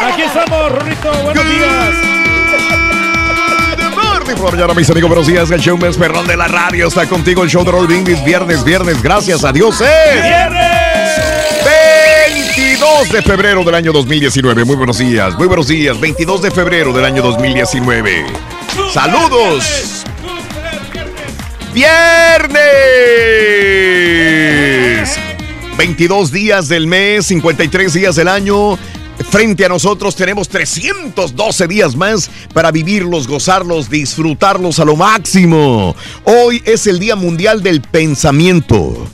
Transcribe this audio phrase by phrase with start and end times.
[0.00, 1.12] Aquí estamos, Rorrito.
[1.22, 1.94] Buenos días.
[3.94, 5.50] Morning por mañana, mis amigos, buenos días.
[5.50, 7.42] El show más perrón de la radio está contigo.
[7.42, 9.02] El show de Roll Brindis, viernes, viernes.
[9.02, 9.80] Gracias a Dios.
[9.80, 10.94] Es ¡Viernes!
[12.56, 14.64] 22 de febrero del año 2019.
[14.64, 15.98] Muy buenos días, muy buenos días.
[16.00, 18.26] 22 de febrero del año 2019.
[18.92, 20.04] Saludos.
[21.72, 22.54] Viernes.
[25.76, 28.78] 22 días del mes, 53 días del año.
[29.30, 35.94] Frente a nosotros tenemos 312 días más para vivirlos, gozarlos, disfrutarlos a lo máximo.
[36.24, 39.06] Hoy es el Día Mundial del Pensamiento.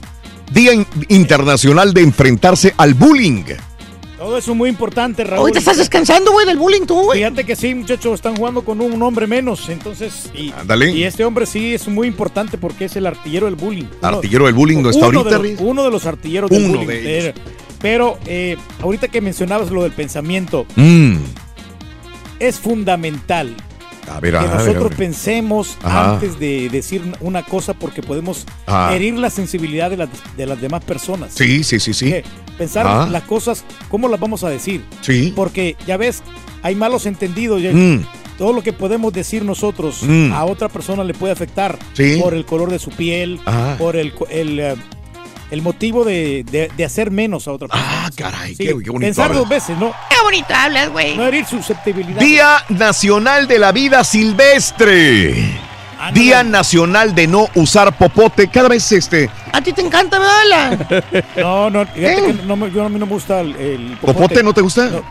[0.52, 3.44] Día in- Internacional de enfrentarse al bullying.
[4.18, 5.46] Todo eso es muy importante, Raúl.
[5.46, 7.20] Hoy te estás descansando, güey, del bullying tú, güey.
[7.20, 9.68] Fíjate que sí, muchachos, están jugando con un hombre menos.
[9.70, 10.90] Entonces, y, Ándale.
[10.92, 13.84] y este hombre sí es muy importante porque es el artillero del bullying.
[14.02, 15.60] Uno- Artillero del bullying no está uno ahorita, de Riz?
[15.60, 16.86] los, uno de los artilleros del Uno bullying.
[16.88, 17.34] de ellos.
[17.80, 21.16] Pero eh, ahorita que mencionabas lo del pensamiento, Mm.
[22.38, 23.54] es fundamental
[24.10, 24.96] A ver, que a nosotros ver.
[24.96, 26.14] pensemos Ajá.
[26.14, 28.94] antes de decir una cosa porque podemos Ajá.
[28.94, 31.32] herir la sensibilidad de las, de las demás personas.
[31.34, 32.14] Sí, sí, sí, sí.
[32.58, 34.84] Pensar las cosas, ¿cómo las vamos a decir?
[35.00, 35.32] Sí.
[35.34, 36.22] Porque ya ves,
[36.62, 37.62] hay malos entendidos.
[37.62, 38.04] ya- Mm.
[38.36, 40.32] Todo lo que podemos decir nosotros Mm.
[40.32, 42.18] a otra persona le puede afectar Sí.
[42.22, 43.38] por el color de su piel,
[43.78, 44.76] por el, el, eh,
[45.50, 48.06] el motivo de, de- de hacer menos a otra persona.
[48.06, 49.00] Ah, caray, Sí, qué, qué bonito.
[49.00, 49.38] Pensar habla.
[49.40, 49.92] dos veces, ¿no?
[50.08, 51.16] Qué bonito hablas, güey.
[51.16, 52.20] No herir susceptibilidad.
[52.20, 55.34] Día Nacional de la Vida Silvestre.
[55.98, 56.20] Ándale.
[56.20, 58.48] Día Nacional de no usar popote.
[58.48, 61.24] Cada vez este A ti te encanta, ¿verdad?
[61.36, 61.86] No, no, ¿Eh?
[61.94, 64.88] que no me, yo, a mí no me gusta el, el popote, ¿no te gusta?
[64.88, 65.02] No,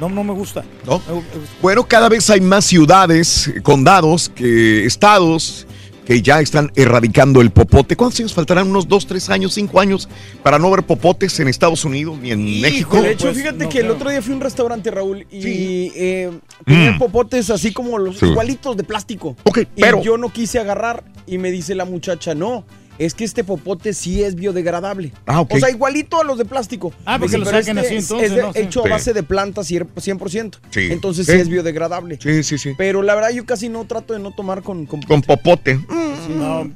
[0.00, 0.64] no, no me gusta.
[0.84, 0.98] ¿No?
[0.98, 1.22] Me-
[1.62, 5.66] Bueno, cada vez hay más ciudades, condados, que estados
[6.10, 7.94] que ya están erradicando el popote.
[7.94, 8.66] ¿Cuántos años faltarán?
[8.66, 10.08] ¿Unos dos, tres años, cinco años
[10.42, 13.00] para no ver popotes en Estados Unidos ni en México?
[13.00, 15.40] De hecho, Pues, fíjate no que el otro día fui a un restaurante, Raúl, y
[15.40, 15.92] Sí.
[15.94, 16.32] eh,
[16.66, 16.98] tenían Mm.
[16.98, 18.26] popotes así como los Sí.
[18.26, 19.36] igualitos de plástico.
[19.44, 20.02] Ok, Y pero...
[20.02, 22.64] yo no quise agarrar y me dice la muchacha, no,
[23.00, 25.12] es que este popote sí es biodegradable.
[25.26, 25.54] Ah, ok.
[25.54, 26.92] O sea, igualito a los de plástico.
[27.04, 28.52] Ah, porque lo "Pero sacan este así es- entonces, Es de- ¿no?
[28.52, 28.58] Sí.
[28.60, 28.88] hecho Sí.
[28.88, 30.58] a base de plantas 100%.
[30.70, 30.88] Sí.
[30.90, 31.32] Entonces Sí.
[31.32, 32.18] sí es biodegradable.
[32.22, 32.72] Sí, sí, sí.
[32.76, 34.86] Pero la verdad yo casi no trato de no tomar con...
[34.86, 35.76] con Con popote.
[35.76, 36.70] Sí, No,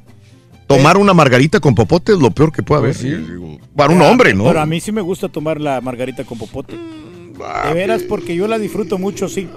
[0.67, 2.95] Tomar una margarita con popote es lo peor que puede haber.
[2.95, 4.45] Pues Para un hombre, ¿no?
[4.45, 6.75] Pero a mí sí me gusta tomar la margarita con popote.
[6.75, 9.47] De veras, porque yo la disfruto mucho, sí.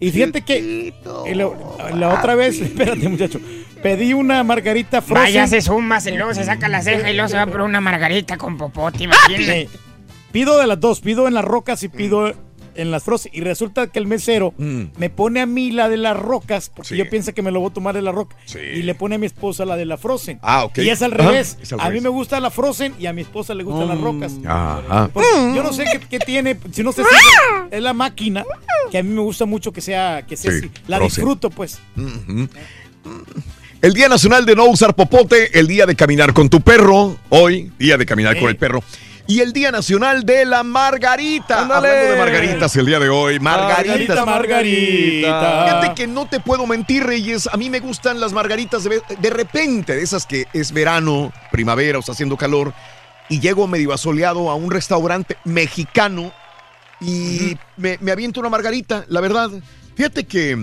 [0.00, 0.92] Y fíjate que
[1.34, 1.50] la,
[1.94, 3.40] la otra vez, espérate muchacho,
[3.82, 5.24] pedí una margarita frozen.
[5.24, 7.80] Vaya, se suma, y luego se saca la ceja y luego se va por una
[7.80, 9.68] margarita con popote, imagínate.
[10.32, 12.34] Pido de las dos, pido en las rocas y pido
[12.76, 13.32] en las frozen.
[13.34, 14.84] Y resulta que el mesero Mm.
[14.98, 16.96] me pone a mí la de las rocas, porque Sí.
[16.96, 18.36] yo pienso que me lo voy a tomar de la roca.
[18.44, 18.58] Sí.
[18.58, 20.38] Y le pone a mi esposa la de la frozen.
[20.42, 20.78] Ah, ok.
[20.78, 21.58] Y es al revés.
[21.60, 24.00] es al a mí me gusta la frozen y a mi esposa le gustan las
[24.00, 24.32] rocas.
[24.46, 25.10] Ajá.
[25.12, 27.08] Pues, yo no sé qué, qué tiene, si no sé si
[27.70, 28.44] es la máquina,
[28.90, 30.70] que a mí me gusta mucho que sea, que sea Sí, así.
[30.86, 31.16] La frozen.
[31.16, 31.78] disfruto, pues.
[33.82, 37.70] El Día Nacional de No Usar Popote, el Día de Caminar con tu perro, hoy,
[37.78, 38.40] Día de Caminar Sí.
[38.40, 38.82] con el perro.
[39.28, 41.62] Y el Día Nacional de la Margarita.
[41.62, 41.88] Ándale.
[41.88, 43.40] Hablando de margaritas el día de hoy.
[43.40, 44.24] Margaritas.
[44.24, 45.64] Margarita, margarita.
[45.64, 47.48] Fíjate que no te puedo mentir, Reyes.
[47.52, 51.98] A mí me gustan las margaritas de, de repente, de esas que es verano, primavera
[51.98, 52.72] o está haciendo calor.
[53.28, 56.32] Y llego medio asoleado a un restaurante mexicano
[57.00, 59.50] y me, me aviento una margarita, la verdad.
[59.96, 60.56] Fíjate que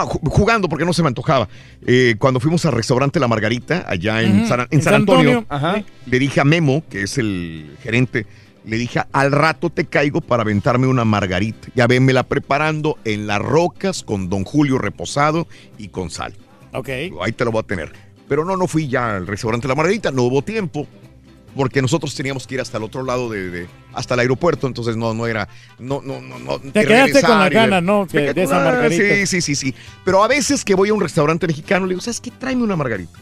[0.00, 1.48] ju- jugando porque no se me antojaba.
[1.86, 4.46] Eh, cuando fuimos al restaurante La Margarita, allá en.
[4.48, 5.46] San, en En San Antonio, Antonio.
[5.48, 5.84] Ajá.
[6.06, 8.26] le dije a Memo, que es el gerente,
[8.64, 11.68] le dije, al rato te caigo para aventarme una margarita.
[11.74, 15.46] Ya venmela preparando en las rocas con Don Julio reposado
[15.78, 16.34] y con sal.
[16.72, 16.88] Ok.
[17.22, 17.92] Ahí te lo voy a tener.
[18.28, 20.86] Pero no, no fui ya al restaurante La Margarita, no hubo tiempo.
[21.54, 24.96] Porque nosotros teníamos que ir hasta el otro lado de, de- hasta el aeropuerto, entonces
[24.96, 26.58] no, no era, no, no, no, no.
[26.58, 28.02] Te quedaste con la gana, ¿no?
[28.02, 29.02] Me Que- quedé de esa ah, margarita.
[29.16, 29.74] Sí, sí, sí, sí.
[30.04, 32.30] Pero a veces que voy a un restaurante mexicano, le digo, ¿sabes qué?
[32.30, 33.18] Tráeme una margarita.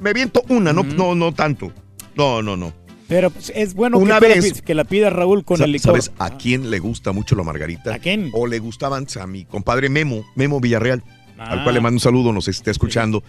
[0.00, 1.70] Me viento una, no, no, no tanto.
[2.14, 2.72] No, no, no.
[3.06, 5.72] Pero pues, es bueno Una que, la vez- pi- que la pida Raúl con el
[5.72, 6.00] licor.
[6.00, 7.94] ¿Sabes a quién le gusta mucho la margarita?
[7.94, 8.30] ¿A quién?
[8.32, 11.02] O le gustaban a mi compadre Memo, Memo Villarreal,
[11.38, 11.62] al Ah.
[11.64, 13.22] cual le mando un saludo, nos está escuchando.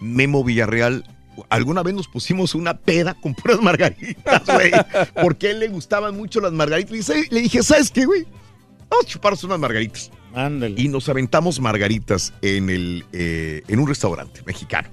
[0.00, 1.04] Memo Villarreal,
[1.48, 4.70] alguna vez nos pusimos una peda con puras margaritas, güey,
[5.20, 7.10] porque a él le gustaban mucho las margaritas.
[7.10, 8.24] Y le dije, ¿sabes qué, güey?
[8.88, 10.10] Vamos a chuparnos unas margaritas.
[10.34, 10.74] Ándale.
[10.80, 14.88] Y nos aventamos margaritas en, el, eh, en un restaurante mexicano.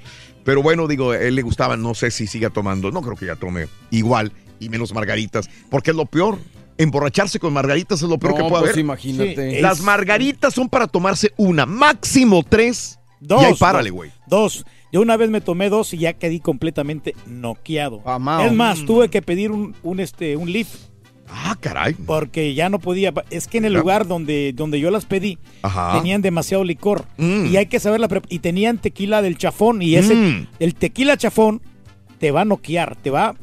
[0.45, 3.25] Pero bueno, digo, a él le gustaba, no sé si siga tomando, no creo que
[3.25, 6.38] ya tome igual y menos margaritas, porque es lo peor.
[6.75, 8.80] Emborracharse con margaritas es lo peor No, que puede pues haber.
[8.80, 9.51] imagínate.
[9.57, 12.98] Sí, Las es- margaritas son para tomarse una, máximo tres.
[13.19, 13.42] Dos.
[13.44, 14.12] Y ahí párale, dos, güey.
[14.28, 14.66] Dos.
[14.94, 18.01] Yo una vez me tomé dos y ya quedé completamente noqueado.
[18.06, 18.45] Amao.
[18.45, 20.75] Es más, tuve que pedir un, un, este, un lift.
[21.28, 21.94] Ah, caray.
[21.95, 23.12] Porque ya no podía.
[23.31, 25.94] Es que en el lugar donde, donde yo las pedí, Ajá.
[25.98, 27.06] tenían demasiado licor.
[27.18, 27.48] Mm.
[27.48, 29.81] Y hay que saber la Y tenían tequila del chafón.
[29.81, 30.48] Y ese, Mm.
[30.60, 31.62] el tequila chafón
[32.19, 33.36] te va a noquear, te va,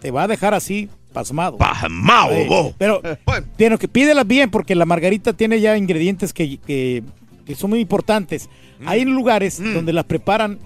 [0.00, 1.58] te va a dejar así pasmado.
[1.58, 2.74] Pasmado, Sí.
[2.78, 3.02] Pero,
[3.58, 7.02] pero que pídelas bien porque la margarita tiene ya ingredientes que, que-
[7.44, 8.48] que son muy importantes.
[8.80, 8.88] Mm.
[8.88, 10.58] Hay lugares donde las preparan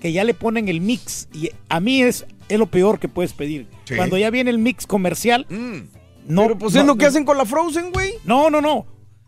[0.00, 3.32] que ya le ponen el mix y a mí es, es lo peor que puedes
[3.32, 3.66] pedir.
[3.84, 3.96] Sí.
[3.96, 5.46] Cuando ya viene el mix comercial,
[6.26, 6.42] no.
[6.42, 7.08] Pero pues no, es lo que no.
[7.08, 8.14] hacen con la Frozen, güey.
[8.24, 8.86] No, no, no.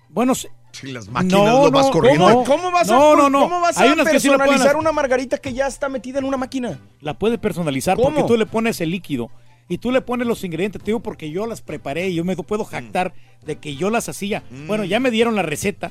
[0.09, 0.35] Bueno,
[0.73, 2.25] Sí, las máquinas No, lo vas no, corriendo.
[2.27, 3.41] ¿Cómo, cómo vas No, a, no, no.
[3.41, 6.79] ¿cómo vas Hay a sí personalizar una margarita que ya está metida en una máquina?
[7.01, 8.11] la puedes personalizar ¿Cómo?
[8.11, 9.31] porque tú le pones el líquido
[9.69, 10.81] y tú le pones los ingredientes.
[10.81, 13.15] Te digo porque yo las preparé y yo me puedo jactar
[13.45, 14.43] de que yo las hacía.
[14.69, 15.91] Bueno, ya me dieron la receta,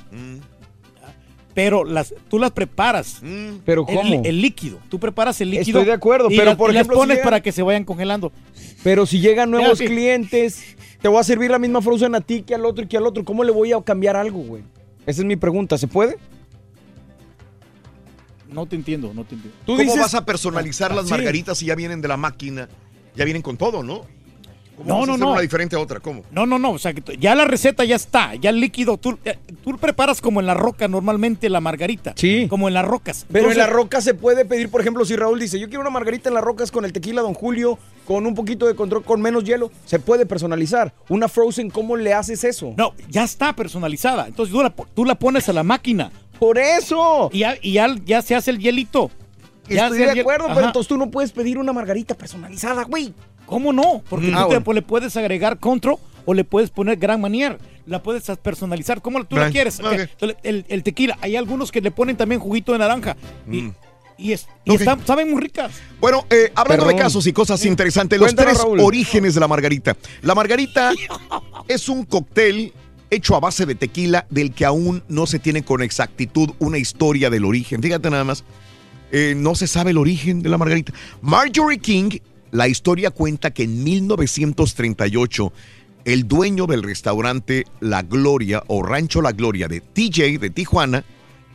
[1.54, 3.22] pero las, tú las preparas.
[3.66, 4.22] Pero El, ¿cómo?
[4.24, 4.80] el líquido.
[4.90, 5.80] Tú preparas el líquido.
[5.80, 7.62] Estoy de acuerdo, y pero las- por y las si pones llegan- para que se
[7.64, 8.32] vayan congelando.
[8.84, 12.56] Pero si llegan nuevos clientes, te voy a servir la misma Frozen a ti que
[12.56, 13.24] al otro y que al otro.
[13.26, 14.64] ¿Cómo le voy a cambiar algo, güey?
[15.06, 15.78] Esa es mi pregunta.
[15.78, 16.18] ¿Se puede?
[18.52, 19.58] No te entiendo, no te entiendo.
[19.66, 21.12] Tú ¿Cómo dices- vas a personalizar las Sí.
[21.12, 22.68] margaritas si ya vienen de la máquina?
[23.16, 24.06] Ya vienen con todo, ¿no?
[24.80, 25.32] ¿Cómo No, vas a no, hacer no.
[25.34, 26.00] una diferente a otra?
[26.00, 26.24] ¿Cómo?
[26.32, 26.72] No, no, no.
[26.72, 28.36] O sea, que ya la receta ya está.
[28.36, 28.98] Ya el líquido.
[28.98, 32.14] Tú, eh, tú preparas como en la roca normalmente la margarita.
[32.16, 32.48] Sí.
[32.50, 33.26] Como en las rocas.
[33.32, 35.90] Pero en la roca se puede pedir, por ejemplo, si Raúl dice, yo quiero una
[35.90, 39.22] margarita en las rocas con el tequila Don Julio, con un poquito de control, con
[39.22, 40.94] menos hielo, se puede personalizar.
[41.10, 42.74] Una Frozen, ¿cómo le haces eso?
[42.78, 44.28] No, ya está personalizada.
[44.28, 46.12] Entonces tú la, tú la pones a la máquina.
[46.40, 47.30] Por eso.
[47.34, 49.12] Y ya, y ya, ya se hace el hielito.
[49.68, 50.56] Ya Estoy de acuerdo, Ajá.
[50.56, 53.14] pero entonces tú no puedes pedir una margarita personalizada, güey.
[53.50, 54.04] ¿Cómo no?
[54.10, 54.32] Porque Mm.
[54.34, 54.74] tú Ah, te- bueno.
[54.74, 57.58] le puedes agregar control o le puedes poner Gran Manier.
[57.86, 59.80] La puedes personalizar como tú la quieres.
[60.20, 61.18] El, el- el tequila.
[61.22, 63.18] Hay algunos que le ponen también juguito de naranja.
[63.52, 63.74] Y, Mm.
[64.20, 65.72] y, es- y están- saben muy ricas.
[66.00, 68.80] Bueno, eh, hablando de casos y cosas interesantes, los tres Raúl.
[68.82, 69.98] orígenes de la margarita.
[70.22, 70.92] La margarita
[71.68, 72.74] es un cóctel
[73.10, 77.32] hecho a base de tequila del que aún no se tiene con exactitud una historia
[77.32, 77.82] del origen.
[77.82, 78.44] Fíjate nada más,
[79.12, 80.94] eh, no se sabe el origen de la margarita.
[81.22, 82.20] Marjorie King,
[82.52, 85.54] la historia cuenta que en 1938
[86.06, 91.04] el dueño del restaurante La Gloria o Rancho La Gloria de TJ de Tijuana,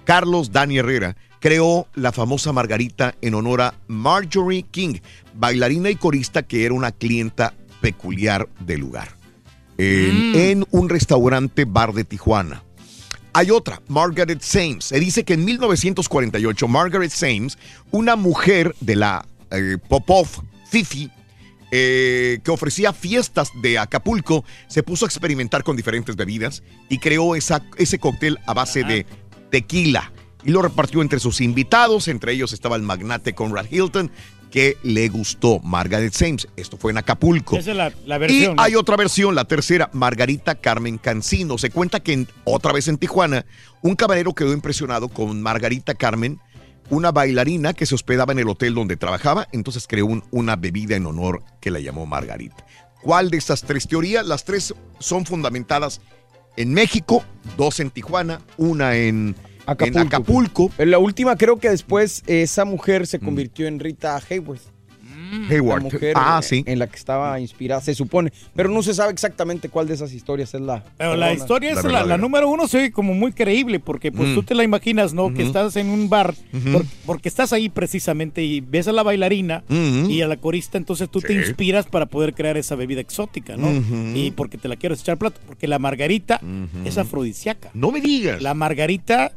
[0.05, 4.95] Carlos Dani Herrera, creó la famosa margarita en honor a Marjorie King,
[5.35, 9.17] bailarina y corista que era una clienta peculiar del lugar.
[9.77, 12.63] En, en un restaurante bar de Tijuana.
[13.33, 14.85] Hay otra, Margaret Sames.
[14.85, 17.59] Se dice que en 1948, Margaret Sames,
[17.91, 20.29] una mujer de la eh, Popov,
[20.75, 21.09] Fifi,
[21.71, 27.37] eh, que ofrecía fiestas de Acapulco, se puso a experimentar con diferentes bebidas y creó
[27.37, 29.07] esa, ese cóctel a base de
[29.50, 30.12] tequila.
[30.45, 34.11] Y lo repartió entre sus invitados, entre ellos estaba el magnate Conrad Hilton,
[34.50, 36.49] que le gustó Margaret Sames.
[36.57, 37.57] Esto fue en Acapulco.
[37.57, 38.52] Esa es la, la versión.
[38.52, 38.61] Y ¿no?
[38.62, 41.57] hay otra versión, la tercera, Margarita Carmen Cancino.
[41.57, 43.47] Se cuenta que en- otra vez en Tijuana,
[43.81, 46.40] un camarero quedó impresionado con Margarita Carmen,
[46.91, 50.97] una bailarina que se hospedaba en el hotel donde trabajaba, entonces creó un- una bebida
[50.97, 52.64] en honor que la llamó Margarita.
[53.03, 54.26] ¿Cuál de estas tres teorías?
[54.26, 56.00] Las tres son fundamentadas
[56.57, 57.25] en México,
[57.57, 59.35] dos en Tijuana, una en
[59.67, 60.71] en Acapulco.
[60.79, 64.74] En la última creo que después esa mujer se convirtió en Rita Hayworth.
[65.50, 65.83] Hayward.
[65.83, 66.64] La mujer Ah, eh, sí.
[66.66, 68.33] en la que estaba inspirada, se supone.
[68.54, 70.85] Pero no se sabe exactamente cuál de esas historias es la.
[70.97, 72.16] Pero la historia es La la, la verdadera.
[72.19, 74.35] número uno, se oye como muy creíble, porque pues Mm.
[74.35, 75.33] tú te la imaginas, ¿no?
[75.33, 76.35] Que estás en un bar,
[76.73, 81.09] por- porque estás ahí precisamente y ves a la bailarina y a la corista, entonces
[81.09, 83.71] tú te inspiras para poder crear esa bebida exótica, ¿no?
[84.14, 86.40] Y porque te la quieres echar plato, porque la margarita
[86.85, 87.71] es afrodisíaca.
[87.75, 88.40] No me digas.
[88.43, 89.33] La margarita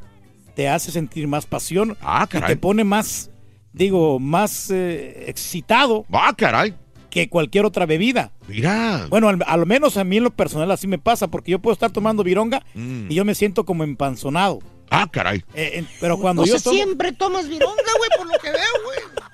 [0.55, 3.29] te hace sentir más pasión Ah, y te pone más,
[3.77, 6.73] digo, más eh, excitado Ah, caray.
[7.09, 8.31] que cualquier otra bebida.
[8.47, 9.07] Mira.
[9.09, 11.73] Bueno, al, al menos a mí en lo personal así me pasa, porque yo puedo
[11.73, 13.09] estar tomando vironga Mm.
[13.11, 14.59] y yo me siento como empanzonado.
[14.89, 15.39] Ah, caray.
[15.53, 16.75] Eh, eh, pero cuando yo Entonces tomo...
[16.75, 18.99] siempre tomas vironga, güey, por lo que veo, güey.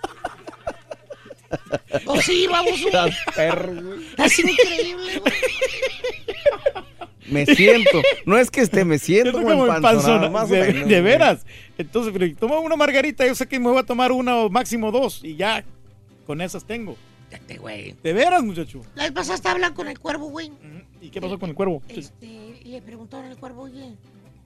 [2.08, 2.48] Oh, sí,
[3.36, 4.00] perro, güey.
[4.18, 5.34] Es increíble, güey.
[7.30, 8.02] Me siento.
[8.26, 11.46] No es que esté, me siento como, como empanzonado, empanzonado, de, menos, de veras.
[11.78, 14.50] Entonces, pero yo tomo una margarita, yo sé que me voy a tomar una o
[14.50, 15.64] máximo dos y ya
[16.26, 16.96] con esas tengo.
[17.30, 17.96] Fíjate, güey.
[18.04, 18.82] De veras, muchacho.
[18.96, 20.52] La vez pasada estaba hablando con el cuervo, güey.
[21.02, 21.82] ¿Y qué pasó con el cuervo?
[21.88, 23.96] Este, y le preguntaron al cuervo, oye,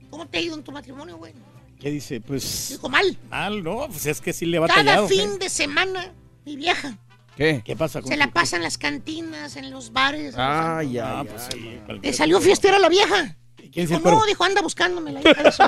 [0.10, 1.34] ¿cómo te ha ido en tu matrimonio, güey?
[1.79, 2.22] ¿Qué dice?
[2.22, 3.17] Pues Dijo, mal.
[3.29, 3.88] mal, ¿no?
[3.88, 5.07] Pues es que sí le va Cada tallado.
[5.07, 6.12] fin de semana,
[6.46, 6.98] mi vieja
[7.38, 7.62] ¿Qué?
[7.63, 10.34] ¿Qué pasa con se la pasa en las cantinas, en los bares.
[10.38, 11.60] Ah, ay, pues sí.
[11.60, 13.36] Le cualquier- salió fiestera la vieja.
[13.72, 15.62] ¿Quién Dijo, no, dijo, anda buscándome la hija de su.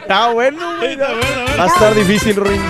[0.00, 0.92] Está bueno, güey.
[0.92, 1.56] Está bueno, bueno.
[1.58, 2.60] Va a estar difícil, Ring.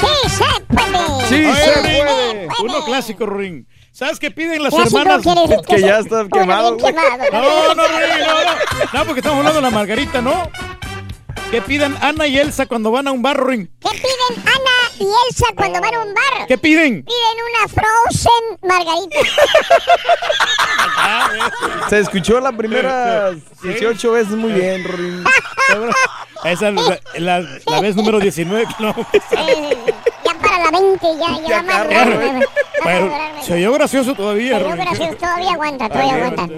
[0.00, 1.26] Sí, se puede.
[1.28, 2.48] Sí, se puede.
[2.62, 3.64] Uno clásico, Ring.
[3.92, 5.22] ¿Sabes qué piden las Clásico hermanas?
[5.66, 6.92] Que ya está quemado, güey.
[6.92, 8.50] No, no, Ring, no, no.
[8.92, 10.50] No, porque estamos hablando de la margarita, ¿no?
[11.50, 13.66] ¿Qué piden Ana y Elsa cuando van a un bar, Ring?
[13.80, 16.46] ¿Qué piden Ana y Elsa cuando van a un bar?
[16.46, 17.04] ¿Qué piden?
[17.04, 19.18] Piden una frozen margarita.
[21.90, 25.24] Se escuchó las primeras 18 veces muy bien, Ring.
[26.44, 28.94] Esa es la, la- la vez número 19 que no.
[30.24, 31.86] Ya para la 20, ya, ya va más
[32.80, 33.10] Claro.
[33.42, 34.84] se oyó gracioso todavía, Pero Ring.
[34.84, 36.48] gracias, todavía aguanta, todavía aguanta.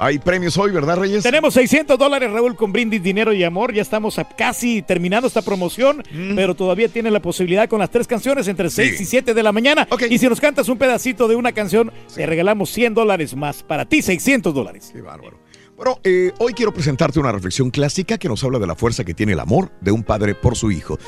[0.00, 1.24] Hay premios hoy, ¿verdad, Reyes?
[1.24, 3.72] Tenemos 600 dólares, Raúl, con brindis, dinero y amor.
[3.74, 6.04] Ya estamos a- casi terminando esta promoción,
[6.36, 9.50] pero todavía tiene la posibilidad con las tres canciones entre 6 y 7 de la
[9.50, 9.88] mañana.
[10.08, 13.64] Y si nos cantas un pedacito de una canción, te regalamos 100 dólares más.
[13.64, 14.90] Para ti, 600 dólares.
[14.92, 15.38] Qué bárbaro.
[15.76, 19.14] Bueno, eh, hoy quiero presentarte una reflexión clásica que nos habla de la fuerza que
[19.14, 20.98] tiene el amor de un padre por su hijo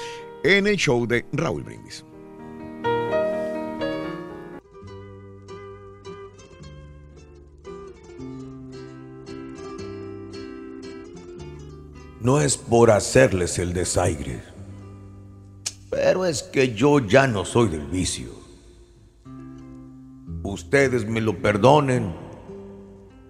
[0.42, 2.04] en el show de Raúl Brindis.
[12.20, 14.42] No es por hacerles el desaire,
[15.88, 18.28] pero es que yo ya no soy del vicio.
[20.42, 22.14] Ustedes me lo perdonen,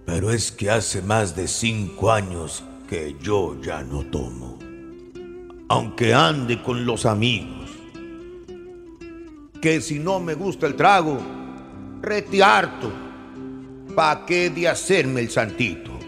[0.04, 4.58] pero es que hace más de cinco años que yo ya no tomo.
[5.68, 7.70] Aunque ande con los amigos,
[9.62, 11.16] que si no me gusta el trago,
[12.02, 12.40] rete
[13.94, 15.99] ¿pa' qué de hacerme el santito?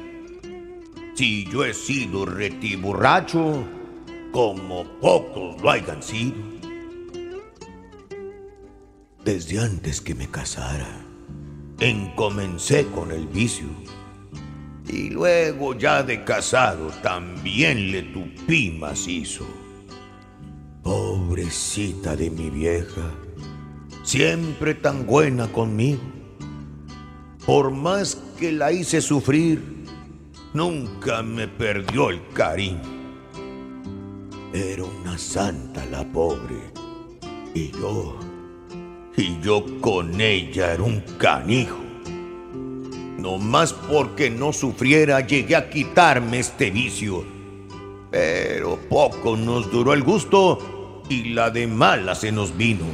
[1.15, 3.65] Si yo he sido retiborracho,
[4.33, 6.37] como pocos lo hayan sido.
[9.23, 11.05] Desde antes que me casara,
[11.79, 13.67] encomencé con el vicio.
[14.89, 19.47] Y luego ya de casado también le tupí macizo.
[20.83, 23.03] Pobrecita de mi vieja,
[24.03, 26.01] siempre tan buena conmigo.
[27.45, 29.82] Por más que la hice sufrir,
[30.55, 32.81] nunca me perdió el cariño.
[34.53, 36.73] Era una santa la pobre.
[37.55, 38.19] Y yo,
[39.17, 41.79] y yo con ella era un canijo.
[43.19, 47.25] No más porque no sufriera llegué a quitarme este vicio.
[48.11, 52.85] Pero poco nos duró el gusto y la de mala se nos vino.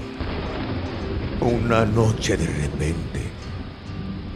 [1.41, 3.23] Una noche de repente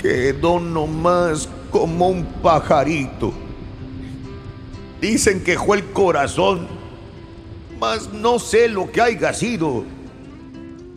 [0.01, 3.33] quedó nomás como un pajarito.
[5.01, 6.69] Dicen que fue el corazón,
[7.81, 9.85] mas no sé lo que haya sido.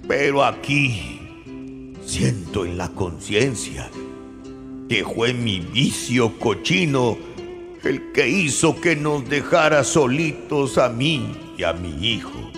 [0.08, 3.89] Pero aquí siento en la conciencia
[4.88, 7.17] que fue mi vicio cochino
[7.84, 12.51] el que hizo que nos dejara solitos a mí y a mi hijo.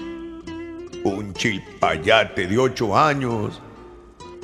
[1.03, 3.61] Un chilpayate de ocho años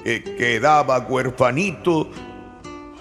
[0.03, 2.09] que quedaba huerfanito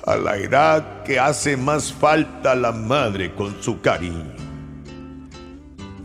[0.04, 4.34] a la edad que hace más falta la madre con su cariño.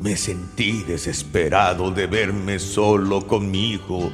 [0.01, 4.11] Me sentí desesperado de verme solo con mi hijo.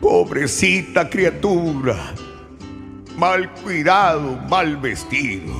[0.00, 1.96] Pobrecita criatura,
[3.16, 5.54] mal cuidado, mal vestido,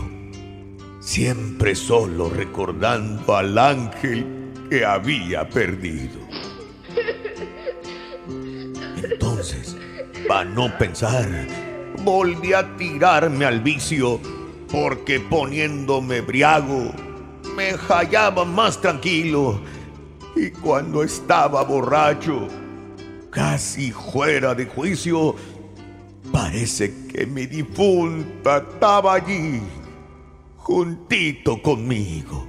[1.01, 6.21] siempre solo recordando al ángel que había perdido.
[9.03, 9.77] Entonces,
[10.29, 11.27] para no pensar,
[12.07, 14.21] volví a tirarme al vicio,
[14.71, 16.93] porque poniéndome briago,
[17.57, 19.61] me hallaba más tranquilo.
[20.37, 22.47] Y cuando estaba borracho,
[23.31, 25.35] casi fuera de juicio,
[26.33, 29.61] parece que mi difunta estaba allí,
[30.59, 32.47] juntito conmigo.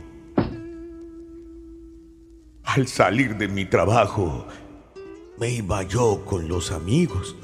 [2.64, 4.46] Al salir de mi trabajo,
[5.40, 7.36] me iba yo con los amigos.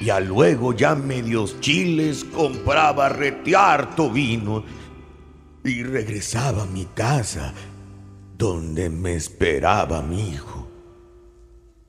[0.00, 4.62] Y a luego ya medios chiles compraba retearto vino
[5.64, 7.52] y regresaba a mi casa
[8.36, 10.68] donde me esperaba mi hijo.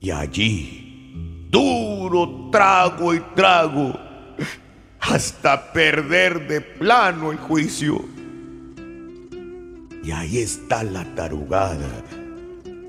[0.00, 3.92] Y allí, duro trago y trago,
[4.98, 8.04] hasta perder de plano el juicio.
[10.02, 11.88] Y ahí está la tarugada.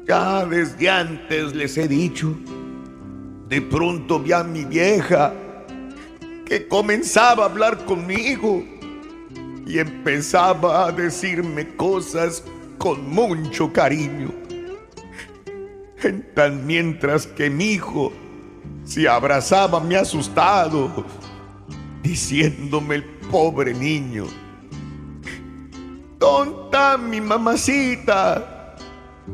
[0.07, 2.35] Ya desde antes les he dicho,
[3.51, 5.34] de pronto vi a mi vieja
[6.46, 8.63] que comenzaba a hablar conmigo
[9.67, 12.46] y empezaba a decirme cosas
[12.77, 14.31] con mucho cariño.
[16.01, 18.13] En tan mientras que mi hijo
[18.86, 21.05] se abrazaba me asustado,
[22.01, 24.27] diciéndome el pobre niño,
[26.17, 28.77] ¿dónde está mi mamacita?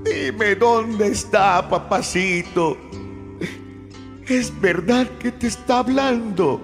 [0.04, 2.76] Dime dónde está papacito.
[4.28, 6.60] Es verdad que te está hablando.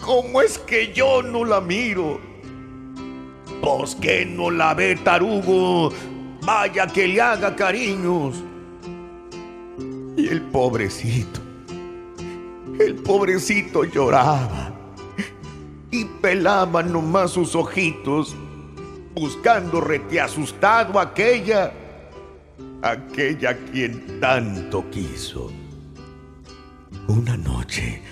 [0.00, 2.20] ¿Cómo es que yo no la miro?
[3.60, 5.92] Pues que no la ve tarugo.
[6.42, 8.44] Vaya que le haga cariños.
[10.16, 11.40] Y el pobrecito,
[12.78, 14.72] el pobrecito lloraba
[15.90, 18.36] y pelaba nomás sus ojitos,
[19.14, 21.72] buscando rete asustado aquella,
[22.82, 25.52] aquella quien tanto quiso.
[27.08, 28.02] Una noche,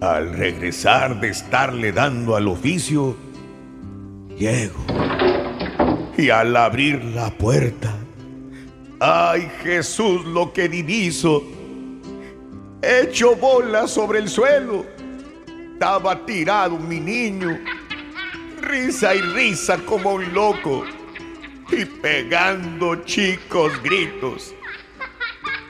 [0.00, 3.16] al regresar de estarle dando al oficio,
[4.36, 4.84] llego
[6.18, 7.94] y al abrir la puerta,
[8.98, 11.44] ¡ay Jesús lo que diviso!
[12.82, 14.84] Hecho bola sobre el suelo,
[15.74, 17.56] estaba tirado mi niño,
[18.60, 20.82] risa y risa como un loco,
[21.70, 24.52] y pegando chicos gritos.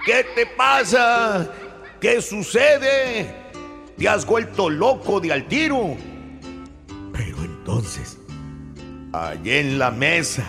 [0.06, 1.52] ¿Qué te pasa?
[2.00, 3.26] ¿Qué sucede?
[3.96, 5.96] ¿Te has vuelto loco de al tiro?
[7.12, 8.18] Pero entonces,
[9.12, 10.46] allí en la mesa,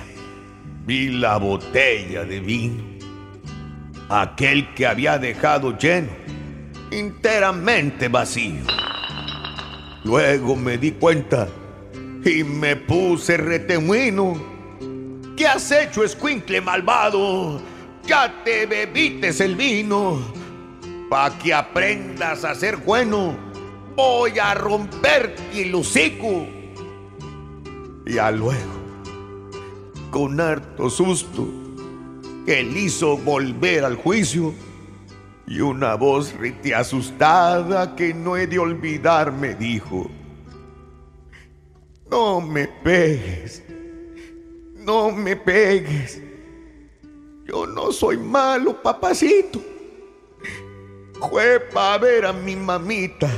[0.86, 2.84] vi la botella de vino.
[4.10, 6.10] Aquel que había dejado lleno,
[6.92, 8.64] enteramente vacío.
[10.04, 11.48] Luego me di cuenta
[12.26, 14.36] y me puse retemuino.
[15.38, 17.62] ¿Qué has hecho, escuincle malvado?
[18.06, 20.37] Ya te bebites el vino.
[21.10, 23.38] Pa' que aprendas a ser bueno,
[23.96, 26.48] voy a romperte el.
[28.06, 28.74] Y a luego,
[30.12, 31.48] con harto susto,
[32.46, 34.54] él hizo volver al juicio
[35.46, 40.10] y una voz rite asustada que no he de olvidar me dijo,
[42.12, 43.64] no me pegues,
[44.76, 46.22] no me pegues,
[47.46, 49.77] yo no soy malo, papacito.
[51.20, 53.30] Fue para ver a mi mamita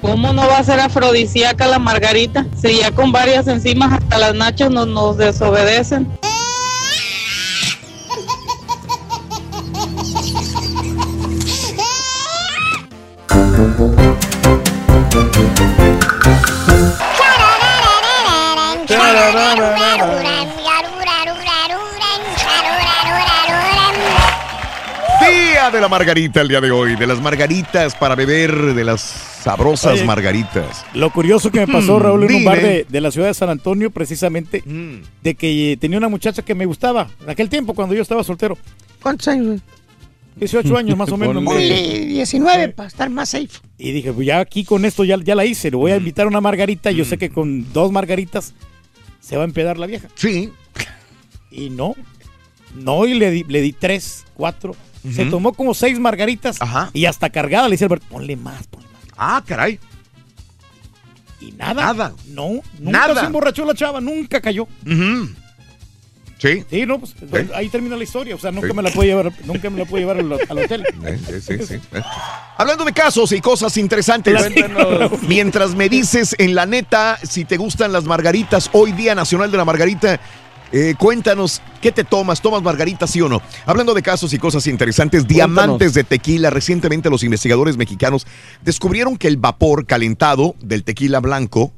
[0.00, 2.46] ¿Cómo no va a ser afrodisíaca la margarita?
[2.60, 6.06] Si ya con varias enzimas hasta las nachas nos desobedecen.
[25.64, 29.00] Día de la margarita el día de hoy, de las margaritas para beber, de las
[29.00, 30.84] sabrosas Oye, margaritas.
[30.92, 33.48] Lo curioso que me pasó, Raúl, en un bar de, de la ciudad de San
[33.48, 34.62] Antonio, precisamente,
[35.22, 38.22] de que eh, tenía una muchacha que me gustaba en aquel tiempo cuando yo estaba
[38.22, 38.58] soltero.
[39.00, 39.46] ¿Cuántos años?
[39.46, 39.60] güey?
[40.36, 41.42] 18 años más o menos.
[41.42, 43.48] Ponle 19 para estar más safe.
[43.78, 46.26] Y dije, pues ya aquí con esto ya, ya la hice, le voy a invitar
[46.26, 46.90] una margarita.
[46.90, 48.52] Yo sé que con dos margaritas
[49.18, 50.08] se va a empedar la vieja.
[50.14, 50.52] Sí.
[51.50, 51.94] Y no,
[52.74, 54.76] no, y le di, le di tres, cuatro.
[55.12, 56.58] Se tomó como seis margaritas
[56.92, 59.02] y hasta cargada le dice Alberto, ponle más, ponle más.
[59.16, 59.78] Ah, caray.
[61.40, 61.74] Y nada.
[61.74, 62.14] Nada.
[62.28, 63.20] No, nunca Nada.
[63.20, 64.66] se emborrachó la chava, nunca cayó.
[66.38, 66.62] Sí.
[66.68, 67.14] Sí, no, pues
[67.54, 68.34] ahí termina la historia.
[68.34, 68.74] O sea, nunca Sí.
[68.74, 70.84] me la puede llevar, nunca me la puede llevar al, al hotel.
[71.06, 71.80] Eh, sí, sí, sí.
[72.58, 75.22] Hablando de casos y cosas interesantes, Cuéntanos.
[75.28, 79.56] mientras me dices en la neta si te gustan las margaritas, hoy Día Nacional de
[79.56, 80.20] la Margarita,
[80.76, 83.40] eh, cuéntanos qué te tomas, tomas margaritas sí o no.
[83.64, 88.26] Hablando de casos y cosas interesantes, diamantes de tequila, recientemente los investigadores mexicanos
[88.62, 91.72] descubrieron que el vapor calentado del tequila blanco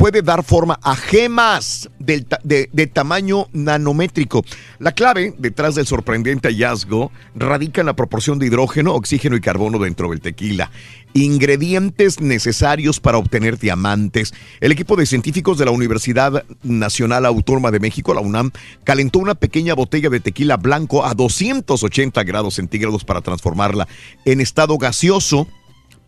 [0.00, 2.24] puede dar forma a gemas de,
[2.72, 4.42] de tamaño nanométrico.
[4.78, 9.78] La clave detrás del sorprendente hallazgo radica en la proporción de hidrógeno, oxígeno y carbono
[9.78, 10.70] dentro del tequila.
[11.12, 14.32] Ingredientes necesarios para obtener diamantes.
[14.60, 18.52] El equipo de científicos de la Universidad Nacional Autónoma de México, la UNAM,
[18.84, 23.86] calentó una pequeña botella de tequila blanco a 280 grados centígrados para transformarla
[24.24, 25.46] en estado gaseoso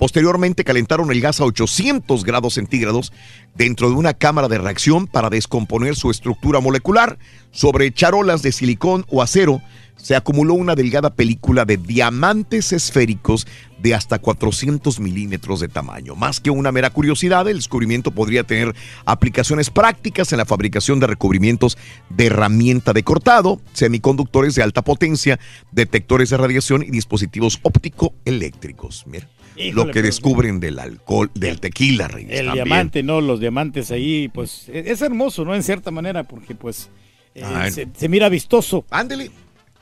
[0.02, 3.12] Posteriormente calentaron el gas a 800 grados centígrados
[3.54, 7.20] dentro de una cámara de reacción para descomponer su estructura molecular.
[7.52, 9.62] Sobre charolas de silicón o acero
[9.96, 13.46] se acumuló una delgada película de diamantes esféricos
[13.78, 16.14] de hasta 400 milímetros de tamaño.
[16.14, 18.74] Más que una mera curiosidad, el descubrimiento podría tener
[19.04, 21.78] aplicaciones prácticas en la fabricación de recubrimientos
[22.08, 25.38] de herramienta de cortado, semiconductores de alta potencia,
[25.72, 29.04] detectores de radiación y dispositivos óptico-eléctricos.
[29.06, 29.28] Mira,
[29.72, 32.64] lo que descubren del alcohol, del tequila, Reyes, El también.
[32.64, 33.20] diamante, ¿no?
[33.20, 35.54] Los diamantes ahí, pues e- es hermoso, ¿no?
[35.54, 36.88] En cierta manera, porque pues
[37.34, 38.84] eh, se, se mira vistoso.
[38.90, 39.30] Ándele.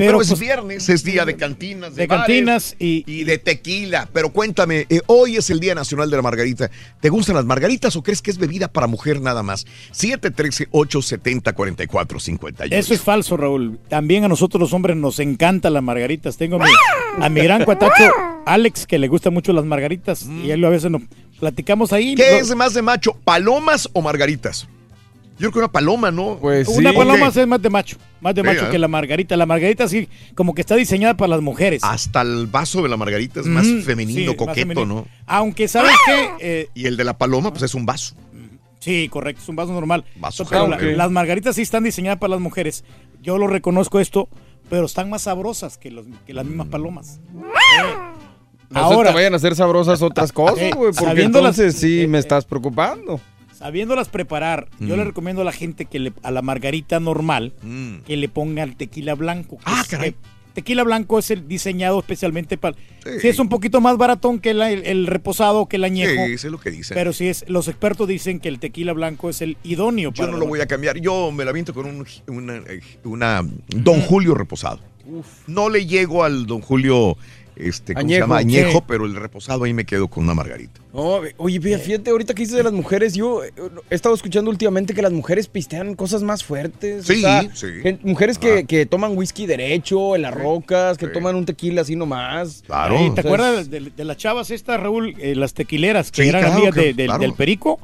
[0.01, 3.37] Pero, Pero es pues, viernes, es día de cantinas, de, de cantinas bares y, de
[3.37, 4.09] tequila.
[4.11, 6.71] Pero cuéntame, eh, hoy es el Día Nacional de la Margarita.
[7.01, 9.67] ¿Te gustan las margaritas o crees que es bebida para mujer nada más?
[9.93, 12.69] 713-870-4458.
[12.71, 13.79] Eso es falso, Raúl.
[13.91, 16.39] También a nosotros los hombres nos encantan las margaritas.
[16.39, 16.71] Tengo a mi,
[17.23, 18.11] a mi gran cuatacho,
[18.47, 20.25] Alex, que le gustan mucho las margaritas.
[20.25, 21.03] Y él a veces nos
[21.39, 22.15] platicamos ahí.
[22.15, 24.67] ¿Qué es más de macho, palomas o margaritas?
[25.41, 26.37] Yo creo que una paloma, ¿no?
[26.39, 27.97] Pues Una paloma es más de macho.
[28.21, 28.71] Más de Sí, macho ¿eh?
[28.71, 29.37] que la margarita.
[29.37, 31.83] La margarita sí, como que está diseñada para las mujeres.
[31.83, 34.87] Hasta el vaso de la margarita es más Mm, femenino, sí, más coqueto, femenino.
[34.87, 35.07] ¿no?
[35.27, 36.29] Aunque, ¿sabes qué?
[36.41, 38.15] Eh, Y el de la paloma, pues es un vaso.
[38.81, 40.05] Sí, correcto, es un vaso normal.
[40.17, 42.85] Vaso pero la- las margaritas sí están diseñadas para las mujeres.
[43.23, 44.29] Yo lo reconozco esto,
[44.71, 47.21] pero están más sabrosas que, los- que las mismas palomas.
[48.71, 51.77] No Ahora- se te vayan a hacer sabrosas otras cosas, Eh, güey, porque sabiéndolas- entonces
[51.77, 53.21] sí me estás preocupando.
[53.61, 54.99] Sabiéndolas preparar, yo Mm.
[54.99, 57.53] le recomiendo a la gente que le- a la margarita normal
[58.07, 59.59] que le ponga el tequila blanco.
[59.65, 60.15] Ah, caray.
[60.55, 62.75] tequila blanco es el diseñado especialmente para.
[63.21, 63.29] Sí.
[63.29, 66.27] es un poquito más baratón que la- el, el reposado, que el añejo.
[66.27, 66.95] Sí, eso es lo que dicen.
[66.97, 70.33] Pero sí es, los expertos dicen que el tequila blanco es el idóneo Yo para
[70.33, 70.99] no lo voy a cambiar.
[70.99, 72.63] Yo me la viento con un, una,
[73.05, 74.81] una Don Julio reposado.
[75.47, 77.17] No le llego al Don Julio,
[77.69, 78.39] este, ¿cómo se llama?
[78.39, 80.81] Añejo, pero el reposado ahí me quedo con una margarita.
[80.93, 83.53] No, oye, fí- fíjate, ahorita que dices de las mujeres, yo eh,
[83.91, 87.05] he estado escuchando últimamente que las mujeres pistean cosas más fuertes.
[87.09, 87.67] o Sí, sea, sí.
[88.03, 91.13] mujeres que, que toman whisky derecho en las rocas, que Sí.
[91.13, 92.63] toman un tequila así nomás.
[92.67, 92.97] Claro.
[92.97, 95.15] Ey, ¿Te O sea, acuerdas de, de las chavas estas, Raúl?
[95.19, 97.21] Eh, las tequileras que Sí, eran claro, amigas que- de- del- claro.
[97.21, 97.79] del perico.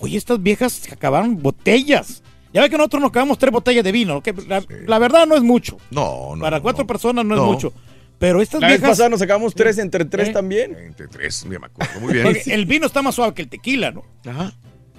[0.00, 2.22] Oye, estas viejas acabaron botellas.
[2.52, 4.22] Ya ve que nosotros nos acabamos tres botellas de vino.
[4.22, 5.76] que la, la verdad no es mucho.
[5.90, 6.40] No, no.
[6.40, 7.42] Para cuatro personas no, No.
[7.42, 7.72] es mucho.
[8.18, 8.90] Pero estas La vez viejas.
[8.96, 10.32] pasada nos sacamos tres entre tres ¿Eh?
[10.32, 10.74] también.
[10.76, 12.24] Entre tres, me acuerdo muy bien.
[12.24, 14.04] Porque el vino está más suave que el tequila, ¿no?
[14.26, 14.52] Ajá.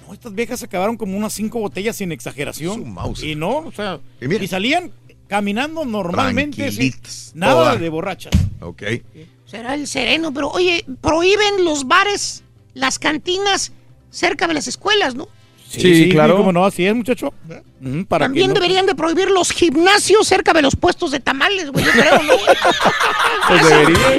[0.08, 2.96] No, estas viejas acabaron como unas cinco botellas sin exageración.
[3.22, 4.44] Y no, o sea, Y mira.
[4.44, 4.92] y salían
[5.28, 6.72] caminando normalmente.
[6.72, 6.94] sin-
[7.34, 8.32] nada de borrachas.
[8.62, 8.84] Ok.
[9.46, 13.72] Será el sereno, pero oye, prohíben los bares, las cantinas
[14.12, 15.28] cerca de las escuelas, ¿no?
[15.70, 16.38] Sí, claro.
[16.38, 16.66] ¿Cómo no?
[16.66, 17.34] Así es, muchacho.
[18.08, 21.86] Para También no- deberían de prohibir los gimnasios cerca de los puestos de tamales, güey,
[21.86, 22.34] yo creo, ¿no?
[23.48, 24.18] Pues debería.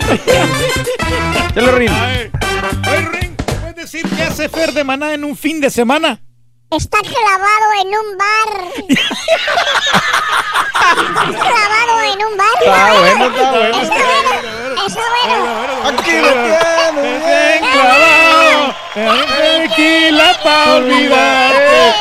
[1.55, 1.91] Ya lo rin.
[3.61, 4.31] ¿puedes decir qué
[4.73, 6.21] semana en un fin de semana?
[6.71, 8.51] Está clavado en un bar.
[10.71, 12.57] Está clavado en un bar.
[12.61, 13.81] Está bueno, está bueno.
[13.81, 14.87] Está bueno.
[14.87, 15.89] Está bueno.
[15.89, 17.61] Aquí lo tienes.
[18.93, 21.95] Tequila para olvidarte.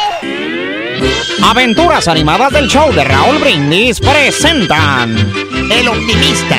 [1.44, 5.16] Aventuras animadas del show de Raúl Brindis presentan
[5.72, 6.58] El Optimista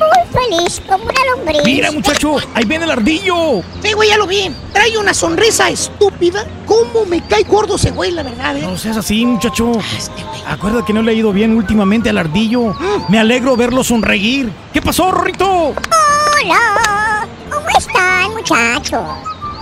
[0.00, 1.62] muy feliz como una lombriz.
[1.64, 3.62] Mira, muchacho, ahí viene el ardillo.
[3.82, 4.50] Sí, güey, ya lo vi.
[4.72, 6.46] Trae una sonrisa estúpida.
[6.66, 8.62] ¿Cómo me cae gordo ese güey, la verdad, eh?
[8.62, 9.72] No seas así, muchacho.
[10.46, 12.74] Acuérdate que no le ha ido bien últimamente al ardillo.
[13.08, 14.50] Me alegro verlo sonreír.
[14.72, 15.74] ¿Qué pasó, Rorrito?
[16.44, 19.00] Hola, ¿cómo están, muchachos?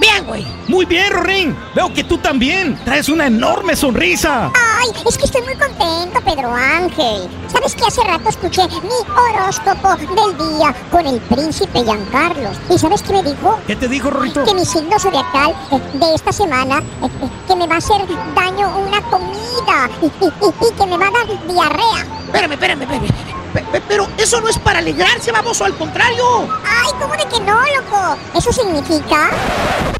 [0.00, 0.46] Bien, güey.
[0.68, 1.56] Muy bien, Rorín.
[1.74, 4.50] Veo que tú también traes una enorme sonrisa.
[4.54, 7.28] Ay, es que estoy muy contento, Pedro Ángel.
[7.52, 12.56] ¿Sabes que hace rato escuché mi horóscopo del día con el príncipe Giancarlos?
[12.70, 13.58] ¿Y sabes qué me dijo?
[13.66, 14.44] ¿Qué te dijo, Rorrito?
[14.44, 18.00] Que mi signo zodiacal eh, de esta semana, eh, eh, que me va a hacer
[18.36, 22.06] daño una comida y, y- y- y que me va a dar diarrea.
[22.26, 23.08] Espérame, espérame, espérame.
[23.52, 26.22] Pe- pe- Pero eso no es para alegrarse, vamos, o al contrario.
[26.64, 28.16] Ay, ¿cómo de que no, loco?
[28.36, 29.30] Eso significa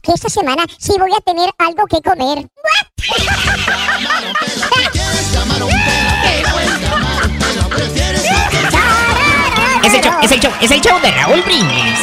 [0.02, 2.48] que esta semana sí voy a tener algo que comer.
[9.84, 11.98] Es el show, es el show, es el show de Raúl Brindis.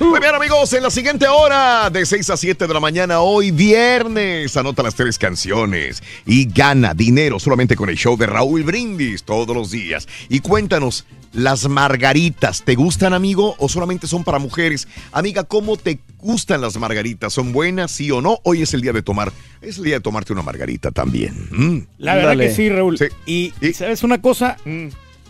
[0.00, 3.50] Muy bien, amigos, en la siguiente hora, de 6 a 7 de la mañana, hoy
[3.50, 9.24] viernes, anota las tres canciones y gana dinero solamente con el show de Raúl Brindis
[9.24, 10.06] todos los días.
[10.28, 14.86] Y cuéntanos, ¿las margaritas te gustan, amigo, o solamente son para mujeres?
[15.10, 17.32] Amiga, ¿cómo te gustan las margaritas?
[17.32, 18.38] ¿Son buenas, sí o no?
[18.44, 21.48] Hoy es el día de tomar, es el día de tomarte una margarita también.
[21.50, 21.86] Mm.
[21.98, 22.96] La verdad que sí, Raúl.
[23.26, 24.58] Y, ¿sabes una cosa?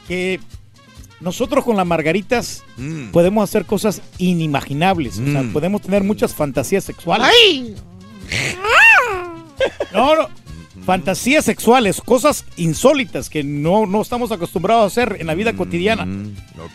[0.07, 0.41] Que
[1.21, 2.63] nosotros con las margaritas
[3.13, 5.19] podemos hacer cosas inimaginables.
[5.19, 7.27] O sea, podemos tener muchas fantasías sexuales.
[7.31, 7.75] ¡Ay!
[9.93, 10.29] No, no.
[10.85, 16.07] Fantasías sexuales, cosas insólitas que no, no estamos acostumbrados a hacer en la vida cotidiana.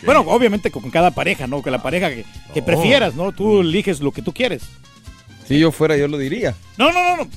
[0.04, 1.62] Bueno, obviamente con cada pareja, ¿no?
[1.62, 2.64] Con la pareja que, que Oh.
[2.64, 3.32] prefieras, ¿no?
[3.32, 4.62] Tú eliges lo que tú quieres.
[5.48, 6.54] Si yo fuera, yo lo diría.
[6.76, 7.30] No, no, no, no.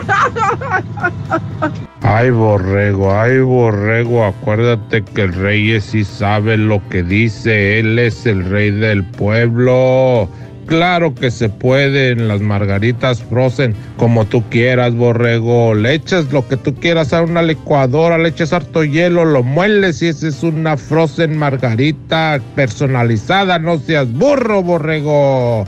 [2.03, 8.27] Ay, borrego, ay, borrego, acuérdate que el rey sí sabe lo que dice, él es
[8.27, 10.29] el rey del pueblo.
[10.71, 15.75] Claro que se puede en las margaritas frozen, como tú quieras, borrego.
[15.75, 20.01] Le echas lo que tú quieras a una licuadora, le echas harto hielo, lo mueles
[20.01, 23.59] y esa es una frozen margarita personalizada.
[23.59, 25.67] No seas burro, borrego.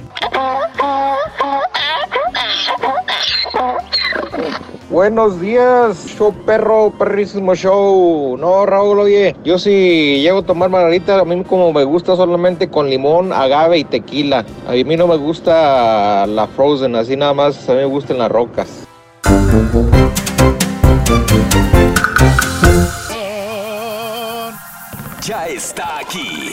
[4.92, 8.36] Buenos días, show perro, perrísimo show.
[8.36, 12.68] No, Raúl, oye, yo sí llego a tomar margarita, a mí como me gusta solamente
[12.68, 14.44] con limón, agave y tequila.
[14.68, 18.30] A mí no me gusta la frozen, así nada más, a mí me gustan las
[18.30, 18.86] rocas.
[25.22, 26.52] Ya está aquí.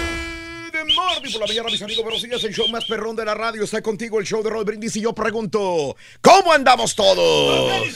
[1.21, 2.03] Por la mañana, mis amigos.
[2.03, 3.63] Buenos días, el show más perrón de la radio.
[3.63, 7.95] Está contigo el show de Roll Brindis y yo pregunto, ¿cómo andamos todos?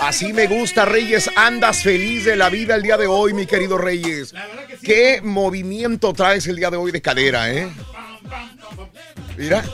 [0.00, 1.28] Así me gusta, Reyes.
[1.34, 4.32] Andas feliz de la vida el día de hoy, mi querido Reyes.
[4.82, 7.68] ¿Qué movimiento traes el día de hoy de cadera, eh?
[9.36, 9.64] Mira,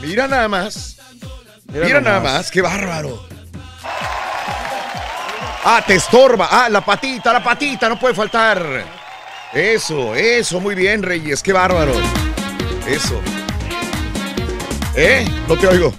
[0.00, 0.98] mira nada más.
[1.72, 2.34] Mira, nada nomás.
[2.34, 3.24] más, qué bárbaro.
[5.64, 6.48] Ah, te estorba.
[6.50, 8.84] Ah, la patita, la patita, no puede faltar.
[9.52, 11.92] Eso, eso, muy bien, Reyes, qué bárbaro.
[12.88, 13.20] Eso.
[14.96, 15.24] ¿Eh?
[15.48, 15.92] No te oigo.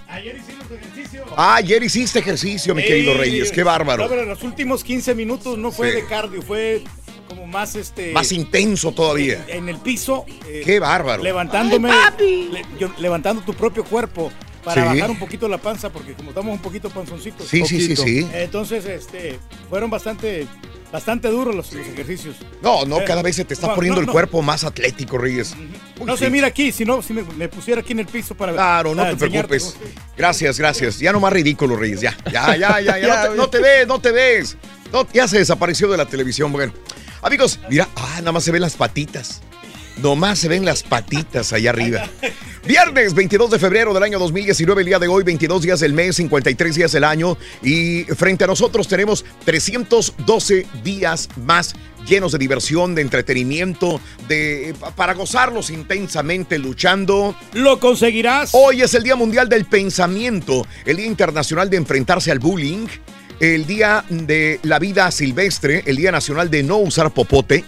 [1.36, 4.04] Ah, ayer hiciste ejercicio, mi querido Ey, Reyes, qué bárbaro.
[4.04, 5.96] no, pero en los últimos 15 minutos no fue Sí.
[5.96, 6.84] de cardio, fue
[7.28, 8.12] como más este.
[8.12, 9.43] Más intenso todavía.
[9.48, 10.26] En el piso.
[10.48, 11.24] eh, Qué bárbaro.
[11.24, 11.89] Levantándome.
[12.19, 14.32] le- yo- levantando tu propio cuerpo
[14.63, 14.88] para Sí.
[15.00, 17.48] bajar un poquito la panza, porque como estamos un poquito panzoncitos.
[17.48, 18.04] Sí, sí, sí, poquito.
[18.04, 18.28] sí.
[18.36, 19.39] Entonces, este,
[19.72, 20.46] fueron bastante,
[20.93, 22.36] bastante duros los, los ejercicios.
[22.62, 25.17] No, no, Eh, cada vez se te está no, poniendo no, el cuerpo más atlético,
[25.17, 25.56] Reyes.
[26.06, 28.53] No se mira aquí, si no, si me, me pusiera aquí en el piso para.
[28.53, 29.75] Claro, no te preocupes.
[30.15, 30.99] Gracias, gracias.
[30.99, 31.99] Ya no más ridículo, Reyes.
[31.99, 32.99] Ya, ya, ya, ya.
[32.99, 33.29] ya.
[33.36, 34.56] No, te, ves, no te ves.
[35.12, 36.51] Ya se desapareció de la televisión.
[36.51, 36.71] Bueno,
[37.23, 39.41] amigos, mira, ah, nada más se ven las patitas.
[40.01, 42.10] Nomás se ven las patitas allá arriba.
[42.65, 46.15] Viernes 22 de febrero del año 2019, el día de hoy, 22 días del mes,
[46.15, 47.38] 53 días del año.
[47.62, 51.75] Y frente a nosotros tenemos 312 días más
[52.08, 57.36] llenos de diversión, de entretenimiento, de para gozarlos intensamente luchando.
[57.53, 58.51] ¿Lo conseguirás?
[58.53, 62.88] Hoy es el Día Mundial del Pensamiento, el Día Internacional de Enfrentarse al Bullying,
[63.39, 67.65] el Día de la Vida Silvestre, el Día Nacional de No Usar Popote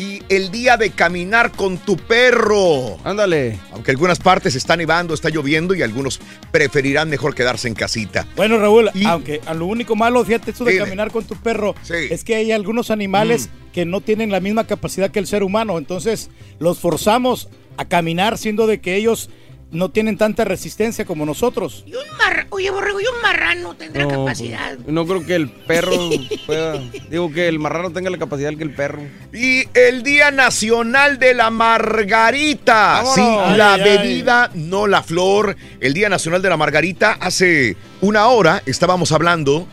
[0.00, 2.96] y el Día de Caminar con tu perro.
[3.04, 3.58] Ándale.
[3.72, 8.26] Aunque algunas partes está nevando, está lloviendo y algunos preferirán mejor quedarse en casita.
[8.34, 10.84] Bueno, Raúl, aunque a lo único malo, fíjate, esto de Dime.
[10.84, 15.10] caminar con tu perro, es que hay algunos animales que no tienen la misma capacidad
[15.10, 15.76] que el ser humano.
[15.76, 19.28] Entonces, los forzamos a caminar, siendo de que ellos
[19.72, 21.84] no tienen tanta resistencia como nosotros.
[22.18, 24.74] Mar- Oye, borrego, y un marrano tendrá No, capacidad.
[24.76, 25.92] pues, no creo que el perro
[26.46, 26.78] pueda.
[27.08, 29.02] Digo que el marrano tenga la capacidad que el perro.
[29.32, 33.02] Y el Día Nacional de la Margarita.
[33.02, 33.14] Vámonos.
[33.14, 35.56] Sí, Ay, la ay, bebida, no la flor.
[35.80, 37.12] El Día Nacional de la Margarita.
[37.20, 39.66] Hace una hora estábamos hablando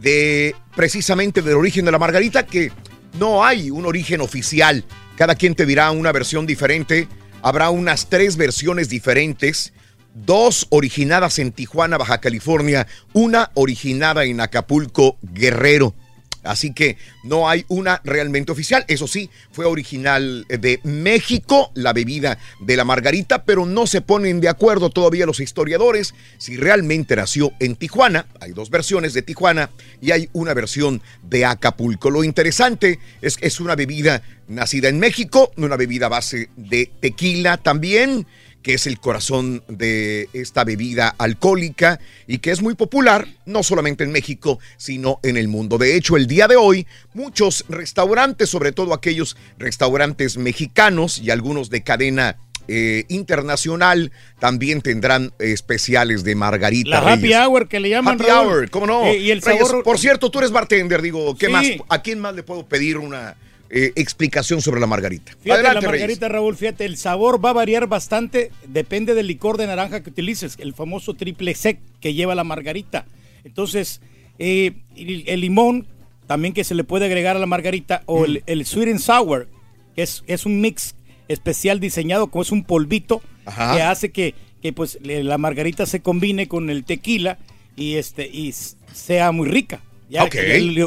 [0.00, 2.70] de precisamente del origen de la margarita, que
[3.18, 4.84] no hay un origen oficial.
[5.16, 7.08] Cada quien te dirá una versión diferente.
[7.42, 9.72] Habrá unas tres versiones diferentes.
[10.14, 12.86] Dos originadas en Tijuana, Baja California.
[13.12, 15.94] Una originada en Acapulco, Guerrero.
[16.42, 18.84] Así que no hay una realmente oficial.
[18.88, 24.40] Eso sí, fue original de México la bebida de la margarita, pero no se ponen
[24.40, 28.26] de acuerdo todavía los historiadores si realmente nació en Tijuana.
[28.40, 32.10] Hay dos versiones de Tijuana y hay una versión de Acapulco.
[32.10, 37.56] Lo interesante es que es una bebida nacida en México, una bebida base de tequila
[37.58, 38.26] también
[38.62, 44.04] que es el corazón de esta bebida alcohólica y que es muy popular, no solamente
[44.04, 45.78] en México, sino en el mundo.
[45.78, 51.70] De hecho, el día de hoy, muchos restaurantes, sobre todo aquellos restaurantes mexicanos y algunos
[51.70, 52.36] de cadena
[52.68, 56.90] eh, internacional, también tendrán especiales de margarita.
[57.02, 57.38] La happy Reyes.
[57.38, 58.14] hour que le llaman.
[58.14, 58.46] Happy Raúl.
[58.52, 59.06] hour, ¿cómo no?
[59.06, 59.82] Eh, y el Reyes, sabor.
[59.82, 61.52] por cierto, tú eres bartender, digo, ¿qué Sí.
[61.52, 61.66] más?
[61.88, 63.36] ¿A quién más le puedo pedir una
[63.70, 65.32] eh, explicación sobre la margarita?
[65.40, 66.02] Fíjate, Adelante, la Reyes.
[66.02, 70.10] margarita, Raúl, fíjate, el sabor va a variar bastante, depende del licor de naranja que
[70.10, 73.06] utilices, el famoso triple sec que lleva la margarita.
[73.44, 74.00] Entonces,
[74.38, 75.86] eh, el, el limón
[76.26, 78.24] también que se le puede agregar a la margarita, o Mm.
[78.24, 79.48] el, el sweet and sour,
[79.94, 80.94] que es, es un mix
[81.28, 83.74] especial diseñado, como es un polvito, Ajá.
[83.76, 87.38] que hace que, que, pues la margarita se combine con el tequila
[87.76, 88.52] y este y
[88.92, 89.80] sea muy rica.
[90.08, 90.28] Ya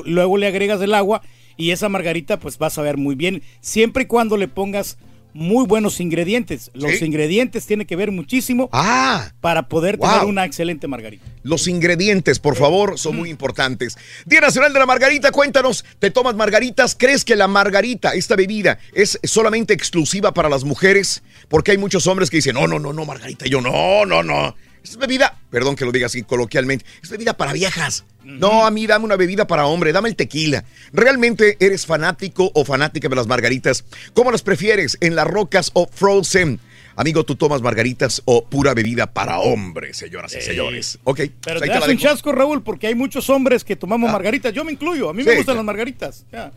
[0.05, 1.21] luego le agregas el agua
[1.57, 4.97] y esa margarita pues va a saber muy bien, siempre y cuando le pongas
[5.35, 6.69] muy buenos ingredientes.
[6.75, 7.05] Los Sí.
[7.05, 10.07] ingredientes tienen que ver muchísimo Ah, para poder wow.
[10.07, 11.25] tener una excelente margarita.
[11.41, 13.97] Los ingredientes, por favor, son muy importantes.
[14.27, 16.95] Día Nacional de la Margarita, cuéntanos, ¿te tomas margaritas?
[16.95, 21.23] ¿Crees que la margarita, esta bebida, es solamente exclusiva para las mujeres?
[21.47, 24.55] Porque hay muchos hombres que dicen, no, no, no, no, margarita, yo no, no, no.
[24.83, 28.03] Es bebida, perdón que lo diga así coloquialmente, es bebida para viejas.
[28.23, 30.63] No, a mí dame una bebida para hombre, dame el tequila.
[30.91, 33.85] ¿Realmente eres fanático o fanática de las margaritas?
[34.13, 34.97] ¿Cómo las prefieres?
[35.01, 36.59] ¿En las rocas o frozen?
[36.95, 40.99] Amigo, tú tomas margaritas o pura bebida para hombres, señoras y señores.
[41.05, 41.17] Ok.
[41.17, 44.53] Pero pues te te das un chasco, Raúl, porque hay muchos hombres que tomamos margaritas.
[44.53, 45.09] Yo me incluyo.
[45.09, 45.57] A mí me Sí, gustan sí.
[45.57, 46.25] las margaritas.
[46.31, 46.51] Ya.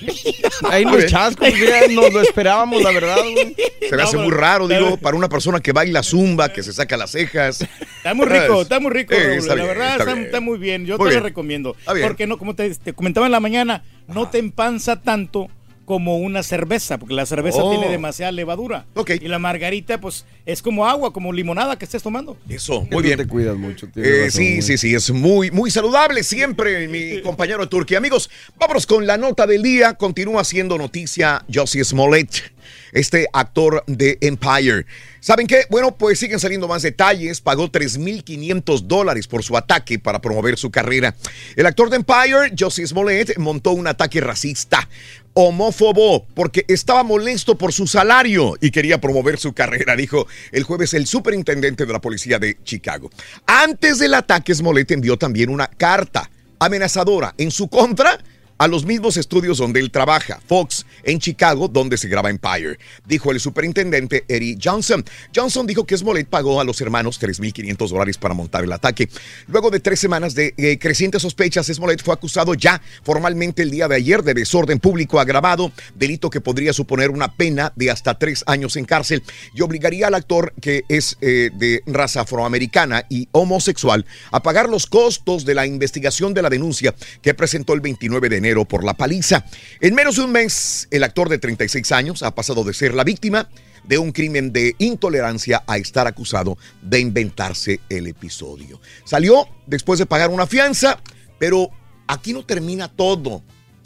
[0.70, 3.56] Ahí no es chasco, ya nos lo esperábamos, la verdad, güey.
[3.88, 6.96] Se me hace muy raro, digo, para una persona que baila zumba, que se saca
[6.96, 7.62] las cejas.
[7.96, 10.26] Está muy rico, está muy rico, está la bien, verdad está está, bien.
[10.26, 10.86] está muy bien.
[10.86, 11.22] Yo Muy te bien.
[11.22, 11.76] lo recomiendo.
[12.02, 15.48] Porque no, como te, te comentaba en la mañana, no te empanza tanto
[15.88, 17.70] como una cerveza, porque la cerveza Oh.
[17.70, 18.84] tiene demasiada levadura.
[19.20, 22.36] Y la margarita, pues, es como agua, como limonada que estés tomando.
[22.46, 23.16] Eso, muy bien.
[23.16, 27.68] te cuidas mucho, Eh, sí, sí, sí, es muy, muy saludable siempre, mi compañero de
[27.68, 27.96] Turquía.
[27.96, 28.28] Amigos,
[28.58, 29.94] vámonos con la nota del día.
[29.94, 32.52] Continúa siendo noticia Josie Smollett,
[32.92, 34.86] este actor de Empire.
[35.20, 35.64] ¿Saben qué?
[35.68, 37.40] Bueno, pues siguen saliendo más detalles.
[37.40, 41.14] Pagó 3.500 dólares por su ataque para promover su carrera.
[41.56, 44.88] El actor de Empire, Josie Smollett, montó un ataque racista,
[45.34, 50.94] homófobo, porque estaba molesto por su salario y quería promover su carrera, dijo el jueves
[50.94, 53.10] el superintendente de la policía de Chicago.
[53.46, 58.18] Antes del ataque, Smollett envió también una carta amenazadora en su contra
[58.58, 63.32] a los mismos estudios donde él trabaja, Fox, en Chicago, donde se graba Empire, dijo
[63.32, 65.02] el superintendente Eddie Johnson.
[65.34, 69.08] Johnson dijo que Smollett pagó a los hermanos 3.500 dólares para montar el ataque.
[69.46, 73.88] Luego de tres semanas de eh, crecientes sospechas, Smollett fue acusado ya formalmente el día
[73.88, 78.44] de ayer de desorden público agravado, delito que podría suponer una pena de hasta tres
[78.46, 79.22] años en cárcel
[79.54, 84.86] y obligaría al actor, que es eh, de raza afroamericana y homosexual, a pagar los
[84.86, 88.92] costos de la investigación de la denuncia que presentó el 29 de enero por la
[88.92, 89.46] paliza.
[89.80, 93.04] En menos de un mes, el actor de 36 años ha pasado de ser la
[93.04, 93.48] víctima
[93.84, 98.80] de un crimen de intolerancia a estar acusado de inventarse el episodio.
[99.04, 101.00] Salió después de pagar una fianza,
[101.38, 101.70] pero
[102.06, 103.42] aquí no termina todo.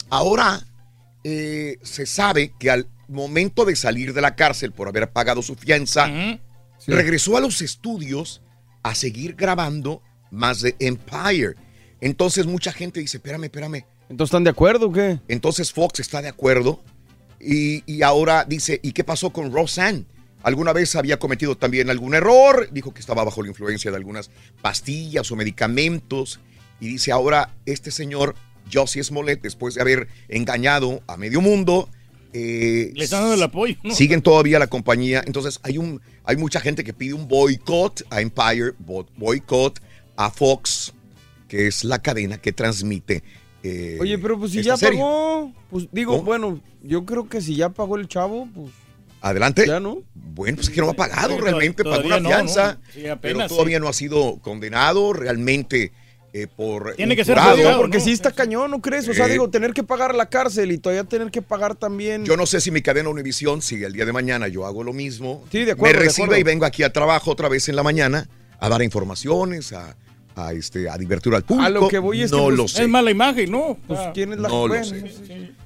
[0.09, 0.65] Ahora
[1.23, 5.55] eh, se sabe que al momento de salir de la cárcel por haber pagado su
[5.55, 6.09] fianza,
[6.87, 8.41] regresó a los estudios
[8.81, 10.01] a seguir grabando
[10.31, 11.55] más de Empire.
[12.01, 13.85] Entonces mucha gente dice, espérame, espérame.
[14.09, 15.19] ¿Entonces están de acuerdo o qué?
[15.27, 16.83] Entonces Fox está de acuerdo
[17.45, 20.05] y, y ahora dice, ¿y qué pasó con Roseanne?
[20.43, 24.29] Alguna vez había cometido también algún error, dijo que estaba bajo la influencia de algunas
[24.61, 26.39] pastillas o medicamentos
[26.81, 28.35] y dice ahora este señor
[28.71, 31.87] Josie Smollett, después de haber engañado a medio mundo,
[32.33, 33.93] eh, Le están dando el apoyo, ¿no?
[33.93, 35.23] siguen todavía la compañía.
[35.25, 39.79] Entonces hay un hay mucha gente que pide un boicot a Empire, bo- boicot
[40.17, 40.93] a Fox,
[41.47, 43.23] que es la cadena que transmite.
[43.63, 44.99] Eh, Oye, pero pues si ya serie.
[44.99, 46.23] pagó, pues digo, ¿Cómo?
[46.23, 48.69] bueno, yo creo que si ya pagó el chavo, pues
[49.21, 49.65] Adelante.
[49.65, 50.03] Ya, ¿no?
[50.15, 52.79] Bueno, pues es que no ha pagado Sí, realmente, pagó todavía una no, fianza, ¿no?
[52.93, 53.81] Sí, pero apenas, todavía sí.
[53.81, 55.93] no ha sido condenado realmente
[56.33, 57.77] eh, por Tiene un que ser jurado.
[57.77, 59.07] porque sí está cañón, ¿no crees?
[59.07, 59.31] O sea, Eh.
[59.33, 62.25] digo, tener que pagar la cárcel y todavía tener que pagar también.
[62.25, 64.91] Yo no sé si mi cadena Univisión, si el día de mañana yo hago lo
[64.91, 66.41] mismo, Sí, de acuerdo, me de recibe acuerdo.
[66.41, 68.27] y vengo aquí a trabajo otra vez en la mañana
[68.59, 69.95] a dar informaciones, a,
[70.35, 71.65] a, este, a divertir al público.
[71.65, 72.83] A lo que voy es no que lo pues, sé.
[72.83, 73.77] Es mala imagen, ¿no?
[73.87, 74.11] Pues, Ah.
[74.13, 75.03] ¿quién es la, No lo sé.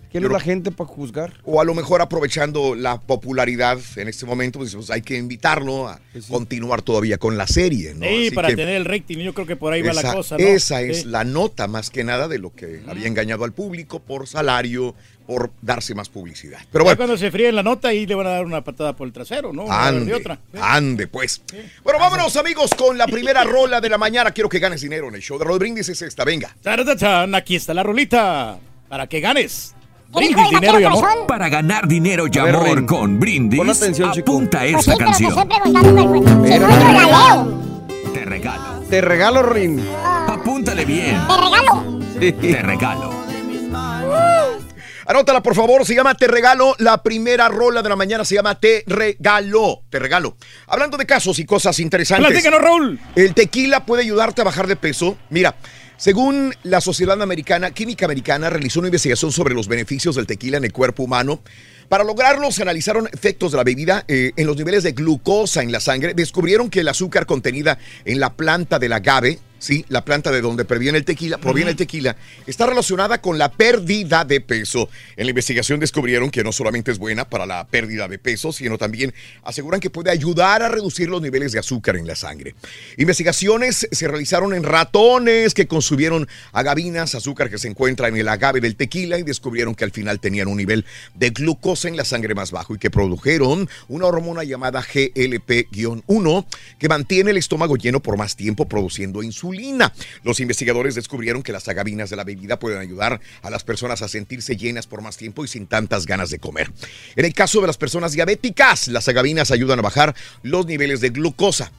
[0.10, 1.34] ¿Quién es la gente para juzgar?
[1.44, 5.90] O a lo mejor aprovechando la popularidad en este momento, pues, pues, hay que invitarlo
[5.90, 6.00] a
[6.30, 7.94] continuar todavía con la serie.
[7.94, 8.06] ¿no?
[8.06, 10.14] Sí, Así para que tener el rating, yo creo que por ahí va esa, la
[10.14, 10.44] cosa, ¿no?
[10.46, 11.08] esa es Sí.
[11.08, 14.96] la nota más que nada de lo que había engañado al público por salario,
[15.28, 16.60] por darse más publicidad.
[16.72, 18.94] Pero Ya bueno, cuando se fríe la nota, ahí le van a dar una patada
[18.96, 19.70] por el trasero, ¿no?
[19.70, 20.40] Ande, otra.
[20.60, 21.42] ande pues.
[21.84, 24.32] Bueno, vámonos amigos con la primera rola de la mañana.
[24.32, 25.90] Quiero que ganes dinero en el show de Rod Brindis.
[25.90, 26.56] Es esta, venga.
[27.36, 28.58] Aquí está la rolita
[28.88, 29.76] para que ganes.
[30.10, 31.28] Brindis, dinero y amor.
[31.28, 34.32] Para ganar dinero y ver, amor con Brindis, pon atención, chico.
[34.32, 35.34] apunta esta te canción.
[35.36, 35.92] la
[36.94, 37.62] leo.
[38.14, 38.80] Te regalo.
[38.90, 39.86] Te regalo, Rin.
[40.28, 41.20] Apúntale bien.
[41.28, 42.00] Te regalo.
[42.42, 43.27] Te regalo.
[45.08, 45.86] Anótala, por favor.
[45.86, 46.76] Se llama Te Regalo.
[46.80, 49.84] La primera rola de la mañana se llama Te Regalo.
[49.90, 50.36] Te Regalo.
[50.68, 52.30] Hablando de casos y cosas interesantes.
[52.30, 53.00] Platícanos, Raúl.
[53.16, 55.18] El tequila puede ayudarte a bajar de peso.
[55.30, 55.56] Mira,
[55.96, 60.66] según la Sociedad Americana, Química Americana realizó una investigación sobre los beneficios del tequila en
[60.66, 61.42] el cuerpo humano.
[61.88, 65.72] Para lograrlo, se analizaron efectos de la bebida eh, en los niveles de glucosa en
[65.72, 66.14] la sangre.
[66.16, 70.66] Descubrieron que el azúcar contenida en la planta del agave, sí, la planta de donde
[70.66, 74.90] proviene el tequila, proviene el tequila, está relacionada con la pérdida de peso.
[75.16, 78.78] En la investigación descubrieron que no solamente es buena para la pérdida de peso, sino
[78.78, 82.56] también aseguran que puede ayudar a reducir los niveles de azúcar en la sangre.
[82.98, 88.62] Investigaciones se realizaron en ratones que consumieron agavinas, azúcar que se encuentra en el agave
[88.62, 90.86] del tequila y descubrieron que al final tenían un nivel
[91.16, 96.46] de glucosa en la sangre más bajo y que produjeron una hormona llamada GLP-1
[96.78, 99.47] que mantiene el estómago lleno por más tiempo produciendo insulina.
[99.54, 99.94] Insulina.
[100.24, 104.08] Los investigadores descubrieron que las agavinas de la bebida pueden ayudar a las personas a
[104.08, 106.72] sentirse llenas por más tiempo y sin tantas ganas de comer.
[107.16, 111.10] En el caso de las personas diabéticas, las agavinas ayudan a bajar los niveles de
[111.10, 111.72] glucosa.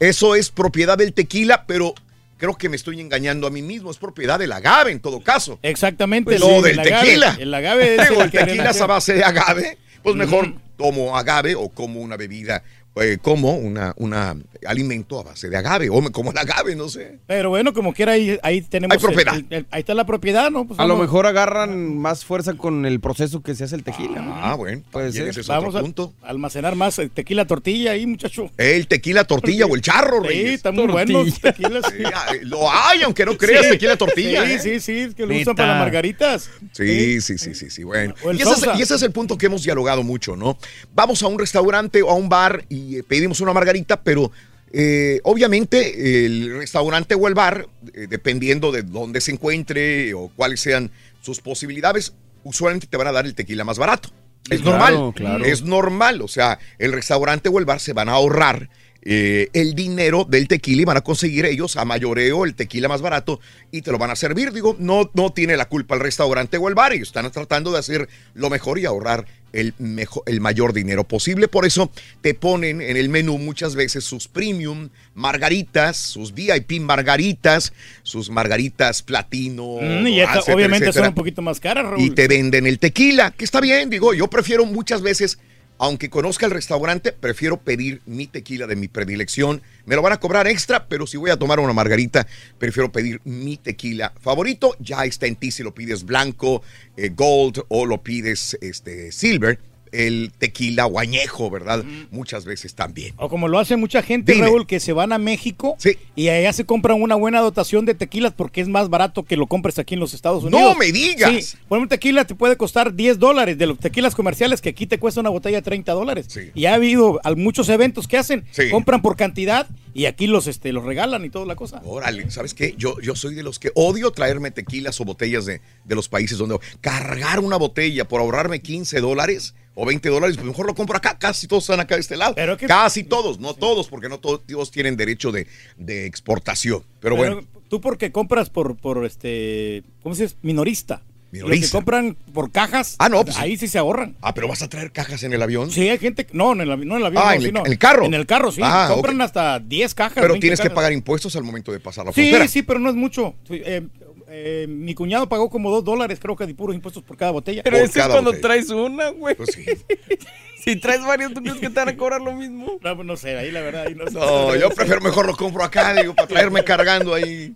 [0.00, 1.94] Eso es propiedad del tequila, pero
[2.36, 3.90] creo que me estoy engañando a mí mismo.
[3.90, 5.58] Es propiedad del agave en todo caso.
[5.62, 6.38] Exactamente.
[6.38, 7.06] no el- del el agave.
[7.06, 7.36] tequila.
[7.38, 9.78] El agave es Digo, el el tequila es a base de agave.
[10.02, 12.62] Pues mejor tomo agave o como una bebida,
[12.96, 14.36] eh, como una, una
[14.66, 15.90] alimento a base de agave.
[15.90, 17.18] O me como el agave, no sé.
[17.26, 18.96] Pero bueno, como quiera, ahí, ahí tenemos.
[18.96, 19.34] Hay propiedad.
[19.34, 20.66] el- el- ahí está la propiedad, ¿no?
[20.66, 24.20] Pues A lo mejor agarran más fuerza con el proceso que se hace el tequila.
[24.22, 24.34] ¿no?
[24.36, 24.82] Ah, bueno.
[25.00, 28.50] Ese es Vamos otro a almacenar más eh, tequila tortilla ahí, muchacho.
[28.56, 30.50] El tequila tortilla o el charro, Sí, Reyes.
[30.54, 31.84] están muy buenos tequilas.
[31.90, 33.70] Sí, ah, lo hay, aunque no creas, Sí.
[33.72, 34.46] tequila tortilla.
[34.46, 34.58] Sí, ¿eh?
[34.60, 35.42] sí, sí, es que lo Neta.
[35.42, 36.50] usan para las margaritas.
[36.72, 38.14] Sí, sí, sí, sí, sí, bueno.
[38.32, 40.56] Y ese, es, y ese es el punto que hemos dialogado mucho, ¿no?
[40.94, 44.30] Vamos a un restaurante o a un bar y eh, pedimos una margarita, pero
[44.72, 50.60] eh, obviamente el restaurante o el bar, eh, dependiendo de dónde se encuentre o cuáles
[50.60, 52.12] sean sus posibilidades,
[52.42, 54.10] usualmente te van a dar el tequila más barato.
[54.50, 55.44] Es Claro, normal, claro.
[55.44, 56.22] es normal.
[56.22, 58.68] O sea, el restaurante o el bar se van a ahorrar
[59.06, 63.02] eh, el dinero del tequila y van a conseguir ellos a mayoreo el tequila más
[63.02, 63.38] barato
[63.70, 64.50] y te lo van a servir.
[64.52, 66.94] Digo, no, no tiene la culpa el restaurante o el bar.
[66.94, 71.48] Ellos están tratando de hacer lo mejor y ahorrar el, mejor, el mayor dinero posible.
[71.48, 71.90] Por eso
[72.22, 79.02] te ponen en el menú muchas veces sus premium margaritas, sus VIP margaritas, sus margaritas
[79.02, 79.78] platino.
[79.82, 82.00] Mm, y esta, etcétera, obviamente son un poquito más caras, Raúl.
[82.00, 85.38] y te venden el tequila, que está bien, digo, yo prefiero muchas veces,
[85.78, 89.62] aunque conozca el restaurante, prefiero pedir mi tequila de mi predilección.
[89.86, 92.26] Me lo van a cobrar extra, pero si voy a tomar una margarita,
[92.58, 94.76] prefiero pedir mi tequila favorito.
[94.78, 96.62] Ya está en ti si lo pides blanco,
[96.96, 99.58] eh, gold o lo pides este, silver.
[99.94, 101.84] El tequila o añejo, ¿verdad?
[102.10, 103.14] Muchas veces también.
[103.16, 104.46] O como lo hace mucha gente, Dime.
[104.46, 105.76] Raúl, que se van a México
[106.16, 109.46] y allá se compran una buena dotación de tequilas porque es más barato que lo
[109.46, 110.76] compres aquí en los Estados ¡No Unidos.
[110.78, 111.44] me digas!
[111.44, 114.86] Sí, por un tequila te puede costar 10 dólares de los tequilas comerciales que aquí
[114.86, 116.26] te cuesta una botella de 30 dólares.
[116.54, 118.70] Y ha habido muchos eventos que hacen, Sí.
[118.70, 121.80] compran por cantidad y aquí los, este, los regalan y toda la cosa.
[121.84, 122.74] Órale, ¿sabes qué?
[122.76, 126.38] Yo, yo soy de los que odio traerme tequilas o botellas de, de los países
[126.38, 130.96] donde cargar una botella por ahorrarme 15 dólares o 20 dólares, pues mejor lo compro
[130.96, 131.18] acá.
[131.18, 132.34] Casi todos están acá de este lado.
[132.66, 135.46] Casi todos, no todos, porque no todos, tienen derecho de,
[135.76, 136.82] de exportación.
[137.00, 140.36] Pero, bueno, tú porque compras por, por este, ¿cómo se dice?
[140.42, 141.02] Minorista.
[141.32, 144.14] Los que compran por cajas, Ah, no, pues- ahí sí se ahorran.
[144.20, 145.68] Ah, pero vas a traer cajas en el avión.
[145.72, 147.66] Sí, hay gente, no, en el, no en el avión, Ah, no, en el- sino
[147.66, 148.04] en el carro.
[148.04, 148.60] En el carro, sí.
[148.62, 150.14] Ah, compran hasta 10 cajas.
[150.14, 152.46] pero 20 tienes que pagar impuestos al momento de pasar la Sí, frontera.
[152.46, 153.34] sí, pero no es mucho.
[153.48, 153.82] Sí, eh,
[154.28, 157.62] eh, mi cuñado pagó como 2 dólares, creo que de puros impuestos por cada botella.
[157.62, 159.34] Pero eso es cuando traes una, güey.
[159.34, 159.56] Pues
[160.64, 162.78] si traes varias, ¿tú crees que te van a cobrar lo mismo?
[162.82, 163.86] No, pues no sé, ahí la verdad.
[163.86, 164.12] Ahí no, sé.
[164.14, 167.54] No, yo prefiero mejor lo compro acá, digo, para traerme cargando ahí.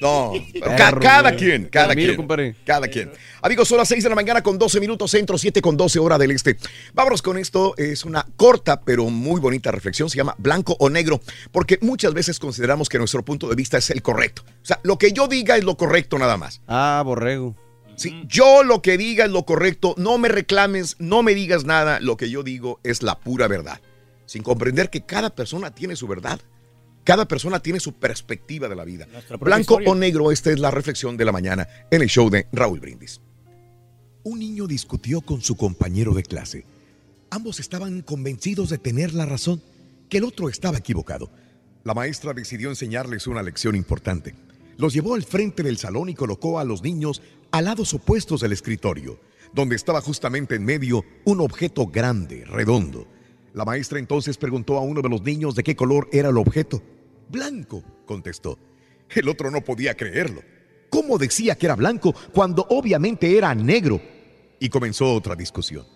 [0.00, 1.36] No, pero ca- Perro, cada güey.
[1.36, 2.16] quien, cada Mira, quien.
[2.16, 2.54] compadre.
[2.66, 3.10] Cada quien.
[3.40, 6.18] Amigos, son las 6 de la mañana con 12 minutos centro, 7 con 12 hora
[6.18, 6.56] del este.
[6.92, 7.74] Vámonos con esto.
[7.78, 10.10] Es una corta pero muy bonita reflexión.
[10.10, 13.88] Se llama blanco o negro, porque muchas veces consideramos que nuestro punto de vista es
[13.90, 14.42] el correcto.
[14.62, 16.60] O sea, lo que yo diga es lo correcto nada más.
[16.68, 17.56] Ah, borrego.
[17.96, 21.98] Sí, yo lo que diga es lo correcto, no me reclames, no me digas nada,
[21.98, 23.80] lo que yo digo es la pura verdad,
[24.26, 26.38] sin comprender que cada persona tiene su verdad,
[27.04, 29.06] cada persona tiene su perspectiva de la vida.
[29.40, 29.90] Blanco historia.
[29.90, 33.20] o negro, esta es la reflexión de la mañana en el show de Raúl Brindis.
[34.24, 36.66] Un niño discutió con su compañero de clase.
[37.30, 39.62] Ambos estaban convencidos de tener la razón,
[40.10, 41.30] que el otro estaba equivocado.
[41.84, 44.34] La maestra decidió enseñarles una lección importante.
[44.76, 48.52] Los llevó al frente del salón y colocó a los niños a lados opuestos del
[48.52, 49.18] escritorio,
[49.52, 53.06] donde estaba justamente en medio un objeto grande, redondo.
[53.54, 56.82] La maestra entonces preguntó a uno de los niños de qué color era el objeto.
[57.28, 58.58] Blanco, contestó.
[59.14, 60.42] El otro no podía creerlo.
[60.90, 64.00] ¿Cómo decía que era blanco cuando obviamente era negro?
[64.60, 65.86] Y comenzó otra discusión.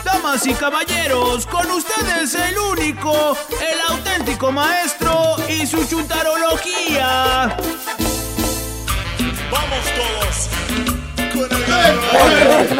[0.03, 7.55] Damas y caballeros, con ustedes el único, el auténtico maestro y su chuntarología.
[9.51, 10.49] Vamos todos.
[11.33, 11.51] Con
[12.31, 12.79] el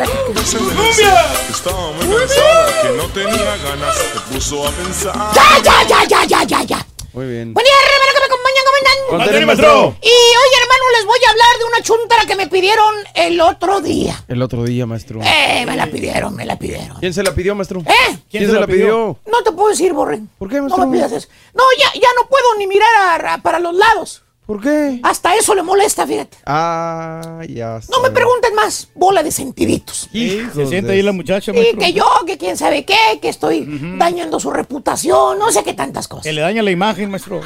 [1.49, 5.13] Estaba muy cansada, que no tenía ganas, se puso a pensar.
[5.33, 6.85] ¡Ya, ya, ya, ya, ya, ya, ya!
[7.13, 7.53] Muy bien.
[7.53, 8.77] Buen día, hermano, que me acompañan, ¿cómo
[9.23, 9.45] andan?
[9.45, 9.95] Maestro.
[10.01, 13.81] Y hoy, hermano, les voy a hablar de una chuntara que me pidieron el otro
[13.81, 14.23] día.
[14.27, 15.19] El otro día, maestro.
[15.23, 16.97] Eh, me la pidieron, me la pidieron.
[16.99, 17.81] ¿Quién se la pidió, maestro?
[17.81, 18.17] ¿Eh?
[18.31, 19.19] ¿Quién, se la pidió?
[19.27, 20.27] No te puedo decir, Borren.
[20.39, 20.87] ¿Por qué, No maestro?
[20.87, 21.27] me pidas eso.
[21.53, 22.89] No, ya, ya no puedo ni mirar
[23.25, 24.22] a- a- para los lados.
[24.45, 24.99] ¿Por qué?
[25.03, 26.37] Hasta eso le molesta, fíjate.
[26.45, 30.09] Ah, ya No me pregunten más, bola de sentiditos.
[30.11, 31.79] Sí, se siente ahí la muchacha, Y maestro.
[31.79, 33.65] que yo, que quién sabe qué, que estoy
[33.97, 36.23] dañando su reputación, no sé qué tantas cosas.
[36.25, 37.39] Que le daña la imagen, maestro.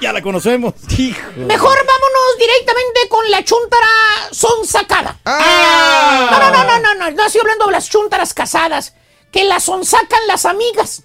[0.00, 0.74] ya la conocemos.
[1.36, 3.86] Mejor vámonos directamente con la chuntara
[4.32, 5.18] sonsacada.
[5.26, 6.28] Ah.
[6.30, 8.94] No, no, no, no, no, no, no estoy hablando de las chuntaras casadas,
[9.30, 11.02] que las sonsacan las amigas,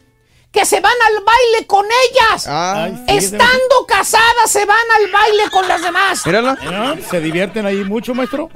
[0.52, 2.48] que se van al baile con ellas.
[2.48, 6.24] Ay, sí, Estando casadas se van al baile con las demás.
[6.26, 6.58] Mira,
[7.10, 8.50] Se divierten ahí mucho, maestro.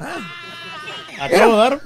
[1.20, 1.80] Acabo de dar.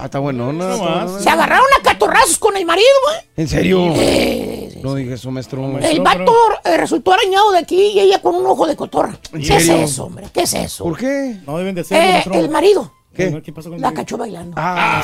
[0.00, 1.22] Ah, está bueno, no, No más.
[1.22, 3.16] Se agarraron a catorrazos con el marido, güey.
[3.36, 3.92] ¿En serio?
[3.96, 5.78] Eh, No dije eso, maestro.
[5.78, 9.18] El vato eh, resultó arañado de aquí y ella con un ojo de cotorra.
[9.32, 10.26] ¿En ¿Qué es eso, hombre?
[10.32, 10.84] ¿Qué es eso?
[10.84, 11.38] ¿Por qué?
[11.46, 13.42] No deben de Eh, el marido ¿Qué?
[13.42, 14.54] ¿Qué pasó con la cachó bailando.
[14.58, 15.02] Ah.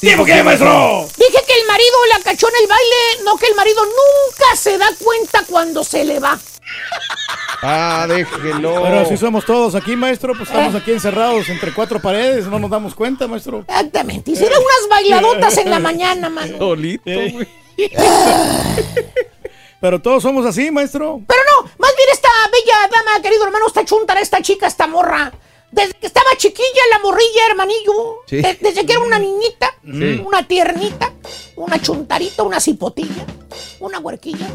[0.00, 1.06] ¿Tiempo qué, maestro?
[1.16, 4.78] Dije que el marido la cachó en el baile, no que el marido nunca se
[4.78, 6.38] da cuenta cuando se le va.
[7.62, 8.82] Ah, déjelo.
[8.82, 10.34] Pero así somos todos aquí, maestro.
[10.34, 12.46] Pues estamos aquí encerrados entre cuatro paredes.
[12.46, 13.60] No nos damos cuenta, maestro.
[13.60, 14.30] Exactamente.
[14.30, 16.58] Hicieron unas bailadotas en la mañana, mano.
[16.58, 17.48] Solito, güey.
[19.80, 21.20] Pero todos somos así, maestro.
[21.26, 25.30] Pero no, más bien esta bella dama, querido hermano, esta chuntara, esta chica, esta morra.
[25.74, 28.22] Desde que estaba chiquilla, la morrilla, hermanillo.
[28.26, 28.36] Sí.
[28.36, 30.22] de- desde que era una niñita, Sí.
[30.24, 31.12] una tiernita,
[31.56, 33.26] una chuntarita, una cipotilla,
[33.80, 34.46] una huerquilla.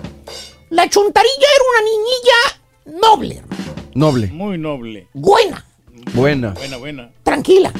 [0.69, 3.63] La chuntarilla era una niñilla noble, hermano.
[3.95, 4.27] Noble.
[4.27, 5.07] Muy noble.
[5.13, 5.65] Buena,
[6.13, 6.51] Buena.
[6.53, 7.11] Buena, buena.
[7.23, 7.73] tranquila,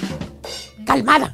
[0.85, 1.31] calmada.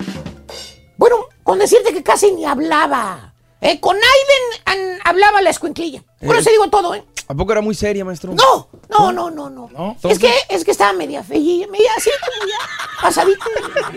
[0.97, 3.33] Bueno, con decirte que casi ni hablaba.
[3.61, 6.03] Eh, con Aiden an- hablaba la escuinclilla.
[6.25, 6.39] Por Eh.
[6.39, 7.03] eso digo todo, ¿eh?
[7.27, 8.33] ¿A poco era muy seria, maestro?
[8.33, 9.97] No, no, no, no, no.
[10.03, 13.45] Es que, es que estaba media feilla, media así ya, pasadita.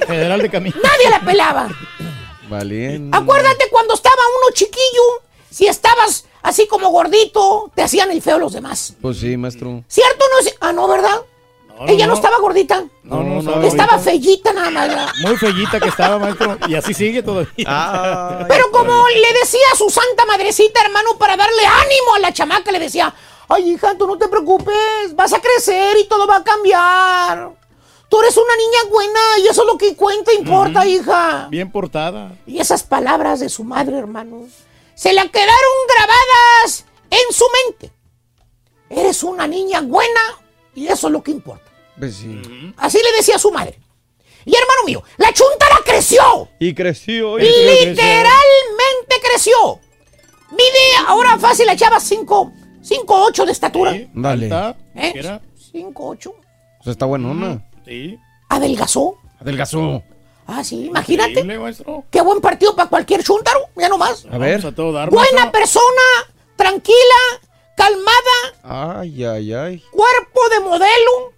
[0.07, 0.77] Federal de Camino.
[0.83, 1.69] Nadie la pelaba.
[2.49, 3.15] Valiente.
[3.17, 5.03] Acuérdate cuando estaba uno chiquillo,
[5.51, 8.95] si estabas así como gordito, te hacían el feo los demás.
[9.03, 9.85] Pues sí, maestro.
[9.89, 10.51] ¿Cierto o no?
[10.61, 11.21] Ah, no, ¿verdad?
[11.87, 12.19] Ella no, no.
[12.19, 12.85] estaba gordita.
[13.03, 13.63] No, no, no.
[13.63, 15.13] Estaba fellita nada más.
[15.21, 16.59] Muy fellita que estaba, maestro.
[16.67, 17.65] Y así sigue todavía.
[17.67, 18.45] Ah.
[18.49, 22.73] Pero como le decía a su santa madrecita, hermano, para darle ánimo a la chamaca,
[22.73, 23.15] le decía,
[23.49, 27.51] ay, hija, tú no te preocupes, vas a crecer y todo va a cambiar.
[28.09, 31.49] Tú eres una niña buena y eso es lo que cuenta, importa, hija.
[31.51, 32.33] Bien portada.
[32.47, 34.49] Y esas palabras de su madre, hermano,
[34.95, 37.93] se la quedaron grabadas en su mente.
[38.89, 40.21] Eres una niña buena
[40.75, 41.68] y eso es lo que importa.
[41.99, 42.41] Pues sí.
[42.77, 43.79] Así le decía a su madre.
[44.45, 46.49] Y hermano mío, la chuntara creció.
[46.59, 47.37] Y creció.
[47.39, 49.81] Literalmente creció.
[50.51, 53.95] Mide ahora fácil la chava 5, 5, 8 de estatura.
[54.15, 54.47] Dale.
[54.95, 55.13] ¿Eh?
[55.17, 55.43] Era.
[55.73, 56.31] 5, 8.
[56.31, 57.63] O sea, está buenona.
[57.85, 58.19] Sí.
[58.49, 59.17] Adelgazó.
[59.41, 60.03] Adelgazó.
[60.47, 61.47] Ah, sí, imagínate.
[62.11, 63.61] Qué buen partido para cualquier chuntaro.
[63.77, 64.25] Ya nomás.
[64.31, 64.53] A ver.
[64.61, 65.53] Vamos a todo dar, Buena maestro.
[65.53, 66.03] persona,
[66.57, 67.43] tranquila,
[67.77, 69.83] calmada, Ay, ay, ay.
[69.91, 71.33] cuerpo de modelo.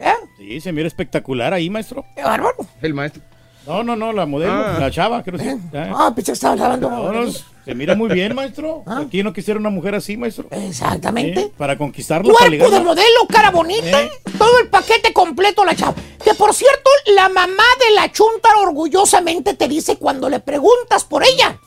[0.00, 0.12] ¿Eh?
[0.38, 2.04] Sí, se mira espectacular ahí, maestro.
[2.16, 2.56] Qué bárbaro.
[2.82, 3.22] El maestro.
[3.66, 4.76] No, no, no, la modelo, Ah.
[4.78, 5.56] la chava, creo que sí.
[5.74, 6.90] Ah, pensé que estabas hablando.
[6.90, 8.82] No, no, se mira muy bien, maestro.
[8.86, 10.48] Aquí no quisiera una mujer así, maestro.
[10.50, 11.44] Exactamente.
[11.44, 14.10] Sí, Para conquistarla, para Cuerpo de modelo, cara bonita, ¿Eh?
[14.36, 15.94] todo el paquete completo la chava.
[16.22, 21.24] Que por cierto, la mamá de la chuntara orgullosamente te dice cuando le preguntas por
[21.24, 21.58] ella.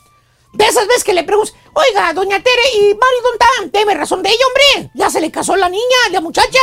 [0.52, 3.78] De esas veces que le preguntas, oiga, doña Tere, ¿y Mari está?
[3.78, 4.90] Deme razón de ella, hombre.
[4.94, 6.58] Ya se le casó la niña, la muchacha.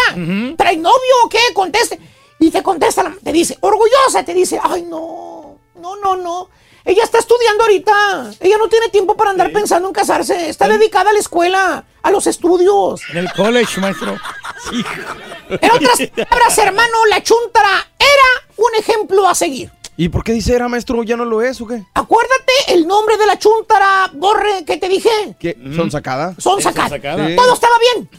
[0.57, 1.39] ¿Trae novio o qué?
[1.53, 1.99] Conteste.
[2.39, 6.49] Y te contesta, la- te dice, orgullosa, te dice, ay, no, no, no, no.
[6.83, 8.31] Ella está estudiando ahorita.
[8.41, 10.49] Ella no tiene tiempo para andar pensando en casarse.
[10.49, 13.01] Está dedicada a la escuela, a los estudios.
[13.11, 14.15] En el college, maestro.
[15.49, 19.71] En otras palabras, hermano, la chuntara era un ejemplo a seguir.
[19.97, 21.03] ¿Y por qué dice era maestro?
[21.03, 21.83] ¿Ya no lo es o qué?
[21.93, 25.09] Acuérdate el nombre de la chuntara, Borre, que te dije.
[25.39, 25.57] ¿Qué?
[25.75, 26.35] ¿Son sacadas?
[26.37, 26.89] Son sacadas.
[26.91, 27.27] sacada.
[27.27, 27.35] Sí.
[27.35, 28.09] Todo estaba bien.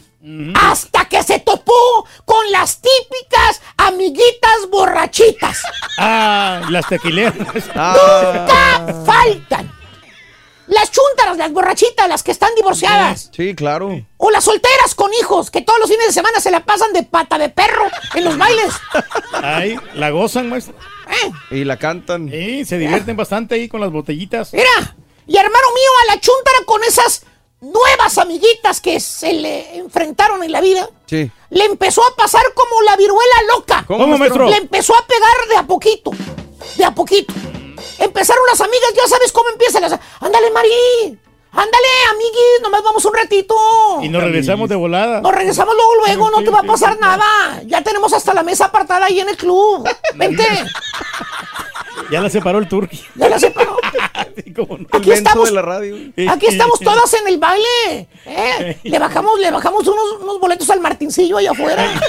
[0.55, 5.61] Hasta que se topó con las típicas amiguitas borrachitas.
[5.99, 7.33] Ah, las tequileras.
[7.35, 9.71] Nunca faltan.
[10.67, 13.31] Las chúntaras, las borrachitas, las que están divorciadas.
[13.35, 14.05] Sí, claro.
[14.17, 17.01] O las solteras con hijos, que todos los fines de semana se la pasan de
[17.01, 18.75] pata de perro en los bailes.
[19.41, 20.75] Ay, la gozan, maestro.
[21.51, 22.29] Y la cantan.
[22.29, 24.53] Sí, se divierten bastante ahí con las botellitas.
[24.53, 24.95] Mira,
[25.25, 27.23] y hermano mío, a la chúntara con esas
[27.59, 31.31] nuevas amiguitas que se le enfrentaron en la vida, Sí.
[31.49, 33.83] le empezó a pasar como la viruela loca.
[33.87, 34.43] ¿Cómo, ¿Cómo, maestro?
[34.45, 34.49] maestro?
[34.49, 36.11] Le empezó a pegar de a poquito.
[36.75, 37.33] De a poquito.
[37.99, 39.99] Empezaron las amigas, ya sabes cómo empiezan las.
[40.19, 41.17] Ándale, Mari.
[41.57, 43.55] Ándale, amiguis, nomás vamos un ratito.
[44.03, 45.21] Y nos regresamos de volada.
[45.21, 47.25] Nos regresamos luego, luego, no te va a pasar nada.
[47.65, 49.89] Ya tenemos hasta la mesa apartada ahí en el club.
[50.15, 50.45] Vente.
[52.11, 53.03] Ya la separó el turqui.
[53.15, 53.75] Ya la separó.
[54.93, 55.97] Aquí estamos, de la radio.
[56.31, 58.07] Aquí estamos todas en el baile.
[58.25, 58.79] ¿eh?
[58.81, 61.85] Le bajamos, le bajamos unos, unos boletos al Martincillo allá afuera.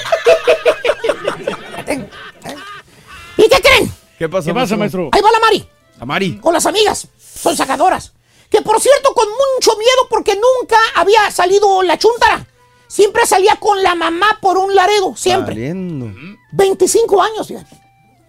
[3.36, 3.92] ¿Y qué creen?
[4.18, 5.08] ¿Qué pasa, ¿Qué pasa, maestro?
[5.10, 5.68] Ahí va la Mari.
[5.98, 6.36] La Mari.
[6.38, 7.08] Con las amigas.
[7.18, 8.12] Son sacadoras.
[8.50, 12.46] Que por cierto, con mucho miedo porque nunca había salido la chuntara.
[12.88, 15.14] Siempre salía con la mamá por un laredo.
[15.16, 15.54] Siempre.
[15.54, 16.06] Saliendo.
[16.52, 17.76] 25 años, fíjate.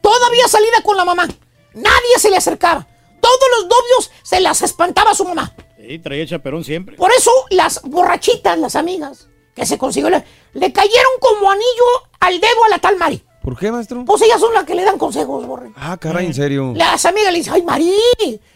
[0.01, 1.27] Todavía salida con la mamá.
[1.73, 2.85] Nadie se le acercaba.
[3.21, 5.53] Todos los novios se las espantaba a su mamá.
[5.77, 6.97] Sí, traía chaperón siempre.
[6.97, 11.85] Por eso las borrachitas, las amigas, que se consiguió, le, le cayeron como anillo
[12.19, 13.23] al dedo a la tal Mari.
[13.41, 14.03] ¿Por qué, maestro?
[14.05, 15.71] Pues ellas son las que le dan consejos, borre.
[15.77, 16.73] Ah, caray, en serio.
[16.75, 17.93] Las amigas le dicen, ay, Mari,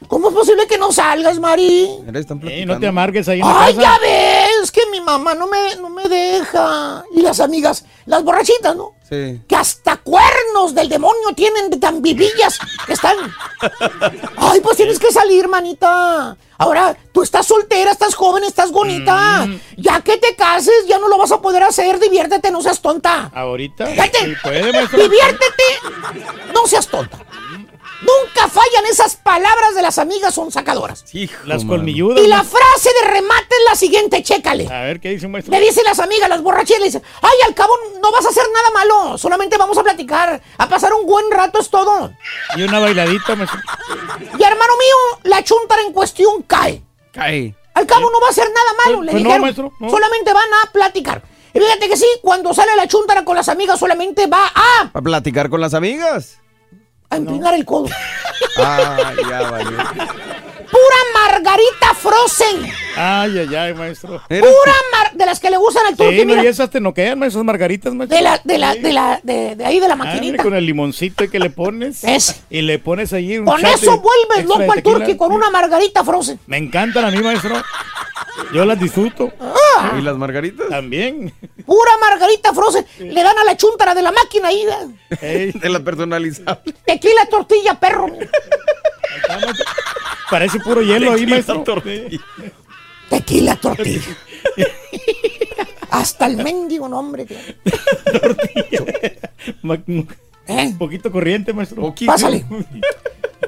[0.08, 1.90] ¿cómo es posible que no salgas, Mari?
[2.06, 3.82] Eres tan Eh, no te amargues ahí en la Ay, casa.
[3.88, 7.04] ya ves, que mi mamá no me, no me deja.
[7.12, 8.94] Y las amigas, las borrachitas, ¿no?
[9.08, 9.42] Sí.
[9.48, 13.18] Que hasta cuernos del demonio tienen de tan vivillas que están.
[14.38, 16.36] Ay, pues tienes que salir, manita.
[16.58, 19.46] Ahora, tú estás soltera, estás joven, estás bonita.
[19.46, 19.60] Mm.
[19.78, 22.00] Ya que te cases, ya no lo vas a poder hacer.
[22.00, 23.32] Diviértete, no seas tonta.
[23.34, 23.88] Ahorita.
[23.88, 25.64] Sí puede, diviértete,
[26.54, 27.20] no seas tonta.
[28.06, 31.06] Nunca fallan esas palabras de las amigas son sacadoras.
[31.46, 32.24] Las colmilludas.
[32.24, 34.68] Y la frase de remate es la siguiente, chécale.
[34.68, 35.52] A ver, ¿qué dice maestro?
[35.54, 38.44] Le dicen las amigas, las borrachitas, le dicen, ay, al cabo no vas a hacer
[38.54, 42.12] nada malo, solamente vamos a platicar, a pasar un buen rato es todo.
[42.56, 43.60] Y una bailadita, maestro.
[44.20, 46.84] Y hermano mío, la chuntara en cuestión cae.
[47.12, 47.56] Cae.
[47.74, 49.42] Al cabo no va a hacer nada malo, le pues no, dijeron.
[49.42, 49.90] maestro, no.
[49.90, 51.24] Solamente van a platicar.
[51.54, 55.04] Y fíjate que sí, cuando sale la chuntara con las amigas solamente va a, ¿Para
[55.04, 56.40] platicar con las amigas?
[57.14, 57.88] A empinar el codo.
[58.58, 59.78] Ah, ya valió.
[60.74, 62.72] Pura margarita frozen.
[62.98, 64.22] Ay, ay, ay, maestro.
[64.28, 66.44] Pura mar de las que le gustan al turqui, Sí, no, mira.
[66.44, 68.18] y esas te noquean, maestro, esas margaritas, maestro.
[68.18, 70.44] De la, de la, de la, de, de ahí de la Ah, mira, maquinita.
[70.44, 72.04] con el limoncito que le pones.
[72.04, 72.36] Ese.
[72.50, 76.40] Y le pones ahí un Con eso vuelves loco al turqui con una margarita frozen.
[76.48, 77.56] Me encantan a mí, maestro.
[78.54, 79.32] Yo las disfruto.
[79.40, 79.94] Ah.
[79.98, 80.68] ¿Y las margaritas?
[80.70, 81.34] También.
[81.66, 82.86] Pura margarita frozen.
[83.00, 84.66] Le dan a la chuntara de la máquina ahí.
[85.22, 85.52] ¿eh?
[85.62, 86.74] De la personalizable.
[86.86, 88.08] Tequila, tortilla, perro.
[90.34, 91.64] Parece puro hielo ahí, Tequila, maestro.
[91.64, 92.20] tortilla.
[93.10, 94.18] Tequila, tortilla.
[95.92, 97.28] Hasta el mendigo nombre.
[99.62, 100.08] Ma- Un
[100.48, 100.74] ¿Eh?
[100.78, 101.94] poquito corriente, maestro.
[102.08, 102.44] Pásale.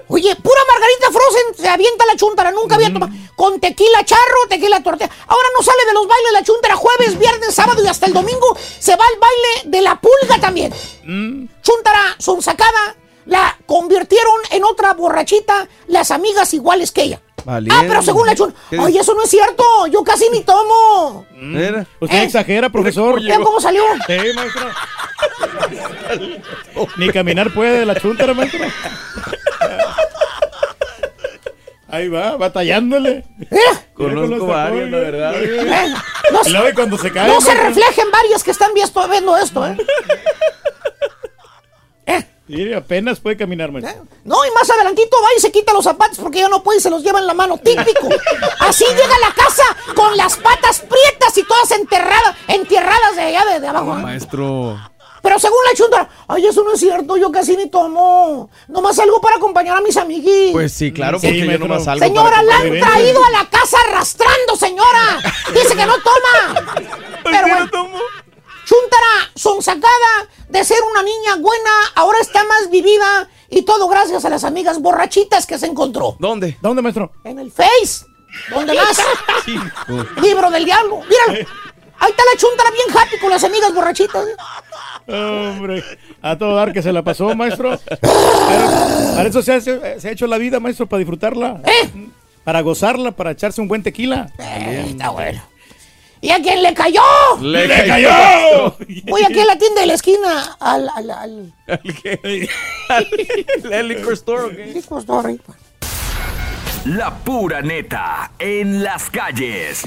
[0.07, 3.11] Oye, pura margarita frozen se avienta la chuntara, nunca había tomado.
[3.35, 5.09] Con tequila charro, tequila tortilla.
[5.25, 8.55] Ahora no sale de los bailes la chuntara jueves, viernes, sábado y hasta el domingo
[8.79, 10.71] se va al baile de la pulga también.
[11.03, 11.47] Mm.
[11.63, 12.95] Chuntara sonsacada,
[13.25, 17.21] la convirtieron en otra borrachita, las amigas iguales que ella.
[17.43, 17.75] Valiendo.
[17.79, 18.35] Ah, pero según la.
[18.69, 21.25] ¿Qué Oye, eso no es cierto, yo casi ni tomo.
[21.35, 21.85] Mira.
[21.99, 22.23] Usted ¿Eh?
[22.23, 23.21] exagera, profesor.
[23.21, 23.83] ¿Ya cómo salió?
[24.07, 24.67] Sí, maestro.
[26.97, 28.65] Ni caminar puede de la chuntara, maestro.
[31.87, 33.25] Ahí va, batallándole.
[33.37, 33.85] Mira.
[33.93, 35.33] Conozco varios, la verdad.
[35.35, 35.93] Eh,
[36.31, 37.27] no, Y luego cuando se cae.
[37.27, 39.77] no se reflejen varias que están viendo viendo esto, ¿eh?
[42.47, 44.05] Sí, apenas puede caminar, maestro.
[44.23, 46.81] No, y más adelantito va y se quita los zapatos porque ya no puede y
[46.81, 47.57] se los lleva en la mano.
[47.57, 48.07] Típico.
[48.59, 49.63] Así llega a la casa
[49.95, 53.97] con las patas prietas y todas enterradas, entierradas de allá de, de abajo.
[53.97, 54.01] ¿eh?
[54.01, 54.79] Maestro.
[55.23, 58.51] Pero según la chunta, ay, eso no es cierto, yo casi ni tomo.
[58.67, 60.51] Nomás salgo para acompañar a mis amiguis.
[60.51, 61.67] Pues sí, claro, Sí, porque yo maestro.
[61.67, 65.19] nomás salgo Señora, para la han traído a la casa arrastrando, señora.
[65.51, 66.77] Dice que no toma.
[67.23, 67.69] Pero bueno,
[68.65, 74.29] Chuntara, sonsacada de ser una niña buena, ahora está más vivida y todo gracias a
[74.29, 76.15] las amigas borrachitas que se encontró.
[76.19, 76.57] ¿Dónde?
[76.61, 77.11] ¿Dónde, maestro?
[77.23, 78.05] En el Face.
[78.49, 78.97] ¿Dónde más?
[80.21, 81.01] Libro del diablo.
[81.01, 81.47] Míralo.
[81.97, 84.25] Ahí está la chuntara bien happy con las amigas borrachitas.
[85.07, 85.83] Hombre,
[86.21, 87.79] a todo dar que se la pasó, maestro.
[88.01, 91.61] Pero para eso se, hace- se ha hecho la vida, maestro, para disfrutarla.
[91.65, 92.09] ¿Eh?
[92.43, 94.29] Para gozarla, para echarse un buen tequila.
[94.39, 95.41] Eh, está bueno.
[96.21, 97.01] ¿Y a quién le cayó?
[97.41, 98.75] Le, ¡Le cayó.
[99.05, 102.49] Voy aquí a la tienda de la esquina al, al, al ¿El qué?
[103.71, 104.65] ¿El liquor store o qué?
[104.67, 105.37] liquor store.
[106.85, 109.83] La pura neta en las calles.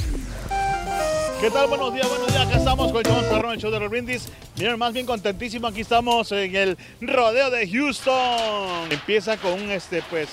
[1.41, 1.69] ¿Qué tal?
[1.69, 2.47] Buenos días, buenos días.
[2.47, 4.29] Acá estamos con el perrón, el show de los brindis.
[4.57, 5.69] Miren, más bien contentísimo.
[5.69, 8.91] Aquí estamos en el rodeo de Houston.
[8.91, 10.29] Empieza con un, este, pues,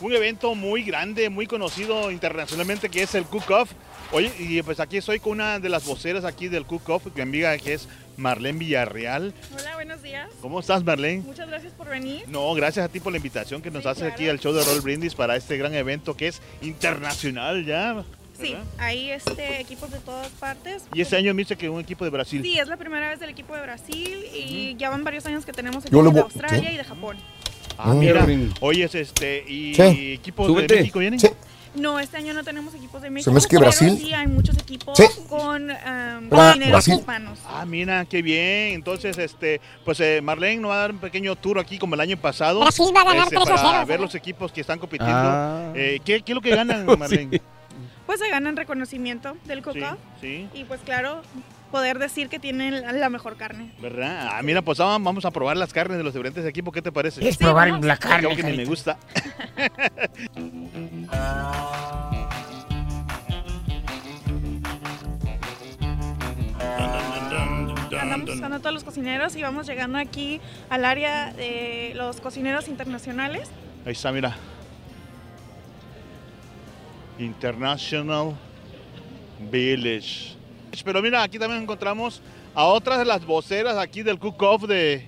[0.00, 3.70] un evento muy grande, muy conocido internacionalmente, que es el Cook-Off.
[4.12, 7.56] Oye, y pues aquí estoy con una de las voceras aquí del Cook-Off, mi amiga
[7.58, 9.34] que es Marlene Villarreal.
[9.52, 10.30] Hola, buenos días.
[10.40, 11.22] ¿Cómo estás, Marlene?
[11.22, 12.22] Muchas gracias por venir.
[12.28, 14.82] No, gracias a ti por la invitación que nos haces aquí al show de Roll
[14.82, 18.04] Brindis para este gran evento que es internacional ya.
[18.40, 18.64] Sí, ¿verdad?
[18.78, 20.84] hay este, equipos de todas partes.
[20.92, 22.42] Y este año me dice que un equipo de Brasil.
[22.42, 25.52] Sí, es la primera vez del equipo de Brasil y ya van varios años que
[25.52, 26.74] tenemos equipos de Australia ¿sí?
[26.74, 27.16] y de Japón.
[27.78, 28.24] Ah, mira.
[28.60, 30.12] Oye, es este, ¿y Sí.
[30.14, 30.74] equipos Súbete.
[30.74, 31.18] de México vienen?
[31.74, 33.30] No, este año no tenemos equipos de México.
[33.32, 35.04] me hace que pero Brasil- Sí, hay muchos equipos Sí.
[35.28, 36.94] con um, cocineros Brasil.
[36.94, 37.38] hispanos.
[37.48, 38.74] Ah, mira, qué bien.
[38.74, 42.00] Entonces, este, pues eh, Marlene nos va a dar un pequeño tour aquí como el
[42.00, 42.60] año pasado.
[42.60, 45.16] Brasil va a ganar este, 3 a 0, Para ver los equipos que están compitiendo.
[45.16, 45.72] Ah.
[45.74, 47.42] Eh, ¿qué, qué es lo que ganan, Marlene?
[48.06, 50.46] Pues se ganan reconocimiento del coca sí.
[50.54, 51.22] y pues claro,
[51.74, 53.72] poder decir que tienen la- mejor carne.
[53.80, 54.28] ¿Verdad?
[54.30, 56.72] Ah, mira, pues vamos vamos a probar las carnes de los diferentes equipos.
[56.72, 57.18] ¿Qué te parece?
[57.18, 58.96] ¿Quieres probar la carne, Creo que ni me gusta.
[68.00, 72.68] Andamos buscando a todos los cocineros y vamos llegando aquí al área de los cocineros
[72.68, 73.48] internacionales.
[73.86, 74.36] Ahí está, mira.
[77.18, 78.34] International
[79.50, 80.33] Village.
[80.82, 82.20] Pero mira, aquí también encontramos
[82.54, 85.06] a otras de las voceras aquí del cook-off de,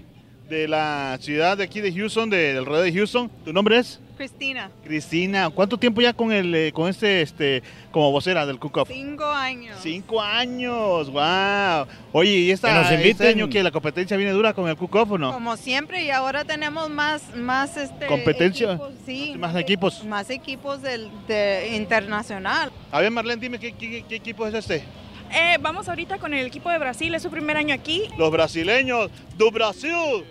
[0.49, 3.31] de la ciudad de aquí de Houston, de- del rodeo de Houston.
[3.45, 4.01] ¿Tu nombre es?
[4.17, 5.51] Cristina, Cristina.
[5.51, 8.89] ¿Cuánto tiempo ya con el eh, con este este como vocera del cook-off?
[8.91, 9.77] cinco años.
[9.83, 11.87] Cinco años, wow.
[12.13, 13.27] Oye, ¿y esta, Que nos este inviten.
[13.27, 15.35] año que la competencia viene dura con el cook-off o no?
[15.35, 18.71] Como siempre, y ahora tenemos más, más este, ¿Competencia?
[18.73, 20.05] equipos, sí, Más equipos.
[20.05, 22.73] más equipos del, de internacional.
[22.91, 24.83] A ver, Marlene, dime, ¿qué, qué, qué equipo es este?
[25.33, 28.05] Eh, vamos ahorita con el equipo de Brasil, es su primer año aquí.
[28.17, 30.25] Los brasileños do Brasil.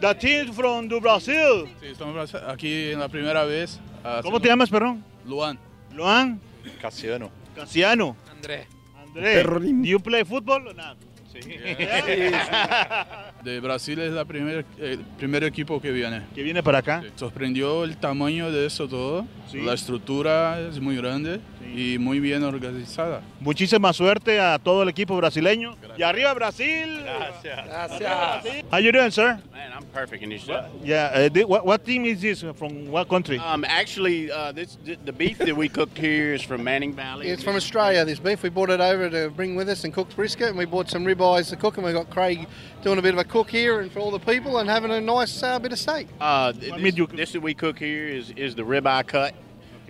[0.00, 1.68] The team from do Brasil.
[1.80, 3.80] Sí, estamos aquí en la primera vez.
[4.22, 5.04] ¿Cómo te llamas, perdón?
[5.26, 5.58] Luan.
[5.94, 6.40] Luan.
[6.80, 7.30] Casiano.
[7.54, 8.16] Casiano.
[8.30, 8.66] André.
[8.96, 9.42] André.
[9.44, 10.96] Do you play football or not?
[11.32, 11.40] Sí.
[13.44, 16.22] De Brasil es la primer, el primer equipo que viene.
[16.34, 17.02] Que viene para acá.
[17.16, 19.26] Sorprendió el tamaño de eso todo.
[19.52, 21.40] La estructura es muy grande
[21.74, 23.20] y muy bien organizada.
[23.40, 25.76] Muchísima suerte a todo el equipo brasileño.
[25.98, 27.00] Y arriba Brasil.
[27.02, 27.66] Gracias.
[27.66, 28.64] Gracias.
[28.70, 29.38] How you doing, sir?
[29.52, 30.64] Man, I'm perfect in this show.
[30.82, 31.10] Yeah.
[31.12, 32.86] Uh, the- what, what team is this from?
[32.90, 33.38] What country?
[33.38, 37.28] Um, actually, uh, this the beef that we cook here is from Manning Valley.
[37.28, 38.42] It's from Australia, this beef.
[38.42, 41.04] We brought it over to bring with us and cook brisket, and we bought some
[41.04, 42.46] ribeyes to cook, and we've got Craig
[42.82, 45.00] doing a bit of a cook here and for all the people and having a
[45.00, 46.06] nice uh, bit of steak.
[46.20, 49.34] Uh, th- this, this that we cook here is is the ribeye cut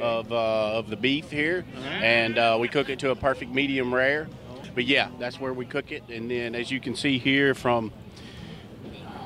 [0.00, 1.64] of uh, of the beef here,
[2.00, 4.28] and uh, we cook it to a perfect medium rare.
[4.76, 7.92] But yeah, that's where we cook it, and then as you can see here from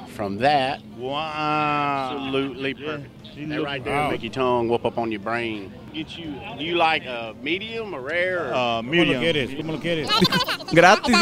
[0.08, 3.10] from that, wow, absolutely perfect.
[3.36, 4.10] That look- right there wow.
[4.10, 5.74] make your tongue whoop up on your brain.
[5.92, 6.34] Get you.
[6.56, 8.48] Do you like a medium or rare?
[8.48, 8.54] Or?
[8.54, 9.22] Uh, ¿Cómo medium.
[9.56, 10.08] ¿Cómo lo quieres?
[10.72, 11.16] Gratis,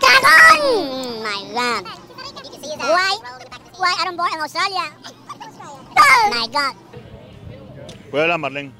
[0.00, 1.22] ¡Cagón!
[1.22, 1.84] My God.
[2.78, 3.18] Why?
[3.78, 4.86] Why I don't born in Australia?
[5.96, 6.74] Oh my God.
[8.12, 8.72] Hola, Marlene.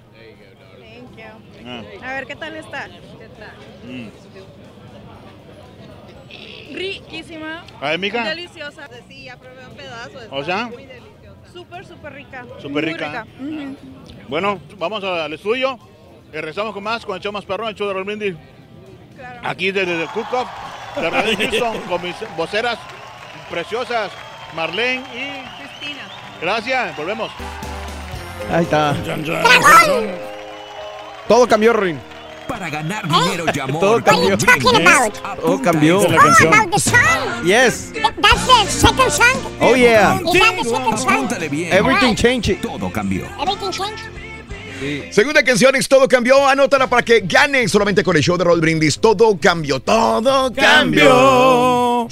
[0.78, 1.32] Thank you.
[1.66, 1.82] Ah.
[2.02, 2.88] A ver, ¿qué tal está?
[3.84, 4.08] Mm.
[6.74, 7.64] Riquísima.
[7.80, 8.24] A ver, mija.
[8.24, 8.88] Deliciosa.
[9.08, 10.18] Sí, ya probé un pedazo.
[10.30, 10.70] O sea,
[11.52, 12.44] Súper, súper rica.
[12.60, 13.26] Súper Muy rica.
[13.40, 13.76] Ujú.
[14.28, 15.78] bueno, vamos al estudio.
[16.28, 18.36] Y regresamos con más con el show más perrón, el show de Roll Brindis.
[19.42, 20.46] Aquí desde el Cook-Off
[21.00, 22.78] de Radio Houston con mis voceras
[23.50, 24.10] preciosas,
[24.54, 26.02] Marlene y Cristina.
[26.40, 27.30] Gracias, volvemos.
[28.52, 28.94] Ahí está.
[31.26, 32.00] Todo cambió, Rin.
[32.46, 33.80] Para ganar dinero y amor.
[33.80, 34.38] Todo cambió.
[34.38, 36.00] Todo cambió.
[36.00, 37.44] About the song.
[37.44, 37.92] Yes.
[38.22, 39.36] That's the second song.
[39.60, 40.18] Oh, yeah.
[40.18, 41.28] Is that the second song?
[41.28, 41.72] Apúntale bien.
[41.72, 42.62] Everything changed.
[42.62, 43.26] Todo cambió.
[43.38, 44.08] Everything changed.
[45.10, 46.46] Segunda canción es Todo Cambió.
[46.46, 48.98] Anótala para que gane solamente con el show de Roll Brindis.
[48.98, 49.80] Todo cambió.
[49.80, 52.08] Todo cambió.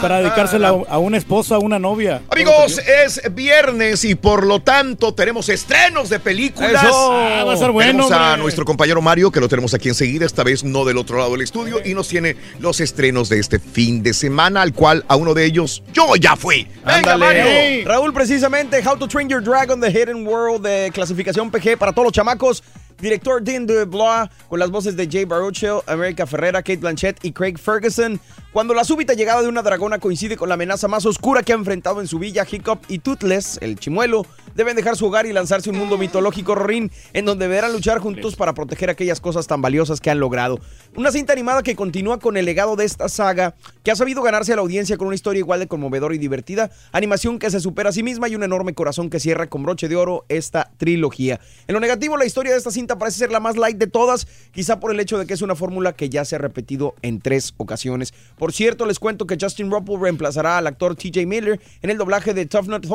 [0.00, 2.22] Para dedicársela a una esposa, a una novia.
[2.30, 6.84] Amigos, es viernes y por lo tanto tenemos estrenos de películas.
[6.84, 7.12] Eso.
[7.12, 8.42] Ah, va a ser bueno, Tenemos a hombre.
[8.42, 11.42] nuestro compañero Mario, que lo tenemos aquí enseguida, esta vez no del otro lado del
[11.42, 15.34] estudio, y nos tiene los estrenos de este fin de semana, al cual a uno
[15.34, 16.66] de ellos yo ya fui.
[16.86, 17.84] Venga, Mario.
[17.84, 22.04] Raúl, precisamente, How to Train Your Dragon, The Hidden World de clasificación PG para todos
[22.04, 22.62] los chamacos.
[23.00, 27.56] Director Dean DeBlois con las voces de Jay Baruchel, America Ferrera, Kate Blanchett y Craig
[27.56, 28.20] Ferguson.
[28.52, 31.54] Cuando la súbita llegada de una dragona coincide con la amenaza más oscura que ha
[31.54, 34.26] enfrentado en su villa, Hiccup y Toothless, el chimuelo,
[34.56, 38.34] deben dejar su hogar y lanzarse un mundo mitológico rorín en donde deberán luchar juntos
[38.34, 40.58] para proteger aquellas cosas tan valiosas que han logrado.
[40.96, 44.52] Una cinta animada que continúa con el legado de esta saga, que ha sabido ganarse
[44.52, 47.90] a la audiencia con una historia igual de conmovedora y divertida, animación que se supera
[47.90, 51.38] a sí misma y un enorme corazón que cierra con broche de oro esta trilogía.
[51.68, 54.26] En lo negativo, la historia de esta cinta parece ser la más light de todas,
[54.50, 57.20] quizá por el hecho de que es una fórmula que ya se ha repetido en
[57.20, 58.12] tres ocasiones.
[58.40, 62.32] Por cierto, les cuento que Justin Ruppel reemplazará al actor TJ Miller en el doblaje
[62.32, 62.86] de Tough Nut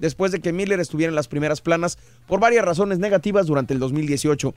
[0.00, 3.78] después de que Miller estuviera en las primeras planas por varias razones negativas durante el
[3.78, 4.52] 2018.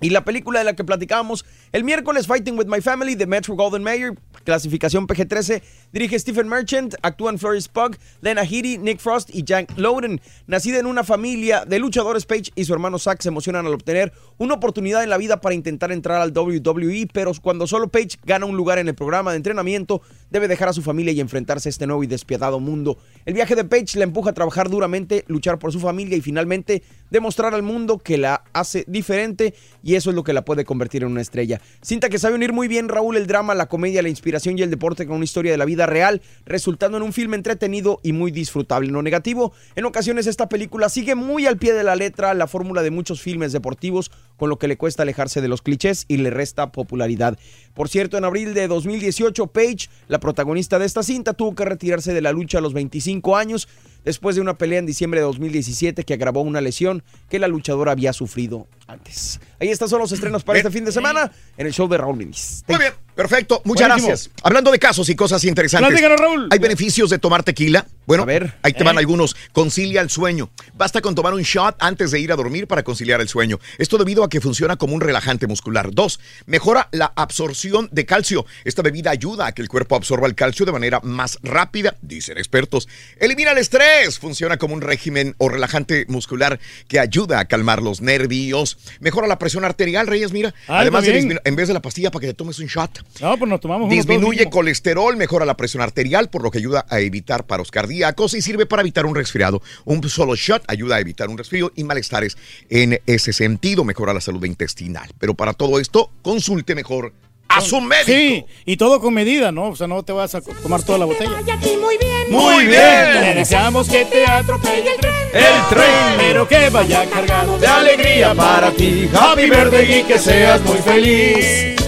[0.00, 3.56] Y la película de la que platicábamos el miércoles, Fighting with My Family, de Metro
[3.56, 4.12] Golden Mayer,
[4.46, 5.60] clasificación PG-13,
[5.92, 10.22] dirige Stephen Merchant, actúan Florence Pugh, Lena Headey, Nick Frost y Jack Lowden.
[10.46, 14.12] Nacida en una familia de luchadores, Paige y su hermano Zack se emocionan al obtener
[14.38, 18.46] una oportunidad en la vida para intentar entrar al WWE, pero cuando solo Paige gana
[18.46, 21.70] un lugar en el programa de entrenamiento, debe dejar a su familia y enfrentarse a
[21.70, 22.98] este nuevo y despiadado mundo.
[23.24, 26.82] El viaje de Paige la empuja a trabajar duramente, luchar por su familia y finalmente
[27.10, 31.02] demostrar al mundo que la hace diferente y eso es lo que la puede convertir
[31.02, 31.60] en una estrella.
[31.82, 34.70] Cinta que sabe unir muy bien Raúl el drama, la comedia, la inspiración y el
[34.70, 38.30] deporte con una historia de la vida real, resultando en un filme entretenido y muy
[38.30, 38.88] disfrutable.
[38.88, 42.46] En lo negativo, en ocasiones esta película sigue muy al pie de la letra la
[42.46, 46.18] fórmula de muchos filmes deportivos, con lo que le cuesta alejarse de los clichés y
[46.18, 47.38] le resta popularidad.
[47.74, 52.12] Por cierto, en abril de 2018, Paige, la protagonista de esta cinta, tuvo que retirarse
[52.12, 53.68] de la lucha a los 25 años
[54.06, 57.92] después de una pelea en diciembre de 2017 que agravó una lesión que la luchadora
[57.92, 59.40] había sufrido antes.
[59.60, 62.16] Ahí están son los estrenos para este fin de semana en el show de Raúl
[62.16, 62.64] Brindis.
[62.68, 63.62] Muy bien, perfecto.
[63.64, 64.08] Muchas Buenísimo.
[64.08, 64.30] gracias.
[64.42, 65.88] Hablando de casos y cosas interesantes.
[65.88, 66.48] Platícanos, Raúl.
[66.52, 67.86] ¿Hay beneficios de tomar tequila?
[68.06, 68.24] Bueno,
[68.62, 69.00] ahí te van ¿eh?
[69.00, 69.34] algunos.
[69.52, 70.50] Concilia el sueño.
[70.74, 73.58] Basta con tomar un shot antes de ir a dormir para conciliar el sueño.
[73.78, 75.90] Esto debido a que funciona como un relajante muscular.
[75.92, 78.46] Dos, mejora la absorción de calcio.
[78.64, 82.38] Esta bebida ayuda a que el cuerpo absorba el calcio de manera más rápida, dicen
[82.38, 82.88] expertos.
[83.18, 84.20] Elimina el estrés.
[84.20, 88.78] Funciona como un régimen o relajante muscular que ayuda a calmar los nervios.
[89.00, 90.54] Mejora la presión arterial, Reyes, mira.
[90.68, 93.05] Ah, Además, de en vez de la pastilla para que te tomes un shot.
[93.20, 97.00] No, pues nos tomamos Disminuye colesterol, mejora la presión arterial, por lo que ayuda a
[97.00, 99.62] evitar paros cardíacos y sirve para evitar un resfriado.
[99.84, 102.36] Un solo shot ayuda a evitar un resfrío y malestares
[102.68, 105.10] en ese sentido, mejora la salud intestinal.
[105.18, 107.12] Pero para todo esto, consulte mejor
[107.48, 108.06] a su médico.
[108.06, 109.68] Sí, y todo con medida, ¿no?
[109.68, 111.40] O sea, no te vas a tomar toda la botella.
[111.80, 112.30] muy bien.
[112.30, 113.20] Muy bien.
[113.20, 115.14] Le deseamos que te atropelle el tren.
[115.32, 116.18] El tren.
[116.18, 119.08] Pero que vaya cargado de alegría para ti.
[119.12, 121.85] Happy y que seas muy feliz.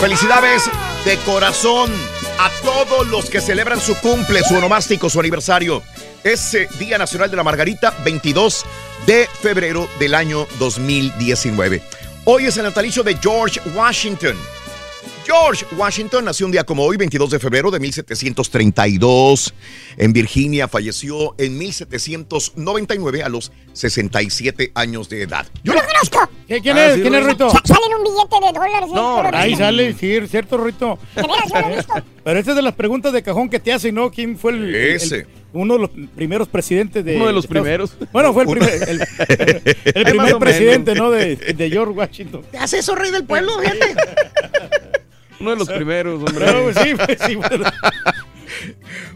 [0.00, 0.64] Felicidades
[1.04, 1.90] de corazón
[2.38, 5.82] a todos los que celebran su cumple, su onomástico, su aniversario.
[6.24, 8.64] Es Día Nacional de la Margarita, 22
[9.06, 11.82] de febrero del año 2019.
[12.24, 14.36] Hoy es el natalicio de George Washington.
[15.24, 19.54] George Washington nació un día como hoy, 22 de febrero de 1732.
[19.96, 25.46] En Virginia falleció en 1799 a los 67 años de edad.
[25.62, 26.28] Yo lo conozco.
[26.48, 26.94] ¿Quién Ah, es?
[26.96, 27.48] sí, ¿Quién es, Rito?
[27.48, 27.50] Rito?
[27.50, 28.90] Sa- Sale en un billete de dólares.
[28.92, 29.64] No, ahí visto.
[29.64, 30.98] sale, sí, cierto, Rito.
[31.14, 31.94] De veras, yo lo he visto.
[32.24, 34.10] Pero esta es de las preguntas de cajón que te hacen, ¿no?
[34.10, 35.26] ¿Quién fue el, el- Ese.
[35.52, 37.92] uno de los primeros presidentes de Uno de los Estados- primeros.
[38.12, 40.94] Bueno, fue el primer, el, el Más primer o presidente.
[40.94, 41.10] ¿no?
[41.10, 42.42] De, de George Washington.
[42.50, 43.94] Te hace eso, rey del pueblo, fíjate.
[45.42, 46.46] Uno de los primeros, hombre.
[46.46, 47.64] No, pues sí, pues sí, bueno.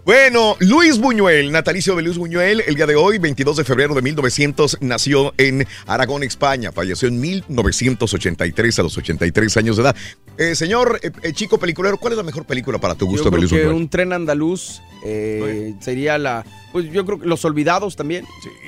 [0.04, 4.02] Bueno, Luis Buñuel, natalicio de Luis Buñuel, el día de hoy, 22 de febrero de
[4.02, 6.72] 1900, nació en Aragón, España.
[6.72, 9.96] Falleció en 1983 a los 83 años de edad.
[10.38, 13.24] Eh, señor eh, eh, chico peliculero, ¿cuál es la mejor película para tu Yo gusto
[13.24, 13.74] de creo Luis que Buñuel?
[13.76, 16.44] un tren andaluz eh, sería la.
[16.72, 18.24] Pues yo creo que Los Olvidados también.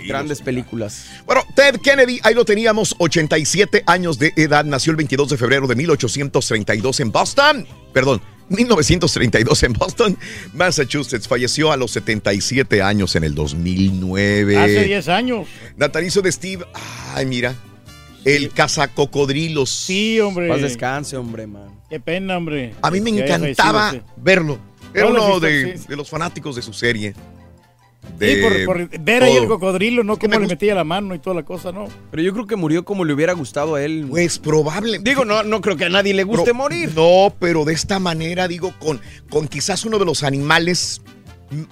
[0.06, 1.06] Grandes películas.
[1.26, 5.66] Bueno, Ted Kennedy, ahí lo teníamos, 87 años de edad, nació el 22 de febrero
[5.66, 7.66] de 1832 en Boston.
[7.92, 10.18] Perdón, 1932 en Boston,
[10.54, 11.28] Massachusetts.
[11.28, 14.56] Falleció a los 77 años en el 2009.
[14.56, 15.48] Hace 10 años.
[15.76, 16.64] Natalicio de Steve,
[17.14, 17.54] ay, mira,
[18.24, 19.70] el cazacocodrilos.
[19.70, 20.48] Sí, hombre.
[20.48, 21.78] Paz descanse, hombre, man.
[21.88, 22.74] Qué pena, hombre.
[22.82, 24.00] A mí me Que encantaba sí.
[24.16, 24.58] verlo.
[24.98, 25.84] Era No, uno de, sí.
[25.88, 27.14] de los fanáticos de su serie.
[28.18, 30.18] Sí, De por, por ver ahí el cocodrilo, ¿no?
[30.18, 31.86] Cómo le metía la mano y toda la cosa, ¿no?
[32.10, 34.06] Pero yo creo que murió como le hubiera gustado a él.
[34.08, 34.98] Pues probable.
[35.00, 36.90] Digo, no, no creo que a nadie le guste Pero- morir.
[36.96, 41.02] No, pero de esta manera, digo, con, con quizás uno de los animales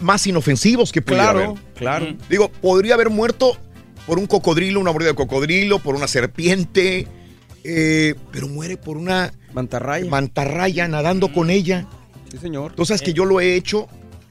[0.01, 1.63] más inofensivos que pudiera Claro, haber.
[1.75, 2.07] claro.
[2.29, 3.57] Digo, podría haber muerto
[4.07, 7.07] por un cocodrilo, una mordida de cocodrilo, por una serpiente,
[7.65, 10.09] eh, pero muere por una Mantarraya.
[10.11, 11.87] mantarraya nadando con ella.
[12.31, 12.75] Sí, señor.
[12.75, 13.89] Tú sabes que yo lo he hecho,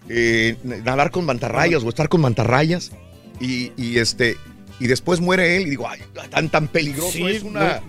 [0.09, 2.91] eh, nadar con mantarrayas o estar con mantarrayas,
[3.39, 4.37] y, y este
[4.79, 7.81] y después muere él y digo, ay, tan tan peligroso Sí, es una,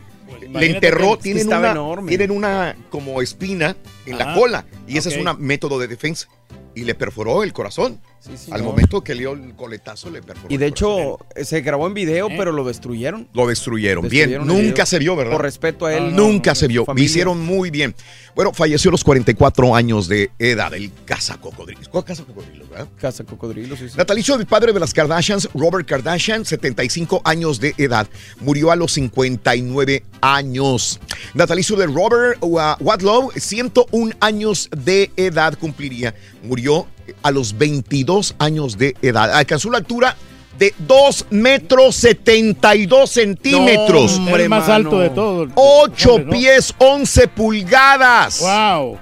[0.52, 2.08] le enterró, tienen una, enorme.
[2.08, 3.76] tienen una como espina
[4.06, 6.28] en la cola y ese es un método de defensa.
[6.74, 8.00] Y le perforó el corazón.
[8.20, 8.70] Sí, Al no.
[8.70, 10.52] momento que le dio el coletazo, le perforó.
[10.52, 13.28] Y de hecho, se grabó en video, pero lo destruyeron.
[13.32, 14.02] Lo destruyeron.
[14.04, 14.86] Destruyeron bien, nunca video.
[14.86, 15.32] se vio, ¿verdad?
[15.32, 16.14] Por respeto a él.
[16.14, 16.84] Nunca se vio.
[16.84, 17.06] familia.
[17.06, 17.94] Hicieron muy bien.
[18.34, 20.74] Bueno, falleció a los 44 años de edad.
[20.74, 21.88] El caza cocodrilos.
[21.88, 22.88] ¿Cuál caza cocodrilos, verdad?
[22.98, 23.96] Caza cocodrilos, sí, sí.
[23.96, 28.06] Natalicio del padre de las Kardashians, Robert Kardashian, 75 años de edad.
[28.40, 31.00] Murió a los 59 años.
[31.34, 36.14] Natalicio de Robert uh, Wadlow, 101 años de edad cumpliría.
[36.42, 36.86] Murió
[37.22, 39.32] a los 22 años de edad.
[39.32, 40.16] Alcanzó la altura
[40.58, 44.18] de 2 metros 72 centímetros.
[44.18, 45.50] No, hombre, El más alto de todos.
[45.54, 46.30] 8 Hombre, no.
[46.32, 48.40] pies 11 pulgadas.
[48.40, 48.98] Wow.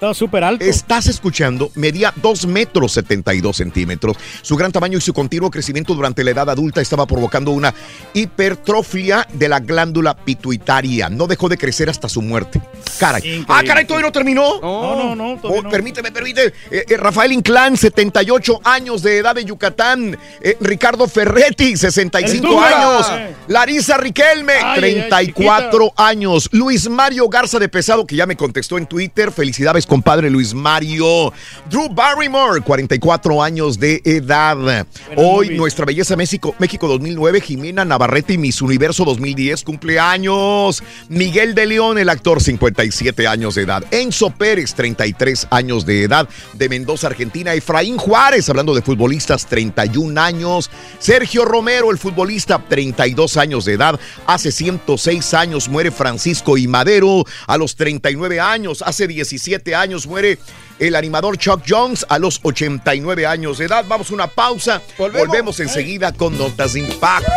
[0.00, 0.64] Está súper alto.
[0.64, 4.16] Estás escuchando, medía 2 metros 72 centímetros.
[4.40, 7.74] Su gran tamaño y su continuo crecimiento durante la edad adulta estaba provocando una
[8.14, 11.10] hipertrofia de la glándula pituitaria.
[11.10, 12.62] No dejó de crecer hasta su muerte.
[12.98, 13.20] Caray.
[13.20, 13.46] Increíble.
[13.48, 14.58] Ah, caray, todavía no terminó.
[14.62, 15.38] No, no, no.
[15.42, 15.68] Oh, no.
[15.68, 16.50] Permíteme, permíteme.
[16.70, 20.16] Eh, eh, Rafael Inclán, 78 años de edad de Yucatán.
[20.40, 22.66] Eh, Ricardo Ferretti, 65 El Tuca.
[22.66, 23.06] años.
[23.12, 23.34] Eh.
[23.48, 26.48] Larisa Riquelme, Ay, ay, ay, 34 años.
[26.52, 29.30] Luis Mario Garza de Pesado, que ya me contestó en Twitter.
[29.30, 31.32] Felicidades, compadre Luis Mario.
[31.68, 34.86] Drew Barrymore, 44 años de edad.
[35.16, 35.58] Hoy, movies.
[35.58, 40.84] nuestra belleza México, México 2009, Jimena Navarrete y Miss Universo 2010, cumpleaños.
[41.08, 43.84] Miguel de León, el actor, 57 años de edad.
[43.90, 46.28] Enzo Pérez, 33 años de edad.
[46.52, 47.52] De Mendoza, Argentina.
[47.52, 50.70] Efraín Juárez, hablando de futbolistas, 31 años.
[51.00, 53.98] Sergio Romero, el futbolista, 32 años de edad.
[54.28, 57.24] Hace 106 años muere Francisco y Madero.
[57.48, 60.38] A los 39 años, hace 17 años muere
[60.78, 63.84] el animador Chuck Jones a los 89 años de edad.
[63.86, 64.82] Vamos a una pausa.
[64.98, 67.30] Volvemos, enseguida con notas de impacto.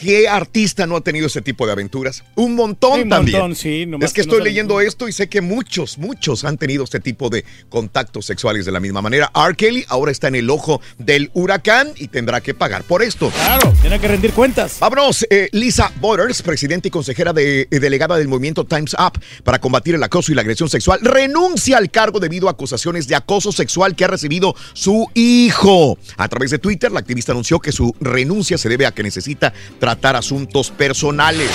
[0.00, 2.24] ¿Qué artista no ha tenido ese tipo de aventuras?
[2.34, 3.38] Un montón Un también.
[3.38, 5.98] montón, sí, nomás es que que no estoy saben- leyendo esto y sé que muchos,
[5.98, 9.30] muchos han tenido este tipo de contactos sexuales de la misma manera.
[9.34, 9.54] R.
[9.56, 13.30] Kelly ahora está en el ojo del huracán y tendrá que pagar por esto.
[13.30, 14.78] Claro, tiene que rendir cuentas.
[14.80, 19.58] Vámonos, eh, Lisa Borders, presidenta y consejera de, eh, delegada del movimiento Times Up para
[19.60, 23.52] combatir el acoso y la agresión sexual, renuncia al cargo debido a acusaciones de acoso
[23.52, 25.98] sexual que ha recibido su hijo.
[26.16, 29.52] A través de Twitter, la activista anunció que su renuncia se debe a que necesita
[29.90, 31.50] tratar asuntos personales.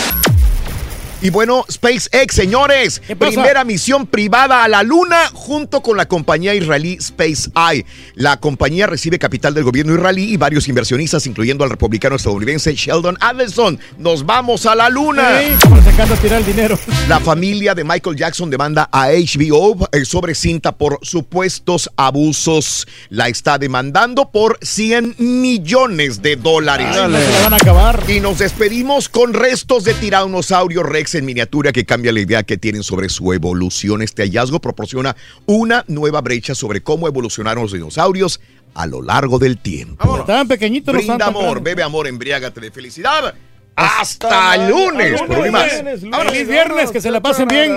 [1.22, 6.98] Y bueno, SpaceX, señores, primera misión privada a la Luna junto con la compañía israelí
[7.02, 7.86] SpaceEye.
[8.16, 13.18] La compañía recibe capital del gobierno israelí y varios inversionistas, incluyendo al republicano estadounidense Sheldon
[13.22, 13.80] Adelson.
[13.98, 15.40] Nos vamos a la Luna.
[15.40, 16.78] Sí, encanta tirar el dinero.
[17.08, 22.88] La familia de Michael Jackson demanda a HBO eh, sobre cinta por supuestos abusos.
[23.10, 26.88] La está demandando por 100 millones de dólares.
[26.92, 28.04] Ay, no se la van a acabar.
[28.10, 32.57] Y nos despedimos con restos de tiranosaurio rex en miniatura que cambia la idea que
[32.57, 34.02] tienen sobre su evolución.
[34.02, 35.15] Este hallazgo proporciona
[35.45, 38.40] una nueva brecha sobre cómo evolucionaron los dinosaurios
[38.73, 40.19] a lo largo del tiempo.
[40.19, 41.61] Estaban pequeñitos Brinda amor, claro.
[41.61, 43.36] bebe amor, embriágate de felicidad.
[43.76, 45.69] Hasta, el lunes, por hoy más.
[45.69, 47.76] Feliz viernes, que se la pasen bien.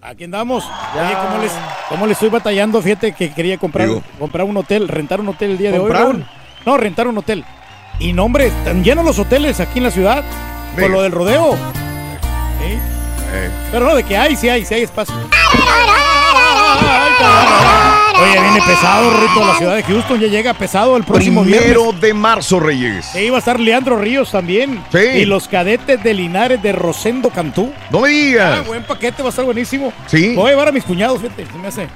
[0.00, 0.64] Aquí andamos.
[0.64, 1.52] Oye, ¿cómo les,
[1.88, 2.80] cómo les estoy batallando?
[2.80, 4.02] Fíjate que quería comprar, Digo.
[4.18, 5.90] comprar un hotel, rentar un hotel el día de hoy.
[5.90, 6.24] Raúl.
[6.64, 7.44] No, rentar un hotel.
[7.98, 10.22] Y no, hombre, están llenos los hoteles aquí en la ciudad.
[10.72, 10.88] Con Venga.
[10.88, 11.52] lo del rodeo.
[11.54, 12.72] ¿Sí?
[12.72, 13.50] Eh.
[13.72, 15.14] Pero no, de que hay, sí hay, sí hay espacio.
[18.20, 20.18] Oye, viene pesado, Rito, la ciudad de Houston.
[20.20, 22.00] Ya llega pesado el próximo Primero viernes.
[22.00, 23.06] de marzo, Reyes.
[23.12, 24.82] Sí, iba a estar Leandro Ríos también.
[24.90, 24.98] Sí.
[24.98, 27.72] Y los cadetes de Linares de Rosendo Cantú.
[27.90, 28.66] No me Ah, digas.
[28.66, 29.92] buen paquete, va a estar buenísimo.
[30.06, 30.34] Sí.
[30.34, 31.88] Voy a llevar a mis cuñados, fíjate, se me hace.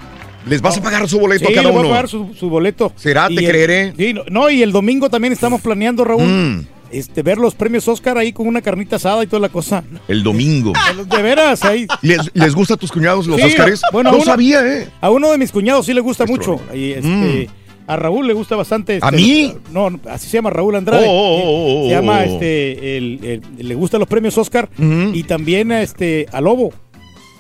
[0.47, 1.81] ¿Les vas a pagar su boleto Sí, a cada uno?
[1.89, 2.93] a pagar su, su boleto.
[2.97, 3.29] ¿Será?
[3.29, 3.95] Te Y el- creeré.
[3.97, 6.67] Sí, no, no, y el domingo también estamos planeando, Raúl, Mm.
[6.91, 9.83] este, ver los premios Oscar ahí con una carnita asada y toda la cosa.
[10.09, 10.73] El domingo.
[11.17, 11.87] De veras, ahí.
[12.03, 13.81] ¿Les, les gusta a tus cuñados los Sí, Óscares?
[13.93, 14.89] bueno, no uno- sabía, ¿eh?
[15.01, 16.61] A uno de mis cuñados sí le gusta mucho.
[16.75, 17.63] Y, este, Mm.
[17.89, 19.01] A Raúl le gusta bastante.
[19.03, 19.55] ¿A este, mí?
[19.73, 21.05] No, así se llama Raúl Andrade.
[21.09, 24.69] Oh, oh, oh, se llama, este, el- el- le gustan los premios Oscar.
[25.13, 26.73] Y también a, este, a Lobo.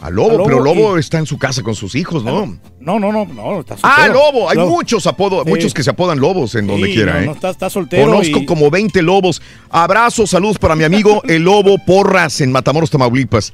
[0.03, 2.59] A Lobo, A Lobo pero Lobo y- está en su casa con sus hijos, ¿no?
[2.81, 4.15] No, no, no, no, está Ah, soltero.
[4.15, 4.51] Lobo.
[4.51, 4.71] Hay Lobo.
[4.71, 5.51] muchos apodos, Sí.
[5.51, 7.27] muchos que se apodan Lobos en donde quiera, no, ¿eh?
[7.27, 8.07] no, está, está soltero.
[8.07, 9.41] Conozco y- como 20 lobos.
[9.71, 13.53] Abrazos, saludos para mi amigo el Lobo Porras en Matamoros, Tamaulipas.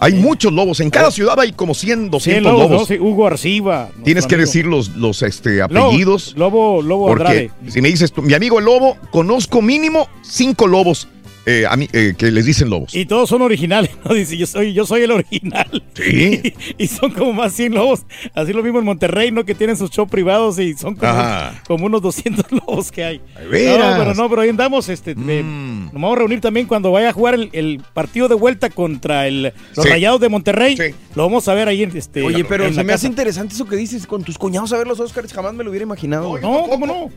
[0.00, 0.78] Hay muchos lobos.
[0.78, 2.80] En cada ciudad hay como 100, 200 Sí, Lobos, lobos.
[2.82, 2.86] ¿no?
[2.86, 3.88] Sí, Hugo Arciba.
[4.04, 4.46] Tienes que amigo.
[4.46, 6.34] decir los, los este, Lobo- apellidos.
[6.36, 7.50] Lobo, Lobo Porque Andrade.
[7.66, 11.08] si me dices, tú, mi amigo el lobo, conozco mínimo cinco lobos
[11.50, 12.94] eh, a mí, eh, que les dicen lobos.
[12.94, 14.14] Y todos son originales, ¿no?
[14.18, 15.82] Dice, yo soy, yo soy el original.
[15.94, 16.54] Sí.
[16.78, 18.02] Y, son como más 100 lobos.
[18.34, 19.44] Así lo mismo en Monterrey, ¿no?
[19.44, 23.20] Que tienen sus shows privados y son como, unos 200 lobos que hay.
[23.50, 23.96] veras?
[23.96, 24.88] No, pero no, pero ahí andamos.
[24.88, 25.84] Este, Mm.
[25.86, 29.26] nos vamos a reunir también cuando vaya a jugar el, el partido de vuelta contra
[29.26, 29.42] el,
[29.74, 29.88] los Sí.
[29.88, 30.76] Rayados de Monterrey.
[31.14, 32.22] Lo vamos a ver ahí en este.
[32.22, 33.08] Oye, pero en se me hace casa.
[33.08, 35.32] interesante eso que dices con tus cuñados a ver los Oscars.
[35.32, 36.28] Jamás me lo hubiera imaginado.
[36.28, 36.42] güey.
[36.42, 37.10] No, ¿cómo no?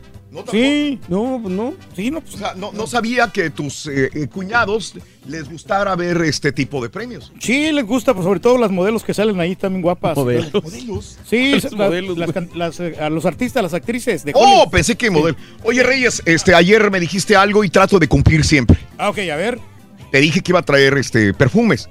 [0.50, 0.98] Sí.
[1.08, 1.74] No, pues no.
[1.94, 4.94] Sí, no, pues, O sea, no, no sabía que tus eh, eh, cuñados
[5.28, 7.32] les gustara ver este tipo de premios.
[7.38, 10.16] Sí, les gusta, pues, sobre todo las modelos que salen ahí también guapas.
[10.16, 10.52] Modelos.
[10.64, 11.18] ¿Modelos?
[11.28, 14.68] Sí, Los las- modelos, las can- las, eh, a los artistas, las actrices de Oh,
[14.70, 15.36] pensé que modelo.
[15.64, 18.78] Oye, Reyes, este, ayer me dijiste algo y trato de cumplir siempre.
[18.98, 19.58] Ah, ok, a ver.
[20.10, 21.88] Te dije que iba a traer este perfumes.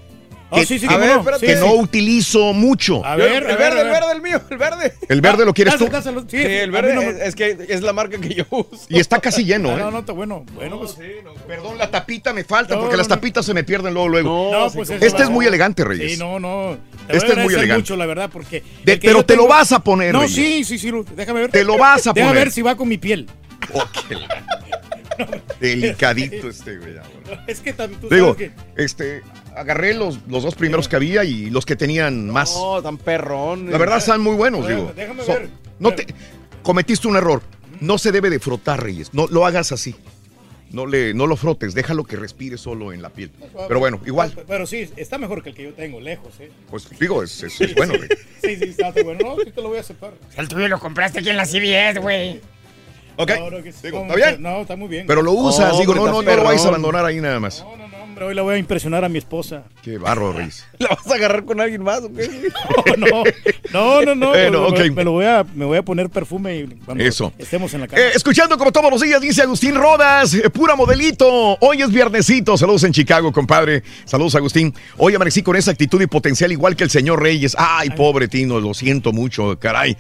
[0.54, 1.20] Oh, que, sí, sí, a ver, no.
[1.20, 1.60] espérate, que sí.
[1.62, 3.06] no utilizo mucho.
[3.06, 4.02] A ver, el a ver, verde, a el ver.
[4.02, 4.94] verde, el mío, el verde.
[5.08, 5.88] ¿El verde lo quieres tú?
[5.88, 6.22] Dáselo.
[6.22, 8.86] Sí, Sí, el verde no me- es, es que es la marca que yo uso.
[8.90, 9.80] Y está casi lleno, No, ¿eh?
[9.80, 10.46] no, no, está bueno.
[10.54, 10.98] Bueno, pues.
[11.48, 13.16] Perdón, la tapita me falta No, porque no, las no.
[13.16, 14.52] tapitas se me pierden luego, luego.
[14.52, 16.12] No, pues este es muy elegante, Reyes.
[16.14, 16.78] Sí, no, no.
[17.08, 17.78] Te Este es muy elegante.
[17.84, 18.62] mucho, la verdad, porque.
[18.84, 20.36] De- pero te lo vas a poner, No, Reyes.
[20.36, 20.92] sí, sí, sí.
[21.16, 21.52] Déjame ver.
[21.52, 22.46] Te lo vas a Déjame poner.
[22.46, 23.28] ver si va con mi piel.
[25.60, 26.96] Delicadito este, güey.
[27.48, 29.22] Es que tú Digo, sabes este,
[29.56, 32.56] agarré los, los dos primeros que había y los que tenían más.
[32.56, 33.70] No, tan perrón.
[33.72, 34.94] La verdad están muy buenos, Déjame- digo.
[34.96, 35.50] déjame So- ver.
[35.80, 36.06] no te,
[36.64, 37.42] cometiste un error.
[37.80, 39.14] No se debe de frotar, Reyes.
[39.14, 39.96] No lo hagas así.
[40.70, 43.30] No, le, no lo frotes, déjalo que respire solo en la piel.
[43.68, 46.50] Pero bueno, igual, Pero sí, está mejor que el que yo tengo, lejos, ¿eh?
[46.70, 47.94] pues digo, es, es- es bueno.
[47.94, 48.20] Reyes.
[48.42, 49.20] Sí, sí, está está bueno.
[49.36, 50.14] No, sí te lo voy a aceptar.
[50.38, 52.40] El tuyo lo compraste aquí en la CBS, güey.
[53.18, 54.42] Ok, No, no, que- digo, no, ¿está bien?
[54.42, 55.06] No, está muy bien.
[55.08, 57.66] Pero lo usas, No, digo, no, no, no lo vais a abandonar ahí nada más.
[58.22, 59.64] Hombre, hoy la voy a impresionar a mi esposa.
[59.82, 60.64] Qué barro, Reyes.
[60.78, 62.52] ¿La vas a agarrar con alguien más o qué?
[62.98, 63.24] No,
[63.74, 64.30] no, no, no.
[64.30, 64.96] Bueno, me, ok.
[64.96, 67.34] me lo voy a, me voy a poner perfume cuando Eso.
[67.40, 68.00] estemos en la casa.
[68.00, 71.58] Eh, escuchando como todos los días, dice Agustín Rodas, eh, pura modelito.
[71.62, 72.58] Hoy es viernesito.
[72.58, 73.82] Saludos en Chicago, compadre.
[74.06, 74.72] Saludos, Agustín.
[74.98, 77.56] Hoy amanecí con esa actitud y potencial igual que el señor Reyes.
[77.58, 79.98] Ay, pobre Tino, lo siento mucho, caray.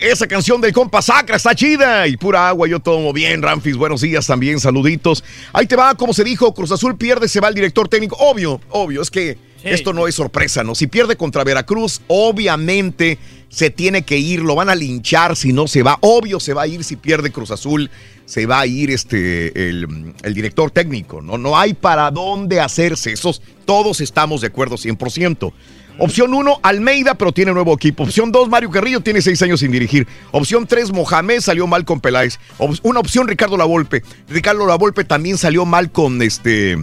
[0.00, 4.02] Esa canción del compa Sacra está chida y pura agua, yo tomo bien, Ramfis, buenos
[4.02, 5.24] días también, saluditos.
[5.54, 8.14] Ahí te va, como se dijo, Cruz Azul pierde, se va el director técnico.
[8.18, 9.70] Obvio, obvio, es que Sí.
[9.70, 10.74] esto no es sorpresa, ¿no?
[10.74, 13.18] Si pierde contra Veracruz, obviamente
[13.48, 15.96] se tiene que ir, lo van a linchar si no se va.
[16.02, 17.90] Obvio se va a ir si pierde Cruz Azul,
[18.26, 21.38] se va a ir este el, el director técnico, ¿no?
[21.38, 23.12] No hay para dónde hacerse.
[23.12, 25.52] Esos, todos estamos de acuerdo 100%.
[25.98, 28.02] Opción 1, Almeida, pero tiene nuevo equipo.
[28.02, 30.06] Opción 2, Mario Carrillo, tiene seis años sin dirigir.
[30.30, 32.38] Opción 3, Mohamed salió mal con Peláez.
[32.58, 34.02] Op- una opción, Ricardo Lavolpe.
[34.28, 36.76] Ricardo Lavolpe también salió mal con este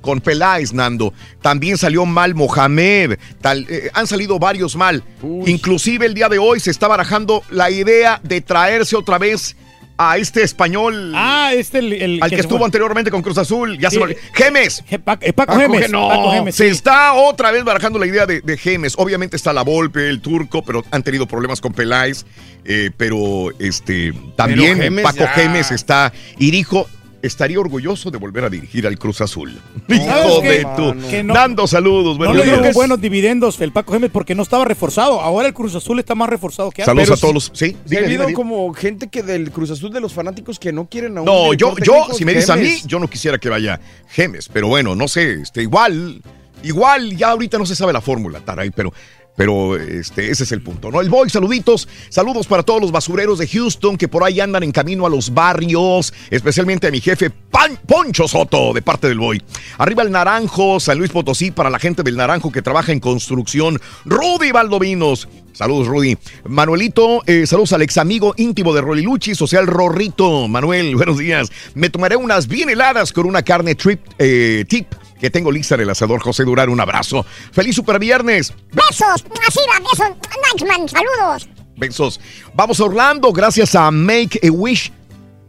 [0.00, 1.12] con Peláez, Nando.
[1.42, 3.18] También salió mal Mohamed.
[3.40, 5.02] Tal, eh, han salido varios mal.
[5.46, 9.56] Inclusive el día de hoy se está barajando la idea de traerse otra vez
[9.98, 11.12] a este español.
[11.14, 12.66] Ah, este el, el al que, estuvo fue.
[12.66, 13.78] anteriormente con Cruz Azul.
[13.78, 13.96] Ya Sí.
[13.96, 14.84] se lo Gemes.
[14.90, 15.90] Je- Paco, eh, Paco Gemes.
[15.90, 18.94] No, Paco Gemes, se está otra vez barajando la idea de, de Gemes.
[18.98, 22.24] Obviamente está la Volpe, el turco, pero han tenido problemas con Peláez.
[22.64, 25.28] eh, pero este también Gemes Paco ya.
[25.28, 26.88] Gemes está y dijo
[27.22, 29.58] estaría orgulloso de volver a dirigir al Cruz Azul.
[29.88, 32.62] ¿Sabes Hijo de no- Dando saludos, No buenos le días.
[32.62, 35.20] dio buenos dividendos el Paco Gemes porque no estaba reforzado.
[35.20, 36.94] Ahora el Cruz Azul está más reforzado que antes.
[36.94, 37.50] Saludos a todos los.
[37.54, 38.32] Sí, ha habido dime, dime.
[38.34, 41.52] como gente que del Cruz Azul de los fanáticos que no quieren a un No,
[41.54, 44.94] yo, yo, si me dices a mí, yo no quisiera que vaya Gemes, pero bueno,
[44.94, 46.20] no sé, este, igual,
[46.62, 48.92] igual, ya ahorita no se sabe la fórmula, Taray, pero,
[49.36, 51.00] pero este, ese es el punto, ¿no?
[51.00, 54.72] El Boy, saluditos, saludos para todos los basureros de Houston que por ahí andan en
[54.72, 59.42] camino a los barrios, especialmente a mi jefe Pan- Poncho Soto, de parte del Boy.
[59.78, 63.80] Arriba el Naranjo, San Luis Potosí, para la gente del Naranjo que trabaja en construcción.
[64.04, 65.28] Rudy Valdovinos.
[65.52, 66.18] Saludos, Rudy.
[66.44, 70.48] Manuelito, eh, saludos al ex amigo íntimo de Rolly Luchi, social Rorrito.
[70.48, 71.50] Manuel, buenos días.
[71.74, 74.86] Me tomaré unas bien heladas con una carne trip, eh, tip
[75.20, 76.68] que tengo lista en el asador José Durán.
[76.68, 77.24] Un abrazo.
[77.52, 78.52] Feliz super viernes.
[78.72, 80.16] Besos, así va, besos,
[80.52, 81.48] Nachman, saludos.
[81.76, 82.20] Besos.
[82.54, 84.92] Vamos a Orlando, gracias a Make a Wish.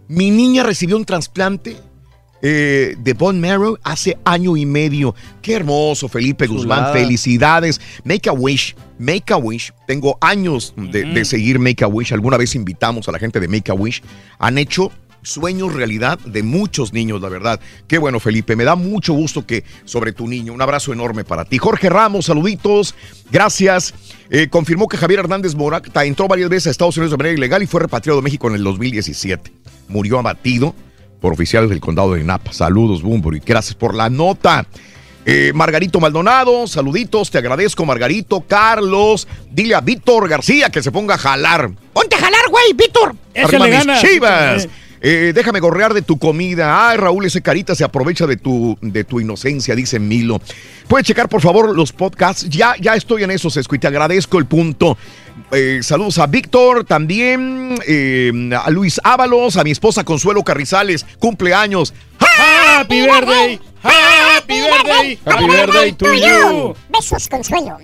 [0.07, 1.77] Mi niña recibió un trasplante
[2.41, 5.15] eh, de bone marrow hace año y medio.
[5.41, 6.93] Qué hermoso, Felipe Guzmán.
[6.93, 7.81] Felicidades.
[8.03, 8.75] Make a Wish.
[8.99, 9.73] Make a Wish.
[9.87, 12.13] Tengo años de, de seguir Make a Wish.
[12.13, 14.01] Alguna vez invitamos a la gente de Make a Wish.
[14.39, 14.91] Han hecho
[15.21, 17.59] sueños realidad de muchos niños, la verdad.
[17.87, 18.55] Qué bueno, Felipe.
[18.55, 20.53] Me da mucho gusto que sobre tu niño.
[20.53, 21.57] Un abrazo enorme para ti.
[21.57, 22.95] Jorge Ramos, saluditos.
[23.31, 23.93] Gracias.
[24.29, 27.63] Eh, confirmó que Javier Hernández Morata entró varias veces a Estados Unidos de manera ilegal
[27.63, 29.51] y fue repatriado de México en el 2017.
[29.87, 30.75] Murió abatido
[31.19, 32.53] por oficiales del condado de Napa.
[32.53, 33.41] Saludos, Bumburi.
[33.45, 34.67] Gracias por la nota.
[35.29, 38.45] Eh, Margarito Maldonado, saluditos, te agradezco, Margarito.
[38.47, 41.69] Carlos, dile a Víctor García que se ponga a jalar.
[41.91, 43.13] Ponte a jalar, güey, Víctor.
[43.35, 44.63] Arriba mis chivas.
[44.63, 44.69] Eh,
[45.01, 46.89] déjame gorrear de tu comida.
[46.89, 50.41] Ay, Raúl, ese carita se aprovecha de tu, de tu inocencia, dice Milo.
[50.87, 52.47] Puedes checar, por favor, los podcasts.
[52.49, 54.97] Ya, ya estoy en esos, Escu, y te agradezco el punto.
[55.51, 61.93] Eh, saludos a Víctor, también eh, a Luis Ábalos, a mi esposa Consuelo Carrizales, cumpleaños.
[62.19, 66.75] Happy birthday, happy birthday, happy birthday to you.
[66.89, 67.77] Besos, Consuelo.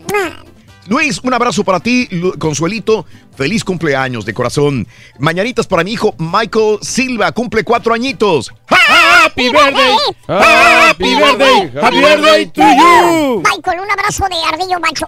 [0.88, 3.05] Luis, un abrazo para ti, Consuelito.
[3.35, 4.88] Feliz cumpleaños de corazón.
[5.18, 8.51] Mañanitas para mi hijo Michael Silva, cumple cuatro añitos.
[8.68, 9.95] Happy birthday,
[10.27, 13.41] happy birthday, happy birthday to you.
[13.43, 15.07] Michael, un abrazo de ardillo macho.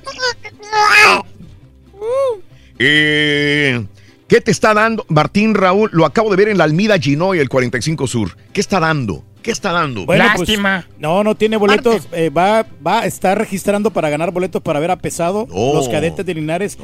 [2.80, 3.85] Eh,
[4.27, 5.06] ¿Qué te está dando?
[5.10, 8.38] Martín Raúl, lo acabo de ver en la Almida Ginoy, el 45 Sur.
[8.53, 9.23] ¿Qué está dando?
[9.46, 10.06] ¿Qué está dando?
[10.08, 10.50] Bueno, pues,
[10.98, 12.08] no, no tiene boletos.
[12.14, 16.26] eh, va, va a estar registrando para ganar boletos para ver a Pesado, los cadetes
[16.26, 16.78] de Linares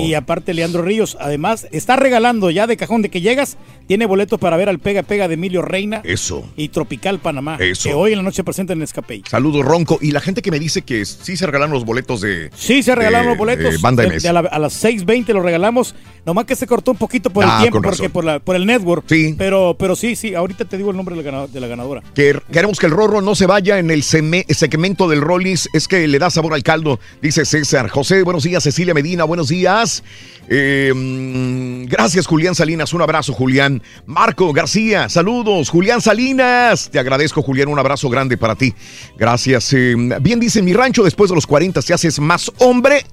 [0.00, 1.18] y aparte Leandro Ríos.
[1.20, 5.02] Además, está regalando ya de cajón de que llegas, tiene boletos para ver al Pega
[5.02, 6.44] Pega de Emilio Reina Eso.
[6.56, 7.90] y Tropical Panamá, Eso.
[7.90, 9.22] que hoy en la noche presentan en Escape.
[9.28, 9.98] Saludos, Ronco.
[10.00, 12.50] Y la gente que me dice que sí se regalaron los boletos de.
[12.56, 13.72] Sí, se regalaron de- los boletos.
[13.74, 14.22] de Banda De- MS.
[14.22, 15.94] de a, la- a las 6.20 los regalamos.
[16.24, 18.56] Nomás que se cortó un poquito por Ah, el tiempo, con porque por, la, por
[18.56, 19.04] el network.
[19.08, 19.34] Sí.
[19.38, 21.30] Pero, pero sí, sí, ahorita te digo el nombre de la,
[21.68, 25.68] gana- Que queremos que el Rorro no se vaya en el segmento del Rollis.
[25.72, 27.88] Es que le da sabor al caldo, dice César.
[27.88, 28.62] José, buenos días.
[28.62, 30.02] Cecilia Medina, buenos días.
[30.50, 32.92] Mm, gracias, Julián Salinas.
[32.92, 33.82] Un abrazo, Julián.
[34.06, 35.68] Marco García, saludos.
[35.68, 36.90] Julián Salinas.
[36.90, 37.68] Te agradezco, Julián.
[37.68, 38.74] Un abrazo grande para ti.
[39.16, 39.72] Gracias.
[39.72, 43.04] Eh, bien dice, mi rancho después de los 40 se haces más hombre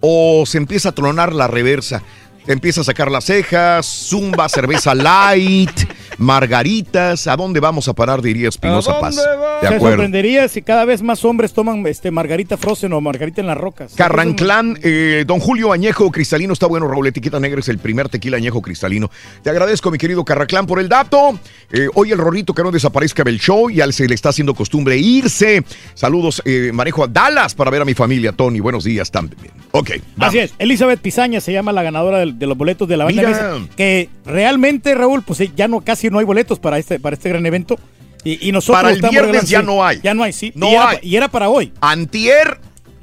[0.00, 2.02] o se empieza a tronar la reversa.
[2.46, 5.70] Empieza a sacar las cejas, zumba, cerveza light,
[6.18, 7.26] margaritas.
[7.26, 8.22] ¿A dónde vamos a parar?
[8.22, 9.16] Diría Espinosa Paz.
[9.16, 9.88] De Se acuerdo.
[9.88, 13.94] sorprendería si cada vez más hombres toman este Margarita Frozen o Margarita en las rocas.
[13.94, 18.36] Carranclán, eh, don Julio Añejo Cristalino, está bueno, Raúl, etiqueta negra es el primer tequila
[18.36, 19.10] añejo cristalino.
[19.42, 21.38] Te agradezco, mi querido Carranclán, por el dato.
[21.72, 24.96] Eh, hoy el rorrito que no desaparezca del show, ya se le está haciendo costumbre
[24.96, 25.64] irse.
[25.94, 28.60] Saludos, eh, manejo a Dallas para ver a mi familia, Tony.
[28.60, 29.52] Buenos días también.
[29.72, 33.22] Ok, Así es, Elizabeth Pizaña se llama la ganadora de, los boletos de la banda
[33.22, 33.58] Mira.
[33.76, 37.28] Que realmente, Raúl, pues eh, ya no casi no hay boletos para este para este
[37.28, 37.78] gran evento.
[38.24, 40.00] Y, y nosotros Para el viernes ya sí, no hay.
[40.02, 40.50] Ya no hay, sí.
[40.54, 40.98] No y, era, hay.
[41.02, 41.72] y era para hoy.
[41.80, 42.58] Antier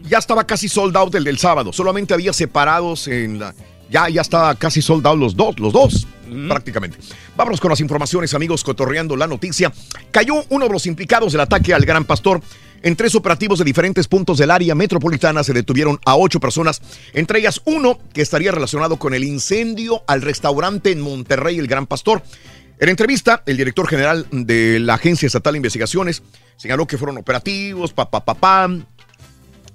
[0.08, 1.72] ya estaba casi sold out el del sábado.
[1.72, 3.54] Solamente había separados en la.
[3.90, 6.08] Ya, ya estaba casi sold out los dos, los dos,
[6.48, 6.98] prácticamente.
[7.36, 9.72] Vámonos con las informaciones, amigos, cotorreando la noticia.
[10.12, 12.42] Cayó uno de los implicados del ataque al Gran Pastor.
[12.84, 16.82] En tres operativos de diferentes puntos del área metropolitana se detuvieron a ocho personas,
[17.14, 21.86] entre ellas uno que estaría relacionado con el incendio al restaurante en Monterrey, el Gran
[21.86, 22.24] Pastor.
[22.82, 26.24] En entrevista, el director general de la Agencia Estatal de Investigaciones
[26.58, 28.84] señaló que fueron operativos, pa, pa, pa, pam,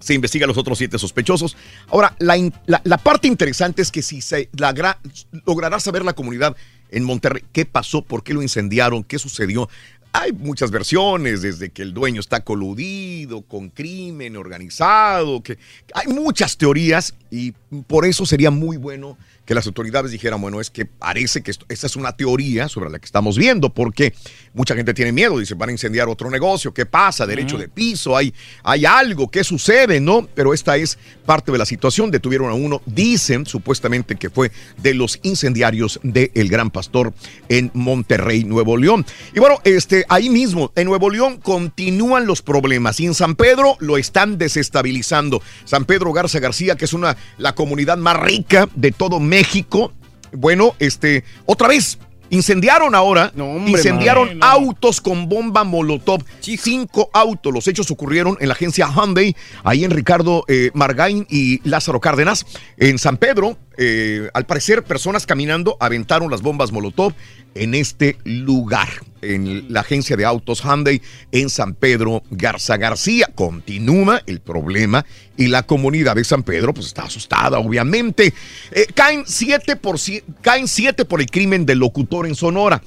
[0.00, 1.56] se investiga a los otros siete sospechosos.
[1.86, 6.56] Ahora, la, parte interesante es que si se logrará saber la comunidad
[6.90, 9.68] en Monterrey qué pasó, por qué lo incendiaron, qué sucedió.
[10.12, 15.58] Hay muchas versiones, desde que el dueño está coludido con crimen organizado, que
[15.94, 17.52] hay muchas teorías y
[17.86, 19.16] por eso sería muy bueno
[19.46, 22.90] que las autoridades dijeran, bueno, es que parece que esto- esta es una teoría sobre
[22.90, 24.12] la que estamos viendo, porque
[24.52, 27.26] mucha gente tiene miedo, dice, van a incendiar otro negocio, ¿qué pasa?
[27.26, 30.00] Derecho de piso, hay, hay algo, ¿qué sucede?
[30.00, 30.28] ¿No?
[30.34, 34.94] Pero esta es parte de la situación, detuvieron a uno, dicen supuestamente que fue de
[34.94, 37.14] los incendiarios de El Gran Pastor
[37.48, 39.06] en Monterrey, Nuevo León.
[39.34, 43.76] Y bueno, este, ahí mismo, en Nuevo León continúan los problemas y en San Pedro
[43.78, 45.40] lo están desestabilizando.
[45.64, 49.35] San Pedro Garza García, que es una, la comunidad más rica de todo México,
[50.32, 51.98] bueno, este, otra vez
[52.30, 54.46] Incendiaron ahora, hombre, incendiaron madre, no.
[54.46, 56.24] autos con bomba molotov.
[56.40, 57.52] Cinco autos.
[57.52, 62.44] Los hechos ocurrieron en la agencia Hyundai, ahí en Ricardo eh, Margain y Lázaro Cárdenas.
[62.76, 67.12] En San Pedro, eh, al parecer, personas caminando aventaron las bombas molotov
[67.54, 68.88] en este lugar,
[69.22, 71.00] en la agencia de autos Hyundai
[71.32, 73.28] en San Pedro Garza García.
[73.34, 75.04] Continúa el problema
[75.36, 78.32] y la comunidad de San Pedro pues está asustada, obviamente.
[78.72, 79.96] Eh, caen, siete por,
[80.42, 82.82] caen siete por el crimen del locutor en Sonora.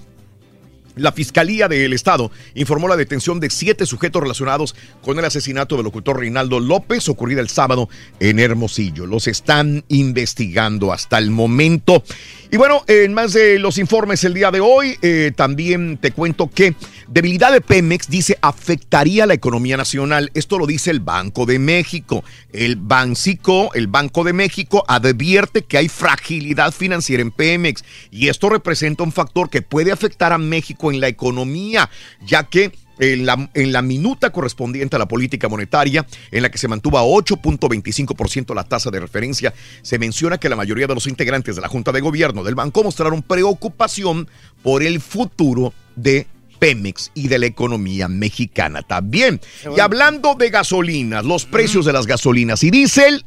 [1.00, 5.86] La Fiscalía del Estado informó la detención de siete sujetos relacionados con el asesinato del
[5.86, 7.90] locutor Reinaldo López ocurrido el sábado
[8.20, 9.06] en Hermosillo.
[9.06, 12.04] Los están investigando hasta el momento.
[12.52, 16.50] Y bueno, en más de los informes el día de hoy, eh, también te cuento
[16.50, 16.76] que
[17.10, 20.32] debilidad de Pemex dice afectaría la economía nacional.
[20.34, 22.24] Esto lo dice el Banco de México.
[22.52, 28.50] El Bancico, el Banco de México, advierte que hay fragilidad financiera en Pemex y esto
[28.50, 31.90] representa un factor que puede afectar a México en la economía,
[32.26, 36.58] ya que en la, en la minuta correspondiente a la política monetaria, en la que
[36.58, 41.08] se mantuvo a 8.25% la tasa de referencia, se menciona que la mayoría de los
[41.08, 44.28] integrantes de la Junta de Gobierno del banco mostraron preocupación
[44.62, 46.28] por el futuro de
[46.60, 49.40] Pemex y de la economía mexicana también.
[49.76, 53.24] Y hablando de gasolinas, los precios de las gasolinas y diésel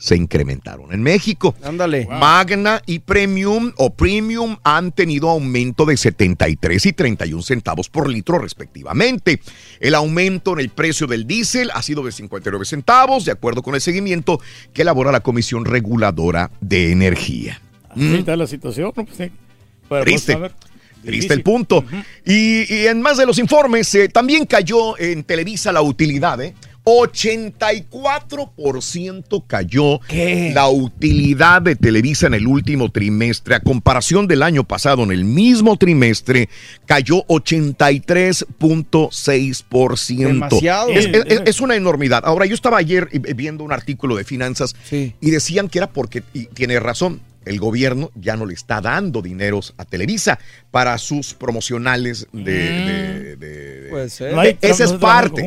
[0.00, 1.54] se incrementaron en México.
[1.62, 2.08] Ándale.
[2.10, 8.38] Magna y Premium o Premium han tenido aumento de 73 y 31 centavos por litro
[8.38, 9.40] respectivamente.
[9.78, 13.74] El aumento en el precio del diésel ha sido de 59 centavos, de acuerdo con
[13.74, 14.40] el seguimiento
[14.72, 17.60] que elabora la Comisión Reguladora de Energía.
[17.90, 18.92] Así está la situación.
[18.94, 19.30] Pues, sí.
[20.02, 20.32] Triste.
[20.32, 20.52] pues, a ver,
[21.04, 21.84] Triste el punto.
[22.26, 26.54] y, y en más de los informes, eh, también cayó en Televisa la utilidad, ¿eh?
[26.82, 30.00] 84% cayó
[30.54, 33.54] la utilidad de Televisa en el último trimestre.
[33.54, 36.48] A comparación del año pasado, en el mismo trimestre,
[36.86, 39.10] cayó 83.6%.
[40.26, 40.88] Demasiado.
[40.90, 42.22] Es, es- es una enormidad.
[42.24, 44.74] Ahora, yo estaba ayer eh, viendo un artículo de finanzas
[45.20, 49.22] y decían que era porque, y tiene razón, el gobierno ya no le está dando
[49.22, 50.38] dineros a Televisa
[50.70, 52.42] para sus promocionales de...
[52.52, 54.34] de- de- Puede ser.
[54.34, 55.42] de- esa es parte.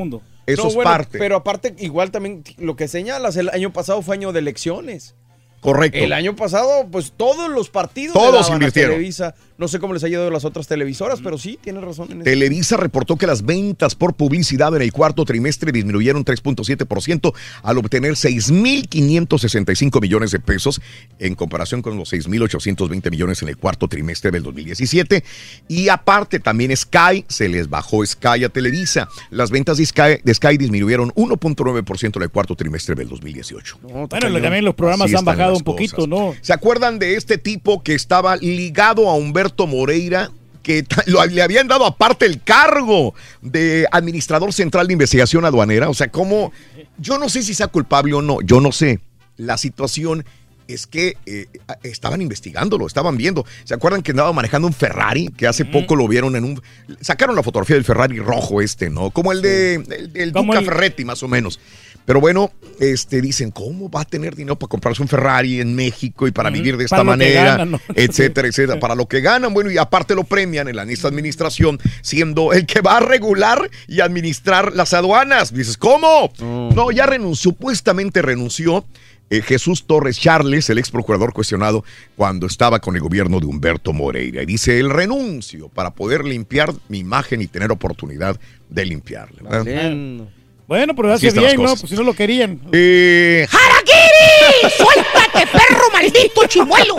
[0.45, 1.19] Eso No, es bueno, parte.
[1.19, 5.15] Pero aparte, igual también lo que señalas, el año pasado fue año de elecciones.
[5.61, 5.97] Correcto.
[5.99, 8.91] El año pasado, pues todos los partidos Todos a invirtieron.
[8.95, 9.33] Televisa.
[9.57, 12.21] No sé cómo les ha ido a las otras televisoras, pero sí, tienes razón en
[12.21, 12.23] eso.
[12.23, 18.13] Televisa reportó que las ventas por publicidad en el cuarto trimestre disminuyeron 3.7% al obtener
[18.13, 20.81] 6.565 millones de pesos
[21.19, 25.23] en comparación con los 6.820 millones en el cuarto trimestre del 2017.
[25.67, 29.07] Y aparte también Sky, se les bajó Sky a Televisa.
[29.29, 33.79] Las ventas de Sky, de Sky disminuyeron 1.9% en el cuarto trimestre del 2018.
[33.83, 36.09] Bueno, también los programas Así han bajado un poquito, cosas.
[36.09, 36.33] ¿no?
[36.41, 40.31] ¿Se acuerdan de este tipo que estaba ligado a Humberto Moreira?
[40.61, 40.85] Que
[41.29, 45.89] le habían dado aparte el cargo de administrador central de investigación aduanera.
[45.89, 46.53] O sea, ¿cómo?
[46.97, 49.01] Yo no sé si sea culpable o no, yo no sé.
[49.35, 50.25] La situación
[50.67, 51.47] es que eh,
[51.83, 53.45] estaban investigándolo, estaban viendo.
[53.63, 55.27] ¿Se acuerdan que andaba manejando un Ferrari?
[55.35, 56.61] Que hace poco lo vieron en un...
[57.01, 59.11] Sacaron la fotografía del Ferrari rojo este, ¿no?
[59.11, 61.59] Como el de el, el Duca el- Ferretti, más o menos.
[62.05, 66.27] Pero bueno, este, dicen, ¿cómo va a tener dinero para comprarse un Ferrari en México
[66.27, 67.43] y para vivir de esta Para lo que manera?
[67.57, 67.81] ganan, ¿no?
[67.95, 68.77] Etcétera, etcétera.
[68.77, 72.65] Para lo que ganan, bueno, y aparte lo premian en la esta administración, siendo el
[72.65, 75.53] que va a regular y administrar las aduanas.
[75.53, 76.33] Dices, ¿cómo?
[76.41, 78.85] No, ya renunció, supuestamente renunció.
[79.29, 81.83] Eh, Jesús Torres Charles, el ex procurador cuestionado
[82.15, 84.43] cuando estaba con el gobierno de Humberto Moreira.
[84.43, 88.39] Y dice, el renuncio para poder limpiar mi imagen y tener oportunidad
[88.69, 89.41] de limpiarla.
[89.41, 90.27] ¿verdad?
[90.67, 91.69] Bueno, pero Así hace están las bien, ¿no?
[91.69, 91.81] cosas.
[91.81, 92.59] Pues si no lo querían.
[92.71, 95.13] Eh, ¡Harakiri!
[95.33, 96.95] ¡Suéltate, perro maldito chimuelo!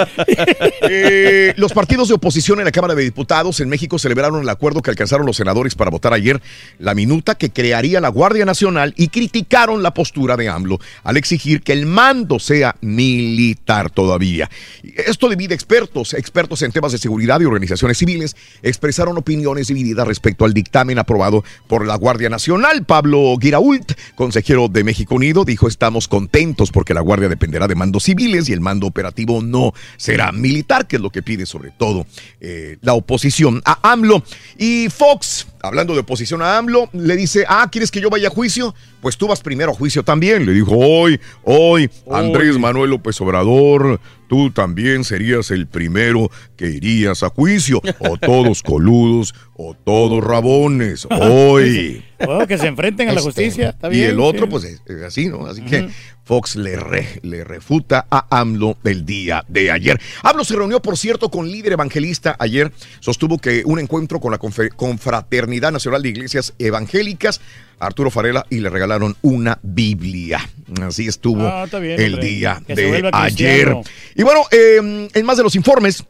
[0.86, 4.82] Eh, los partidos de oposición en la Cámara de Diputados en México celebraron el acuerdo
[4.82, 6.40] que alcanzaron los senadores para votar ayer
[6.78, 11.62] la minuta que crearía la Guardia Nacional y criticaron la postura de AMLO al exigir
[11.62, 14.50] que el mando sea militar todavía.
[14.82, 20.44] Esto divide expertos, expertos en temas de seguridad y organizaciones civiles, expresaron opiniones divididas respecto
[20.44, 22.84] al dictamen aprobado por la Guardia Nacional.
[22.84, 28.08] Pablo Girault, consejero de México Unido, dijo estamos contentos porque la Guardia dependerá de mandos
[28.24, 32.06] civiles y el mando operativo no será militar, que es lo que pide sobre todo
[32.40, 34.22] eh, la oposición a AMLO.
[34.58, 38.30] Y Fox, hablando de oposición a AMLO, le dice, ah, ¿quieres que yo vaya a
[38.30, 38.74] juicio?
[39.00, 40.46] Pues tú vas primero a juicio también.
[40.46, 47.22] Le dijo, hoy, hoy, Andrés Manuel López Obrador, tú también serías el primero que irías
[47.22, 47.80] a juicio.
[47.98, 51.06] O todos coludos, o todos rabones.
[51.10, 52.04] Hoy.
[52.48, 53.70] Que se enfrenten a la Este, justicia.
[53.70, 54.50] Está y el otro, sí.
[54.50, 55.46] pues es, es así, ¿no?
[55.46, 55.88] Así que
[56.24, 60.00] Fox le, re- le refuta a AMLO el día de ayer.
[60.22, 62.72] AMLO se reunió, por cierto, con líder evangelista ayer.
[63.00, 67.40] Sostuvo que un encuentro con la Confraternidad Nacional de Iglesias Evangélicas,
[67.78, 70.48] Arturo Farela, y le regalaron una Biblia.
[70.82, 72.28] Así estuvo Ah, bien, el hombre.
[72.28, 73.74] día Que de ayer.
[74.14, 76.04] Y bueno, eh, en más de los informes,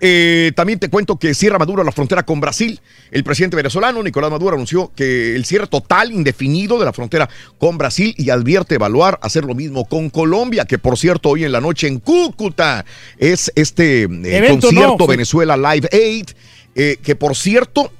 [0.00, 2.80] eh, también te cuento que cierra Maduro la frontera con Brasil.
[3.10, 7.78] El presidente venezolano Nicolás Maduro anunció que el cierre total indefinido de la frontera con
[7.78, 11.60] Brasil y advierte evaluar hacer lo mismo con Colombia, que por cierto hoy en la
[11.60, 12.84] noche en Cúcuta
[13.18, 16.28] es este eh, concierto no, Venezuela Live Aid,
[16.74, 17.92] eh, que por cierto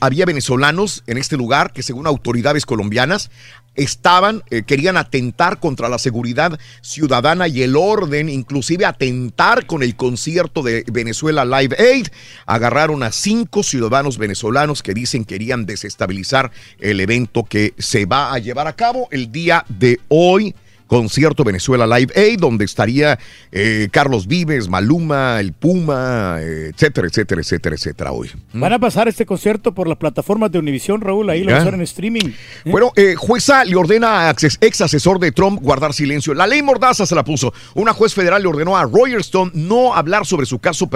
[0.00, 3.30] había venezolanos en este lugar que según autoridades colombianas
[3.76, 9.96] estaban, eh, querían atentar contra la seguridad ciudadana y el orden, inclusive atentar con el
[9.96, 12.08] concierto de Venezuela Live Aid.
[12.46, 16.50] Agarraron a cinco ciudadanos venezolanos que dicen querían desestabilizar
[16.80, 20.54] el evento que se va a llevar a cabo el día de hoy.
[20.86, 23.18] Concierto Venezuela Live Aid, donde estaría
[23.52, 28.30] eh, Carlos Vives, Maluma, el Puma, eh, etcétera, etcétera, etcétera, etcétera hoy.
[28.52, 31.62] Van a pasar este concierto por las plataformas de Univisión, Raúl, ahí lo van a
[31.62, 32.32] hacer en streaming.
[32.64, 36.34] Bueno, eh, jueza le ordena a ex, asesor de Trump guardar silencio.
[36.34, 37.52] La ley Mordaza se la puso.
[37.74, 40.88] Una juez federal le ordenó a Roger Stone no hablar sobre su caso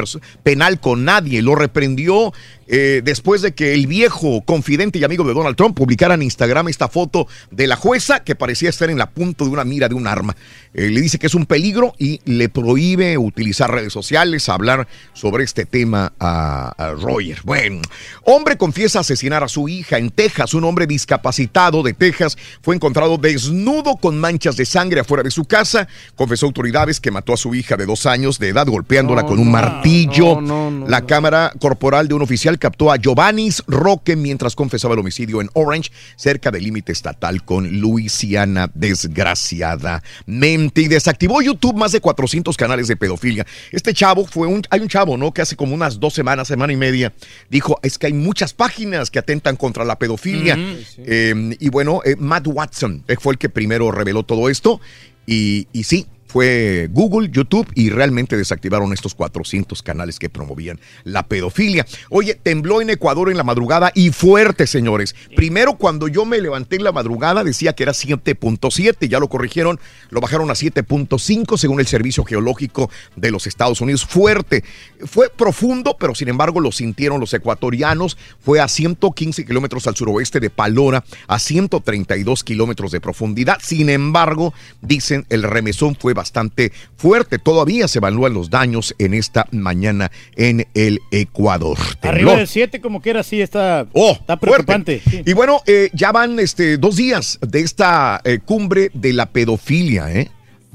[0.42, 1.42] penal con nadie.
[1.42, 2.32] Lo reprendió
[2.72, 6.68] eh, después de que el viejo confidente y amigo de Donald Trump publicara en Instagram
[6.68, 9.96] esta foto de la jueza que parecía estar en la punta de una mira de
[9.96, 10.36] un arma.
[10.72, 15.42] Eh, le dice que es un peligro y le prohíbe utilizar redes sociales, hablar sobre
[15.42, 17.40] este tema a, a Roger.
[17.42, 17.80] Bueno,
[18.22, 20.54] hombre confiesa asesinar a su hija en Texas.
[20.54, 25.44] Un hombre discapacitado de Texas fue encontrado desnudo con manchas de sangre afuera de su
[25.44, 25.88] casa.
[26.14, 29.40] Confesó a autoridades que mató a su hija de dos años de edad golpeándola con
[29.40, 30.40] un martillo.
[30.86, 35.50] La cámara corporal de un oficial captó a Giovannis Roque mientras confesaba el homicidio en
[35.54, 40.82] Orange, cerca del límite estatal con Luisiana, desgraciadamente.
[40.82, 43.44] Y desactivó YouTube más de 400 canales de pedofilia.
[43.72, 45.32] Este chavo fue un, hay un chavo, ¿no?
[45.32, 47.12] Que hace como unas dos semanas, semana y media,
[47.48, 50.56] dijo, es que hay muchas páginas que atentan contra la pedofilia.
[50.98, 54.80] Eh, y bueno, eh, Matt Watson fue el que primero reveló todo esto.
[55.26, 61.24] Y, y sí, fue Google, YouTube y realmente desactivaron estos 400 canales que promovían la
[61.24, 61.84] pedofilia.
[62.08, 65.16] Oye, tembló en Ecuador en la madrugada y fuerte, señores.
[65.34, 69.80] Primero, cuando yo me levanté en la madrugada, decía que era 7.7, ya lo corrigieron,
[70.10, 74.04] lo bajaron a 7.5 según el Servicio Geológico de los Estados Unidos.
[74.04, 74.62] Fuerte.
[75.06, 78.16] Fue profundo, pero sin embargo lo sintieron los ecuatorianos.
[78.38, 83.58] Fue a 115 kilómetros al suroeste de Palora, a 132 kilómetros de profundidad.
[83.60, 87.38] Sin embargo, dicen el remesón fue bastante fuerte.
[87.38, 91.78] Todavía se evalúan los daños en esta mañana en el Ecuador.
[92.02, 95.00] Arriba del 7, como quiera, sí, está, Oh, está preocupante.
[95.08, 95.22] Sí.
[95.24, 100.12] Y bueno, eh, ya van este, dos días de esta eh, cumbre de la pedofilia,
[100.12, 100.30] ¿eh?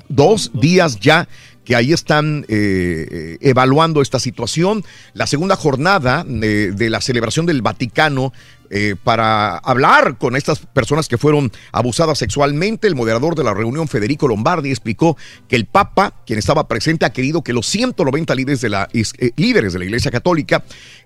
[0.10, 1.28] Dos días ya
[1.66, 4.86] que ahí están eh, eh, evaluando esta situación.
[5.14, 8.32] La segunda jornada de, de la celebración del Vaticano
[8.72, 12.88] eh, para hablar con estas personas que fueron abusadas sexualmente.
[12.88, 15.18] El moderador de la reunión, Federico Lombardi, explicó
[15.48, 19.32] que el Papa, quien estaba presente, ha querido que los 190 líderes de la, eh,
[19.36, 20.64] líderes de la Iglesia Católica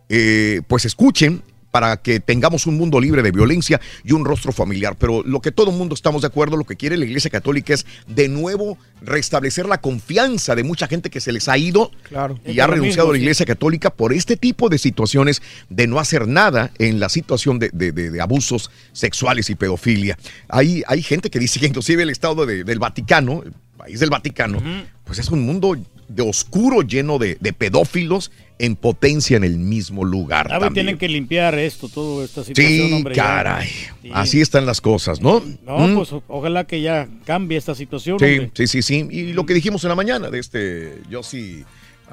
[0.08, 4.96] eh, pues escuchen para que tengamos un mundo libre de violencia y un rostro familiar.
[4.98, 7.74] Pero lo que todo el mundo estamos de acuerdo, lo que quiere la Iglesia Católica
[7.74, 12.40] es de nuevo restablecer la confianza de mucha gente que se les ha ido Claro.
[12.46, 13.22] y ha renunciado mismo, a la sí.
[13.24, 17.70] Iglesia Católica por este tipo de situaciones de no hacer nada en la situación de,
[17.74, 20.18] de- de- de abusos sexuales y pedofilia.
[20.48, 24.10] Hay, hay gente que dice que inclusive el Estado de- del Vaticano, el país del
[24.10, 24.62] Vaticano,
[25.06, 25.78] pues es un mundo
[26.08, 30.48] de oscuro lleno de pedófilos en potencia en el mismo lugar.
[30.48, 30.74] Ah, también.
[30.74, 33.16] tienen que limpiar esto, toda esta situación, Sí, hombre.
[33.16, 33.68] caray.
[34.02, 34.10] Sí.
[34.14, 35.42] Así están las cosas, ¿no?
[35.66, 35.96] No, Mm.
[35.96, 38.20] pues ojalá que ya cambie esta situación.
[38.20, 38.52] Sí, hombre.
[38.54, 39.08] sí, sí, sí.
[39.10, 41.64] Y lo que dijimos en la mañana de este Yossi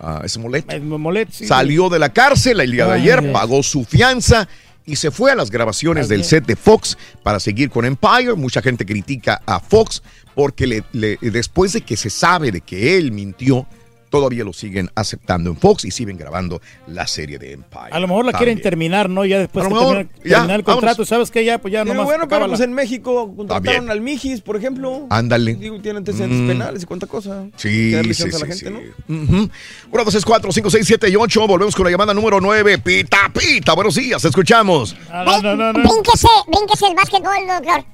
[0.00, 0.70] uh, Smollett.
[0.78, 4.48] Smollett, sí, Salió de la cárcel el día de Ay, ayer, pagó su fianza
[4.84, 6.28] y se fue a las grabaciones del es.
[6.28, 8.34] set de Fox para seguir con Empire.
[8.34, 10.00] Mucha gente critica a Fox
[10.36, 13.66] porque le- le- después de que se sabe de que él mintió,
[14.10, 17.90] todavía lo siguen aceptando en Fox y siguen grabando la serie de Empire.
[17.90, 18.62] A lo mejor la quieren También.
[18.62, 19.24] terminar, ¿no?
[19.24, 21.08] Ya después A que lo mejor, termina, ya, terminar el contrato, vámonos.
[21.08, 21.44] ¿sabes qué?
[21.44, 22.06] Ya, pues ya Pero nomás.
[22.06, 23.90] bueno, pero pues en México contrataron También.
[23.90, 25.06] al Mijis, por ejemplo.
[25.10, 25.54] Ándale.
[25.54, 26.48] Digo, tiene antecedentes Mm.
[26.48, 27.44] penales y cuánta cosa.
[27.56, 28.94] Sí, sí, chance a la sí, gente, sí.
[29.08, 29.22] ¿no?
[29.22, 29.50] Ujú.
[29.92, 31.46] 1, 2, 3, 4, 5, 6, 7 y 8.
[31.46, 32.78] Volvemos con la llamada número 9.
[32.78, 33.74] Pita, pita.
[33.74, 34.96] Buenos días, escuchamos.
[35.08, 37.84] Brínquese, brínquese el básquetbol, doctor.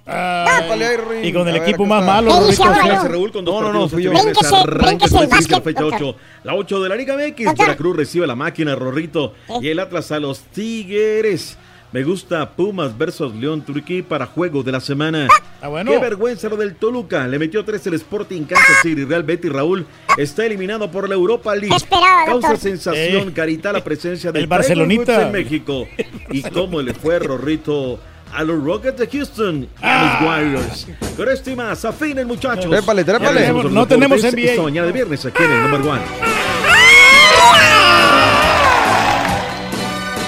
[1.23, 2.39] Y con el equipo más malo.
[2.41, 3.03] ¿Qué dice ahora, no?
[3.43, 6.15] No, no, no, arranca bríncese el después la fecha doctor.
[6.15, 6.17] 8.
[6.45, 7.67] La 8 de la Liga MX, Doctor.
[7.67, 9.35] Veracruz recibe la máquina, Rorrito.
[9.61, 11.57] Y el Atlas a los Tigres.
[11.93, 15.29] Me gusta Pumas versus León Turquí para juego de la semana.
[15.69, 15.91] bueno.
[15.91, 17.29] Qué vergüenza lo del Toluca.
[17.29, 19.05] Le metió tres el Sporting Kansas City.
[19.05, 19.85] Real Betis Raúl
[20.17, 21.69] está eliminado por la Europa League.
[21.91, 22.57] Causa doctor.
[22.57, 23.33] sensación, Eh.
[23.35, 25.27] carita, la presencia del El Barcelonita.
[25.27, 25.87] En México.
[26.31, 28.01] Y cómo le fue Rorrito
[28.35, 30.87] a los Rockets de Houston y a los Warriors.
[31.17, 32.71] Con esto y más, afinen muchachos.
[32.71, 33.53] Trépale, trépale.
[33.71, 34.51] No tenemos NBA.
[34.51, 36.03] Esta mañana de viernes aquí en el Number One.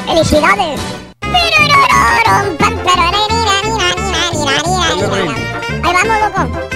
[0.07, 0.81] ¡Felicidades!
[5.83, 6.74] Ahí vamos, loco.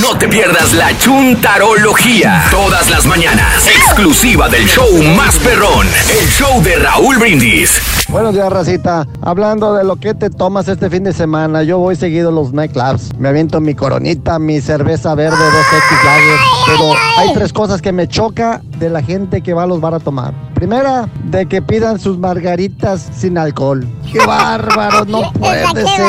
[0.00, 2.44] No te pierdas la chuntarología.
[2.50, 3.68] Todas las mañanas.
[3.68, 5.86] Exclusiva del show más perrón.
[6.10, 7.80] El show de Raúl Brindis.
[8.08, 9.06] Buenos días, Racita.
[9.22, 12.52] Hablando de lo que te tomas este fin de semana, yo voy seguido a los
[12.52, 13.10] nightclubs.
[13.18, 16.38] Me aviento mi coronita, mi cerveza verde, dos X Lager.
[16.66, 19.94] Pero hay tres cosas que me choca de la gente que va a los bar
[19.94, 20.34] a tomar.
[20.54, 23.86] Primera, de que pidan sus margaritas sin alcohol.
[24.10, 25.04] ¡Qué bárbaro!
[25.04, 26.04] No puede ser.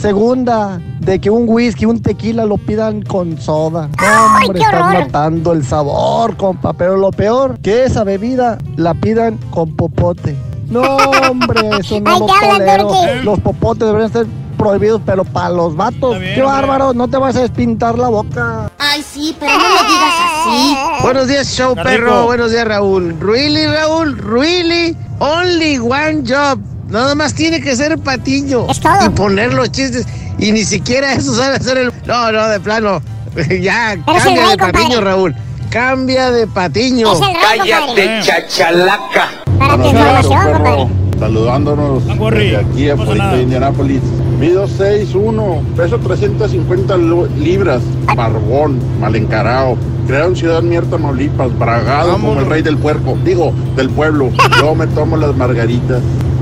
[0.00, 3.88] Segunda, de que un whisky, un tequila lo pidan con soda.
[3.98, 6.74] No, hombre, están matando el sabor, compa.
[6.74, 10.36] Pero lo peor, que esa bebida la pidan con popote.
[10.68, 10.82] No,
[11.30, 13.24] hombre, eso no Ay, lo tolero.
[13.24, 14.26] Los popotes deberían ser
[14.58, 16.18] prohibidos, pero para los vatos.
[16.18, 16.92] ¡Qué bárbaro!
[16.92, 18.70] No te vas a despintar la boca.
[18.78, 20.76] Ay, sí, pero no lo digas así.
[21.02, 22.06] Buenos días, show Está perro.
[22.06, 22.26] rico.
[22.26, 23.16] Buenos días, Raúl.
[23.18, 24.94] Really, Raúl, really.
[25.20, 26.60] Only one job.
[26.90, 28.66] Nada más tiene que ser patiño.
[29.06, 30.06] Y poner los chistes.
[30.38, 31.92] Y ni siquiera eso sabe hacer el.
[32.06, 33.02] No, no, de plano.
[33.60, 34.72] ya, cambia rey, de compadre.
[34.72, 35.34] patiño, Raúl.
[35.70, 37.12] Cambia de patiño.
[37.12, 38.20] Es el rey, compadre.
[38.22, 39.28] chachalaca.
[39.58, 40.88] Para tu información, compadre.
[41.18, 44.00] Saludándonos desde aquí a Puerto de Indianápolis.
[44.38, 47.82] Mido 6'1, peso 350 lu- libras,
[48.14, 49.76] barbón, mal encarado.
[50.06, 54.30] Creado en Ciudad Mier, Tamaulipas, bragado como el rey del puerco, digo, del pueblo.
[54.60, 56.00] Yo me tomo las margaritas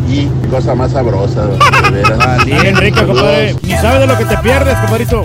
[0.09, 2.45] y cosa más sabrosa, de veras.
[2.45, 3.57] Bien rico, compadre.
[3.81, 5.23] Sabes de lo que te pierdes, compadrito.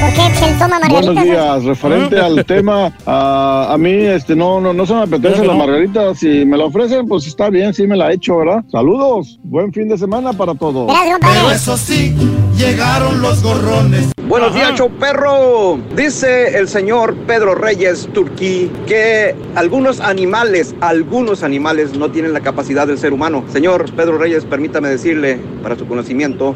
[0.00, 1.24] ¿Por qué se toma Buenos margaritas?
[1.24, 5.54] días, referente al tema, a, a mí este no, no, no se me apetece la
[5.54, 8.64] margarita, si me la ofrecen pues está bien, sí me la echo, ¿verdad?
[8.70, 10.90] Saludos, buen fin de semana para todos.
[11.20, 12.14] Pero eso sí,
[12.56, 14.12] llegaron los gorrones.
[14.28, 15.78] Buenos días, show perro.
[15.96, 22.86] Dice el señor Pedro Reyes Turquí que algunos animales, algunos animales no tienen la capacidad
[22.86, 23.42] del ser humano.
[23.50, 26.54] Señor Pedro Reyes, permítame decirle, para su conocimiento,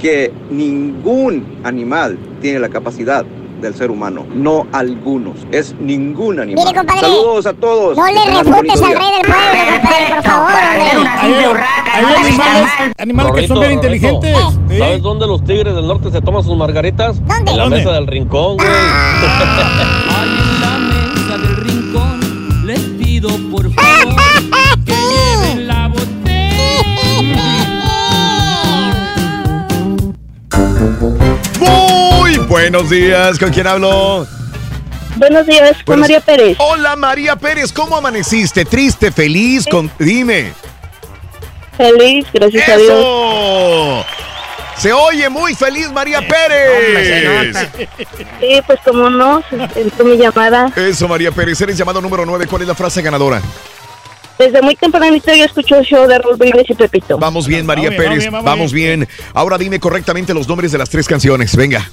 [0.00, 3.24] que ningún animal tiene la capacidad
[3.62, 4.26] del ser humano.
[4.34, 5.46] No algunos.
[5.50, 6.62] Es ningún animal.
[6.62, 7.96] Mire, compadre, Saludos a todos.
[7.96, 10.52] No Que le refutes al rey del pueblo, compadre, por favor.
[10.52, 10.92] Hay
[12.04, 14.36] animales, animales que son bien inteligentes.
[14.68, 14.76] Sí.
[14.78, 17.16] ¿Sabes dónde los tigres del norte se toman sus margaritas?
[17.16, 17.78] En la ¿Dónde?
[17.78, 18.68] mesa del rincón, güey.
[21.14, 22.20] mesa del rincón
[22.66, 24.16] les pido por favor
[24.84, 25.88] que lleven la
[31.60, 33.38] Muy buenos días.
[33.38, 34.26] ¿Con quién hablo?
[35.16, 36.56] Buenos días, con Buenos- María Pérez.
[36.58, 38.64] Hola María Pérez, ¿cómo amaneciste?
[38.64, 39.64] ¿Triste, feliz?
[39.70, 39.88] Con...
[39.98, 40.52] Dime.
[41.76, 44.06] Feliz, gracias a Dios.
[44.78, 47.56] Se oye muy feliz María Pérez.
[48.40, 49.40] Sí, pues como no,
[49.76, 50.72] entró mi llamada.
[50.74, 52.46] Eso María Pérez, eres llamado número 9.
[52.48, 53.40] ¿Cuál es la frase ganadora?
[54.38, 57.18] Desde muy tempranito yo escucho el show de Raúl Brindis y Pepito.
[57.18, 59.08] Vamos bien María Vamos bien, Pérez, vamos vamos bien, bien.
[59.32, 61.54] Ahora dime correctamente los nombres de las tres canciones.
[61.54, 61.88] Venga.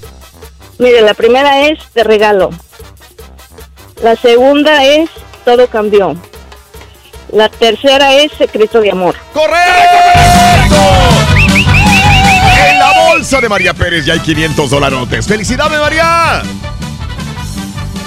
[0.78, 2.50] Mire, la primera es Te regalo.
[4.02, 5.08] La segunda es
[5.44, 6.16] Todo cambió.
[7.32, 9.14] La tercera es Secreto de amor.
[12.68, 15.26] En la bolsa de María Pérez ya hay 500 dolarotes.
[15.26, 16.42] ¡Felicidades María!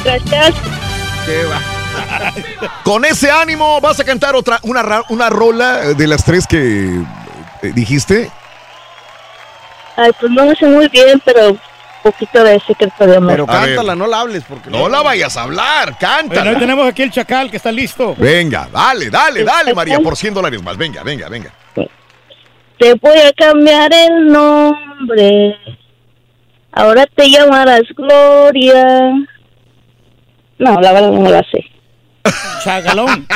[0.03, 0.53] Gracias.
[2.83, 6.85] Con ese ánimo vas a cantar otra una, ra- una rola de las tres que
[7.61, 8.29] eh, dijiste.
[9.95, 11.57] Ay, pues no me sé muy bien, pero
[12.03, 13.31] poquito de Secreto de amor.
[13.31, 13.55] Pero ver.
[13.55, 16.51] cántala, no la hables porque No la vayas a hablar, cántala.
[16.51, 18.13] hoy tenemos aquí el chacal que está listo.
[18.17, 20.77] Venga, dale, dale, dale, María, por 100 dólares más.
[20.77, 21.51] Venga, venga, venga.
[22.77, 25.57] Te voy a cambiar el nombre.
[26.73, 29.11] Ahora te llamarás Gloria.
[30.57, 31.63] No, la verdad no la sé.
[32.63, 33.27] Chagalón.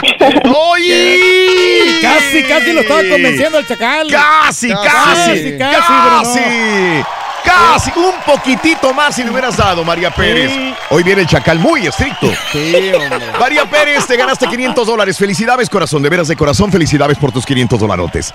[0.56, 1.99] ¡Oye!
[2.02, 4.07] Casi, casi lo estaba convenciendo el chacal.
[4.10, 7.03] Casi, casi, Casi, casi,
[7.44, 10.52] casi, un poquitito más si le hubieras dado, María Pérez.
[10.90, 12.32] Hoy viene el chacal muy estricto.
[12.52, 13.28] Sí, hombre.
[13.40, 15.18] María Pérez, te ganaste 500 dólares.
[15.18, 18.34] Felicidades, corazón, de veras de corazón, felicidades por tus 500 dolarotes.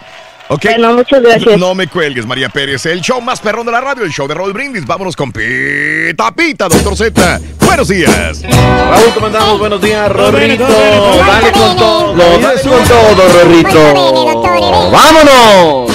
[0.48, 0.64] ¿Ok?
[0.64, 1.58] Bueno, muchas gracias.
[1.58, 2.84] No me cuelgues, María Pérez.
[2.86, 4.86] El show más perrón de la radio, el show de Roll Brindis.
[4.86, 7.40] Vámonos con Pita Pita, doctor Z.
[7.64, 8.42] Buenos días.
[8.42, 9.58] Raúl, ¿cómo andamos?
[9.58, 10.66] Buenos días, Rorrito.
[10.68, 12.14] Dale con todo.
[12.14, 14.90] Lo Dale con todo, Rorrito.
[14.90, 15.90] ¡Vámonos!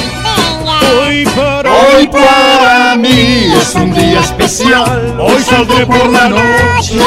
[1.02, 5.20] Hoy para, Hoy para mí es un día especial.
[5.20, 7.00] Hoy saldré por la noche.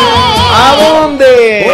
[0.55, 1.67] ¿A dónde?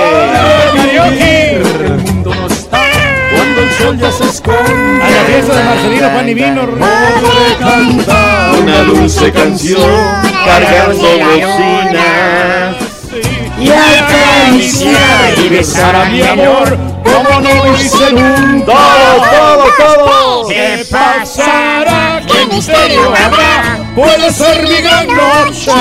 [3.89, 5.02] Sol ya se esconde.
[5.02, 6.60] A la fiesta de Marcelino Pan y Vino.
[6.66, 9.90] Podré cantar Una dulce canción
[10.44, 12.77] cargando bocinas.
[13.59, 18.73] y acariciar y besar a mi amor como no lo hice nunca.
[18.73, 20.48] Todos, todos, todos.
[20.48, 22.20] ¿Qué pasará?
[22.27, 23.78] ¿Qué misterio habrá?
[23.94, 25.73] Puede ser mi gran noche.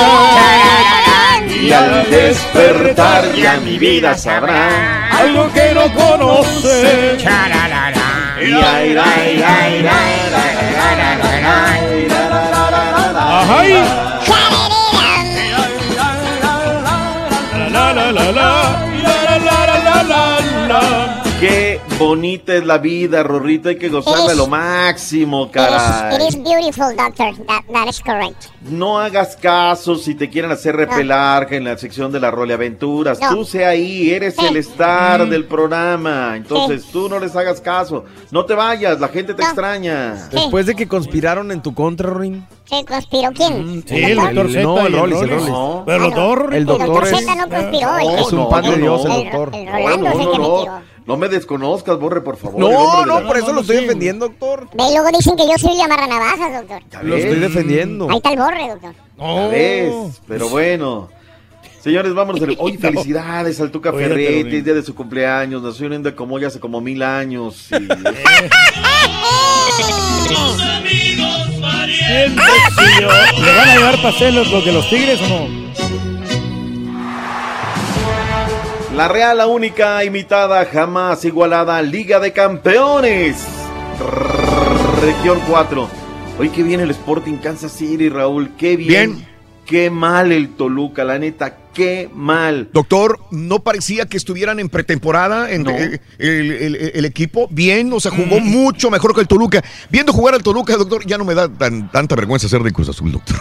[1.61, 7.17] Y al despertar ya mi vida sabrá Algo que no conoce.
[13.27, 14.06] Ajay.
[21.97, 23.69] Bonita es la vida, Rorrito.
[23.69, 26.15] Hay que gozarla lo máximo, It is, caray.
[26.15, 27.33] it is beautiful, doctor.
[27.47, 28.45] That, that is correct.
[28.61, 33.19] No hagas caso si te quieren hacer repelar en la sección de las roleaventuras.
[33.19, 33.29] No.
[33.35, 35.29] Tú sé ahí, eres el star Mm.
[35.29, 36.35] del programa.
[36.35, 38.05] Entonces tú no les hagas caso.
[38.31, 40.27] No te vayas, la gente te extraña.
[40.31, 42.45] Después de que conspiraron en tu contra, Rin.
[42.65, 43.83] ¿Se conspiró quién?
[43.87, 44.61] Sí, el doctor Z.
[44.63, 45.47] No, el Rollis, el Rollis.
[45.49, 45.83] No.
[45.85, 47.97] Pero dos, El El doctor doctor es, Z no conspiró.
[47.97, 49.51] el es un pan de Dios, el doctor.
[49.53, 50.37] El Rolando es el que
[51.07, 52.61] no, no me desconozcas, Borre, por favor.
[52.63, 54.67] el No, no, la- por eso lo estoy defendiendo, doctor.
[54.73, 56.81] Ve, y luego dicen que yo soy el amarra navajas, doctor.
[56.91, 58.09] Ya Lo ves, estoy defendiendo.
[58.09, 58.93] Ahí está el borre, doctor.
[59.17, 61.09] ya ves, pero bueno.
[61.81, 62.41] Señores, vámonos.
[62.59, 65.63] Hoy felicidades al Tuca Ferretti, es día de su cumpleaños.
[65.63, 67.67] Nació en como ya hace como mil años.
[67.71, 67.87] y-
[72.99, 73.07] yo-
[73.41, 76.16] ¿Le van a llevar pastelos los de los tigres o no?
[78.97, 83.47] La Real, la única imitada, jamás igualada, Liga de Campeones.
[85.03, 85.87] Región 4.
[86.39, 88.55] Hoy que viene el Sporting Kansas City, Raúl.
[88.57, 89.17] Qué bien.
[89.17, 89.27] Bien.
[89.67, 92.69] Qué mal el Toluca, la neta, qué mal.
[92.71, 95.71] Doctor, ¿no parecía que estuvieran en pretemporada en, No.
[95.71, 97.49] eh, el, el- el equipo?
[97.51, 99.61] Bien, o sea, jugó mucho mejor que el Toluca.
[99.89, 102.87] Viendo jugar al Toluca, doctor, ya no me da tan- tanta vergüenza ser de Cruz
[102.87, 103.35] Azul, doctor.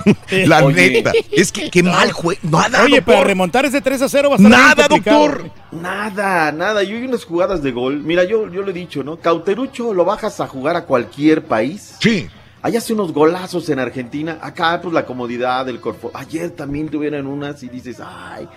[0.49, 0.91] La Oye.
[0.91, 1.13] neta.
[1.31, 2.41] Es que qué mal juego.
[2.43, 3.27] Nada, Oye, para doctor.
[3.29, 5.49] remontar ese 3 a 0 va a estar Nada, doctor.
[5.71, 6.83] Nada, nada.
[6.83, 8.03] Yo vi unas jugadas de gol.
[8.03, 9.19] Mira, yo, yo lo he dicho, ¿no?
[9.19, 11.95] Cauterucho lo bajas a jugar a cualquier país.
[12.01, 12.27] Sí.
[12.63, 14.39] Allá hace unos golazos en Argentina.
[14.41, 16.11] Acá, pues la comodidad del cuerpo.
[16.15, 18.49] Ayer también tuvieron unas y dices, ay.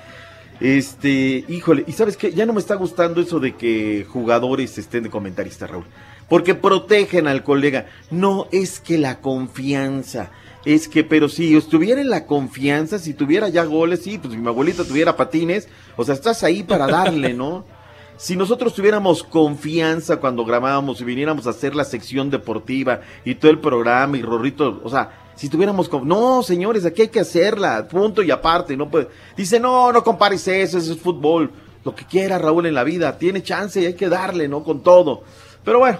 [0.59, 1.83] Este, híjole.
[1.87, 5.69] Y sabes qué, ya no me está gustando eso de que jugadores estén de comentaristas,
[5.69, 5.85] Raúl.
[6.27, 7.87] Porque protegen al colega.
[8.11, 10.31] No es que la confianza.
[10.65, 14.47] Es que, pero si estuviera en la confianza, si tuviera ya goles, sí, pues mi
[14.47, 17.65] abuelita tuviera patines, o sea, estás ahí para darle, ¿no?
[18.19, 23.49] Si nosotros tuviéramos confianza cuando grabábamos y viniéramos a hacer la sección deportiva y todo
[23.49, 26.05] el programa y Rorrito, o sea, si tuviéramos con...
[26.05, 29.07] No, señores, aquí hay que hacerla, punto y aparte, no puede...
[29.37, 31.49] Dice, no, no compares eso, eso es fútbol.
[31.85, 34.65] Lo que quiera Raúl en la vida, tiene chance y hay que darle, ¿no?
[34.65, 35.23] Con todo.
[35.63, 35.99] Pero bueno,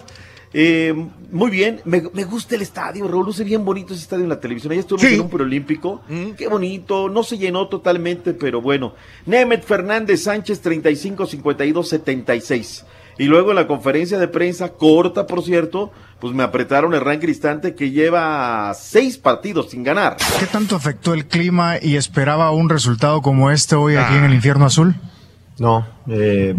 [0.54, 0.94] eh,
[1.32, 4.40] muy bien, me, me gusta el estadio, Raúl, luce bien bonito ese estadio en la
[4.40, 4.72] televisión.
[4.72, 5.16] Ayer estuvimos Sí.
[5.16, 6.02] en un preolímpico,
[6.38, 8.94] qué bonito, no se llenó totalmente, pero bueno.
[9.26, 12.86] Nemet Fernández Sánchez, 35, 52, 76.
[13.20, 17.28] Y luego en la conferencia de prensa, corta por cierto, pues me apretaron el ranking
[17.28, 20.16] instante que lleva seis partidos sin ganar.
[20.40, 24.34] ¿Qué tanto afectó el clima y esperaba un resultado como este hoy aquí en el
[24.34, 24.96] infierno azul?
[25.60, 26.56] No, eh,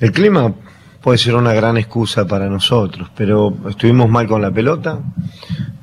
[0.00, 0.54] el clima
[1.04, 5.00] puede ser una gran excusa para nosotros, pero estuvimos mal con la pelota,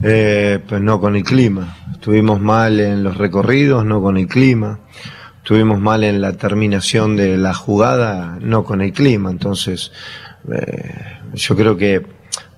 [0.02, 1.78] eh, pues no con el clima.
[1.92, 4.80] Estuvimos mal en los recorridos, no con el clima.
[5.38, 9.30] Estuvimos mal en la terminación de la jugada, no con el clima.
[9.30, 9.92] Entonces,
[10.52, 12.04] eh, yo creo que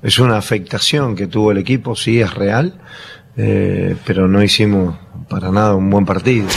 [0.02, 2.76] es una afectación que tuvo el equipo, sí, es real,
[3.36, 4.96] eh, pero no hicimos
[5.28, 6.48] para nada un buen partido.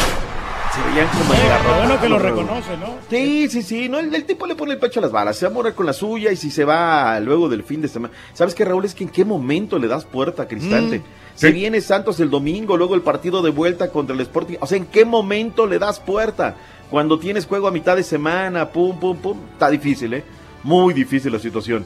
[0.77, 2.87] Se veían como en la Qué bueno que lo reconoce, ¿no?
[3.09, 5.47] Sí, sí, sí, no, el, el tipo le pone el pecho a las balas, se
[5.47, 8.13] va a morir con la suya y si se va luego del fin de semana.
[8.35, 8.85] ¿Sabes qué, Raúl?
[8.85, 10.99] Es que en qué momento le das puerta a Cristante.
[10.99, 11.03] Mm,
[11.35, 11.53] Se sí.
[11.55, 14.57] viene Santos el domingo, luego el partido de vuelta contra el Sporting.
[14.61, 16.57] O sea, ¿en qué momento le das puerta?
[16.91, 19.39] Cuando tienes juego a mitad de semana, pum, pum, pum.
[19.53, 20.25] Está difícil, ¿eh?
[20.63, 21.85] Muy difícil la situación.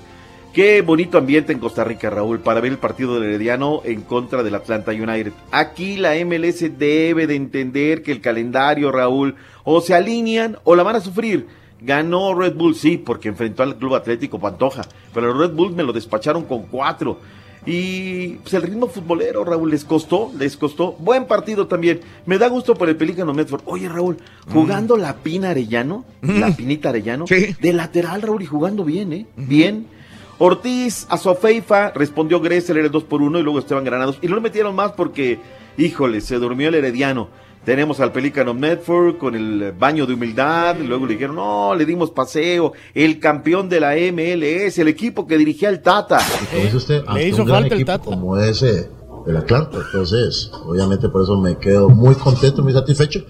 [0.53, 4.43] Qué bonito ambiente en Costa Rica, Raúl, para ver el partido del Herediano en contra
[4.43, 5.33] del Atlanta United.
[5.53, 10.83] Aquí la MLS debe de entender que el calendario, Raúl, o se alinean o la
[10.83, 11.47] van a sufrir.
[11.81, 14.83] Ganó Red Bull, sí, porque enfrentó al Club Atlético Pantoja.
[15.15, 17.21] Pero el Red Bull me lo despacharon con cuatro.
[17.65, 20.97] Y pues, el ritmo futbolero, Raúl, les costó, les costó.
[20.99, 22.01] Buen partido también.
[22.27, 23.63] Me da gusto por el Pelícano Medford.
[23.67, 24.17] Oye, Raúl,
[24.53, 29.27] jugando la Pina Arellano, la Pinita Arellano, de lateral, Raúl, y jugando bien, ¿eh?
[29.37, 30.00] Bien.
[30.43, 34.19] Ortiz a Sofeifa, respondió Gressel, era el 2 por 1 y luego Esteban Granados.
[34.23, 35.39] Y no lo metieron más porque,
[35.77, 37.29] híjole, se durmió el Herediano.
[37.67, 40.77] Tenemos al Pelícano Medford con el baño de humildad.
[40.79, 42.73] Luego le dijeron, no, le dimos paseo.
[42.95, 46.21] El campeón de la MLS, el equipo que dirigía el Tata.
[46.55, 48.89] Dice usted, ante un gran equipo como ese
[49.27, 49.77] el Atlanta.
[49.77, 53.21] Entonces, obviamente por eso me quedo muy contento, muy satisfecho.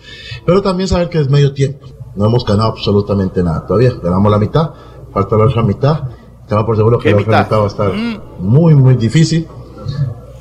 [0.47, 1.89] Pero también saber que es medio tiempo.
[2.15, 3.95] No hemos ganado absolutamente nada todavía.
[4.01, 4.71] Ganamos la mitad,
[5.13, 6.05] falta la otra mitad.
[6.51, 9.47] Estamos por seguro que otra mitad va a estar muy, muy difícil.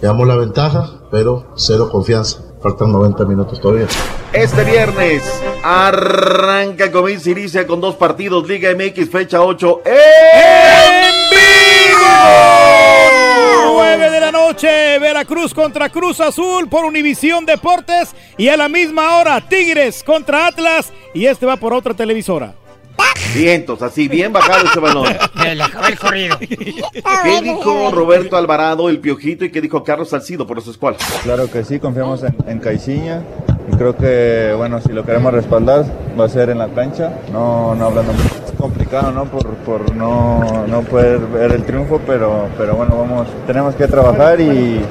[0.01, 2.39] Llevamos la ventaja, pero cero confianza.
[2.63, 3.85] Faltan 90 minutos todavía.
[4.33, 5.21] Este viernes
[5.63, 8.47] arranca Comienza Inicia con dos partidos.
[8.47, 9.81] Liga MX, fecha 8.
[9.85, 12.07] ¡En vivo!
[13.75, 19.19] 9 de la noche, Veracruz contra Cruz Azul por Univisión Deportes y a la misma
[19.19, 22.55] hora Tigres contra Atlas y este va por otra televisora.
[23.33, 25.05] Vientos, así, bien bajado ese balón.
[25.55, 26.37] Le acabó el corrido.
[26.39, 31.01] ¿Qué dijo Roberto Alvarado, el Piojito, y qué dijo Carlos Salcido por los escualos?
[31.23, 33.21] Claro que sí, confiamos en, en Caixinha
[33.71, 35.85] y creo que, bueno, si lo queremos respaldar
[36.19, 38.29] va a ser en la cancha, no, no hablando mucho.
[38.45, 39.25] Es complicado, ¿no?
[39.25, 44.41] Por, por no, no poder ver el triunfo, pero, pero bueno, vamos, tenemos que trabajar
[44.41, 44.81] y,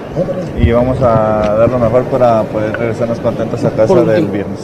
[0.61, 4.61] y vamos a dar lo mejor para poder regresarnos contentos a casa del viernes.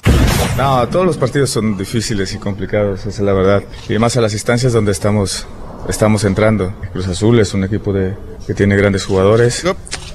[0.57, 3.65] No, todos los partidos son difíciles y complicados, esa es la verdad.
[3.89, 5.47] Y más a las instancias donde estamos,
[5.89, 6.73] estamos entrando.
[6.93, 8.15] Cruz Azul es un equipo de,
[8.47, 9.65] que tiene grandes jugadores,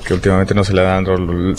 [0.08, 1.04] que últimamente no se le han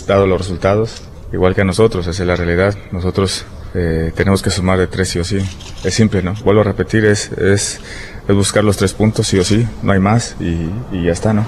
[0.07, 1.03] dado los resultados.
[1.31, 2.75] Igual que a nosotros, esa es la realidad.
[2.91, 3.45] Nosotros
[3.75, 5.39] eh, tenemos que sumar de tres sí o sí.
[5.85, 6.35] Es simple, ¿no?
[6.43, 7.81] Vuelvo a repetir, es, es,
[8.27, 11.35] es buscar los tres puntos sí o sí, no hay más y, y ya está,
[11.35, 11.45] ¿no?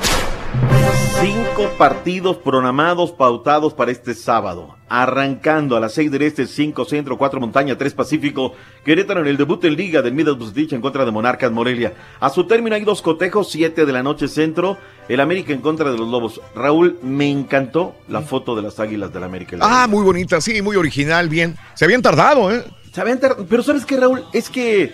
[1.21, 4.77] Cinco partidos programados, pautados para este sábado.
[4.89, 8.55] Arrancando a las 6 del Este, 5 Centro, 4 Montaña, 3 Pacífico.
[8.85, 11.95] Querétaro en el debut en Liga del Middlesbrough en contra de Monarcas Morelia.
[12.19, 14.79] A su término hay dos cotejos, 7 de la noche Centro.
[15.09, 16.41] El América en contra de los Lobos.
[16.57, 19.59] Raúl, me encantó la foto de las Águilas del América.
[19.61, 21.57] Ah, muy bonita, sí, muy original, bien.
[21.75, 22.65] Se habían tardado, ¿eh?
[22.93, 23.47] Se habían tardado.
[23.49, 24.25] Pero ¿sabes qué, Raúl?
[24.33, 24.93] Es que,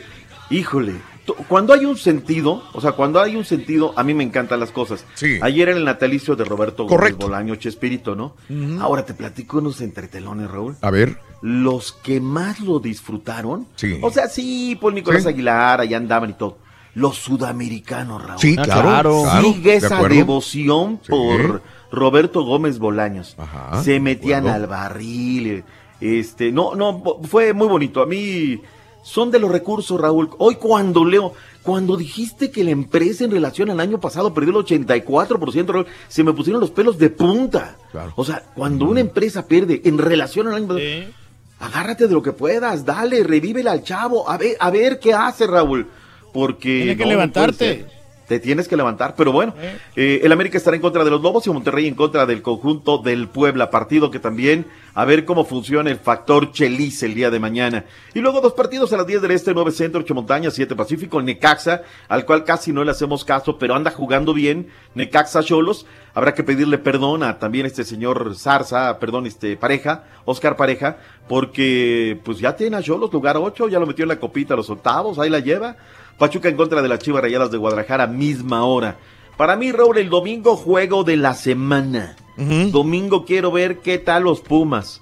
[0.50, 0.96] híjole,
[1.34, 4.70] cuando hay un sentido, o sea, cuando hay un sentido, a mí me encantan las
[4.70, 5.04] cosas.
[5.14, 5.38] Sí.
[5.42, 7.26] Ayer era el natalicio de Roberto Correcto.
[7.26, 8.34] Gómez Bolaño Chespirito, ¿no?
[8.80, 10.76] Ahora te platico unos entretelones, Raúl.
[10.80, 11.18] A ver.
[11.42, 13.66] Los que más lo disfrutaron.
[13.76, 13.98] Sí.
[14.02, 15.28] O sea, sí, por Nicolás Sí.
[15.28, 16.58] Aguilar, allá andaban y todo.
[16.94, 18.40] Los sudamericanos, Raúl.
[18.40, 21.10] Sí, Ah, claro, Sigue esa devoción Sí.
[21.10, 23.34] por Roberto Gómez Bolaños.
[23.38, 25.64] Ajá, Se metían al barril.
[26.00, 28.02] Este, no, no, fue muy bonito.
[28.02, 28.60] A mí
[29.08, 30.28] son de los recursos, Raúl.
[30.36, 31.32] Hoy cuando leo,
[31.62, 36.22] cuando dijiste que la empresa en relación al año pasado perdió el 84%, Raúl, se
[36.22, 37.78] me pusieron los pelos de punta.
[38.16, 41.12] O sea, cuando una empresa pierde en relación al año pasado,
[41.58, 45.46] agárrate de lo que puedas, dale, revívela al chavo, a ver, a ver qué hace,
[45.46, 45.88] Raúl.
[46.34, 47.86] Porque Tiene que no, levantarte.
[48.28, 49.54] Te tienes que levantar, pero bueno,
[49.96, 52.98] eh, el América estará en contra de los Lobos y Monterrey en contra del conjunto
[52.98, 57.38] del Puebla, partido que también a ver cómo funciona el factor Chelis el día de
[57.40, 57.86] mañana.
[58.14, 61.22] Y luego dos partidos a las 10 del Este, 9 Centro, 8 Montaña, 7 Pacífico,
[61.22, 65.86] Necaxa, al cual casi no le hacemos caso, pero anda jugando bien, Necaxa Cholos.
[66.12, 70.98] Habrá que pedirle perdón a también este señor Zarza, perdón, este Pareja, Oscar Pareja,
[71.28, 74.56] porque pues ya tiene a Cholos lugar 8, ya lo metió en la copita a
[74.56, 75.76] los octavos, ahí la lleva.
[76.18, 78.98] Pachuca en contra de las Chivas Rayadas de Guadalajara, misma hora.
[79.36, 82.16] Para mí, Raúl, el domingo juego de la semana.
[82.36, 85.00] Domingo quiero ver qué tal los Pumas.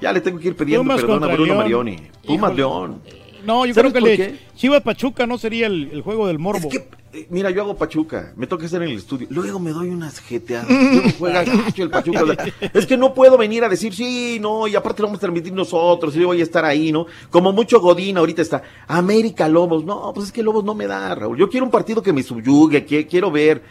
[0.00, 1.58] Ya le tengo que ir pidiendo Pumas perdón a Bruno León.
[1.58, 1.96] Marioni.
[2.26, 2.56] Pumas Híjole.
[2.56, 3.02] León.
[3.44, 4.38] No, yo ¿Sabes creo que le?
[4.56, 6.68] Chivas Pachuca no sería el, el juego del morbo.
[6.72, 6.84] Eh,
[7.28, 9.26] Mira, yo hago Pachuca, me toca hacer en el estudio.
[9.30, 10.68] Luego me doy unas jeteadas.
[10.70, 12.22] Luego juega gacho el Pachuca.
[12.22, 15.18] o sea, es que no puedo venir a decir, sí, no, y aparte lo vamos
[15.18, 17.06] a transmitir nosotros, yo voy a estar ahí, ¿no?
[17.30, 18.62] Como mucho Godín ahorita está.
[18.86, 19.84] América Lobos.
[19.84, 21.36] No, pues es que Lobos no me da, Raúl.
[21.36, 23.62] Yo quiero un partido que me subyugue, que quiero ver.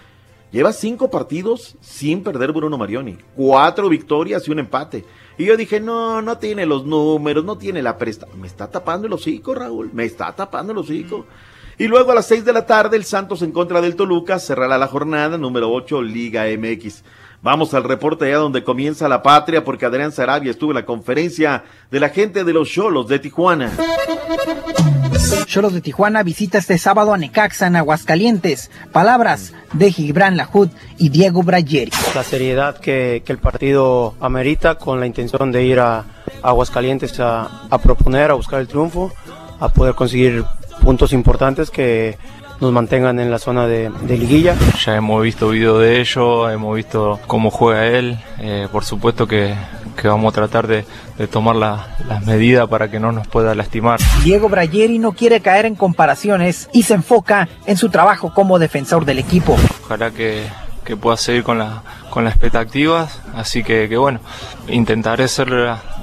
[0.52, 3.18] Lleva cinco partidos sin perder Bruno Marioni.
[3.36, 5.04] Cuatro victorias y un empate.
[5.38, 8.28] Y yo dije, no, no tiene los números, no tiene la presta.
[8.40, 9.90] Me está tapando el hocico, Raúl.
[9.94, 11.26] Me está tapando el hocico.
[11.82, 14.78] Y luego a las 6 de la tarde, el Santos en contra del Toluca cerrará
[14.78, 17.02] la jornada número 8, Liga MX.
[17.42, 21.64] Vamos al reporte allá donde comienza la patria, porque Adrián Sarabia estuvo en la conferencia
[21.90, 23.72] de la gente de los Cholos de Tijuana.
[25.48, 28.70] Cholos de Tijuana visita este sábado a Necaxa en Aguascalientes.
[28.92, 31.92] Palabras de Gibran Lajud y Diego Brayeri.
[32.14, 36.06] la seriedad que, que el partido amerita con la intención de ir a, a
[36.44, 39.12] Aguascalientes a, a proponer, a buscar el triunfo,
[39.62, 40.44] a poder conseguir
[40.84, 42.18] puntos importantes que
[42.60, 44.56] nos mantengan en la zona de, de liguilla.
[44.86, 48.20] Ya hemos visto video de ello, hemos visto cómo juega él.
[48.40, 49.56] Eh, por supuesto que,
[50.00, 50.86] que vamos a tratar de,
[51.18, 54.00] de tomar la- las medidas para que no nos pueda lastimar.
[54.24, 59.06] Diego Brayeri no quiere caer en comparaciones y se enfoca en su trabajo como defensor
[59.06, 59.58] del equipo.
[59.86, 60.44] Ojalá que,
[60.84, 61.82] que pueda seguir con, la,
[62.12, 63.22] con las expectativas.
[63.36, 64.20] Así que, que bueno,
[64.68, 65.50] intentaré ser,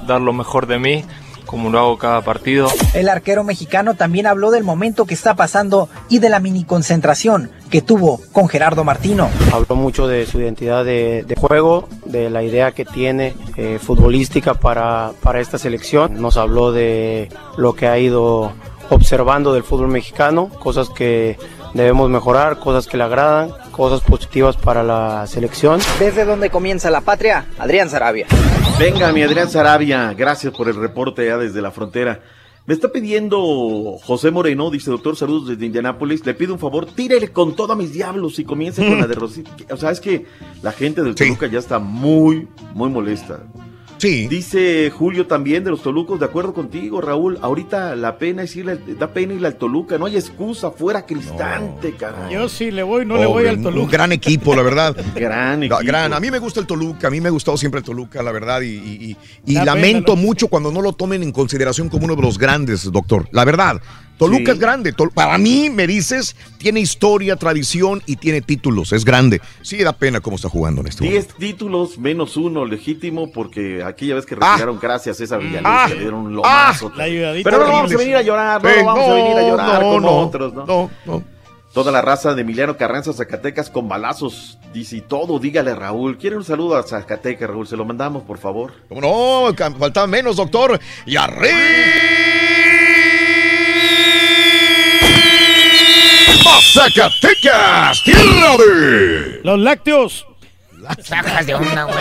[0.07, 1.05] dar lo mejor de mí
[1.49, 2.69] como lo hago cada partido.
[2.93, 7.49] El arquero mexicano también habló del momento que está pasando y de la mini concentración
[7.71, 9.29] que tuvo con Gerardo Martino.
[9.51, 14.53] Habló mucho de su identidad de, de juego, de la idea que tiene eh, futbolística
[14.53, 16.21] para, para esta selección.
[16.21, 18.53] Nos habló de lo que ha ido
[18.91, 21.35] observando del fútbol mexicano, cosas que
[21.73, 25.79] debemos mejorar, cosas que le agradan, cosas positivas para la selección.
[25.99, 28.27] Desde donde comienza la patria, Adrián Sarabia.
[28.77, 32.21] Venga, mi Adrián Sarabia, gracias por el reporte ya desde la frontera.
[32.65, 36.23] Me está pidiendo José Moreno, dice doctor, saludos desde Indianápolis.
[36.23, 39.15] Le pido un favor, tírele con todo a mis diablos y comience con la de
[39.15, 39.49] Rosita.
[39.71, 40.27] O sea, es que
[40.61, 43.39] la gente del Toluca ya está muy, muy molesta.
[43.99, 44.27] Sí.
[44.27, 47.37] Dice Julio también de los Tolucos, de acuerdo contigo, Raúl.
[47.41, 49.97] Ahorita la pena es irle, al- da pena irle al Toluca.
[49.97, 52.33] No hay excusa, fuera Cristante, caray.
[52.33, 53.83] Yo sí le voy, no le voy al Toluca.
[53.83, 54.95] Un gran equipo, la verdad.
[55.15, 55.79] gran equipo.
[55.83, 56.13] Gran.
[56.13, 58.31] A mí me gusta el Toluca, a mí me ha gustado siempre el Toluca, la
[58.31, 58.61] verdad.
[58.61, 60.27] Y, y- y- lamento pena, ¿no?
[60.27, 63.27] mucho cuando no lo tomen en consideración como uno de los grandes, doctor.
[63.31, 63.81] La verdad.
[64.19, 64.51] Toluca Sí.
[64.51, 64.93] es grande.
[64.93, 68.91] Tol- Para mí, me dices, tiene historia, tradición y tiene títulos.
[68.93, 69.41] Es grande.
[69.63, 71.33] Sí, da pena cómo está jugando en este momento.
[71.37, 75.87] 10 títulos menos uno legítimo porque aquella vez que retiraron gracias a esa Villaluz Ah.
[75.89, 76.91] le dieron un lomazo.
[76.95, 79.41] La ayudadita Pero no vamos a venir a llorar, no Sí, vamos a venir a
[79.41, 80.65] llorar no, como no, otros, ¿no?
[80.65, 81.23] no, no.
[81.73, 86.17] Toda la raza de Emiliano Carranza, Zacatecas, con balazos, dice y todo, dígale a Raúl.
[86.17, 87.67] ¿Quiere un saludo a Zacatecas, Raúl?
[87.67, 88.73] Se lo mandamos, por favor.
[88.89, 89.55] ¿Cómo no?
[89.77, 90.79] Faltaba menos, doctor.
[91.05, 91.55] Y arriba
[96.73, 99.39] Zacatecas, tierra de...
[99.43, 100.25] Los lácteos.
[101.03, 101.97] Sacas de onda, güey.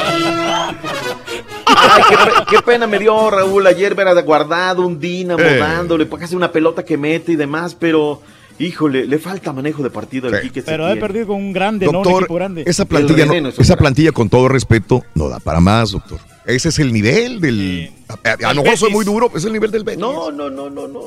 [1.66, 5.58] Ay, qué, pe- qué pena me dio Raúl ayer ver a guardado un Dinamo Eh.
[5.58, 8.22] dándole, pues casi una pelota que mete y demás, pero
[8.58, 11.00] híjole, le falta manejo de partido al Quique Pero he Setién.
[11.06, 11.90] perdido con un grande, ¿no?
[11.98, 12.62] Un Doctor, equipo grande.
[12.66, 16.18] esa plantilla, no- es esa plantilla, con todo respeto, no da para más, doctor.
[16.46, 17.90] Ese es el nivel del...
[18.08, 20.00] A, a- a lo mejor soy muy duro, es el nivel del Betis.
[20.00, 21.02] No, no, no, no, no.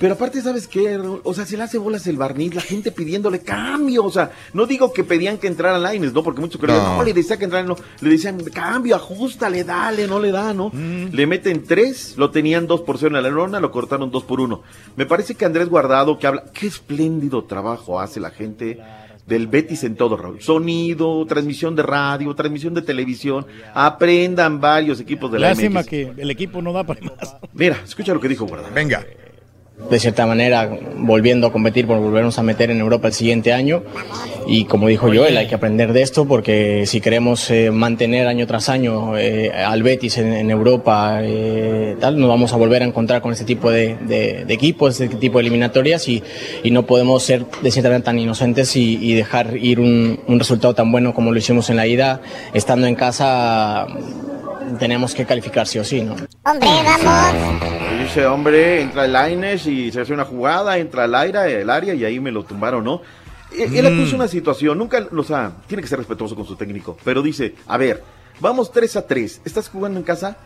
[0.00, 0.96] Pero aparte, ¿sabes qué?
[0.96, 1.20] Raúl?
[1.24, 4.02] O sea, se le hace bolas el barniz, la gente pidiéndole cambio.
[4.04, 6.22] O sea, no digo que pedían que entrara Laines, ¿no?
[6.22, 6.96] Porque muchos creían, No.
[6.96, 7.76] no, le decía que entrara, no.
[8.00, 10.70] Le decían, cambio, ajustale, dale, no le da, ¿no?
[10.70, 11.10] Mm.
[11.12, 14.40] Le meten tres, lo tenían dos por cero en la lona, lo cortaron dos por
[14.40, 14.62] uno.
[14.96, 18.80] Me parece que Andrés Guardado, que habla, qué espléndido trabajo hace la gente
[19.26, 20.40] del Betis en todo, Raúl.
[20.40, 23.46] Sonido, transmisión de radio, transmisión de televisión.
[23.74, 25.88] Aprendan varios equipos de la Lástima MX.
[25.88, 27.36] que el equipo no da para más.
[27.52, 28.72] Mira, escucha lo que dijo Guardado.
[28.74, 29.04] Venga.
[29.90, 33.82] De cierta manera volviendo a competir por volvernos a meter en Europa el siguiente año.
[34.46, 38.46] Y como dijo Joel hay que aprender de esto porque si queremos eh, mantener año
[38.46, 42.86] tras año eh, al Betis en, en Europa eh, tal nos vamos a volver a
[42.86, 46.22] encontrar con este tipo de, de- de equipos este tipo de eliminatorias y,
[46.64, 50.38] y no podemos ser de cierta manera tan inocentes y, y dejar ir un, un
[50.38, 52.20] resultado tan bueno como lo hicimos en la ida
[52.54, 53.86] estando en casa
[54.78, 56.16] tenemos que calificar sí o sí ¿no?
[56.44, 56.68] Hombre,
[57.04, 57.60] vamos.
[58.02, 61.94] Dice, hombre, entra el Laines y se hace una jugada, entra al aire, el área
[61.94, 63.02] y ahí me lo tumbaron, ¿no?
[63.56, 64.00] Él, él Mm.
[64.00, 67.54] acusa una situación, nunca, o sea, tiene que ser respetuoso con su técnico, pero dice,
[67.66, 68.02] a ver,
[68.40, 70.36] vamos 3 a 3, ¿estás jugando en casa?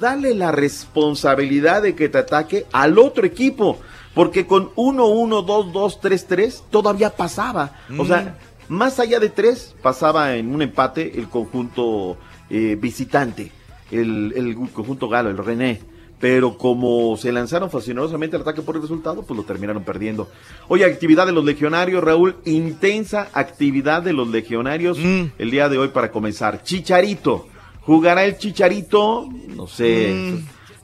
[0.00, 3.78] Dale la responsabilidad de que te ataque al otro equipo,
[4.14, 7.72] porque con 1, 1, 2, 2, 3, 3 todavía pasaba.
[7.98, 8.36] O sea,
[8.68, 12.16] más allá de 3, pasaba en un empate el conjunto
[12.48, 13.50] eh, visitante,
[13.92, 15.80] el, el conjunto galo, el René
[16.22, 20.30] pero como se lanzaron fascinosamente al ataque por el resultado, pues lo terminaron perdiendo.
[20.68, 25.88] Oye, actividad de los legionarios, Raúl, intensa actividad de los legionarios el día de hoy
[25.88, 26.62] para comenzar.
[26.62, 27.48] Chicharito,
[27.80, 29.28] ¿jugará el Chicharito?
[29.48, 30.38] No sé.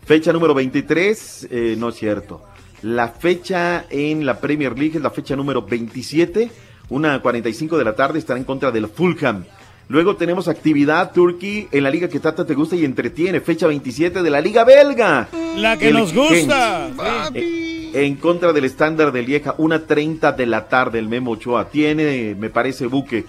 [0.05, 2.43] Fecha número 23, eh, no es cierto.
[2.83, 6.51] La fecha en la Premier League es la fecha número 27,
[6.89, 9.45] una 45 de la tarde, estará en contra del Fulham.
[9.89, 14.23] Luego tenemos actividad Turkey en la liga que tata te gusta y entretiene, fecha 27
[14.23, 15.29] de la liga belga.
[15.57, 16.91] La que El nos gusta.
[17.35, 21.71] Eh, En contra del estándar de Lieja, una 30 de la tarde, el Memo Ochoa.
[21.71, 23.25] Tiene, me parece, buque.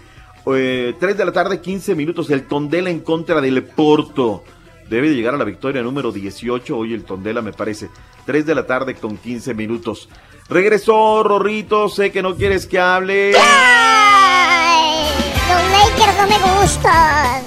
[0.53, 4.43] Eh, 3 de la tarde, 15 minutos, el Tondela en contra del Porto.
[4.89, 7.89] Debe de llegar a la victoria número 18, hoy el Tondela me parece.
[8.25, 10.09] 3 de la tarde con 15 minutos.
[10.49, 13.33] Regresó Rorrito, sé que no quieres que hable.
[13.39, 15.05] Ay,
[15.47, 17.43] los Lakers no me gustan.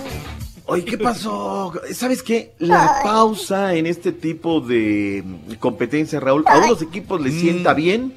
[0.66, 1.73] Oye, ¿qué pasó?
[1.93, 2.52] ¿Sabes qué?
[2.60, 5.24] La pausa en este tipo de
[5.59, 8.14] competencia, Raúl, a unos equipos les sienta bien,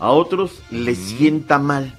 [0.00, 1.96] a otros les sienta mal.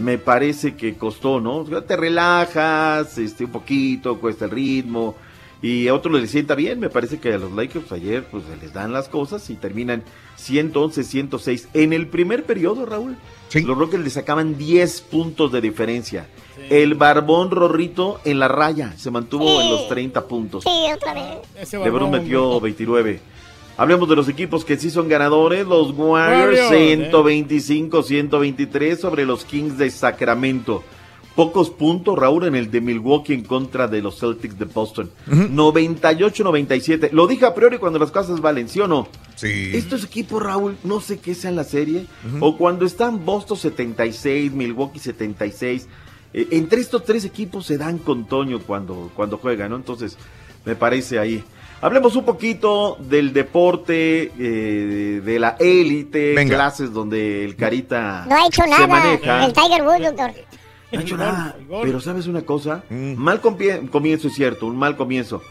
[0.00, 1.64] Me parece que costó, ¿no?
[1.64, 5.16] Te relajas, este, un poquito, cuesta el ritmo,
[5.64, 6.78] y a otros les sienta bien.
[6.78, 10.02] Me parece que a los Lakers ayer, pues se les dan las cosas y terminan
[10.36, 11.68] 111, 106.
[11.72, 13.16] En el primer periodo, Raúl,
[13.54, 16.26] los Rockets le sacaban 10 puntos de diferencia.
[16.68, 20.64] El barbón Rorrito en la raya se mantuvo en los 30 puntos.
[20.64, 21.72] Sí, otra vez.
[21.72, 23.20] LeBron metió 29.
[23.78, 25.66] Hablemos de los equipos que sí son ganadores.
[25.66, 30.84] Los Warriors Warriors, 125-123 sobre los Kings de Sacramento.
[31.34, 35.10] Pocos puntos, Raúl, en el de Milwaukee en contra de los Celtics de Boston.
[35.28, 37.10] 98-97.
[37.12, 39.08] Lo dije a priori cuando las cosas valen, ¿sí o no?
[39.34, 39.70] Sí.
[39.74, 42.06] Estos equipos, Raúl, no sé qué sea en la serie.
[42.40, 45.88] O cuando están Boston 76, Milwaukee 76.
[46.32, 49.76] eh, entre estos tres equipos se dan con Toño cuando, cuando juegan, ¿no?
[49.76, 50.16] Entonces,
[50.64, 51.42] me parece ahí.
[51.80, 58.46] Hablemos un poquito del deporte, eh, de la élite, clases donde el Carita No ha
[58.46, 59.44] hecho se nada maneja.
[59.44, 60.30] el Tiger Woods, doctor.
[60.94, 61.56] No ha hecho nada.
[61.82, 62.84] Pero ¿sabes una cosa?
[62.90, 65.42] Mal compie- comienzo es cierto, un mal comienzo.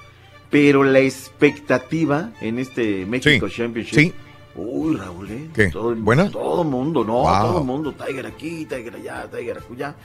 [0.49, 3.95] Pero la expectativa en este México Championship.
[3.99, 4.13] sí.
[4.55, 5.49] Uy, Raúl, ¿eh?
[5.51, 5.69] ¿Qué?
[5.69, 6.29] Todo, ¿Buena?
[6.29, 7.41] Todo mundo, no, Wow.
[7.47, 7.93] todo el mundo.
[7.93, 9.95] Tiger aquí, Tiger allá, Tiger acullá.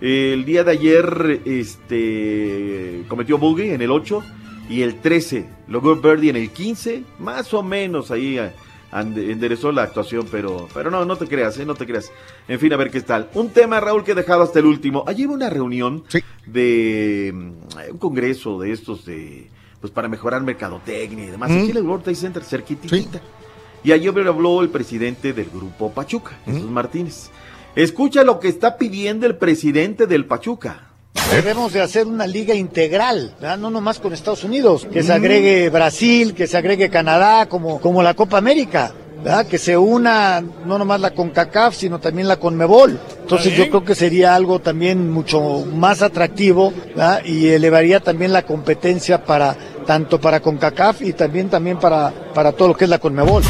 [0.00, 4.22] El día de ayer, este, cometió boogie en el 8
[4.70, 8.52] y el 13 logró birdie en el 15, más o menos ahí eh,
[8.92, 12.10] ande- enderezó la actuación, pero, pero no, no te creas, eh, no te creas.
[12.48, 13.28] En fin, a ver qué tal.
[13.34, 15.04] Un tema, Raúl, que he dejado hasta el último.
[15.06, 16.04] Ayer hubo una reunión
[16.46, 19.48] de mm, un congreso de estos de,
[19.80, 21.50] pues para mejorar mercadotecnia y demás.
[21.50, 21.58] Mm.
[21.58, 22.88] Aquí en el World Trade Center, cerquitita.
[23.84, 27.30] Y ayer habló el presidente del grupo Pachuca, Jesús Martínez.
[27.76, 30.87] Escucha lo que está pidiendo el presidente del Pachuca.
[31.30, 33.58] Debemos de hacer una liga integral, ¿verdad?
[33.58, 38.02] no nomás con Estados Unidos, que se agregue Brasil, que se agregue Canadá, como, como
[38.02, 39.46] la Copa América, ¿verdad?
[39.46, 42.98] que se una no nomás la CONCACAF, sino también la CONMEBOL.
[43.20, 47.22] Entonces yo creo que sería algo también mucho más atractivo ¿verdad?
[47.24, 49.54] y elevaría también la competencia para
[49.86, 53.42] tanto para CONCACAF y también, también para, para todo lo que es la CONMEBOL.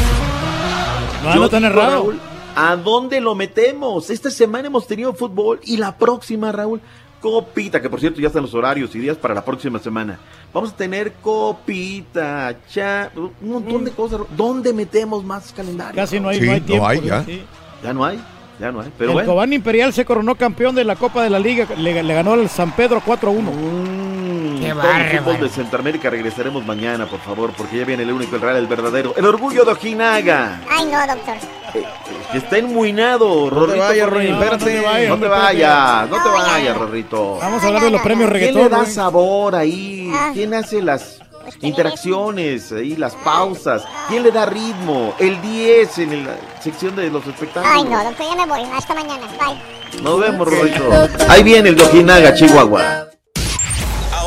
[1.23, 1.91] No, no tan digo, errado.
[1.91, 2.19] Raúl,
[2.55, 4.09] ¿A dónde lo metemos?
[4.09, 6.81] Esta semana hemos tenido fútbol y la próxima, Raúl,
[7.21, 10.19] copita, que por cierto ya están los horarios y días para la próxima semana.
[10.53, 14.21] Vamos a tener copita, cha, un montón de cosas.
[14.35, 15.95] ¿Dónde metemos más calendario?
[15.95, 16.93] Casi no hay, Sí, no hay no tiempo.
[17.07, 17.23] ya.
[17.25, 17.41] Sí.
[17.83, 18.19] Ya no hay,
[18.59, 18.91] ya no hay.
[18.97, 19.31] Pero el bueno.
[19.31, 21.67] Cobán Imperial se coronó campeón de la Copa de la Liga.
[21.77, 23.41] Le, le ganó al San Pedro 4-1.
[23.41, 24.18] Mm,
[24.59, 28.35] Qué todo el fútbol de Centroamérica regresaremos mañana, por favor, porque ya viene el único,
[28.35, 29.13] el real, el verdadero.
[29.17, 30.61] El orgullo de Ojinaga.
[30.69, 31.35] Ay, no, doctor.
[32.31, 33.79] Que está enmuinado, Rorrito.
[33.79, 34.29] vayas, Correa.
[34.29, 34.75] Rorín, espérate.
[34.75, 36.43] No te vayas, no te No, vayas, no te No, ya.
[36.53, 37.37] vayas, Rorrito.
[37.41, 38.63] Vamos a hablar de los premios ¿Quién reggaetón.
[38.63, 40.11] le da sabor ahí?
[40.33, 41.19] ¿Quién hace las
[41.61, 43.83] interacciones, ahí las pausas?
[44.07, 45.13] ¿Quién le da ritmo?
[45.19, 47.69] El 10 en la sección de los espectáculos.
[47.75, 48.61] Ay, no, doctor, ya me voy.
[48.75, 49.25] Hasta mañana.
[49.39, 50.01] Bye.
[50.03, 50.83] Nos vemos, Rorrito.
[51.27, 53.05] Ahí viene el de Ojinaga, Chihuahua.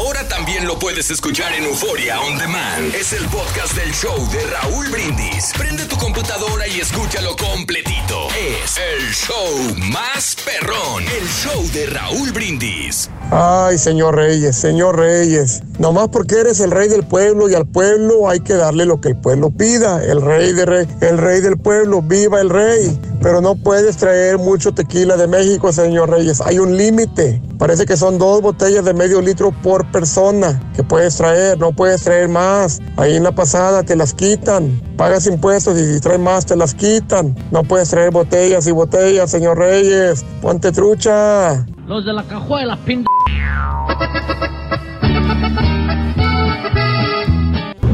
[0.02, 2.92] Ahora también lo puedes escuchar en Euforia On Demand.
[2.96, 5.52] Es el podcast del show de Raúl Brindis.
[5.56, 8.26] Prende tu computadora y escúchalo completito.
[8.36, 11.04] Es el show más perrón.
[11.04, 13.08] El show de Raúl Brindis.
[13.30, 18.28] Ay, señor Reyes, señor Reyes, nomás porque eres el rey del pueblo y al pueblo
[18.28, 20.04] hay que darle lo que el pueblo pida.
[20.04, 22.98] El rey, de rey, el rey del pueblo, viva el rey.
[23.22, 26.40] Pero no puedes traer mucho tequila de México, señor Reyes.
[26.40, 27.40] Hay un límite.
[27.56, 30.31] Parece que son dos botellas de medio litro por persona
[30.74, 31.58] que puedes traer.
[31.58, 32.80] No puedes traer más.
[32.96, 34.80] Ahí en la pasada te las quitan.
[34.96, 37.36] Pagas impuestos y si traes más te las quitan.
[37.50, 40.24] No puedes traer botellas y botellas, señor Reyes.
[40.40, 41.66] Ponte trucha.
[41.86, 43.04] Los de la cajuela, pin...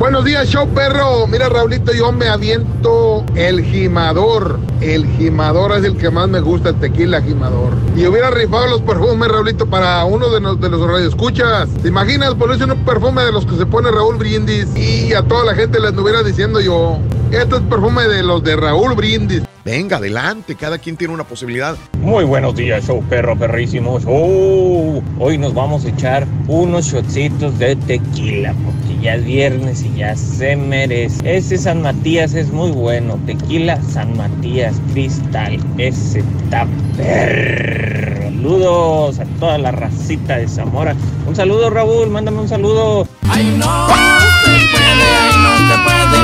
[0.09, 1.26] Buenos días, show perro.
[1.26, 4.59] Mira, Raulito, yo me aviento el gimador.
[4.80, 7.74] El gimador es el que más me gusta, el tequila gimador.
[7.94, 11.68] Y hubiera rifado los perfumes, Raulito, para uno de, los de los radioescuchas.
[11.82, 14.74] ¿Te imaginas ponerse un perfume de los que se pone Raúl Brindis?
[14.74, 16.98] Y a toda la gente le anduviera diciendo yo,
[17.30, 19.43] este es perfume de los de Raúl Brindis.
[19.62, 21.76] Venga, adelante, cada quien tiene una posibilidad.
[22.01, 24.05] Muy buenos días, show perro perrísimos.
[24.06, 29.99] Oh, hoy nos vamos a echar unos shotcitos de tequila porque ya es viernes y
[29.99, 31.37] ya se merece.
[31.37, 33.19] Ese San Matías es muy bueno.
[33.27, 35.59] Tequila San Matías Cristal.
[35.79, 36.66] Ese está
[36.97, 38.23] perro.
[38.23, 40.95] Saludos a toda la racita de Zamora.
[41.27, 42.09] Un saludo, Raúl.
[42.09, 43.07] Mándame un saludo.
[43.29, 46.19] Ay, no se puede, ay, no se puede.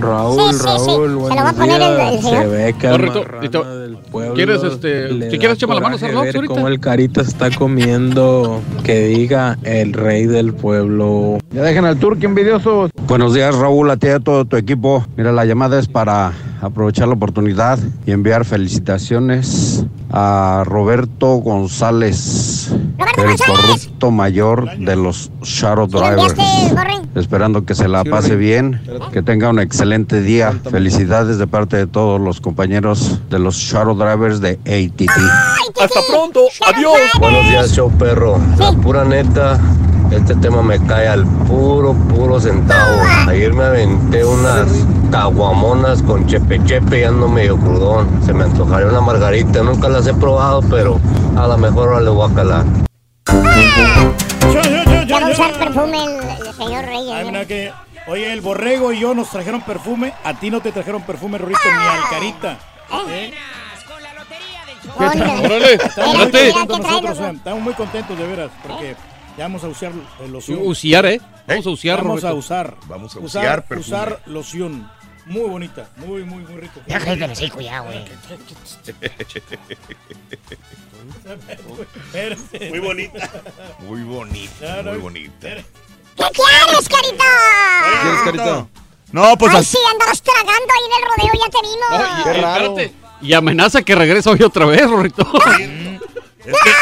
[0.00, 0.64] Raúl, Sí, sí, sí.
[0.66, 2.24] Raúl, Se lo va a buenos poner el- el días.
[2.24, 2.42] señor.
[2.42, 6.54] Se ve que te- del pueblo ¿Quieres, este, si quieres, échame la mano, Sarnox, ahorita?
[6.54, 11.38] cómo el Carita está comiendo que diga el rey del pueblo.
[11.52, 12.90] Ya dejen al turco envidiosos.
[13.06, 15.04] Buenos días, Raúl, a ti y a todo tu equipo.
[15.16, 16.32] Mira, la llamada es para
[16.62, 25.86] aprovechar la oportunidad y enviar felicitaciones a Roberto González, el corrupto mayor de los Shadow
[25.86, 26.34] Drivers.
[27.20, 28.80] Esperando que se la pase bien,
[29.12, 30.58] que tenga un excelente día.
[30.70, 35.10] Felicidades de parte de todos los compañeros de los Shadow Drivers de ATT.
[35.80, 36.40] Hasta pronto.
[36.66, 36.98] Adiós.
[37.18, 38.38] Buenos días, show perro.
[38.58, 39.60] La pura neta,
[40.10, 43.02] este tema me cae al puro, puro centavo.
[43.28, 44.68] Ayer me aventé unas
[45.10, 48.08] caguamonas con chepe chepe y ando medio crudón.
[48.24, 49.62] Se me antojaría una margarita.
[49.62, 50.98] Nunca las he probado, pero
[51.36, 52.64] a lo mejor ahora le voy a calar.
[55.06, 57.12] Ya va a usar perfume el, el señor Reyes.
[57.12, 57.24] Ay, ¿eh?
[57.24, 57.72] mira que,
[58.06, 60.12] oye, el borrego y yo nos trajeron perfume.
[60.24, 62.58] A ti no te trajeron perfume, Rorito, ni al carita.
[63.08, 63.32] ¿Eh?
[64.96, 68.96] Órale, Estamos muy contentos nosotros, Sam, Estamos muy contentos, de veras, porque
[69.36, 70.58] ya vamos a usar eh, loción.
[70.62, 71.20] Uciar, ¿eh?
[71.46, 72.76] Vamos a uciar, Vamos a usar.
[72.86, 74.90] Vamos a usar, usar loción.
[75.30, 76.80] Muy bonita, muy, muy, muy rico.
[76.88, 78.04] Ya cállate el hocico ya, güey.
[82.68, 83.30] Muy bonita.
[83.78, 85.48] Muy bonita, muy bonita.
[85.48, 87.24] ¿Qué quieres, carita?
[88.02, 88.66] ¿Quieres, Carita?
[89.12, 89.76] No, pues Ay, así.
[89.76, 91.90] sí, andabas tragando ahí en el rodeo, ya te vimos.
[91.92, 92.94] Oye, espérate.
[93.22, 95.24] Y amenaza que regresa hoy otra vez, Rorito.
[96.44, 96.72] Es que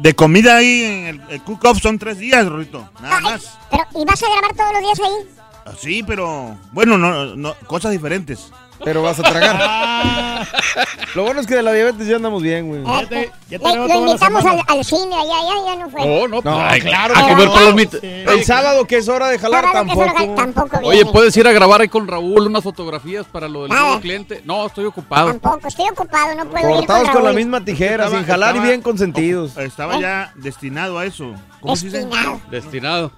[0.00, 2.90] de comida ahí en el, el cook-off son tres días, Rorito.
[3.00, 3.58] Nada más.
[3.70, 5.41] Pero, ¿y vas a grabar todos los días ahí?
[5.78, 8.50] Sí, pero bueno, no, no, cosas diferentes.
[8.84, 10.48] Pero vas a tragar.
[11.14, 12.82] Lo bueno es que de la diabetes ya andamos bien, güey.
[12.82, 14.62] Ya te- ya te Le- lo toda la invitamos al, semana.
[14.66, 16.04] al cine, allá, ya, ya no fue.
[16.04, 17.14] No, no, No, ay, claro.
[17.16, 18.00] A comer palomitas.
[18.02, 20.34] El sábado que es hora de jalar Sábado que es hora- tampoco.
[20.36, 21.12] Tampoco Oye, viene.
[21.12, 23.82] ¿puedes ir a grabar ahí con Raúl unas fotografías para lo del Nada.
[23.82, 24.42] nuevo cliente?
[24.44, 25.28] No, estoy ocupado.
[25.28, 27.36] Tampoco, estoy ocupado, no puedo ir Cortados con con la Raúl.
[27.36, 29.56] misma tijera, Estaba- sin jalar y estaba- bien consentidos.
[29.58, 31.32] Estaba ya destinado a eso.
[31.60, 31.98] ¿Cómo se dice?
[31.98, 32.40] Destinado.
[32.50, 33.12] Destinado.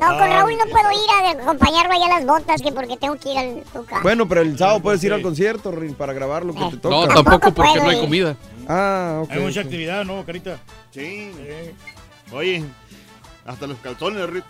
[0.00, 3.16] No, con Raúl no puedo ir a acompañarlo allá a las botas, que porque tengo
[3.16, 4.00] que ir al Tuca.
[4.02, 6.94] Bueno, pero el sábado puedes ir al concierto, Rin, para grabar lo que te toca.
[6.94, 8.36] No, Tampoco tampoco porque puedo no hay comida.
[8.66, 9.30] Ah, ok.
[9.32, 10.58] Hay mucha actividad, ¿no, carita?
[10.90, 11.30] Sí.
[12.32, 12.64] Oye,
[13.44, 14.46] hasta los calzones, Rito.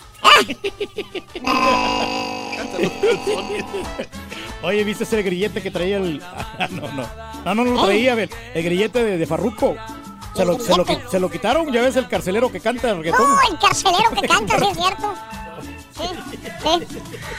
[4.62, 6.22] Oye, ¿viste ese grillete que traía el.?
[6.22, 7.06] Ah, no, no.
[7.44, 9.74] No, no, no lo traía, el, el grillete de, de Farruco.
[10.34, 13.28] Se lo, se, lo, se lo quitaron, ya ves el carcelero que canta el reggaetón.
[13.28, 15.12] No, el carcelero que canta, sí es cierto.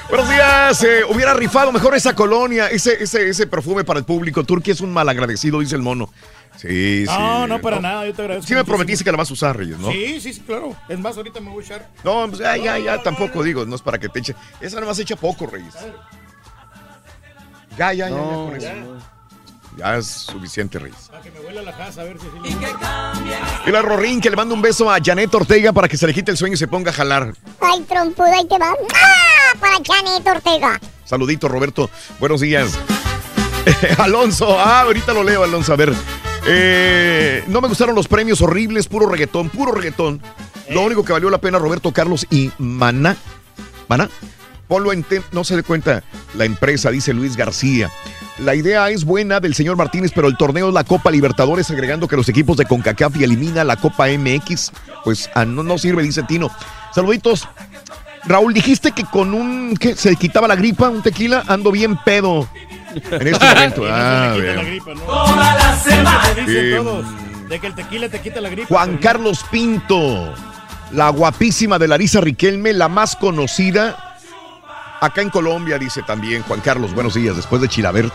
[0.09, 0.83] Buenos días.
[0.83, 4.43] eh, hubiera rifado mejor esa colonia, ese, ese, ese perfume para el público.
[4.43, 6.09] Turquía es un malagradecido, dice el mono.
[6.57, 7.11] Sí, sí.
[7.17, 8.47] No, no, para nada, yo te agradezco.
[8.47, 8.75] Sí me muchísimo.
[8.75, 9.89] prometiste que la vas a usar, Reyes, ¿no?
[9.91, 10.75] Sí, sí, sí, claro.
[10.89, 11.89] Es más, ahorita me voy a echar.
[12.03, 14.35] No, pues ya, ya, ya, tampoco digo, no es para que te eche.
[14.59, 15.73] Esa nada más echa poco, Reyes.
[17.77, 18.67] Ya, ya, ya, ya, No, con eso.
[19.77, 20.79] Ya es suficiente.
[20.79, 22.55] Para que me huela la casa, a ver si sí
[23.65, 26.13] Y la Rorín, que le manda un beso a Janet Ortega para que se le
[26.13, 27.33] quite el sueño y se ponga a jalar.
[27.59, 28.73] Ay, trompuda, ahí te va.
[28.93, 29.57] ¡Ah!
[29.59, 30.79] Para Janet Ortega.
[31.05, 31.89] Saludito, Roberto.
[32.19, 32.77] Buenos días.
[33.97, 35.73] Alonso, ah, ahorita lo leo, Alonso.
[35.73, 35.93] A ver.
[36.45, 40.21] Eh, no me gustaron los premios horribles, puro reggaetón, puro reggaetón.
[40.69, 43.15] Lo único que valió la pena, Roberto Carlos y Maná.
[43.87, 44.09] Maná.
[44.71, 46.01] Ponlo en tem- no se dé cuenta
[46.33, 47.91] la empresa, dice Luis García.
[48.37, 52.07] La idea es buena del señor Martínez, pero el torneo es la Copa Libertadores, agregando
[52.07, 54.71] que los equipos de CONCACAF y elimina la Copa MX.
[55.03, 56.49] Pues ah, no, no sirve, dice Tino.
[56.95, 57.49] Saluditos.
[58.23, 59.75] Raúl, dijiste que con un.
[59.75, 62.47] que se quitaba la gripa, un tequila, ando bien pedo.
[63.11, 63.83] En este momento.
[63.89, 64.65] Ah, quita la bien.
[64.67, 65.01] gripa, ¿no?
[65.03, 67.05] Eso dicen Eh, todos,
[67.49, 68.67] de que el tequila te quita la gripa.
[68.69, 70.33] Juan Carlos Pinto,
[70.93, 74.10] la guapísima de Larisa Riquelme, la más conocida
[75.01, 76.93] acá en Colombia, dice también Juan Carlos.
[76.93, 78.13] Buenos días, después de Chilabert.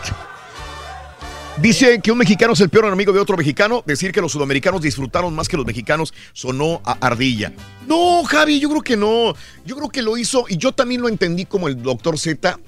[1.57, 3.83] Dice que un mexicano es el peor enemigo de otro mexicano.
[3.85, 7.51] Decir que los sudamericanos disfrutaron más que los mexicanos sonó a ardilla.
[7.87, 9.33] No, Javi, yo creo que no.
[9.65, 12.59] Yo creo que lo hizo, y yo también lo entendí como el doctor Z,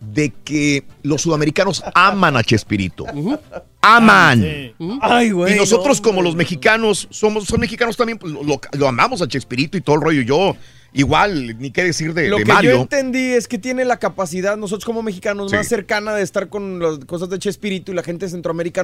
[0.00, 3.06] de que los sudamericanos aman a Chespirito.
[3.80, 4.44] Aman.
[5.00, 5.54] Ay, güey.
[5.54, 9.78] Y nosotros, no, como los mexicanos, somos, son mexicanos también, pues, lo amamos a Chespirito
[9.78, 10.22] y todo el rollo.
[10.22, 10.56] Yo,
[10.96, 14.56] igual, ni qué decir de, Lo de que yo entendí es que tiene la capacidad,
[14.56, 15.56] nosotros como mexicanos, Sí.
[15.56, 18.26] más cercana de estar con las cosas de Chespirito y la gente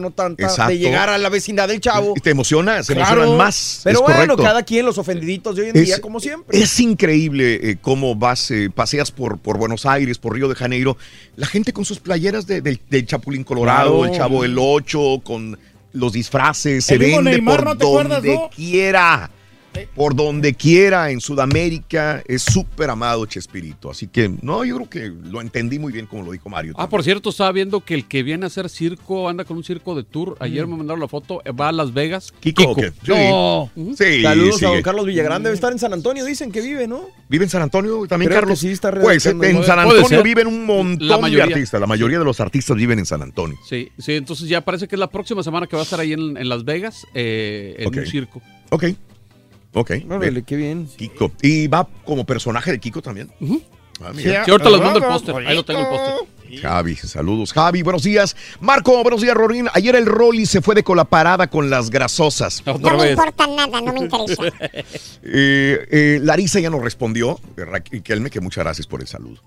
[0.01, 0.71] no tanta, Exacto.
[0.73, 2.15] de llegar a la vecindad del chavo.
[2.17, 3.13] Y te emociona, se Claro.
[3.23, 3.81] emocionan más.
[3.85, 4.43] Pero es bueno, correcto.
[4.43, 6.59] cada quien, los ofendiditos de hoy en Es- día, como siempre.
[6.59, 10.97] Es increíble eh, cómo vas, eh, paseas por, por Buenos Aires, por Río de Janeiro,
[11.37, 14.13] la gente con sus playeras de- del- del Chapulín Colorado, Claro.
[14.13, 15.59] el Chavo del Ocho, con
[15.95, 18.51] los disfraces, se El mismo vende Neymar, por ¿no te acuerdas, donde no?
[18.55, 19.31] quiera.
[19.94, 23.90] Por donde quiera en Sudamérica es súper amado Chespirito.
[23.90, 26.74] Así que, no, yo creo que lo entendí muy bien como lo dijo Mario.
[26.77, 29.65] Ah, por cierto, estaba viendo que el que viene a hacer circo anda con un
[29.65, 30.36] circo de tour.
[30.40, 30.70] Ayer Mm.
[30.70, 32.32] me mandaron la foto, eh, va a Las Vegas.
[32.40, 32.90] Kiko, ¿o qué?
[33.05, 33.12] Sí.
[33.12, 33.70] No.
[33.97, 35.43] Sí, Saludos a don Carlos Villagrán.
[35.43, 37.07] Debe estar en San Antonio, dicen que vive, ¿no?
[37.28, 38.61] ¿Vive en San Antonio también, Creo Carlos?
[38.61, 41.81] que sí, está Pues en San Antonio viven un montón de artistas.
[41.81, 43.57] La mayoría de los artistas viven en San Antonio.
[43.69, 46.12] Sí, sí, entonces ya parece que es la próxima semana que va a estar ahí
[46.12, 48.43] en, en Las Vegas, eh, en un circo.
[48.70, 48.85] Ok.
[49.74, 49.90] Ok.
[50.07, 50.44] Órale, bien.
[50.44, 50.89] qué bien.
[50.97, 51.32] Kiko.
[51.43, 53.31] ¿Y va como personaje de Kiko también?
[54.03, 54.44] Ah, mira.
[54.44, 55.35] Sí, ahorita les mando el póster.
[55.36, 56.61] Ahí lo tengo el póster.
[56.61, 57.51] Javi, saludos.
[57.55, 58.36] Javi, buenos días.
[58.61, 59.69] Marco, buenos días, Rorín.
[59.73, 62.62] Ayer el Rolly se fue de colaparada con las grasosas.
[62.66, 64.43] No me importa nada, no me interesa.
[65.23, 67.40] Eh, eh, Larisa ya nos respondió.
[67.57, 69.40] Raquelme, que muchas gracias por el saludo.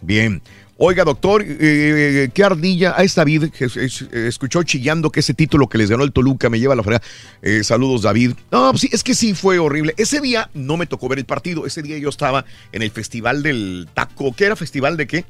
[0.00, 0.40] Bien.
[0.78, 2.96] Oiga, doctor, eh, ¿qué ardilla?
[3.14, 6.72] David es- es- escuchó chillando que ese título que les ganó el Toluca me lleva
[6.72, 7.04] a la fregada.
[7.42, 8.32] Eh, saludos, David.
[8.50, 9.94] No, pues sí, es que sí fue horrible.
[9.96, 11.66] Ese día no me tocó ver el partido.
[11.66, 14.34] Ese día yo estaba en el festival del taco.
[14.34, 14.56] ¿Qué era?
[14.56, 15.24] ¿Festival de qué?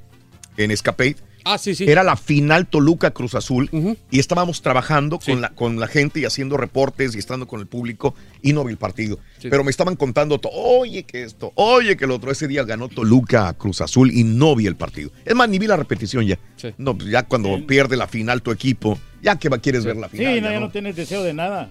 [0.56, 1.16] En Escape.
[1.44, 1.84] Ah, sí, sí.
[1.88, 3.68] Era la final Toluca Cruz Azul
[4.10, 7.66] y estábamos trabajando con, la, con la gente y haciendo reportes y estando con el
[7.66, 9.18] público y no vi el partido.
[9.38, 9.48] Sí.
[9.50, 12.30] Pero me estaban contando, oye que esto, oye que el otro.
[12.30, 15.10] Ese día ganó Toluca Cruz Azul y no vi el partido.
[15.24, 16.38] Es más, ni vi la repetición ya.
[16.78, 20.08] No, pues ya cuando pierde la final tu equipo, ya que va, quieres ver la
[20.08, 20.34] Sí, final.
[20.36, 20.66] no, ya ya no.
[20.66, 21.70] no tienes deseo de nada.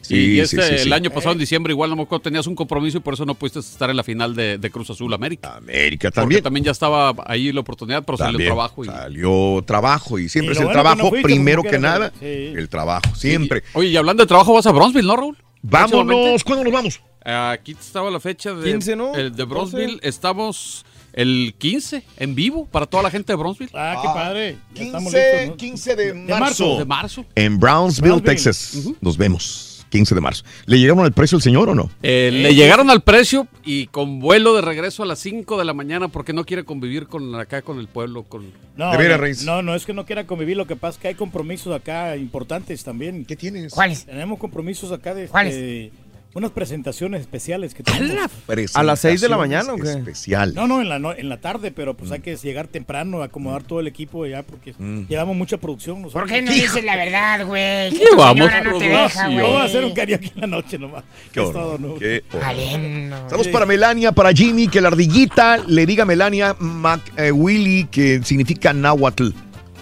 [0.00, 0.86] Sí, Sí, y este, sí, sí.
[0.86, 3.26] el año pasado en diciembre igual no me acuerdo, tenías un compromiso y por eso
[3.26, 5.56] no pudiste estar en la final de, de Cruz Azul América.
[5.56, 6.42] América Porque también.
[6.42, 8.84] también ya estaba ahí la oportunidad, pero salió También trabajo.
[8.84, 8.86] Y...
[8.88, 12.12] Salió trabajo y siempre Y es el bueno que trabajo no fuiste, primero que nada.
[12.20, 13.62] El trabajo, siempre.
[13.74, 15.36] Oye, y hablando de trabajo, ¿vas a Bronzeville, no, Raúl?
[15.62, 16.44] Vámonos.
[16.44, 17.00] ¿cuándo nos vamos?
[17.24, 19.14] Aquí estaba la fecha de, 15, ¿no?
[19.14, 19.46] el de 12.
[19.46, 20.00] Bronzeville.
[20.02, 23.72] Estamos el 15 en vivo para toda la gente de Bronzeville.
[23.74, 24.56] Ah, qué padre.
[24.74, 25.56] Ya estamos 15, listos, ¿no?
[25.56, 26.38] 15 de marzo.
[26.38, 26.78] marzo.
[26.78, 27.24] De marzo.
[27.34, 28.22] En Brownsville, Brownsville.
[28.22, 28.78] Texas.
[29.00, 29.67] Nos vemos.
[29.88, 30.44] 15 de marzo.
[30.66, 31.90] ¿Le llegaron al precio el señor o no?
[32.02, 35.74] Eh, le llegaron al precio y con vuelo de regreso a las 5 de la
[35.74, 38.24] mañana porque no quiere convivir con acá con el pueblo.
[38.24, 38.52] Con...
[38.76, 39.44] No, De veras, no, Reyes.
[39.44, 42.16] no, no es que no quiera convivir, lo que pasa es que hay compromisos acá
[42.16, 43.24] importantes también.
[43.24, 43.72] ¿Qué tienes?
[43.72, 44.06] ¿Cuáles?
[44.06, 45.90] Tenemos compromisos acá de este,
[46.34, 48.30] unas presentaciones especiales que tenemos.
[48.74, 49.90] ¿A las seis de la mañana o qué?
[49.90, 50.54] Especial.
[50.54, 53.62] No, no, en la, no- en la tarde, pero pues hay que llegar temprano, acomodar
[53.64, 54.74] todo el equipo ya porque
[55.08, 56.02] llevamos mucha producción.
[56.02, 56.22] nosotros.
[56.22, 57.90] ¿Por qué no dices la verdad, güey?
[57.90, 59.40] ¿Qué vamos, no te deja, güey.
[59.40, 61.02] Vamos a hacer un karaoke en la noche nomás.
[61.32, 61.94] Qué Es horror, todo, ¿no?
[61.96, 62.44] qué horror.
[62.44, 63.16] Aleno.
[63.30, 67.84] Saludos para Melania, para Jimmy, que la ardillita le diga a Melania Mac, eh, Willy,
[67.90, 69.30] que significa náhuatl.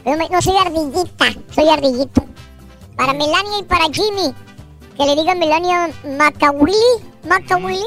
[0.06, 2.24] No, no soy ardillita, soy ardillito.
[2.96, 4.32] Para Melania y para Jimmy.
[4.96, 6.72] Que le diga Melania Macawilly.
[7.28, 7.84] Macawilly.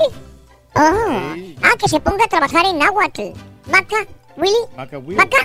[0.76, 3.34] Ah, ah, que se ponga a trabajar en Nahuatl.
[3.72, 4.08] Maca,
[4.38, 4.54] Willy.
[4.78, 5.16] Maca Willy.
[5.16, 5.38] Maca.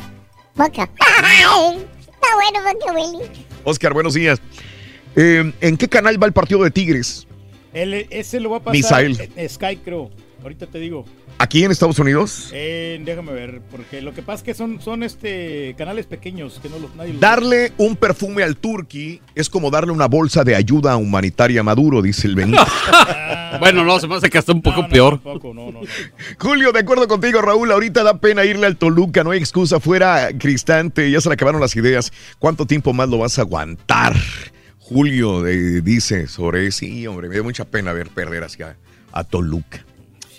[0.54, 0.82] Maca.
[1.00, 3.30] Está bueno, Maca Willy.
[3.64, 4.40] Oscar, buenos días.
[5.16, 7.26] Eh, ¿En qué canal va el partido de Tigres?
[7.72, 9.30] Él- ese lo va a pasar Misael.
[9.34, 10.10] en Sky, creo.
[10.42, 11.04] Ahorita te digo.
[11.38, 12.50] ¿Aquí en Estados Unidos?
[12.52, 16.68] Eh, déjame ver, porque lo que pasa es que son, son este canales pequeños que
[16.68, 20.54] no los nadie los Darle un perfume al turqui es como darle una bolsa de
[20.54, 22.64] ayuda humanitaria a Maduro, dice el Benito.
[23.60, 25.14] bueno, no, se me hace que está un poco peor.
[25.14, 25.80] Tampoco, no, no.
[26.38, 30.28] Julio, de acuerdo contigo, Raúl, ahorita da pena irle al Toluca, no hay excusa, fuera
[30.38, 32.12] Cristante, ya se le acabaron las ideas.
[32.38, 34.14] ¿Cuánto tiempo más lo vas a aguantar?
[34.78, 38.76] Julio eh, dice sobre sí, hombre, me da mucha pena ver perder hacia
[39.12, 39.83] a Toluca.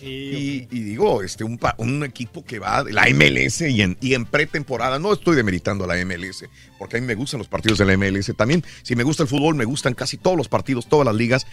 [0.05, 4.25] Y, y digo, este, un equipo que va de la MLS y en, y en
[4.25, 6.45] pretemporada, no estoy demeritando a la MLS,
[6.77, 8.63] porque a mí me gustan los partidos de la MLS también.
[8.83, 11.47] Si me gusta el fútbol, me gustan casi todos los partidos, todas las ligas,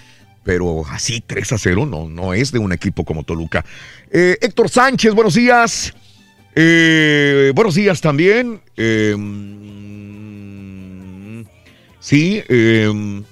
[0.44, 3.64] pero así 3 a 0 no, no es de un equipo como Toluca.
[4.10, 5.94] Eh, Héctor Sánchez, buenos días.
[6.54, 8.60] Eh, buenos días también.
[8.76, 9.82] Eh, mm,
[12.00, 13.22] sí, eh,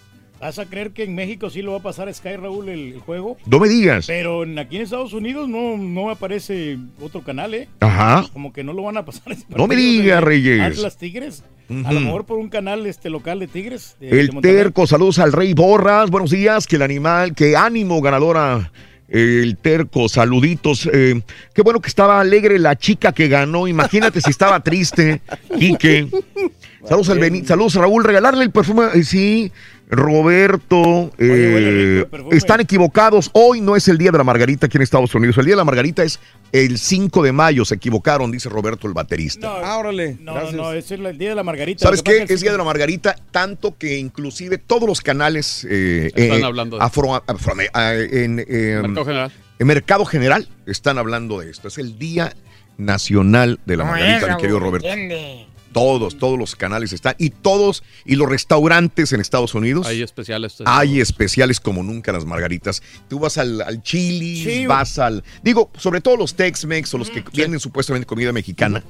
[0.40, 2.94] ¿Vas a creer que en México sí lo va a pasar a Sky Raúl el,
[2.94, 3.36] el juego?
[3.46, 4.06] no me digas.
[4.06, 7.68] Pero en- aquí en Estados Unidos no, no aparece otro canal, ¿eh?
[7.80, 8.24] Ajá.
[8.32, 9.36] Como que no lo van a pasar.
[9.50, 10.60] No me digas, Reyes.
[10.62, 11.44] Atlas Tigres.
[11.84, 13.96] A lo mejor por un canal este local de Tigres.
[14.00, 18.72] de- El terco, saludos al Rey Borras, buenos días, que el animal, que ánimo ganadora.
[19.08, 20.88] El terco, saluditos.
[20.92, 21.20] eh,
[21.52, 23.66] qué bueno que estaba alegre la chica que ganó.
[23.68, 25.20] Imagínate si estaba triste.
[25.58, 26.06] Quique.
[26.84, 28.84] Saludos al Beni- saludos Raúl, regalarle el perfume.
[28.94, 29.52] eh, sí,
[29.90, 31.10] Roberto.
[31.18, 33.30] eh, están equivocados.
[33.32, 35.36] Hoy no es el día de la Margarita aquí en Estados Unidos.
[35.38, 36.20] El día de la Margarita es
[36.52, 37.64] el 5 de mayo.
[37.64, 39.48] Se equivocaron, dice Roberto el baterista.
[39.48, 40.16] No, Ah, órale.
[40.20, 40.54] no, gracias.
[40.54, 41.84] no, es el día de la Margarita.
[41.84, 42.24] ¿Sabes qué?
[42.28, 46.78] Es Día de la Margarita, tanto que inclusive todos los canales eh, Están eh, hablando
[46.78, 49.32] de afro, afro- eh, en, eh, Mercado General.
[49.58, 51.68] en Mercado General están hablando de esto.
[51.68, 52.32] Es el Día
[52.78, 54.86] Nacional de la Margarita, mi querido Roberto.
[54.88, 55.46] entiende.
[55.72, 57.14] Todos, todos los canales están.
[57.18, 59.86] Y todos, y los restaurantes en Estados Unidos.
[59.86, 60.56] Hay especiales.
[60.66, 62.82] Hay especiales como nunca las margaritas.
[63.08, 65.22] Tú vas al, al Chili's, Sí, vas al.
[65.44, 68.82] Digo, sobre todo los Tex-Mex o los que vienen supuestamente comida mexicana.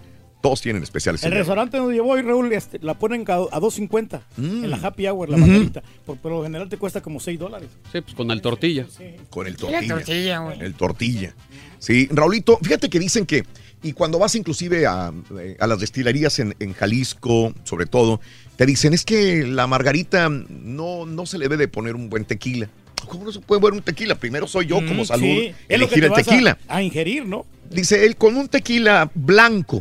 [0.42, 1.22] Todos tienen especiales.
[1.22, 5.06] El restaurante donde yo voy, Raúl, este, la ponen ca- a 2.50 en la happy
[5.06, 5.82] hour, la margarita.
[6.06, 7.68] Por, por lo general te cuesta como 6 dólares.
[7.92, 8.86] Sí, pues con el tortilla.
[9.28, 9.94] Con el La tortilla.
[9.96, 10.60] tortilla, güey.
[10.62, 11.34] El tortilla.
[11.78, 13.44] Sí, Raulito, fíjate que dicen que,
[13.82, 18.20] y cuando vas inclusive a, eh, a las destilerías en, en Jalisco, sobre todo,
[18.56, 22.24] te dicen, es que la margarita no, no se le debe de poner un buen
[22.24, 22.68] tequila.
[23.08, 24.14] ¿Cómo no se puede poner un tequila?
[24.14, 26.58] Primero soy yo, como Mm, salud, sí, elegir el a- tequila.
[26.68, 27.46] A, ingerir, ¿no?
[27.70, 29.78] Dice él, con un tequila blanco.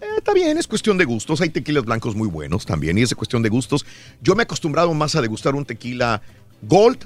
[0.00, 1.40] Eh, está bien, es cuestión de gustos.
[1.42, 3.84] Hay tequilas blancos muy buenos también, y es cuestión de gustos.
[4.22, 6.22] Yo me he acostumbrado más a degustar un tequila
[6.62, 6.98] gold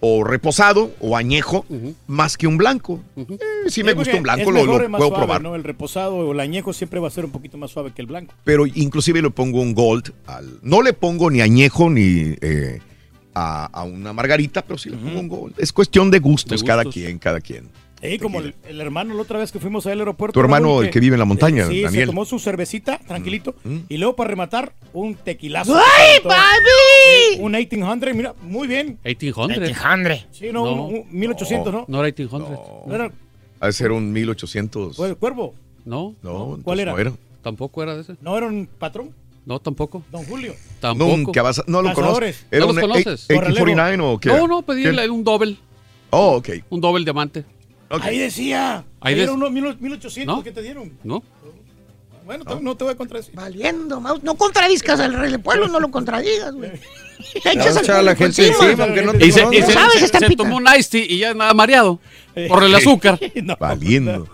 [0.00, 1.66] o reposado o añejo
[2.06, 3.02] más que un blanco.
[3.16, 3.26] Eh,
[3.68, 5.42] si me gusta un blanco, lo, lo puedo suave, probar.
[5.42, 5.54] ¿no?
[5.54, 8.08] El reposado o el añejo siempre va a ser un poquito más suave que el
[8.08, 8.34] blanco.
[8.44, 10.12] Pero inclusive le pongo un gold.
[10.26, 12.80] Al, no le pongo ni añejo ni eh,
[13.34, 15.54] a, a una margarita, pero sí le pongo un gold.
[15.58, 17.68] Es cuestión de gustos, De cada quien, cada quien.
[18.02, 20.32] Eh, como el, el hermano la otra vez que fuimos al aeropuerto.
[20.32, 22.02] Tu hermano, Raúl, el que vive en la montaña, sí, Daniel.
[22.04, 23.54] se tomó su cervecita, tranquilito.
[23.62, 23.76] Mm.
[23.90, 25.76] Y luego para rematar, un tequilazo.
[25.76, 27.40] ¡Ay, papi!
[27.40, 28.98] Un 1800, mira, muy bien.
[29.04, 29.48] 1800.
[29.48, 30.26] 1800.
[30.32, 30.84] Sí, no, No.
[30.86, 31.84] un- un 1800, ¿no?
[31.88, 32.86] No era 1800.
[32.86, 33.10] No era
[33.60, 34.96] Ha de ser un 1800.
[34.96, 35.54] ¿Cuál, cuervo?
[35.84, 36.14] No.
[36.22, 36.92] No, ¿Cuál era?
[36.92, 37.12] no era.
[37.42, 38.14] Tampoco era de ese.
[38.22, 39.14] ¿No era un patrón?
[39.44, 40.02] No, tampoco.
[40.10, 40.54] Don Julio.
[40.80, 41.16] Tampoco.
[41.16, 42.46] Nunca vas a- no lo conoces.
[42.50, 43.26] ¿No los conoces?
[43.28, 44.28] 1849 o qué?
[44.30, 45.56] No, no, pedí el- un doble.
[46.10, 46.48] Oh, ok.
[46.70, 47.44] Un doble diamante.
[48.02, 48.84] Ahí decía.
[49.00, 50.42] Ahí des- era unos 1800 ¿No?
[50.42, 50.92] que te dieron.
[51.02, 51.22] ¿No?
[52.24, 53.34] Bueno, no te voy a contradecir.
[53.34, 54.22] Valiendo, mouse.
[54.22, 56.70] No contradizcas al rey del pueblo, no lo contradigas, güey.
[57.42, 58.84] Te echas a la gente encima.
[58.84, 59.58] aunque no te Y se, conozca.
[59.58, 60.30] y se- ¿Sabes, se- estampita?
[60.30, 61.98] se tomó un iced tea y ya nada mareado.
[62.48, 63.18] Por el azúcar.
[63.42, 64.28] No, Valiendo.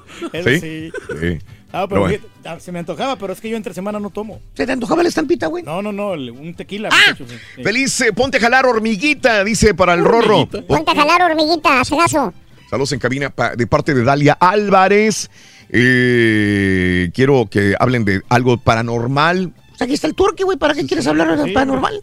[0.45, 0.61] ¿Sí?
[0.61, 0.93] sí.
[1.21, 1.39] Sí.
[1.73, 2.19] Ah, pero Pero bueno.
[2.19, 4.41] fíjate, ah, se me antojaba, pero es que yo entre semana no tomo.
[4.55, 5.65] ¿Se te antojaba la estampita, güey?
[5.65, 6.91] No, no, no, el- un tequila.
[6.93, 6.97] Ah.
[7.13, 7.63] muchacho, sí, sí.
[7.63, 10.47] Feliz, eh, ponte a jalar hormiguita, dice para el rorro.
[10.47, 12.33] Ponte a jalar hormiguita, cegazo.
[12.71, 15.31] Saludos en cabina pa- de parte de Dalia Álvarez.
[15.71, 19.53] Eh, quiero que hablen de algo paranormal.
[19.71, 20.57] Pues aquí está el turque, güey.
[20.59, 21.51] ¿Para qué quieres hablar de Sí.
[21.53, 22.03] paranormal?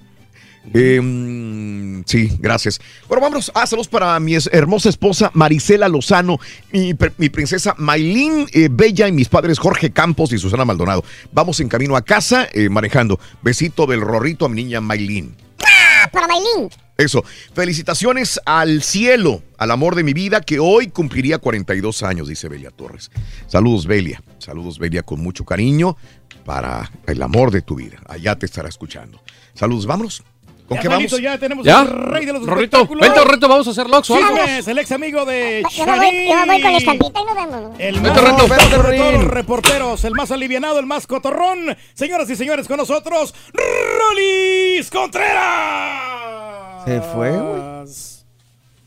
[0.74, 2.80] Eh, mm, sí, gracias.
[3.10, 3.52] Bueno, vámonos.
[3.54, 6.40] Ah, saludos para mi hermosa esposa Marisela Lozano,
[6.72, 11.04] mi, pr- mi princesa Maylin eh, Bella y mis padres Jorge Campos y Susana Maldonado.
[11.34, 13.20] Vamos en camino a casa eh, manejando.
[13.42, 15.36] Besito del rorrito a mi niña Maylin.
[15.66, 16.70] ¡Ah, para Bailín!
[16.98, 17.24] Eso.
[17.54, 22.70] Felicitaciones al cielo, al amor de mi vida, que hoy cumpliría 42 años, dice Belia
[22.72, 23.10] Torres.
[23.48, 24.22] Saludos, Belia.
[24.38, 25.98] Saludos, Belia, con mucho cariño
[26.46, 27.98] para el amor de tu vida.
[28.08, 29.22] Allá te estará escuchando.
[29.56, 30.24] Saludos, vámonos.
[30.68, 31.22] ¿Con Ya, qué vamos?
[31.22, 31.82] Ya tenemos ¿Ya?
[31.82, 34.16] al rey de los Rorrito, vente, Rorrito, vamos a hacer Loxo.
[34.16, 37.80] Sí, pues, el ex amigo de Yo voy, yo voy con estampita y nos vemos.
[37.80, 38.48] El más Reto.
[38.48, 39.22] reportero Vente, de todos Rin.
[39.24, 41.76] los reporteros, el más alivianado, el más cotorrón.
[41.94, 46.43] Señoras y señores, con nosotros, Rolis Contreras.
[46.86, 47.62] Se fue, güey.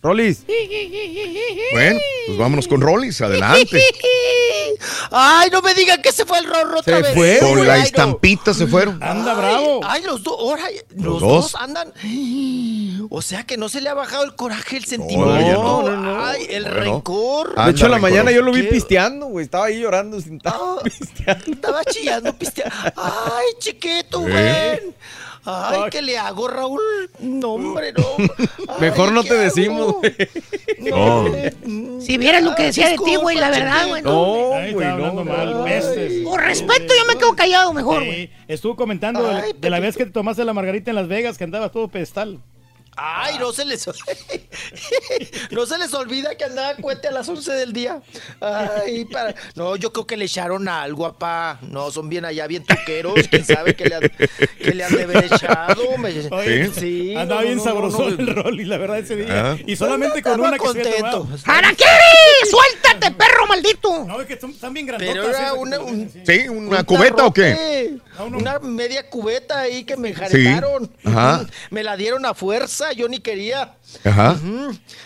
[0.03, 0.45] Rolis.
[1.73, 3.83] Bueno, pues vámonos con Rollis, adelante.
[5.11, 7.15] Ay, no me digan que se fue el rorro otra Se vez.
[7.15, 7.83] fue, Con la no.
[7.83, 9.03] estampita se fueron.
[9.03, 9.81] Anda Ay, bravo.
[9.85, 10.65] Ay, los dos, ahora,
[10.97, 11.53] los, dos.
[11.53, 11.55] dos.
[11.57, 11.93] andan.
[13.09, 15.35] O sea que no se le ha bajado el coraje, el sentimiento.
[15.41, 15.83] no.
[15.83, 16.25] No, no, no.
[16.25, 16.77] Ay, el Bueno.
[16.81, 17.55] rencor.
[17.65, 19.45] De hecho, en la mañana yo lo vi pisteando, güey.
[19.47, 20.77] Estaba ahí llorando sin Ah,
[21.47, 22.75] Estaba chillando, pisteando.
[22.97, 24.81] Ay, chiquito, ¿Eh?
[24.83, 24.95] güey.
[25.47, 26.81] Ay, ¿qué le hago, Raúl?
[27.21, 28.05] No, hombre, no.
[28.69, 29.45] Ay, Mejor no ¿qué te hago?
[29.45, 30.15] decimos, güey.
[30.81, 32.01] No.
[32.01, 34.03] Si vieras lo que decía de ti, güey, la verdad, güey.
[34.03, 34.93] No, güey, no.
[34.93, 35.65] hablando mal, no.
[35.65, 36.25] pestes.
[36.25, 38.27] Por respeto, yo me quedo callado mejor, güey.
[38.27, 41.09] Sí, estuvo comentando de, Ay, de la vez que te tomaste la margarita en Las
[41.09, 42.41] Vegas, que andabas todo pedestal.
[42.97, 43.87] Ay, no se les
[45.51, 48.01] no se les olvida que andaba cohete a las 11 del día.
[48.41, 49.35] Ay, para...
[49.55, 51.59] No, yo creo que le echaron algo, papá.
[51.63, 53.15] No, son bien allá, bien tuqueros.
[53.31, 54.03] ¿Quién sabe qué le han,
[54.59, 55.99] qué le han de haber echado?
[55.99, 59.17] Me- Oye, Sí, andaba no, bien no, sabroso no, el rol y la verdad ese
[59.17, 59.53] día.
[59.53, 59.57] Ah.
[59.67, 61.11] Y solamente con una que contento.
[61.23, 61.39] tomado.
[61.45, 62.51] ¡Araquiri!
[62.51, 64.05] ¡Suéltate, perro maldito!
[64.07, 65.15] No, es que son- están bien grandotas.
[65.15, 66.11] Pero era que una, un-.
[66.27, 66.49] ¿Sí?
[66.49, 67.99] ¿Una un cubeta o qué?
[68.25, 70.91] Una media cubeta ahí que me enjaretaron.
[71.05, 71.47] Ajá.
[71.71, 73.75] Me la dieron a fuerza, yo ni quería.
[74.05, 74.37] Ajá.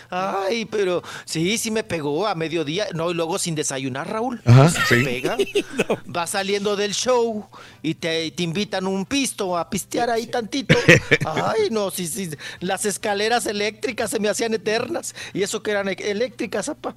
[0.09, 2.87] Ay, pero sí, sí me pegó a mediodía.
[2.93, 4.41] No, y luego sin desayunar, Raúl.
[4.45, 5.23] Ajá, Sí te.
[6.15, 7.47] Va saliendo del show
[7.81, 10.75] y te, te invitan un pisto a pistear ahí tantito.
[11.25, 12.29] Ay, no, sí, sí.
[12.59, 15.15] Las escaleras eléctricas se me hacían eternas.
[15.33, 16.95] Y eso que eran e- eléctricas, apa.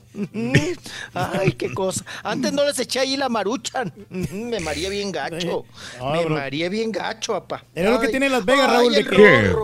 [1.14, 2.04] Ay, qué cosa.
[2.22, 3.92] Antes no les eché ahí la maruchan.
[4.10, 5.64] Me mareé bien gacho.
[6.04, 6.34] No, Me bro.
[6.36, 7.64] mareé bien gacho, apa.
[7.74, 9.16] Es lo que tiene Las Vegas, ay, Raúl, de que,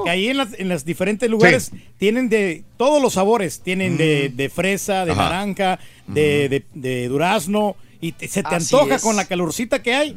[0.04, 3.60] que ahí en las, en las diferentes lugares tienen de todos los sabores.
[3.60, 5.22] Tienen de, de fresa, de Ajá.
[5.24, 9.02] naranja, de, de- de durazno y te- se te Así antoja es.
[9.02, 10.14] con la calorcita que hay.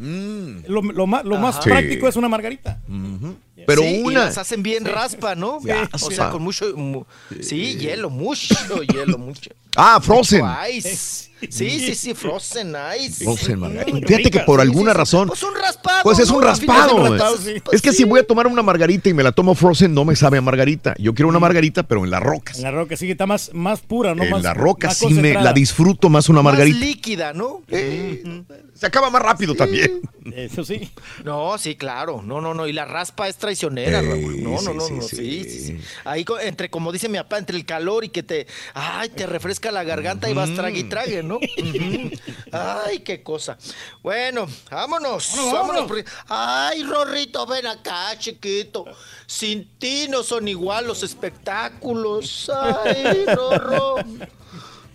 [0.68, 2.10] Lo, lo más, lo más práctico Sí.
[2.12, 2.80] es una margarita.
[3.68, 4.26] Pero Sí, y una.
[4.26, 5.60] las hacen bien raspa, ¿no?
[5.64, 6.76] Ya, o sea, con mucho.
[6.76, 7.06] mu-
[7.42, 9.52] sí, hielo, mucho hielo, mucho.
[9.76, 10.42] Ah, Frozen.
[10.46, 11.32] Mucho Ice.
[11.50, 13.26] Sí, sí, sí, Frozen Ice.
[13.26, 14.08] Frozen, margarita.
[14.08, 14.98] Fíjate que por alguna sí, sí.
[14.98, 15.28] razón.
[15.28, 16.00] Pues un raspado.
[16.04, 17.18] Pues es un raspado.
[17.72, 20.16] Es que si voy a tomar una margarita y me la tomo Frozen, no me
[20.16, 20.94] sabe a margarita.
[20.98, 22.58] Yo quiero una margarita, pero en las rocas.
[22.58, 24.24] En la roca sí que está más, más pura, ¿no?
[24.24, 26.80] en más, la roca más sí me la disfruto más una Más margarita.
[26.80, 27.62] líquida, ¿no?
[27.70, 30.02] Se acaba más rápido también.
[30.34, 30.90] Eso sí.
[31.26, 32.22] No, sí, claro.
[32.22, 32.68] No, no, no.
[32.68, 34.42] Y la raspa es traicionera, Raúl.
[34.42, 35.02] No, sí, no, no, sí, no.
[35.02, 35.16] sí.
[35.18, 35.82] Sí, sí, sí.
[36.06, 38.48] Ahí, entre, como dice mi papá, entre el calor y que te.
[38.74, 41.40] Ay, te refresca la garganta y vas trague y trague, ¿no?
[42.52, 43.58] Ay, qué cosa.
[44.02, 45.32] Bueno, vámonos.
[45.36, 45.54] Vámonos, vámonos.
[45.54, 45.88] vámonos.
[45.88, 48.86] porque- Ay, Rorrito, ven acá, chiquito.
[49.26, 52.50] Sin ti no son igual los espectáculos.
[52.56, 53.96] Ay, Rorro.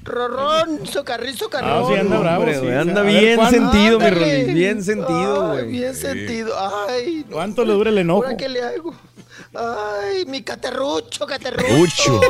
[0.08, 1.84] Rorrón, socarrín, socarrón.
[1.84, 2.60] Ah, sí, anda bravo, Hombre, sí.
[2.60, 3.58] güey, anda ver, bien ¿cuándo?
[3.72, 4.10] sentido, mi.
[4.10, 4.54] Rolly.
[4.54, 5.70] Bien sentido, Ay, güey.
[5.72, 6.54] bien sentido.
[6.88, 7.34] Ay, no.
[7.36, 8.24] ¿Cuánto le dura el enojo?
[8.24, 8.94] ¿Ahora qué le hago?
[9.54, 11.76] Ay, mi caterrucho, caterrucho.
[11.78, 12.20] Rucho.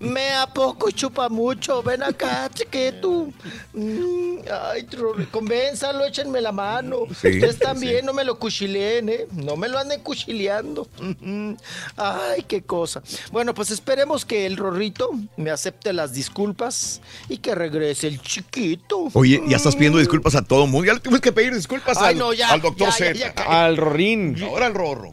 [0.00, 1.82] Me a poco y chupa mucho.
[1.82, 3.28] Ven acá, chiquito.
[3.72, 4.86] Mm, ay,
[5.30, 7.06] convénzalo, échenme la mano.
[7.08, 9.26] Sí, Ustedes sí, también no me lo cuchileen, ¿eh?
[9.32, 10.88] No me lo anden cuchileando.
[11.96, 13.02] Ay, qué cosa.
[13.32, 19.08] Bueno, pues esperemos que el Rorrito me acepte las disculpas y que regrese el chiquito.
[19.14, 20.86] Oye, ya estás pidiendo disculpas a todo el mundo.
[20.86, 23.42] Ya le tuvimos que pedir disculpas Ay, al, no, ya, al doctor ya, Z.
[23.46, 24.36] Al Rorín.
[24.42, 25.12] Ahora al Rorro.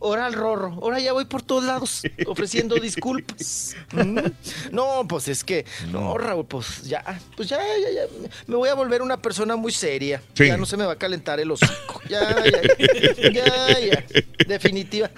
[0.00, 3.76] Ahora al rorro, ahora ya voy por todos lados ofreciendo disculpas.
[3.92, 4.18] Mm.
[4.72, 7.04] No, pues es que, no, Raúl, pues ya,
[7.36, 10.20] pues ya, ya, ya, me voy a volver una persona muy seria.
[10.34, 10.46] Sí.
[10.46, 12.00] Ya no se me va a calentar el hocico.
[12.08, 14.04] Ya, ya, ya, ya,
[14.46, 15.10] definitiva.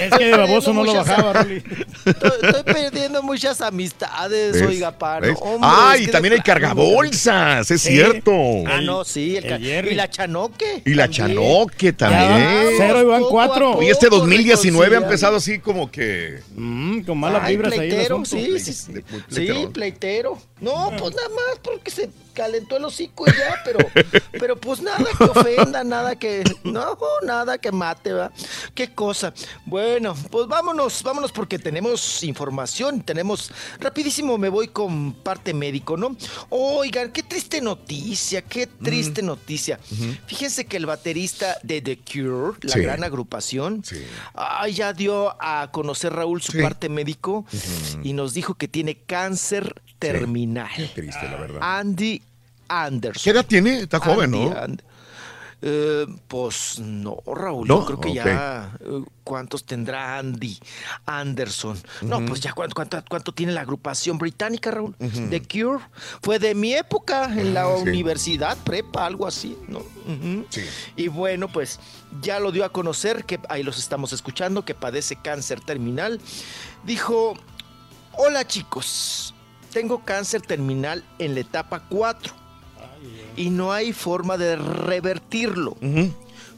[0.00, 1.62] Es que de baboso no lo bajaba, Rolly.
[2.04, 4.62] Estoy, estoy perdiendo muchas amistades, ¿Ves?
[4.62, 4.90] oiga.
[5.20, 5.36] ¿Ves?
[5.40, 8.32] Hombre, ah, y también hay cargabolsas, es cierto.
[8.66, 10.82] Ah, no, sí, el, El y la chanoque.
[10.84, 11.36] Y la también.
[11.36, 12.74] Chanoque Ya, también.
[12.76, 13.82] cero y van cuatro.
[13.82, 15.06] Y este 2019 ha reconciliando.
[15.06, 16.40] empezado así como que.
[16.54, 17.78] Mm, con malas Ay, vibras ahí.
[17.88, 18.30] pleitero, asunto.
[18.30, 18.92] sí, sí, sí.
[19.28, 20.38] Sí, pleitero.
[20.60, 23.78] No, pues nada más porque se calentó el hocico y ya, pero,
[24.32, 28.30] pero pues nada que ofenda, nada que, no, nada que mate, ¿va?
[28.74, 29.32] Qué cosa.
[29.66, 36.16] Bueno, pues vámonos, vámonos porque tenemos información, tenemos, rapidísimo me voy con parte médico, ¿no?
[36.48, 39.78] Oigan, qué triste noticia, qué triste noticia.
[40.26, 42.80] Fíjense que el baterista de The Cure, la Sí.
[42.80, 43.96] gran agrupación, Sí.
[44.74, 46.62] ya dio a conocer Raúl su Sí.
[46.62, 47.44] parte médico
[48.02, 50.68] y nos dijo que tiene cáncer terminal.
[50.76, 51.58] Qué triste, la verdad.
[51.62, 52.20] Andy
[52.68, 53.22] Anderson.
[53.22, 53.78] ¿Qué edad tiene?
[53.80, 54.56] Está joven, Andy ¿no?
[54.56, 54.82] And-
[55.62, 57.80] Eh, pues no, Raúl, ¿No?
[57.80, 58.72] yo creo que ya.
[58.80, 60.58] eh, ¿Cuántos tendrá Andy
[61.04, 61.78] Anderson?
[62.00, 64.96] No, pues ya, ¿cuánto, cuánto, cuánto tiene la agrupación británica, Raúl?
[64.96, 65.84] The Cure.
[66.22, 69.82] Fue de mi época en la Ah, universidad, prepa, algo así, ¿no?
[70.48, 70.62] Sí.
[70.96, 71.78] Y bueno, pues
[72.22, 76.22] ya lo dio a conocer, que ahí los estamos escuchando, que padece cáncer terminal.
[76.84, 77.34] Dijo,
[78.16, 79.34] hola chicos,
[79.72, 82.34] tengo cáncer terminal en la etapa 4
[83.36, 85.76] y no hay forma de revertirlo.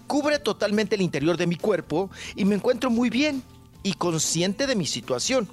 [0.06, 3.42] Cubre totalmente el interior de mi cuerpo y me encuentro muy bien
[3.82, 5.48] y consciente de mi situación.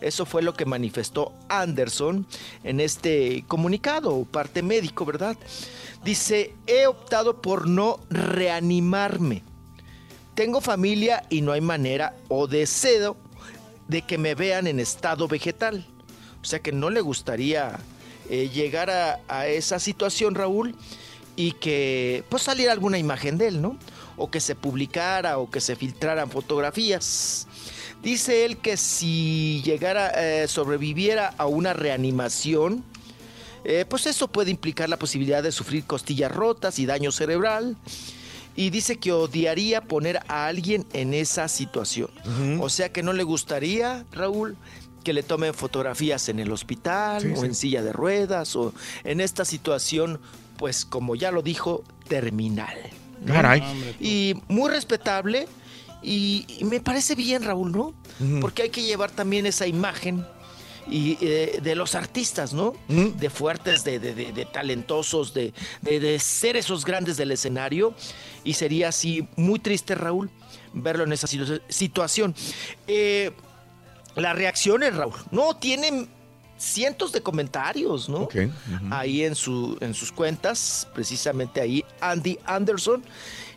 [0.00, 2.26] Eso fue lo que manifestó Anderson
[2.64, 5.36] en este comunicado, o parte médico, ¿verdad?
[6.04, 9.42] Dice, he optado por no reanimarme.
[10.34, 13.16] Tengo familia y no hay manera o deseo
[13.88, 15.84] de que me vean en estado vegetal.
[16.48, 17.78] O sea que no le gustaría
[18.30, 20.74] eh, llegar a, a esa situación, Raúl,
[21.36, 23.76] y que pues saliera alguna imagen de él, ¿no?
[24.16, 27.46] O que se publicara o que se filtraran fotografías.
[28.02, 32.82] Dice él que si llegara, eh, sobreviviera a una reanimación,
[33.64, 37.76] eh, pues eso puede implicar la posibilidad de sufrir costillas rotas y daño cerebral.
[38.56, 42.08] Y dice que odiaría poner a alguien en esa situación.
[42.58, 44.56] O sea que no le gustaría, Raúl,
[45.08, 47.46] que le tomen fotografías en el hospital Sí, o sí.
[47.46, 48.74] en silla de ruedas o
[49.04, 50.20] en esta situación,
[50.58, 52.76] pues como ya lo dijo, terminal.
[53.24, 53.32] ¿no?
[53.32, 53.62] Caray.
[54.00, 55.48] Y muy respetable
[56.02, 57.94] y, y me parece bien, Raúl, ¿no?
[58.42, 60.26] Porque hay que llevar también esa imagen
[60.90, 62.74] y eh, de los artistas, ¿no?
[62.88, 67.94] De fuertes, de, de- de- de talentosos, de, de- de ser esos grandes del escenario.
[68.44, 70.28] Y sería así muy triste, Raúl,
[70.74, 72.34] verlo en esa situ- situación.
[72.86, 73.32] Eh,
[74.16, 76.08] las reacciones, Raúl, no, tienen
[76.56, 78.22] cientos de comentarios, ¿no?
[78.22, 78.86] Ok, ujú.
[78.90, 83.02] Ahí en, su, en sus cuentas, precisamente ahí, Andy Anderson.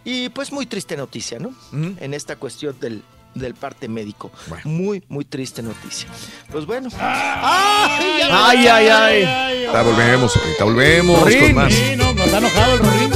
[0.03, 1.53] Y pues muy triste noticia, ¿no?
[1.71, 3.03] En esta cuestión del,
[3.35, 4.31] del parte médico.
[4.63, 6.09] Muy, muy triste noticia.
[6.51, 6.89] Pues bueno.
[6.97, 8.21] Ay,
[8.67, 9.63] ay, ay.
[9.71, 11.39] Ya volvemos, ahorita volvemos Rorín.
[11.41, 11.73] con más.
[11.73, 13.11] Sí, no, no está enojado el Rorín.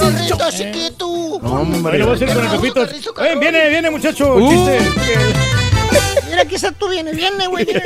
[0.00, 1.38] Rorrito chiquito.
[1.40, 2.84] Bueno, voy a seguir con el Pepito.
[3.24, 4.34] Eh, viene, viene, muchacho.
[4.34, 4.78] Uh.
[6.28, 7.66] Mira que esa tú viene, viene, güey.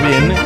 [0.00, 0.36] No viene.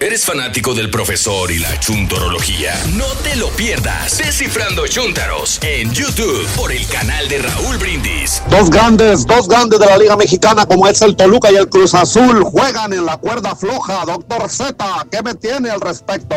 [0.00, 2.72] ¿Eres fanático del profesor y la chuntorología?
[2.94, 4.18] No te lo pierdas.
[4.18, 8.42] Descifrando Chuntaros en YouTube por el canal de Raúl Brindis.
[8.48, 11.94] Dos grandes, dos grandes de la Liga Mexicana como es el Toluca y el Cruz
[11.94, 14.04] Azul juegan en la cuerda floja.
[14.04, 14.76] Doctor Z,
[15.10, 16.36] ¿qué me tiene al respecto?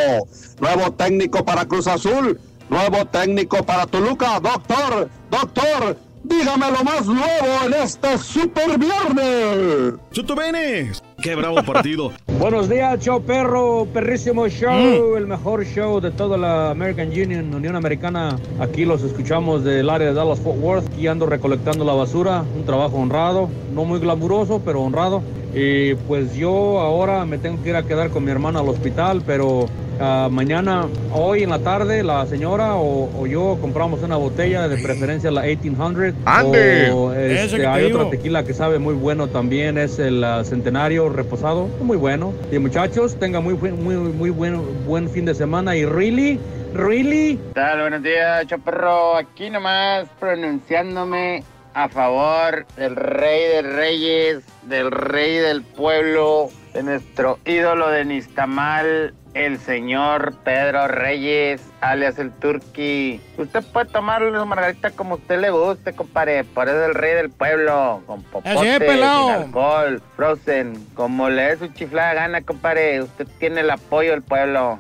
[0.59, 2.39] Nuevo técnico para Cruz Azul,
[2.69, 4.39] nuevo técnico para Toluca.
[4.39, 9.95] Doctor, doctor, dígame lo más nuevo en este super viernes.
[10.11, 11.03] Chutubenes.
[11.21, 12.11] Qué bravo partido.
[12.39, 17.75] Buenos días, show perro, perrísimo show, el mejor show de toda la American Union, Unión
[17.75, 18.37] Americana.
[18.59, 20.87] Aquí los escuchamos del área de Dallas Fort Worth.
[20.93, 25.21] Aquí ando recolectando la basura, un trabajo honrado, no muy glamuroso, pero honrado.
[25.53, 29.23] Y pues yo ahora me tengo que ir a quedar con mi hermana al hospital,
[29.25, 29.65] pero
[29.99, 34.77] ah, mañana, hoy en la tarde, la señora o, o yo compramos una botella, de
[34.77, 36.15] preferencia la 1800.
[36.25, 36.91] ¡Ande!
[36.91, 37.99] O, este, hay digo.
[37.99, 42.33] otra tequila que sabe muy bueno también, es el ah, Centenario Reposado, muy bueno.
[42.51, 46.39] Y muchachos, tengan muy, muy, muy buen, buen fin de semana y really,
[46.73, 47.37] really...
[47.37, 47.81] ¿Qué tal?
[47.81, 49.15] Buenos días, Chaperro.
[49.15, 51.43] Aquí nomás pronunciándome
[51.73, 59.13] a favor del rey de reyes, del rey del pueblo, de nuestro ídolo de Nistamal,
[59.39, 63.21] el señor Pedro Reyes, alias el Turqui.
[63.37, 66.43] Usted puede tomar una margarita como usted le guste, compadre.
[66.43, 71.43] Por eso es el rey del pueblo, con popote, es, sin alcohol, frozen, como le
[71.43, 73.01] dé su chiflada gana, compadre.
[73.01, 74.77] Usted tiene el apoyo del pueblo.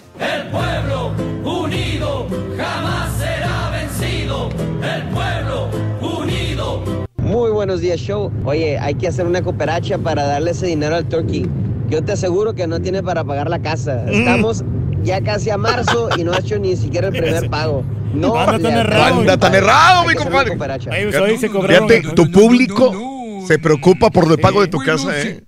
[1.45, 2.27] unido
[2.57, 4.49] jamás será vencido.
[4.83, 5.69] El pueblo
[6.01, 6.83] unido.
[7.15, 8.29] Muy buenos días, show.
[8.43, 11.49] Oye, hay que hacer una cooperacha para darle ese dinero al turkey.
[11.89, 14.03] Yo te aseguro que no tiene para pagar la casa.
[14.05, 14.09] Mm.
[14.09, 14.63] Estamos
[15.03, 17.83] ya casi a marzo y no ha hecho ni siquiera el primer pago.
[18.13, 20.57] No, Anda tan errado, Anda tan errado, mi compadre.
[20.57, 25.43] Fíjate, tu público se preocupa por el pago de tu casa, ¿eh?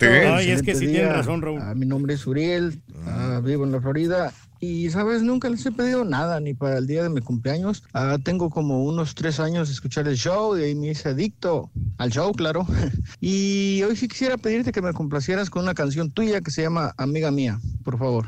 [0.00, 0.32] ¿eh?
[0.32, 1.60] Ay, es que sí tiene razón, Raúl.
[1.62, 5.22] Ah, mi nombre es Uriel, ah, vivo en la Florida y, ¿sabes?
[5.22, 7.82] Nunca les he pedido nada, ni para el día de mi cumpleaños.
[7.94, 11.70] Ah, tengo como unos tres años de escuchar el show y ahí me hice adicto
[11.98, 12.66] al show, claro.
[13.20, 16.94] y hoy sí quisiera pedirte que me complacieras con una canción tuya que se llama
[16.98, 18.26] Amiga Mía, por favor.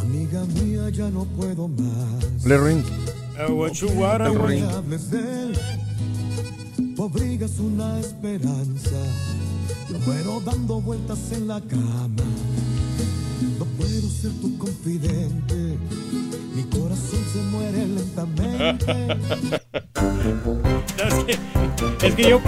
[0.00, 2.44] Amiga mía, ya no puedo más.
[2.44, 2.84] Le ring.
[5.10, 5.50] De
[7.02, 8.96] abrigas una esperanza.
[9.88, 12.24] Yo muero dando vueltas en la cama.
[13.80, 15.78] Puedo ser tu confidente.
[16.54, 19.08] Mi corazón se muere lentamente.
[22.02, 22.40] Es que, es que yo,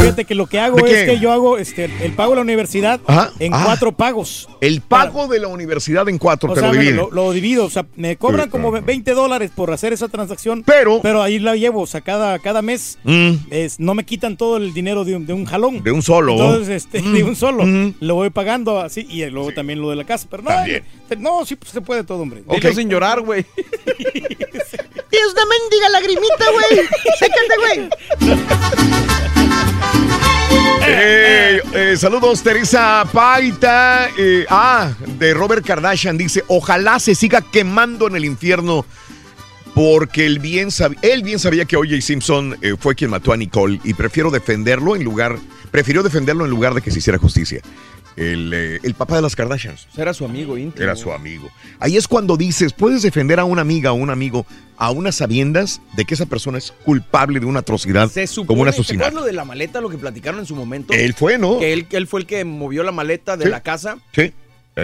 [0.00, 2.42] fíjate que lo que hago ¿De es que yo hago este, el pago de la
[2.42, 3.30] universidad Ajá.
[3.38, 3.62] en Ah.
[3.64, 4.48] cuatro pagos.
[4.60, 7.70] El pago de la universidad en cuatro O te sea, lo lo, lo divido, o
[7.70, 11.82] sea, me cobran como 20 dólares por hacer esa transacción, pero, pero ahí la llevo,
[11.82, 13.32] o sea, cada, cada mes Mm.
[13.50, 15.82] es, no me quitan todo el dinero de un, de un jalón.
[15.82, 16.32] De un solo.
[16.32, 17.12] Entonces, este, Mm.
[17.14, 17.64] de un solo,
[18.00, 20.82] lo voy pagando así y luego también lo de la casa, pero no, También.
[21.16, 22.42] No, sí pues, se puede todo, hombre.
[22.48, 23.44] Dilo sin llorar, güey.
[23.54, 26.86] Tienes una mendiga lagrimita, güey.
[27.18, 27.90] Sécate, güey.
[30.86, 34.08] Eh, eh, saludos, Teresa Paita.
[34.16, 38.84] eh, ah, de Robert Kardashian dice: Ojalá se siga quemando en el infierno.
[39.74, 42.00] Porque él bien, sab- él bien sabía que O.J.
[42.00, 45.38] Simpson eh, fue quien mató a Nicole y prefiero defenderlo en lugar,
[45.70, 47.60] prefirió defenderlo en lugar de que se hiciera justicia.
[48.18, 49.86] El, eh, el papá de las Kardashians.
[49.96, 50.82] Era su amigo íntimo.
[50.82, 51.48] Era su amigo.
[51.78, 54.44] Ahí es cuando dices, puedes defender a una amiga o un amigo
[54.76, 58.62] a unas sabiendas de que esa persona es culpable de una atrocidad Se supone, como
[58.62, 59.14] un ¿te asesinato.
[59.14, 60.92] lo de la maleta, lo que platicaron en su momento?
[60.94, 61.58] Él fue, ¿no?
[61.58, 63.50] Que él, él fue el que movió la maleta de Sí.
[63.50, 63.98] la casa.
[64.12, 64.32] Sí.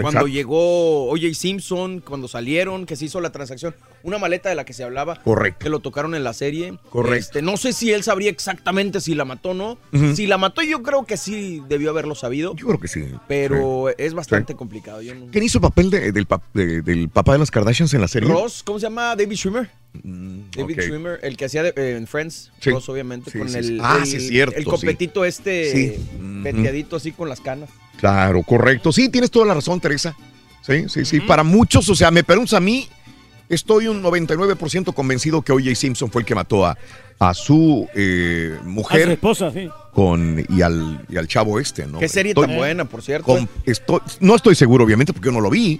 [0.01, 1.33] Cuando llegó O.J.
[1.33, 5.21] Simpson, cuando salieron, que se hizo la transacción, una maleta de la que se hablaba.
[5.23, 5.63] Correcto.
[5.63, 6.77] Que lo tocaron en la serie.
[6.89, 7.15] Correcto.
[7.17, 9.77] Este, no sé si él sabría exactamente si la mató o no.
[10.15, 12.55] Si la mató, yo creo que sí debió haberlo sabido.
[12.55, 13.05] Yo creo que sí.
[13.27, 14.57] Pero es bastante Sí.
[14.57, 15.01] complicado.
[15.01, 17.93] Yo no- ¿Quién hizo el papel de- del, pap- de- del papá de las Kardashians
[17.93, 18.29] en la serie?
[18.29, 19.15] Ross, ¿cómo se llama?
[19.15, 19.69] David Schwimmer.
[19.93, 20.81] David ok.
[20.81, 22.51] Schwimmer, el que hacía de- eh, en Friends.
[22.59, 22.69] Sí.
[22.69, 23.79] Ross, obviamente, Sí, con sí, el.
[23.81, 26.05] Ah, el- cierto, el copetito este Sí.
[26.43, 27.69] peteadito así con las canas.
[27.99, 28.91] Claro, correcto.
[28.91, 30.15] Sí, tienes toda la razón, Teresa.
[30.61, 31.19] Sí, sí, sí.
[31.21, 32.87] Para muchos, o sea, me preguntas a mí,
[33.49, 35.75] estoy un 99% convencido que O.J.
[35.75, 36.77] Simpson fue el que mató a,
[37.19, 39.69] a su eh, A su mujer esposa, sí.
[39.93, 41.99] con, y, al, y al chavo este, ¿no?
[41.99, 43.25] Qué serie Estoy- tan buena, por cierto.
[43.25, 45.79] con- estoy- no estoy seguro, obviamente, porque yo no lo vi.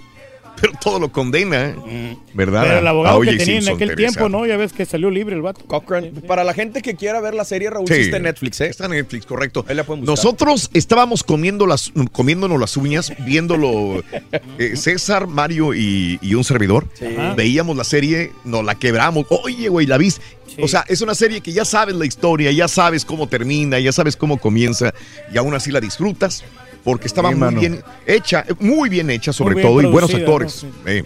[0.60, 2.16] Pero todo lo condena, ¿eh?
[2.34, 2.62] ¿verdad?
[2.64, 3.96] Pero el abogado que tenía en aquel Teresa.
[4.12, 4.46] tiempo, ¿no?
[4.46, 5.64] Ya ves que salió libre el vato.
[5.66, 6.10] Cochran.
[6.26, 8.00] Para la gente que quiera ver la serie, Raúl, sí, Sí.
[8.02, 8.66] está en Netflix, ¿eh?
[8.68, 9.64] Está en Netflix, correcto.
[9.68, 9.84] Ahí la.
[10.02, 14.02] Nosotros estábamos comiendo las, comiéndonos las uñas, viéndolo
[14.58, 16.86] eh, César, Mario y, y un servidor.
[17.00, 17.34] Ajá.
[17.34, 19.26] Veíamos la serie, nos la quebramos.
[19.30, 20.22] Oye, güey, la viste.
[20.62, 23.92] O sea, es una serie que ya sabes la historia, ya sabes cómo termina, ya
[23.92, 24.94] sabes cómo comienza
[25.32, 26.44] y aún así la disfrutas.
[26.86, 27.60] Porque estaba Sí, muy mano.
[27.60, 30.62] bien hecha, muy bien hecha sobre bien todo, y buenos actores.
[30.64, 30.70] ¿no?
[30.90, 31.04] eh.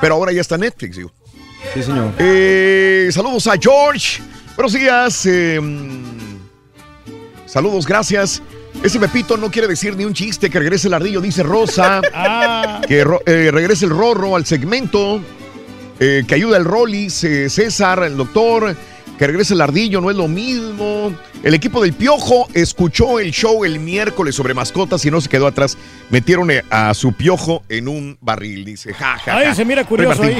[0.00, 1.10] Pero ahora ya está Netflix, digo.
[1.74, 2.12] Sí, señor.
[2.20, 4.22] Eh, saludos a George.
[4.54, 5.26] Buenos días.
[5.26, 6.38] eh, mm,
[7.46, 8.40] saludos, gracias.
[8.82, 10.48] Ese Pepito no quiere decir ni un chiste.
[10.50, 12.00] Que regrese el ardillo, dice Rosa.
[12.14, 15.20] Ah, Que ro- eh, regrese el Rorro al segmento.
[15.98, 17.12] que ayuda el Rollis,
[17.48, 18.76] César, el doctor.
[19.18, 21.12] Que regrese el ardillo, no es lo mismo.
[21.42, 25.46] El equipo del Piojo escuchó el show el miércoles sobre mascotas y no se quedó
[25.48, 25.76] atrás.
[26.10, 28.94] Metieron eh, a su Piojo en un barril, dice.
[28.94, 30.34] Ja, ja, Ay, se mira curioso ahí.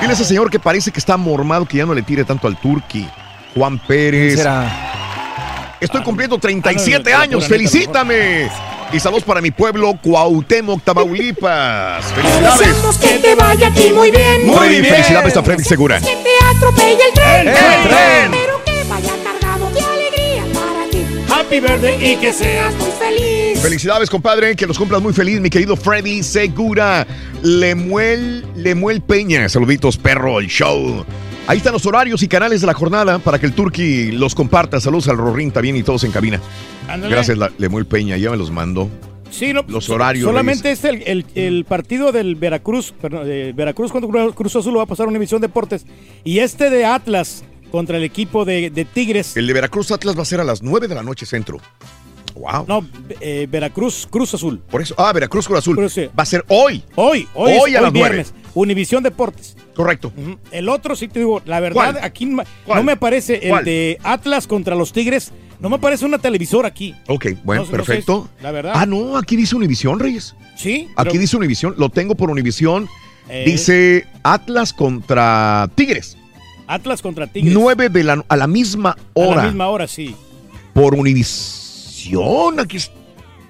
[0.00, 2.46] Dile a ese señor que parece que está mormado, que ya no le tire tanto
[2.48, 3.06] al Turqui.
[3.54, 4.36] Juan Pérez.
[4.38, 5.76] será?
[5.80, 7.46] Estoy cumpliendo 37 Ah, no, años.
[7.46, 8.48] Felicítame.
[8.90, 12.04] Y saludos para mi pueblo, Cuauhtémoc, Tamaulipas.
[12.14, 12.96] Felicidades.
[12.98, 14.46] Que te vaya a ti muy bien.
[14.46, 14.84] Muy bien.
[14.84, 16.00] Felicidades a Freddy Segura.
[16.00, 17.48] Que te atropelle el tren.
[17.48, 18.30] El tren.
[18.30, 21.04] Pero que vaya cargado de alegría para ti.
[21.30, 23.60] Happy birthday y que seas Muy feliz.
[23.60, 24.56] Felicidades, compadre.
[24.56, 27.06] Que los cumplas muy feliz, mi querido Freddy Segura.
[27.42, 29.50] Lemuel, Lemuel Peña.
[29.50, 31.04] Saluditos, perro, el show.
[31.46, 34.80] Ahí están los horarios y canales de la jornada para que el Turqui los comparta.
[34.80, 36.40] Saludos al Rorín también y todos en cabina.
[36.88, 37.14] Ándale.
[37.14, 38.16] Gracias, Lemuel Peña.
[38.16, 38.88] Ya me los mando.
[39.30, 44.26] Sí, no, Los horarios, Solamente este, el, el- el partido del Veracruz, perdón, Veracruz contra
[44.28, 45.84] Cruz- Azul lo va a pasar a Univisión Deportes.
[46.24, 49.36] Y este de Atlas contra el equipo de, de Tigres.
[49.36, 51.58] El de Veracruz Atlas va a ser a las 9 de la noche centro.
[52.34, 52.64] Wow.
[52.68, 52.86] No,
[53.20, 54.60] eh, Veracruz Cruz Azul.
[54.70, 55.76] Por eso, ah, Veracruz Cruz Azul.
[55.76, 56.08] Cruz, sí.
[56.18, 56.82] Va a ser hoy.
[56.94, 58.08] Hoy, hoy, Hoy es, a las nueve.
[58.14, 58.32] viernes.
[58.54, 59.56] Univisión Deportes.
[59.74, 60.10] Correcto.
[60.50, 61.98] El otro, sí te digo, la verdad, ¿Cuál?
[62.02, 62.78] aquí no ¿Cuál?
[62.78, 63.64] no me parece el ¿Cuál?
[63.64, 65.32] de Atlas contra los Tigres.
[65.60, 66.94] No me parece una televisora aquí.
[67.08, 68.28] Ok, bueno, No sé, no sé, perfecto.
[68.40, 68.72] la verdad.
[68.76, 70.34] Ah, no, aquí dice Univisión, Reyes.
[70.56, 70.88] Sí.
[70.96, 72.88] Aquí pero- dice Univisión, lo tengo por Univisión.
[73.28, 73.44] Eh.
[73.44, 76.16] Dice Atlas contra Tigres.
[76.66, 77.52] Atlas contra Tigres.
[77.52, 79.36] 9 de la, a la misma A hora.
[79.42, 80.14] la misma hora, sí.
[80.74, 82.60] Por Univisión.
[82.60, 82.90] Aquí es-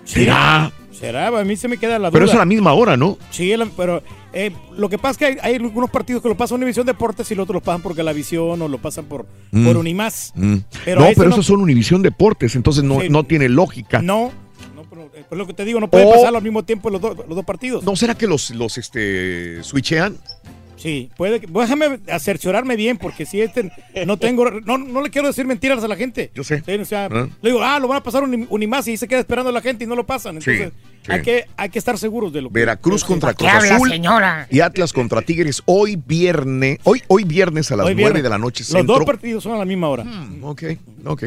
[0.05, 0.73] será.
[0.99, 2.10] Será, a mí se me queda la duda.
[2.12, 3.18] Pero es a la misma hora, ¿no?
[3.31, 4.02] Sí, pero
[4.33, 7.31] eh, lo que pasa es que hay, hay algunos partidos que lo pasan Univisión Deportes
[7.31, 9.65] y los otros lo pasan por Galavisión o lo pasan por, Mm.
[9.67, 10.33] por Unimás.
[10.35, 10.57] Mm.
[10.85, 13.09] Pero no, pero no- esos son Univisión Deportes, entonces no, Sí.
[13.09, 14.02] no tiene lógica.
[14.02, 14.33] No,
[14.75, 17.01] no pero, eh, lo que te digo, no puede O- pasar al mismo tiempo los,
[17.01, 17.85] dos- los dos partidos.
[17.85, 20.17] ¿No será que los, los este, switchean?
[20.78, 23.70] Sí, puede que, déjame cerciorarme bien porque si este
[24.07, 26.31] no tengo, no, no le quiero decir mentiras a la gente.
[26.34, 26.62] Yo sé.
[26.65, 27.28] Sí, o sea, Ah.
[27.42, 29.84] le digo, ah, lo van a pasar un, Unimás y se queda esperando la gente
[29.84, 30.40] y no lo pasan.
[30.40, 30.73] Sí, Entonces,
[31.05, 31.12] sí.
[31.12, 33.90] Hay, que, hay que estar seguros de lo que Veracruz contra ¿Qué Cruz habla, Azul
[33.90, 34.47] señora?
[34.50, 38.23] y Atlas contra Tigres hoy viernes, hoy, hoy viernes a las Hoy 9 viernes.
[38.23, 38.94] de la noche Los centro.
[38.97, 40.05] dos partidos son a la misma hora.
[40.42, 40.62] Ok,
[41.05, 41.24] ok.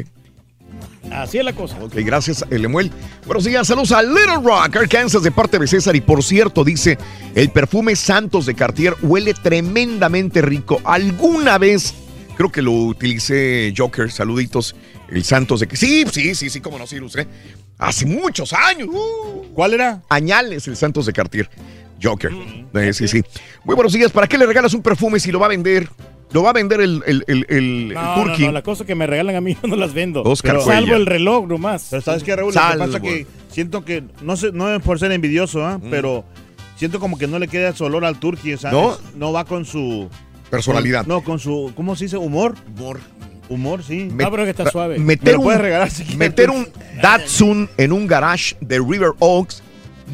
[1.09, 1.77] Así es la cosa.
[1.81, 2.91] Ok, gracias, Lemuel.
[3.25, 5.95] Buenos días, saludos a Little Rock, Arkansas, de parte de César.
[5.95, 6.97] Y por cierto, dice,
[7.35, 10.79] el perfume Santos de Cartier huele tremendamente rico.
[10.83, 11.93] Alguna vez,
[12.37, 14.75] creo que lo utilicé Joker, saluditos,
[15.09, 15.75] el Santos de...
[15.75, 17.27] Sí, sí, sí, sí, cómo no, sí lo usé.
[17.77, 18.87] Hace muchos años.
[18.91, 19.47] uh.
[19.53, 20.03] ¿Cuál era?
[20.07, 21.49] Añales, el Santos de Cartier.
[22.01, 22.31] Joker.
[22.73, 23.21] Eh, sí, sí.
[23.63, 24.11] Muy buenos días.
[24.11, 25.89] ¿Para qué le regalas un perfume si lo va a vender?
[26.33, 28.45] Lo va a vender el, el, el, el- el No, no, Turqui.
[28.45, 30.23] no, la cosa que me regalan a mí yo no las vendo.
[30.23, 31.87] Oscar Pero salvo el reloj nomás.
[31.89, 34.97] Pero sabes qué, Raúl, lo que pasa que siento que, no sé, no es por
[34.99, 35.79] ser envidioso, ¿ah?
[35.89, 36.23] pero
[36.77, 38.93] siento como que no le queda su olor al turqui, o sea, ¿No?
[38.93, 40.09] es- no va con su...
[40.49, 41.01] Personalidad.
[41.05, 42.17] con- no, con su, ¿cómo se dice?
[42.17, 42.55] Humor.
[42.77, 42.99] Humor.
[43.49, 44.07] Humor, sí.
[44.13, 44.97] Me- No, pero que está suave.
[44.99, 46.67] Meter Me lo un, puedes regalar si meter un
[47.01, 49.61] Datsun en un garage de River Oaks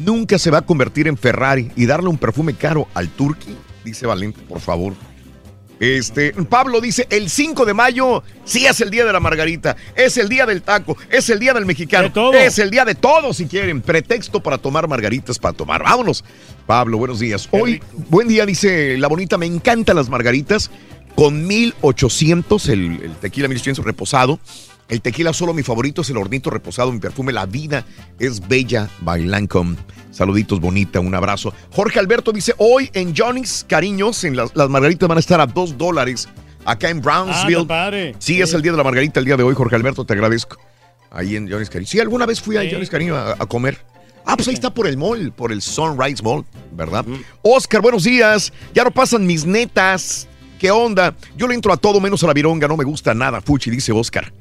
[0.04, 4.06] nunca se va a convertir en Ferrari y darle un perfume caro al Turqui, dice
[4.06, 4.94] Valente, por favor.
[5.80, 10.16] Este, Pablo dice, el 5 de mayo sí es el día de la margarita, es
[10.16, 12.32] el día del taco, es el día del mexicano, De todo.
[12.34, 15.82] es el día de todo si quieren, pretexto para tomar margaritas, para tomar.
[15.82, 16.24] Vámonos.
[16.66, 17.48] Pablo, buenos días.
[17.52, 20.70] Hoy, buen día, dice la bonita, me encantan las margaritas
[21.14, 24.38] con 1800, el, el tequila 1800 reposado.
[24.88, 27.84] El tequila solo mi favorito es el hornito reposado, mi perfume La Vida
[28.18, 29.76] es Bella by Lancome.
[30.10, 31.52] Saluditos, bonita, un abrazo.
[31.70, 35.46] Jorge Alberto dice, hoy en Johnny's Cariños, en las, las margaritas van a estar a
[35.46, 36.26] dos dólares
[36.64, 37.60] acá en Ah, Brownsville.
[37.62, 38.14] está padre.
[38.18, 40.56] Sí, es el día de la margarita el día de hoy, Jorge Alberto, te agradezco.
[41.10, 41.88] Ahí en Johnny's Cariño.
[41.88, 42.70] Sí, alguna vez fui a Sí.
[42.70, 43.78] Johnny's Cariño a, a comer.
[44.24, 47.04] Ah, pues ahí está por el mall, por el Sunrise Mall, ¿verdad?
[47.42, 48.52] Oscar, buenos días.
[48.74, 50.28] Ya no pasan mis netas.
[50.58, 51.14] ¿Qué onda?
[51.36, 53.92] Yo le entro a todo menos a la vironga, no me gusta nada, Fuchi, dice
[53.92, 54.32] Oscar.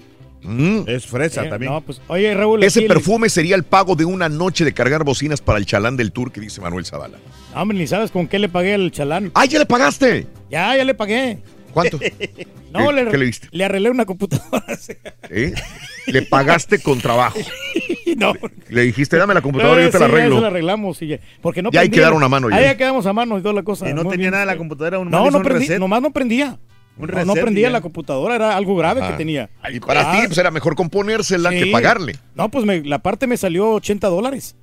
[0.87, 1.71] Es fresa Eh, también.
[1.71, 2.63] No, pues, oye, Raúl.
[2.63, 5.97] Ese aquí- perfume sería el pago de una noche de cargar bocinas para el chalán
[5.97, 7.17] del tour que dice Manuel Zavala.
[7.53, 9.31] Hombre, ni sabes con qué le pagué al chalán.
[9.33, 10.27] ¡Ah, ya le pagaste!
[10.49, 11.39] Ya, ya le pagué.
[11.73, 11.99] ¿Cuánto?
[12.69, 13.47] No, ¿Qué- le, qué le diste?
[13.51, 14.65] le arreglé una computadora.
[15.29, 15.53] ¿Eh?
[16.07, 17.39] Le pagaste con trabajo.
[18.17, 18.33] no.
[18.69, 20.35] Le dijiste, dame la computadora y yo te la ya arreglo.
[20.35, 21.01] se la arreglamos.
[21.01, 22.01] y ya- porque no Ya ahí prendía.
[22.01, 22.57] quedaron a mano ya.
[22.57, 23.89] Ahí ya quedamos a mano y toda la cosa.
[23.89, 24.31] Y no tenía bien.
[24.31, 24.99] nada la computadora.
[24.99, 26.59] Un No, no prendí, nomás no prendía.
[26.99, 27.71] Un No, prendía ya.
[27.71, 29.11] la computadora, era algo grave Ah.
[29.11, 29.49] que tenía.
[29.71, 31.71] Y para Ah, ti, pues era mejor componérsela que sí.
[31.71, 32.15] pagarle.
[32.35, 34.55] No, pues me- la parte me salió 80 dólares.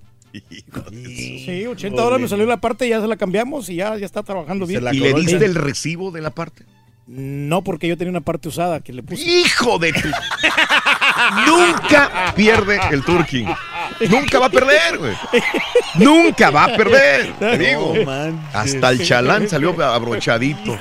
[0.91, 4.23] Sí, 80 dólares me salió la parte ya se la cambiamos y ya, ya está
[4.25, 4.83] trabajando bien.
[4.93, 6.65] ¿Y le diste el recibo de la parte?
[7.07, 9.23] No, porque yo tenía una parte usada que le puse.
[9.23, 10.09] ¡Hijo de tu!
[11.47, 13.47] Nunca pierde el Turking.
[14.09, 15.13] Nunca va a perder, güey.
[15.97, 17.33] Nunca va a perder.
[17.39, 17.95] Te digo.
[18.05, 18.41] No.
[18.53, 20.79] Hasta el chalán salió abrochadito.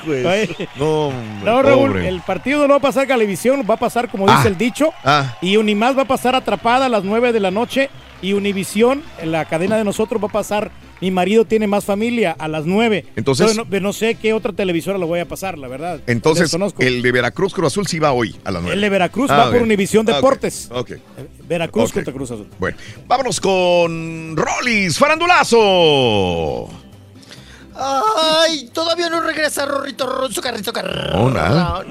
[0.76, 2.08] No, hombre, No, Raúl, pobre.
[2.08, 4.48] el partido no va a pasar a Galevisión, va a pasar como dice Ah.
[4.48, 4.92] el dicho.
[5.04, 5.36] Ah.
[5.40, 7.90] Y Unimás va a pasar atrapada a las 9 de la noche.
[8.22, 10.70] Y Univisión, en la cadena de nosotros, va a pasar.
[11.00, 13.06] Mi marido tiene más familia a las 9.
[13.16, 16.00] Entonces- no, no sé qué otra televisora lo voy a pasar, la verdad.
[16.06, 16.82] Entonces, Desconozco.
[16.82, 18.74] el de Veracruz Cruz Azul sí va hoy a las 9.
[18.74, 20.68] El de Veracruz va por Univisión Deportes.
[20.72, 20.92] Ok.
[21.48, 21.94] Veracruz Ok.
[21.94, 22.46] contra Cruz Azul.
[22.58, 26.70] Bueno, vámonos con Rollis, farandulazo.
[27.76, 31.10] Ay, todavía no regresa Rorrito Ronzo Carrito Carrón.
[31.14, 31.82] Oh, nada.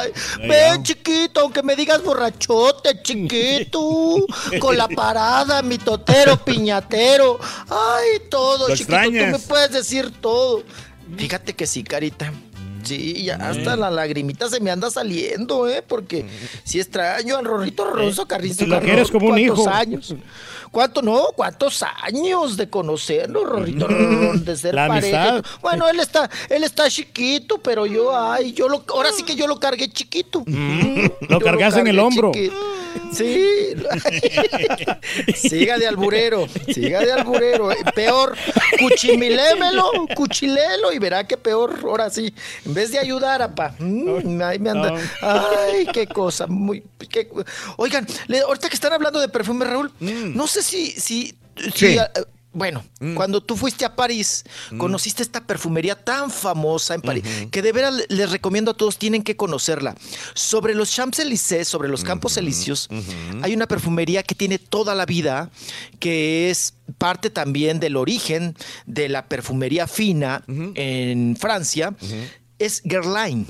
[0.00, 0.12] Ay,
[0.46, 4.26] ven, chiquito, aunque me digas borrachote, chiquito.
[4.60, 7.38] Con la parada, mi totero, piñatero.
[7.68, 9.00] Ay, todo, Lo chiquito.
[9.02, 10.62] Tú me puedes decir todo.
[11.16, 12.32] Fíjate que sí, carita.
[12.84, 15.82] Sí, ya hasta la lagrimita se me anda saliendo, ¿eh?
[15.86, 16.26] Porque
[16.64, 19.68] si extraño al Rorrito Ronzo Carrito Lo quieres como un ¿Cuántos hijo.
[19.70, 20.14] años?
[20.70, 21.26] ¿Cuánto no?
[21.36, 25.28] ¿Cuántos años de conocerlo, Rorrito de ser La pareja?
[25.34, 25.50] amistad.
[25.62, 29.46] Bueno, él está, él está chiquito, pero yo, ay, yo lo, ahora sí que yo
[29.46, 30.42] lo cargué chiquito.
[30.46, 32.32] Lo Yo cargas en el hombro.
[32.32, 32.54] chiquito.
[33.14, 33.74] Sí.
[35.36, 37.72] siga de alburero, siga de alburero.
[37.72, 38.36] Eh, Peor,
[38.78, 42.34] cuchimilémelo, cuchilelo y verá que peor, ahora sí.
[42.64, 43.74] En vez de ayudar, apa.
[43.78, 44.94] mm, ahí me anda.
[45.20, 46.82] Ay, qué cosa, muy.
[47.08, 47.28] qué-
[47.76, 51.34] Oigan, le- ahorita que están hablando de perfume, Raúl, no sé si, si,
[51.74, 51.98] si, Sí.
[52.54, 52.84] Bueno,
[53.16, 54.44] cuando tú fuiste a París,
[54.78, 58.96] conociste esta perfumería tan famosa en París, que de veras le- les recomiendo a todos,
[58.96, 59.94] tienen que conocerla.
[60.34, 62.88] Sobre los Champs-Élysées, sobre los Campos Elíseos,
[63.42, 65.50] hay una perfumería que tiene toda la vida,
[65.98, 70.44] que es parte también del origen de la perfumería fina
[70.76, 71.94] en Francia,
[72.58, 73.46] es Guerlain.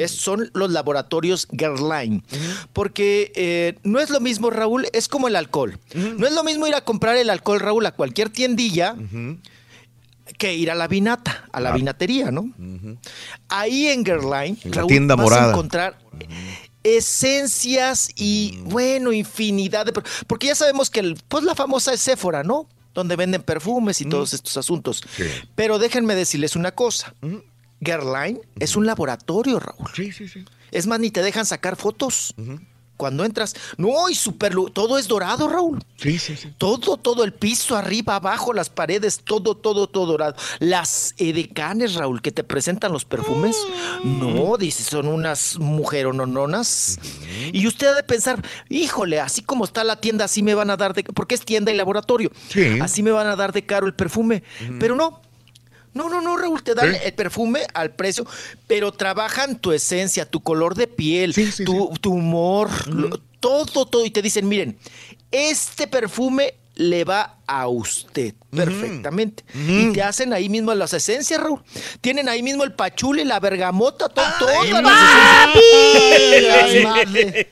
[0.00, 2.22] Es- son los laboratorios Guerlain.
[2.72, 5.78] Porque eh, no es lo mismo, Raúl, es como el alcohol.
[5.94, 8.94] No es lo mismo ir a comprar el alcohol, Raúl, a cualquier tiendilla
[10.36, 12.52] que ir a la vinata, a la vinatería, ¿no?
[13.48, 15.46] Ahí en la Raúl, tienda vas morada.
[15.46, 15.98] a encontrar
[16.84, 19.92] esencias y, bueno, infinidad de...
[20.26, 22.68] Porque ya sabemos que, el- pues, la famosa es Sephora, ¿no?
[22.94, 25.02] Donde venden perfumes y todos estos asuntos.
[25.54, 27.14] Pero déjenme decirles una cosa.
[27.80, 29.90] Guerlain es un laboratorio, Raúl.
[29.94, 30.44] Sí, sí, sí.
[30.70, 32.34] Es más, ni te dejan sacar fotos.
[32.98, 35.78] Cuando entras, no, y super, todo es dorado, Raúl.
[35.96, 36.52] Sí, sí, sí.
[36.58, 40.34] Todo, todo el piso, arriba, abajo, las paredes, todo, todo, todo dorado.
[40.58, 43.56] Las edecanes, Raúl, que te presentan los perfumes,
[44.02, 46.98] no, dice, son unas mujeronononas.
[47.52, 50.76] Y usted ha de pensar, híjole, así como está la tienda, así me van a
[50.76, 51.04] dar de...
[51.04, 52.32] Porque es tienda y laboratorio.
[52.48, 52.80] Sí.
[52.80, 54.42] Así me van a dar de caro el perfume.
[54.80, 55.22] Pero no,
[55.94, 58.26] no, no, no, Raúl, te dan el perfume al precio,
[58.66, 61.32] pero trabajan tu esencia, tu color de piel,
[61.64, 64.04] tu, tu humor, lo- todo, todo.
[64.04, 64.78] Y te dicen, miren,
[65.30, 69.44] este perfume le va a usted perfectamente.
[69.52, 71.60] Y te hacen ahí mismo las esencias, Raúl.
[72.00, 74.82] Tienen ahí mismo el pachuli, la bergamota, to- todas las
[75.54, 76.42] esencias.
[76.42, 77.46] Las, made-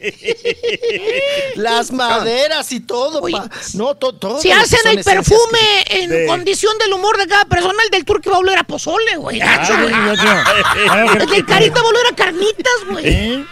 [1.56, 3.20] las maderas y todo.
[3.22, 3.50] pa.
[3.74, 4.40] No, to- todo.
[4.40, 6.26] Si lo que hacen el perfume que- en Sí.
[6.28, 9.40] condición del humor de cada persona, el del turco va a oler a pozole, güey.
[11.20, 13.44] El del carita va a oler a carnitas, güey.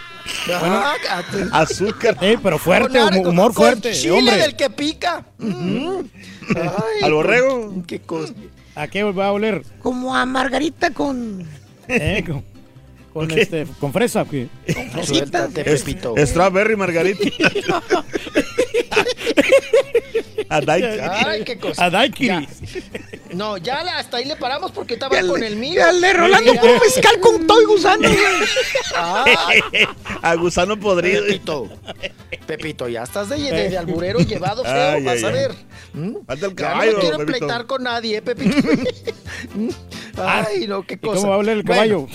[1.53, 2.17] Azúcar.
[2.21, 3.93] Pero fuerte, Con hum- humor con fuerte.
[3.93, 4.37] chile hombre.
[4.39, 5.25] del que pica.
[5.41, 7.83] Ay, Al borrego.
[7.87, 8.33] Qué cosa.
[8.75, 9.63] ¿A qué va a oler?
[9.83, 11.47] Como a Margarita con.
[11.89, 12.45] Eh, con,
[13.13, 14.23] con este, con fresa.
[14.23, 14.49] ¿o qué?
[15.05, 16.15] Suéltate, Es- Pepito.
[16.19, 17.29] Strawberry Margarita.
[20.57, 21.01] A Daiquiri.
[21.01, 21.85] Ay, qué cosa.
[21.85, 22.29] A Daiquiri.
[22.29, 22.47] Ya.
[23.35, 25.75] No, ya hasta ahí le paramos porque estaba con el mío.
[25.75, 26.61] Ya le Rolando Ya.
[26.61, 28.09] con mezcal con todo y gusano.
[28.97, 29.59] Ay,
[30.23, 31.25] A gusano podrido.
[31.25, 31.69] Pepito.
[32.47, 35.53] Pepito, ya estás de, de, de alburero llevado feo, Ay, vas a ver.
[35.95, 36.15] ¿Mm?
[36.27, 38.57] Falta el Ya no caballo, quiero pleitar con nadie, ¿eh, Pepito?
[39.55, 39.69] ¿Mm?
[40.17, 41.21] Ay, no, qué ¿Y cosa.
[41.21, 42.07] cómo va a el Bueno, caballo?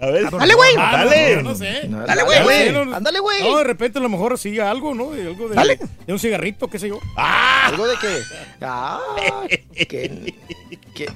[0.00, 0.30] A ver.
[0.30, 0.70] Dale, güey.
[0.78, 1.36] Ah, no, Dale.
[1.36, 1.80] no, no sé.
[2.06, 2.72] Dale, güey.
[2.72, 3.42] No, no, Ándale, güey.
[3.42, 5.10] No, de repente a lo mejor siga algo, ¿no?
[5.10, 5.78] De algo de, Dale.
[6.06, 6.98] de un cigarrito, qué sé yo.
[7.16, 8.18] ¿Algo de qué?
[8.62, 8.98] Ah,
[9.76, 10.34] que...
[10.94, 11.06] que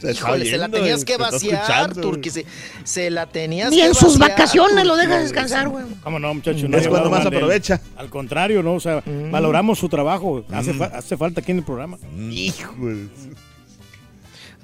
[0.00, 1.94] Se Híjole, se la tenías que vaciar.
[1.94, 2.30] Turki.
[2.30, 2.44] Se,
[2.84, 5.84] se la tenías Ni que en sus vaciar, vacaciones lo dejas descansar, güey.
[6.02, 6.62] ¿Cómo no, muchachos?
[6.64, 7.28] Es Nadie cuando más él.
[7.28, 7.80] aprovecha.
[7.96, 8.74] Al contrario, ¿no?
[8.74, 10.44] O sea, valoramos su trabajo.
[10.52, 11.98] Hace, fa- hace falta aquí en el programa.
[12.30, 13.08] Hijo de-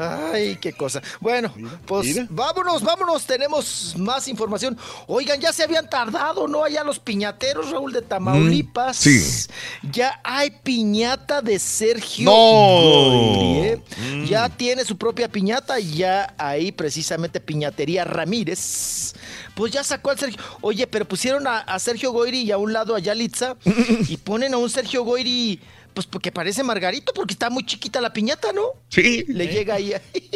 [0.01, 1.03] Ay, qué cosa.
[1.20, 1.53] Bueno,
[1.87, 2.27] pues mira.
[2.31, 4.77] vámonos, vámonos, tenemos más información.
[5.07, 6.65] Oigan, ya se habían tardado, ¿no?
[6.65, 8.99] Allá los piñateros, Raúl de Tamaulipas.
[8.99, 9.47] Mm, sí.
[9.93, 13.62] Ya hay piñata de Sergio No.
[13.65, 13.83] ¿eh?
[13.99, 14.25] Mm.
[14.25, 19.15] Ya tiene su propia piñata, ya ahí precisamente Piñatería Ramírez.
[19.55, 20.41] Pues ya sacó al Sergio.
[20.61, 23.57] Oye, pero pusieron a, a Sergio Goyri y a un lado a Yalitza
[24.09, 25.61] y ponen a un Sergio Goyri,
[25.94, 28.62] pues porque parece Margarito, porque está muy chiquita la piñata, ¿no?
[28.89, 29.25] Sí.
[29.28, 29.93] Le llega ahí,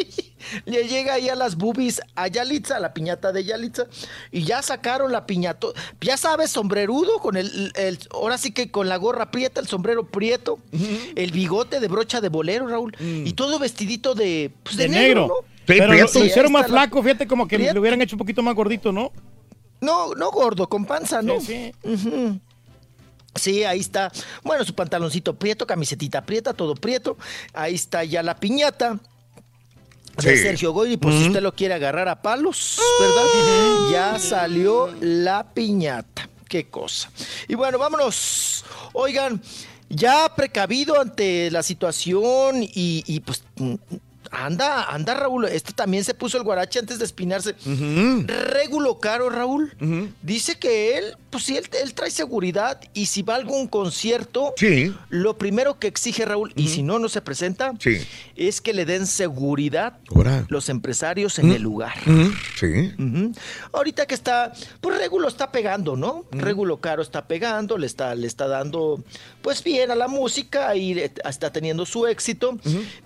[0.65, 3.85] le llega ahí a las boobies a Yalitza, a la piñata de Yalitza,
[4.31, 5.67] y ya sacaron la piñata,
[6.01, 10.05] ya sabes, sombrerudo, con el, el- ahora sí que con la gorra prieta, el sombrero
[10.07, 10.59] prieto,
[11.15, 15.21] el bigote de brocha de bolero, Raúl, y todo vestidito de, pues, de, De negro,
[15.21, 15.27] negro.
[15.27, 15.47] ¿no?
[15.57, 17.73] Sí, Pero lo, hicieron más flaco, fíjate, como que Prieto.
[17.73, 19.11] lo hubieran hecho un poquito más gordito, ¿no?
[19.81, 21.39] No, no gordo, con panza, ¿no?
[21.41, 22.39] Sí, Ujú.
[23.35, 24.11] Sí, ahí está.
[24.43, 27.17] Bueno, su pantaloncito prieto, camisetita prieta, todo prieto.
[27.53, 28.99] Ahí está ya la piñata.
[30.17, 30.43] De Sí.
[30.43, 33.91] Sergio Goyri, por si usted lo quiere agarrar a palos, ¿verdad?
[33.91, 36.29] Ya salió la piñata.
[36.47, 37.11] Qué cosa.
[37.49, 38.63] Y bueno, vámonos.
[38.93, 39.41] Oigan,
[39.89, 43.43] ya precavido ante la situación y, y, pues
[44.31, 45.45] anda, anda Raúl.
[45.45, 47.55] Este también se puso el guarache antes de espinarse.
[48.27, 49.73] Régulo caro, Raúl.
[50.21, 54.53] Dice que él, pues sí, él, él trae seguridad y si va a algún concierto,
[54.57, 54.93] Sí.
[55.09, 57.97] lo primero que exige Raúl, y si no, no se presenta, Sí.
[58.35, 60.45] Es que le den seguridad Ahora.
[60.49, 61.93] los empresarios en el lugar.
[62.05, 62.93] Ujú, Sí.
[63.73, 66.25] Ahorita que está, pues Regulo está pegando, ¿no?
[66.31, 69.03] Regulo Caro está pegando, le está, le está dando,
[69.41, 72.57] pues bien a la música y está teniendo su éxito.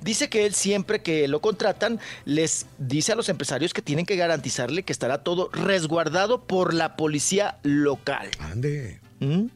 [0.02, 4.16] Dice que él siempre que lo contratan, les dice a los empresarios que tienen que
[4.16, 8.30] garantizarle que estará todo resguardado por la policía local.
[8.40, 9.00] Ande.
[9.20, 9.48] ¿Mm?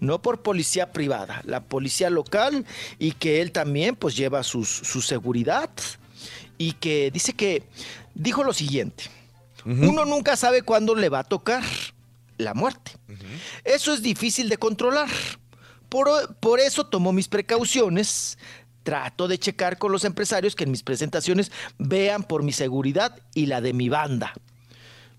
[0.00, 2.64] No por policía privada, la policía local
[2.98, 5.68] y que él también pues lleva sus- su seguridad
[6.58, 7.64] y que dice que
[8.14, 9.04] dijo lo siguiente,
[9.64, 11.62] uno nunca sabe cuándo le va a tocar
[12.38, 12.92] la muerte.
[13.64, 15.08] Eso es difícil de controlar.
[15.88, 18.38] Por, por eso tomo mis precauciones.
[18.82, 23.44] Trato de checar con los empresarios que en mis presentaciones vean por mi seguridad y
[23.46, 24.32] la de mi banda.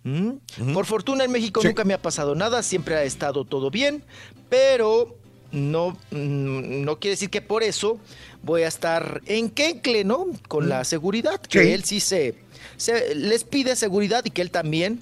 [0.03, 0.73] ¿Mm?
[0.73, 1.67] Por fortuna en México Sí.
[1.67, 4.03] nunca me ha pasado nada, siempre ha estado todo bien,
[4.49, 5.15] pero
[5.51, 7.99] no, mm, no quiere decir que por eso
[8.41, 10.27] voy a estar en quencle, ¿no?
[10.47, 11.71] Con la seguridad, que Sí.
[11.71, 12.35] él sí se,
[12.77, 15.01] se- les pide seguridad y que él también,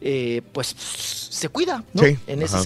[0.00, 2.02] eh, pues, se cuida, ¿no?
[2.02, 2.58] Sí, En ese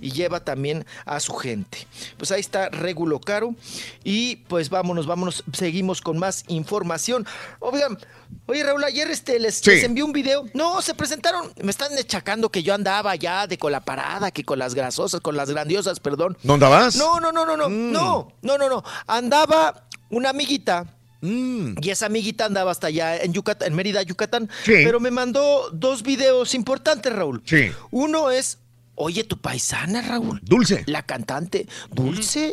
[0.00, 1.86] Y lleva también a su gente.
[2.16, 3.54] Pues ahí está Regulo Caro.
[4.02, 7.26] Y pues vámonos, vámonos, seguimos con más información.
[7.60, 7.98] Oigan,
[8.46, 9.70] oye Raúl, ayer este, les, Sí.
[9.70, 10.44] les envié un video.
[10.54, 14.44] No, se presentaron, me están echacando que yo andaba ya de con la parada, que
[14.44, 16.36] con las grasosas, con las grandiosas, perdón.
[16.42, 16.96] ¿No andabas?
[16.96, 17.92] No, no, no, no, no, Mm.
[17.92, 18.84] no, no, no, no.
[19.06, 20.86] Andaba una amiguita.
[21.22, 21.74] Mm.
[21.80, 24.48] Y esa amiguita andaba hasta allá en Yucatán, en Mérida, Yucatán.
[24.64, 24.72] Sí.
[24.84, 27.42] Pero me mandó dos videos importantes, Raúl.
[27.46, 27.70] Sí.
[27.90, 28.58] Uno es,
[28.96, 30.40] oye, tu paisana, Raúl.
[30.42, 30.82] Dulce.
[30.86, 32.52] La cantante Dulce.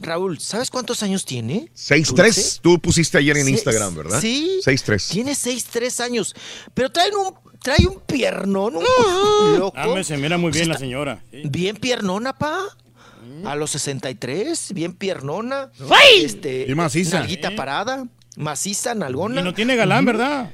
[0.00, 1.68] Raúl, ¿sabes cuántos años tiene?
[1.74, 2.14] 6-3.
[2.14, 2.58] Dulce?
[2.62, 4.20] Tú pusiste ayer en Instagram, ¿verdad?
[4.20, 4.60] Sí.
[4.64, 5.10] 6-3.
[5.10, 6.34] Tiene 6, 3 años.
[6.74, 9.72] Pero trae un, trae un piernón, un loco.
[9.76, 11.22] Ah, me se mira muy Pues bien la señora.
[11.30, 11.42] sí.
[11.48, 12.60] Bien piernona, pa.
[13.44, 15.70] A los 63, bien piernona.
[15.90, 16.24] ¡Ay!
[16.24, 17.20] Este, Y maciza.
[17.20, 19.40] Nalguita parada, maciza, nalgona.
[19.40, 20.50] Y no tiene galán, ¿verdad?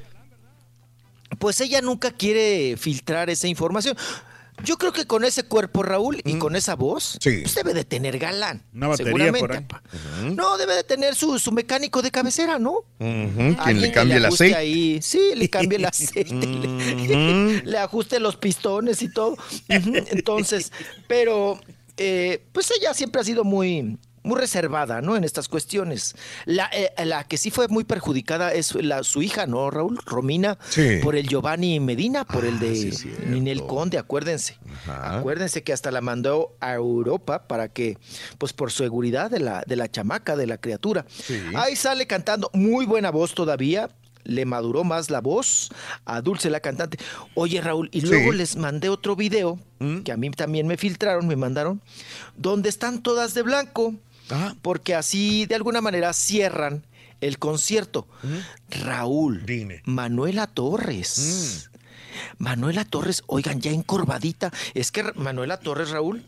[1.39, 3.95] Pues ella nunca quiere filtrar esa información.
[4.63, 7.39] Yo creo que con ese cuerpo, Raúl, y con esa voz, Sí.
[7.41, 8.63] pues debe de tener galán.
[8.73, 9.81] Una batería seguramente, por
[10.23, 10.33] ahí.
[10.35, 12.83] No, debe de tener su, su mecánico de cabecera, ¿no?
[12.97, 14.55] Quien le cambie el aceite.
[14.55, 14.99] Ahí.
[15.01, 19.37] Sí, le cambie el aceite, le, le ajuste los pistones y todo.
[19.67, 20.71] Entonces,
[21.07, 21.59] pero
[21.97, 25.15] eh, pues ella siempre ha sido muy, muy reservada, ¿no?
[25.15, 26.15] En estas cuestiones.
[26.45, 29.99] La, eh, la que sí fue muy perjudicada es la, su hija, ¿no, Raúl?
[30.05, 30.99] Romina, Sí.
[31.03, 33.11] por el Giovanni Medina, por el Ah, de sí.
[33.27, 34.57] Ninel Conde, acuérdense.
[34.87, 35.19] Ajá.
[35.19, 37.97] Acuérdense que hasta la mandó a Europa para que,
[38.37, 41.05] pues por seguridad de la, de la chamaca, de la criatura.
[41.09, 41.39] Sí.
[41.55, 43.89] Ahí sale cantando, muy buena voz todavía.
[44.25, 45.69] Le maduró más la voz
[46.05, 46.97] a Dulce la cantante.
[47.35, 48.37] Oye, Raúl, y luego Sí.
[48.37, 49.99] les mandé otro video ¿Mm?
[50.01, 51.81] que a mí también me filtraron, me mandaron,
[52.35, 53.95] donde están todas de blanco,
[54.61, 56.85] Porque así de alguna manera cierran
[57.21, 58.07] el concierto.
[58.69, 59.43] Raúl,
[59.85, 60.53] Manuela Mm.
[60.53, 61.69] Torres.
[62.37, 64.51] Manuela Torres, oigan, ya encorvadita.
[64.73, 66.23] Es que Manuela Torres, Raúl,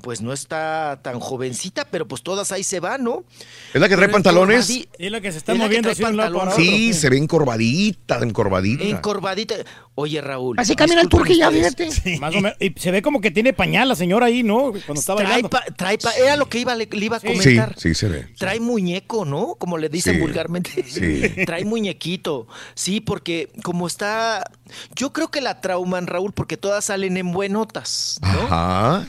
[0.00, 3.24] pues no está tan jovencita, pero pues todas ahí se van, ¿no?
[3.72, 4.68] ¿Es la que trae Pero pantalones?
[4.98, 6.62] Es la que se está Es moviendo así de un lado para otro.
[6.64, 8.82] Sí, se ve encorvadita, encorvadita.
[8.84, 9.54] Encorvadita.
[9.94, 10.58] Oye, Raúl.
[10.58, 12.00] Así camina el ustedes.
[12.00, 12.18] fíjate.
[12.18, 12.56] Más o menos.
[12.58, 14.72] Y se ve como que tiene pañal la señora ahí, ¿no?
[14.86, 15.50] Cuando está Trae, bailando.
[15.50, 17.74] pa- trae pa- era lo que iba, le, le iba a Sí, comentar.
[17.78, 18.28] sí, se ve.
[18.38, 19.54] Trae muñeco, ¿no?
[19.56, 20.82] Como le dicen Sí, vulgarmente.
[20.88, 21.22] sí.
[21.46, 22.48] Trae muñequito.
[22.74, 24.50] Sí, porque como está.
[24.96, 28.28] Yo creo que la trauman, Raúl, porque todas salen en buenotas, ¿no?
[28.46, 29.06] Ajá.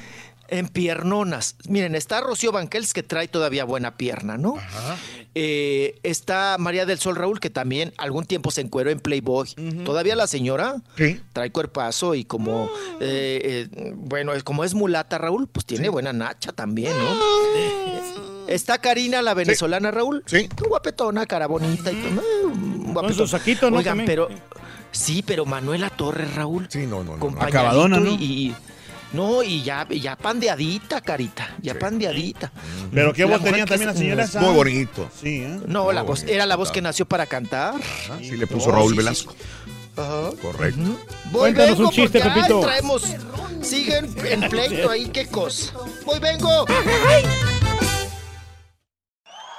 [0.53, 1.55] En piernonas.
[1.67, 4.55] Miren, está Rocío Banquels, que trae todavía buena pierna, ¿no?
[5.33, 9.49] Eh, está María del Sol Raúl, que también algún tiempo se encueró en Playboy.
[9.83, 10.75] Todavía la señora
[11.33, 16.13] trae cuerpazo y como, eh, eh, bueno, es- como es mulata Raúl, pues tiene buena
[16.13, 18.47] nacha también, ¿no?
[18.47, 20.21] Está Karina, la venezolana Raúl.
[20.27, 20.47] Sí.
[20.69, 21.95] Guapetona, cara bonita y
[22.93, 23.09] todo.
[23.13, 23.77] su saquito, ¿no?
[23.77, 24.29] Oigan, pero...
[24.91, 26.67] Sí, pero Manuela Torres, Raúl.
[26.69, 27.41] Sí, no, no, no.
[27.41, 28.11] Acabadona, ¿no?
[28.11, 28.55] y, y-
[29.13, 32.51] no, y ya, ya pandeadita, carita, ya pandeadita.
[32.93, 34.41] Pero qué La voz tenía también la es- señora esa.
[34.41, 35.09] Muy bonito.
[35.21, 35.59] Sí, ¿eh?
[35.67, 37.75] No, la voz, era la voz que nació para cantar.
[38.19, 39.35] Sí, le puso No, Raúl sí, sí, Velasco.
[39.95, 40.31] Ajá.
[40.41, 40.81] Correcto.
[41.31, 42.59] Voy Cuéntanos vengo un chiste, ay, Pepito.
[42.61, 43.03] traemos,
[43.61, 45.71] siguen en pleito ahí, qué cosa.
[46.05, 46.65] Voy vengo.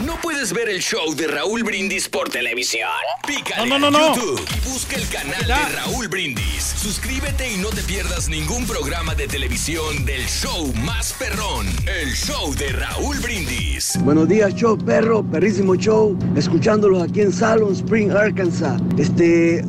[0.00, 2.88] ¿No puedes ver el show de Raúl Brindis por televisión?
[3.26, 4.14] Pícale No, no, no, a no.
[4.14, 6.74] YouTube y busca el canal de Raúl Brindis.
[6.76, 12.52] Suscríbete y no te pierdas ningún programa de televisión del show más perrón, el show
[12.54, 13.98] de Raúl Brindis.
[14.02, 16.18] Buenos días, show perro, perrísimo show.
[16.36, 18.80] Escuchándolos aquí en Salon Spring, Arkansas.
[18.98, 19.64] Este, eh,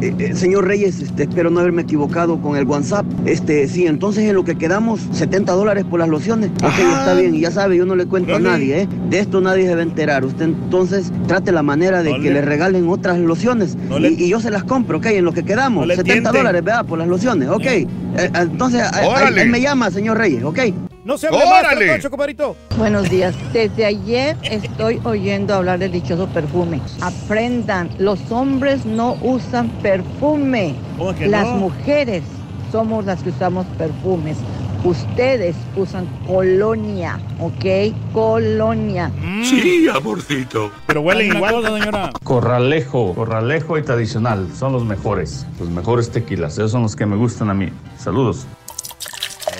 [0.00, 3.06] eh, señor Reyes, este, espero no haberme equivocado con el WhatsApp.
[3.26, 6.50] Este, sí, entonces en lo que quedamos, 70 dólares por las lociones.
[6.62, 8.88] Ok, está bien, y ya sabe, yo no le cuento a nadie, ¿eh?
[9.08, 10.24] De esto nadie se va a enterar.
[10.24, 13.76] Usted entonces trate la manera de No que le- le regalen otras lociones.
[13.76, 15.82] No le- y, y yo se las compro, ok, en lo que quedamos.
[15.82, 16.38] No le 70 tiente.
[16.38, 16.84] dólares, ¿verdad?
[16.84, 17.64] Por las lociones, ok.
[17.66, 17.86] Eh,
[18.34, 19.08] entonces, ahí-
[19.38, 20.58] ahí, me llama, señor Reyes, ok.
[21.04, 22.00] No se hable más, ¡Órale!
[22.10, 22.54] Compadrito.
[22.76, 23.34] Buenos días.
[23.54, 26.80] Desde ayer estoy oyendo hablar del dichoso perfume.
[27.00, 30.74] Aprendan, los hombres no usan perfume.
[30.98, 31.54] ¿Cómo que Las no?
[31.56, 32.22] mujeres
[32.70, 34.36] somos las que usamos perfumes.
[34.84, 37.94] Ustedes usan colonia, ¿ok?
[38.12, 39.10] Colonia.
[39.42, 40.70] Sí, amorcito.
[40.86, 41.54] Pero huelen Una igual.
[41.54, 42.10] cosa, señora.
[42.22, 47.16] Corralejo, Corralejo y tradicional son los mejores, los mejores tequilas, esos son los que me
[47.16, 47.70] gustan a mí.
[47.98, 48.46] Saludos.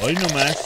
[0.05, 0.57] Hoy nomás.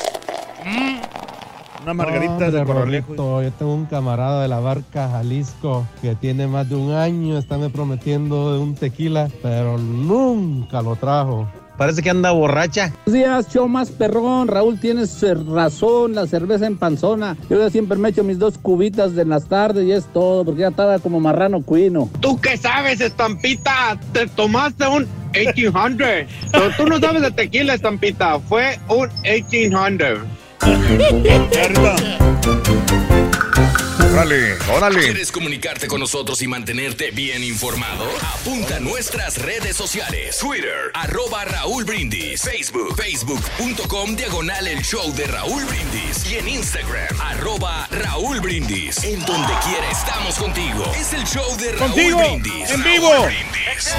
[1.82, 3.42] Una margarita Hombre, de Corralejo.
[3.42, 7.58] Yo tengo un camarada de la barca Jalisco que tiene más de un año, está
[7.70, 11.48] prometiendo de un tequila, pero nunca lo trajo.
[11.82, 12.92] Parece que anda borracha.
[13.06, 14.46] Buenos días, show más perrón.
[14.46, 17.36] Raúl, tienes eh, razón, la cerveza en panzona.
[17.50, 20.60] Yo ya siempre me echo mis dos cubitas de las tardes y es todo, porque
[20.60, 22.08] ya estaba como marrano cuino.
[22.20, 23.98] ¿Tú qué sabes, estampita?
[24.12, 26.06] Te tomaste un 1800.
[26.52, 28.38] Pero tú no sabes de tequila, estampita.
[28.38, 30.20] Fue un 1800.
[34.12, 35.00] Órale, órale.
[35.00, 38.04] ¿Quieres comunicarte con nosotros y mantenerte bien informado?
[38.34, 40.36] Apunta a nuestras redes sociales.
[40.38, 42.42] Twitter, arroba Raúl Brindis.
[42.42, 46.30] Facebook, facebook.com, diagonal el show de Raúl Brindis.
[46.30, 49.02] Y en Instagram, arroba Raúl Brindis.
[49.02, 50.92] En donde quiera estamos contigo.
[50.94, 52.70] Es el show de Raúl Contigo, Brindis.
[52.70, 53.24] en Raúl vivo.
[53.24, 53.94] Brindis.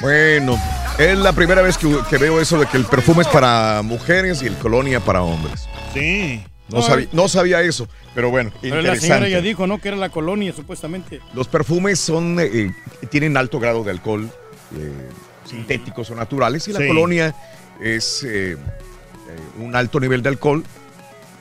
[0.00, 0.60] Bueno,
[0.98, 4.42] es la primera vez que, que veo eso de que el perfume es para mujeres
[4.42, 5.68] y el colonia para hombres.
[5.94, 6.42] Sí.
[6.68, 9.78] No, sabía, no sabía eso, pero bueno, Pero la señora ya dijo, ¿no?
[9.78, 11.20] Que era la colonia, supuestamente.
[11.34, 12.72] Los perfumes son eh, eh,
[13.08, 14.28] tienen alto grado de alcohol,
[14.76, 14.92] eh,
[15.48, 16.88] sintéticos o naturales, y la Sí.
[16.88, 17.34] colonia
[17.80, 18.56] es eh, eh,
[19.60, 20.64] un alto nivel de alcohol,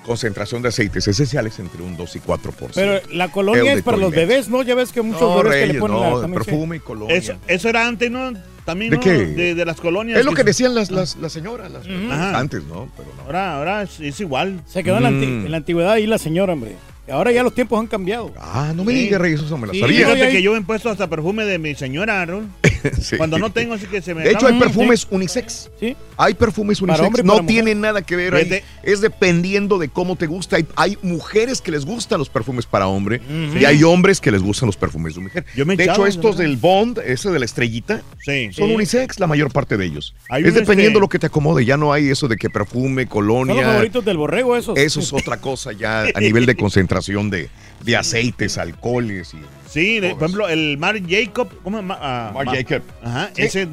[0.06, 2.72] concentración de aceites esenciales entre un 2 y 4%.
[2.76, 4.62] Pero la colonia es para los bebés, ¿no?
[4.62, 6.34] Ya ves que muchos No, bebés que le ponen no, la sí.
[6.34, 7.16] perfume y colonia.
[7.16, 8.32] Eso, eso era antes, ¿no?
[8.66, 9.04] También, ¿De ¿no?
[9.04, 9.12] qué?
[9.28, 10.20] De, de las colonias.
[10.20, 12.40] es lo que decían las, las, las señoras, las Ajá.
[12.40, 12.90] antes, ¿no?
[12.98, 13.24] Pero no.
[13.24, 14.60] Ahora, ahora es, es igual.
[14.66, 15.46] Se quedó en, la Mm.
[15.46, 16.76] en la antigüedad ahí la señora, hombre.
[17.08, 18.34] Ahora ya los tiempos han cambiado.
[18.40, 20.08] Ah, no me digas, Reyes, eso no me la Sí, sabía.
[20.08, 22.48] Fíjate que yo me he puesto hasta perfume de mi señora, Raúl.
[23.02, 23.18] Sí.
[23.18, 25.70] Cuando no tengo, así que se me De hecho, hay perfumes unisex.
[25.80, 25.96] Sí.
[26.18, 27.06] Hay perfumes unisex.
[27.06, 27.48] hombre no mujer.
[27.48, 28.62] tiene nada que ver ahí.
[28.84, 30.56] Es dependiendo de cómo te gusta.
[30.58, 33.58] Hay, hay mujeres que les gustan los perfumes para hombre Ujú.
[33.60, 35.46] y hay hombres que les gustan los perfumes de mujer.
[35.56, 38.50] Yo me de echaba, hecho, estos del Bond, ese de la estrellita, Sí.
[38.54, 40.14] son unisex la mayor parte de ellos.
[40.30, 41.66] Hay es dependiendo este- lo que te acomode.
[41.66, 43.66] Ya no hay eso de que perfume, Son los colonia.
[43.66, 44.78] favoritos del borrego esos.
[44.78, 47.50] Eso es otra cosa ya a nivel de concentración de,
[47.84, 49.38] de aceites, alcoholes y
[49.70, 51.50] Sí, de- por ejemplo, el Mark Jacob.
[51.64, 51.98] ¿Cómo llama?
[52.00, 52.75] Ah, Marc Ma- Jacob.
[53.04, 53.42] Ajá, Sí.
[53.44, 53.68] ese.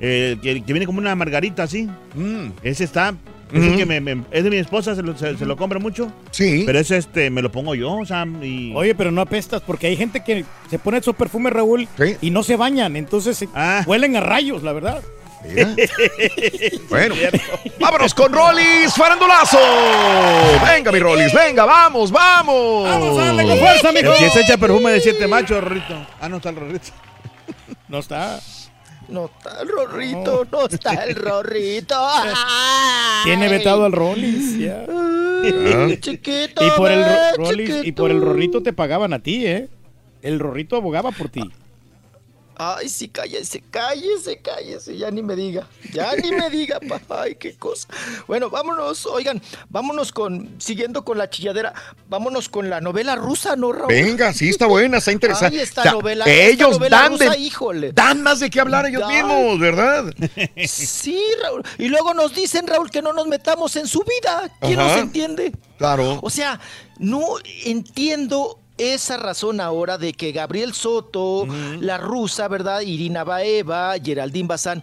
[0.00, 1.88] eh, que, que viene como una margarita así.
[2.62, 3.14] Ese está.
[3.52, 3.68] Es, el Mm.
[3.68, 3.76] Ujú.
[3.78, 6.12] que me, me- es de mi esposa, se lo, se- se lo compra mucho.
[6.32, 6.64] Sí.
[6.66, 8.72] Pero ese este, me lo pongo yo, o sea, y.
[8.76, 11.88] Oye, pero no apestas, porque hay gente que se pone esos perfumes, Raúl,
[12.20, 13.48] y no se bañan, entonces se-
[13.86, 15.02] huelen a rayos, la verdad.
[16.90, 17.14] Bueno,
[17.80, 19.58] vámonos con Rollis Farandulazo.
[20.66, 22.84] Venga, mi Rollis, venga, vamos, vamos.
[22.88, 24.12] Vamos, dale con fuerza, mijo.
[24.18, 26.06] Que se echa perfume de siete machos, Rorrito.
[26.20, 26.88] Ah, no está el Rorrito.
[27.88, 28.40] No está.
[29.08, 31.96] No está el Rorrito, no está el Rorrito.
[33.24, 34.58] Tiene vetado al Rollis.
[34.58, 34.84] ya.
[34.86, 37.04] Ay, chiquito, Y por el
[37.36, 39.68] Rollis y por el Rorrito te pagaban a ti, ¿eh?
[40.20, 41.42] El Rorrito abogaba por ti.
[42.60, 47.22] Ay, sí, cállese, cállese, cállese, ya ni me diga, ya ni me diga, pa.
[47.22, 47.86] ay, qué cosa.
[48.26, 51.72] Bueno, vámonos, oigan, vámonos con, siguiendo con la chilladera,
[52.08, 53.86] vámonos con la novela rusa, ¿no, Raúl?
[53.88, 55.56] Venga, sí, está buena, está interesante.
[55.56, 57.92] Ay, esta O sea, novela, esta ellos novela dan, rusa, de- híjole.
[57.92, 59.10] dan más de qué hablar ellos Dan.
[59.12, 60.04] mismos, ¿verdad?
[60.66, 61.62] Sí, Raúl.
[61.78, 64.50] Y luego nos dicen, Raúl, que no nos metamos en su vida.
[64.60, 64.88] ¿Quién Ajá.
[64.94, 65.52] nos entiende?
[65.78, 66.18] Claro.
[66.22, 66.58] O sea,
[66.98, 71.46] no entiendo esa razón ahora de que Gabriel Soto,
[71.80, 72.80] la rusa, ¿verdad?
[72.80, 74.82] Irina Baeva, Geraldine Bazán,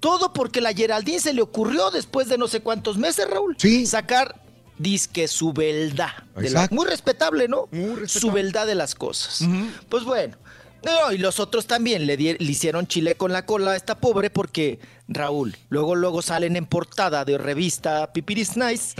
[0.00, 3.56] todo porque la Geraldine se le ocurrió después de no sé cuántos meses, Raúl,
[3.86, 4.40] sacar
[4.78, 6.10] disque su beldad.
[6.34, 6.74] de la- Exacto.
[6.74, 7.68] muy respetable, ¿no?
[8.08, 9.40] Su beldad de las cosas.
[9.88, 10.36] Pues bueno.
[10.84, 14.00] No, y los otros también le, di- le hicieron chile con la cola a esta
[14.00, 18.96] pobre porque, Raúl, luego luego salen en portada de revista Pipiris Nice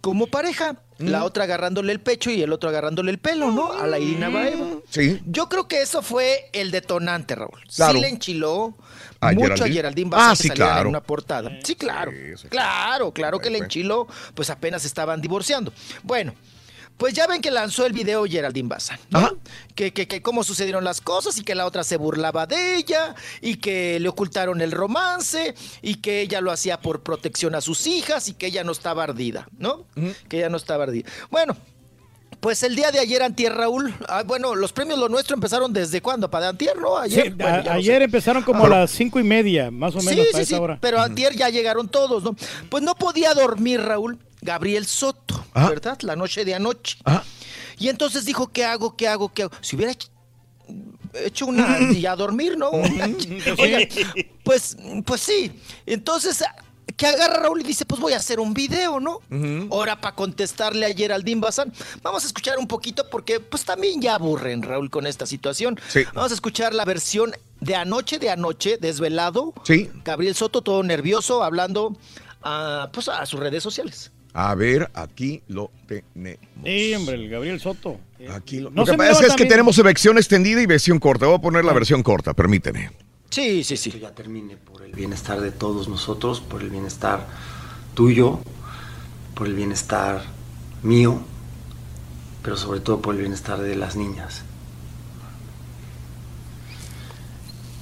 [0.00, 0.76] como pareja.
[0.98, 3.72] La otra agarrándole el pecho y el otro agarrándole el pelo, ¿no?
[3.72, 4.66] A la Irina Baeva.
[4.88, 5.20] Sí.
[5.26, 7.60] Yo creo que eso fue el detonante, Raúl.
[7.74, 7.94] Claro.
[7.94, 8.74] Sí le enchiló
[9.20, 9.70] ¿A mucho Geraldine?
[9.70, 10.80] a Geraldine Bazán Ah, que sí, claro.
[10.82, 11.50] en una portada.
[11.64, 12.12] Sí, claro.
[12.48, 15.72] Claro, claro que le enchiló, pues apenas estaban divorciando.
[16.02, 16.34] Bueno,
[16.96, 19.36] pues ya ven que lanzó el video Geraldine Bazán, ¿no?
[19.74, 23.14] Que, que, que cómo sucedieron las cosas y que la otra se burlaba de ella
[23.40, 27.86] y que le ocultaron el romance y que ella lo hacía por protección a sus
[27.86, 29.86] hijas y que ella no estaba ardida, ¿no?
[30.28, 31.10] Que ella no estaba ardida.
[31.30, 31.56] Bueno,
[32.40, 36.02] pues el día de ayer, Antier Raúl, ah, bueno, los premios Lo Nuestro empezaron desde
[36.02, 36.96] cuándo, para Antier, ¿no?
[37.08, 38.04] Sí, Ayer, Bueno, a- ya no ayer sé.
[38.04, 40.54] empezaron como a las cinco y media, más o menos, Sí, a sí, esa sí,
[40.54, 40.78] hora.
[40.80, 42.36] pero antier ya llegaron todos, ¿no?
[42.68, 45.98] Pues no podía dormir, Raúl, Gabriel Soto, ¿verdad?
[46.02, 46.98] La noche de anoche.
[47.78, 49.52] Y entonces dijo, ¿qué hago, qué hago, qué hago?
[49.60, 52.68] Si hubiera hecho- una y a dormir, ¿no?
[52.70, 53.16] Oigan,
[54.42, 55.52] pues, pues sí.
[55.86, 56.42] Entonces,
[56.96, 59.20] que agarra Raúl y dice, pues voy a hacer un video, ¿no?
[59.70, 61.72] Ahora para contestarle a Geraldine Bazán.
[62.02, 65.80] Vamos a escuchar un poquito porque pues también ya aburren, Raúl, con esta situación.
[66.14, 69.54] Vamos a escuchar la versión de anoche, de anoche, desvelado.
[69.64, 69.90] Sí.
[70.04, 71.96] Gabriel Soto todo nervioso, hablando
[72.42, 74.10] a, pues, a sus redes sociales.
[74.36, 76.40] A ver, aquí lo tenemos.
[76.64, 78.00] Sí, hombre, el Gabriel Soto.
[78.30, 81.26] Aquí lo, No lo que pasa es que tenemos versión extendida y versión corta.
[81.26, 82.90] Voy a poner la versión corta, permíteme.
[83.30, 83.92] Sí, sí, sí.
[84.00, 87.26] ya termine por el bienestar de todos nosotros, por el bienestar
[87.94, 88.40] tuyo,
[89.36, 90.24] por el bienestar
[90.82, 91.20] mío,
[92.42, 94.42] pero sobre todo por el bienestar de las niñas.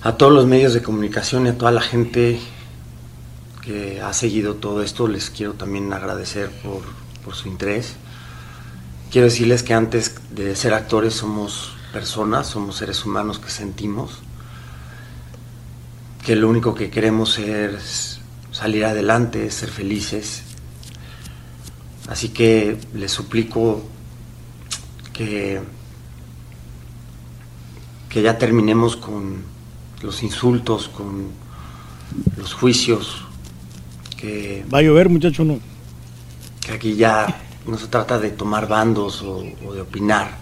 [0.03, 2.39] A todos los medios de comunicación y a toda la gente
[3.63, 6.83] que ha seguido todo esto, les quiero también agradecer por,
[7.25, 7.95] por su interés.
[9.11, 14.21] Quiero decirles que antes de ser actores somos personas, somos seres humanos que sentimos
[16.25, 18.21] que lo único que queremos es
[18.53, 20.43] salir adelante, ser felices.
[22.09, 23.83] Así que les suplico
[25.13, 25.61] que,
[28.09, 29.43] que ya terminemos con
[30.03, 31.29] los insultos, con
[32.37, 33.25] los juicios,
[34.23, 35.59] que, Va a llover, muchacho, no.
[36.65, 40.39] que aquí ya no se trata de tomar bandos o, o de opinar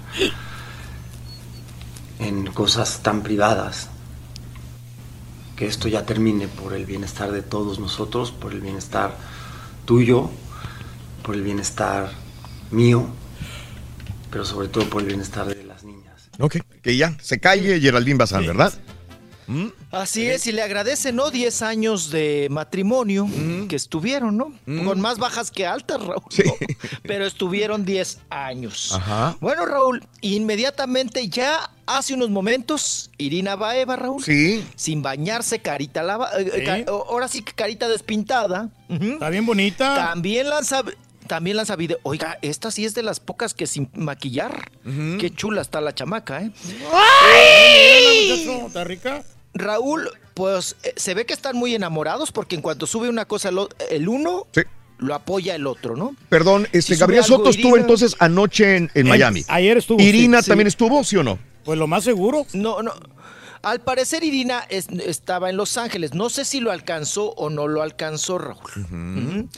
[2.18, 3.88] en cosas tan privadas
[5.56, 9.16] que esto ya termine por el bienestar de todos nosotros, por el bienestar
[9.86, 10.30] tuyo,
[11.22, 12.10] por el bienestar
[12.70, 13.06] mío,
[14.30, 16.28] pero sobre todo por el bienestar de las niñas.
[16.38, 18.72] Ok, que ya se calle Geraldine Bazán, ¿verdad?
[19.50, 19.66] ¿Mm?
[19.90, 21.30] Así es, y le agradece, ¿no?
[21.32, 23.28] 10 años de matrimonio
[23.68, 24.52] que estuvieron, ¿no?
[24.84, 26.22] Con más bajas que altas, Raúl.
[26.44, 26.54] ¿no?
[27.02, 28.92] Pero estuvieron 10 años.
[28.94, 29.36] Ajá.
[29.40, 34.22] Bueno, Raúl, inmediatamente ya hace unos momentos, Irina Baeva, Raúl.
[34.22, 34.64] Sí.
[34.76, 36.30] Sin bañarse, carita lava.
[36.38, 36.84] eh, Sí.
[36.86, 38.68] ahora sí que carita despintada.
[38.88, 39.96] Está bien bonita.
[39.96, 40.84] También lanza.
[41.26, 41.98] También lanza video.
[42.02, 44.70] Oiga, esta sí es de las pocas que sin maquillar.
[45.18, 46.50] Qué chula está la chamaca, ¿eh?
[48.30, 49.22] muchacho, ¿Está rica?
[49.54, 53.50] Raúl, pues eh, se ve que están muy enamorados porque en cuanto sube una cosa
[53.90, 54.46] el, uno,
[54.98, 56.14] lo apoya el otro, ¿no?
[56.28, 57.80] Perdón, este Si Gabriel Soto estuvo Irina.
[57.82, 59.44] entonces anoche en, Miami.
[59.48, 60.48] ayer estuvo, ¿Irina sí.
[60.48, 61.38] también estuvo, sí o no?
[61.64, 62.46] Pues lo más seguro.
[62.52, 62.92] No, no.
[63.62, 66.14] Al parecer Irina es- estaba en Los Ángeles.
[66.14, 69.48] No sé si lo alcanzó o no lo alcanzó, Raúl.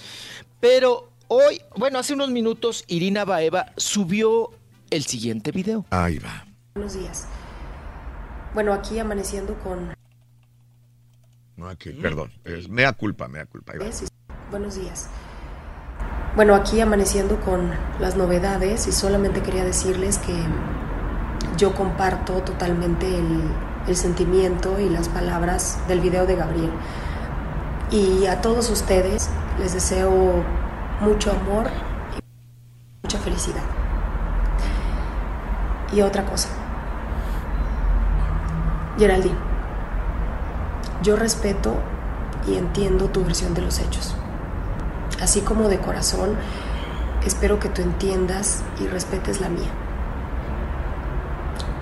[0.61, 4.51] Pero hoy, bueno, hace unos minutos, Irina Baeva subió
[4.91, 5.85] el siguiente video.
[5.91, 6.45] Ahí va.
[6.75, 7.27] Buenos días.
[8.55, 9.95] Bueno, aquí amaneciendo con...
[11.57, 12.31] No, aquí, perdón.
[12.45, 13.73] Es mea culpa, mea culpa.
[14.51, 15.09] Buenos días.
[16.37, 20.35] Bueno, aquí amaneciendo con las novedades y solamente quería decirles que
[21.57, 23.43] yo comparto totalmente el,
[23.87, 26.71] el sentimiento y las palabras del video de Gabriel.
[27.91, 30.43] Y a todos ustedes les deseo
[31.01, 31.71] mucho amor
[32.19, 33.63] y mucha felicidad.
[35.93, 36.62] Y otra cosa.
[38.99, 39.37] Geraldine,
[41.03, 41.75] yo respeto
[42.47, 44.15] y entiendo tu versión de los hechos.
[45.21, 46.37] Así como de corazón,
[47.25, 49.71] espero que tú entiendas y respetes la mía.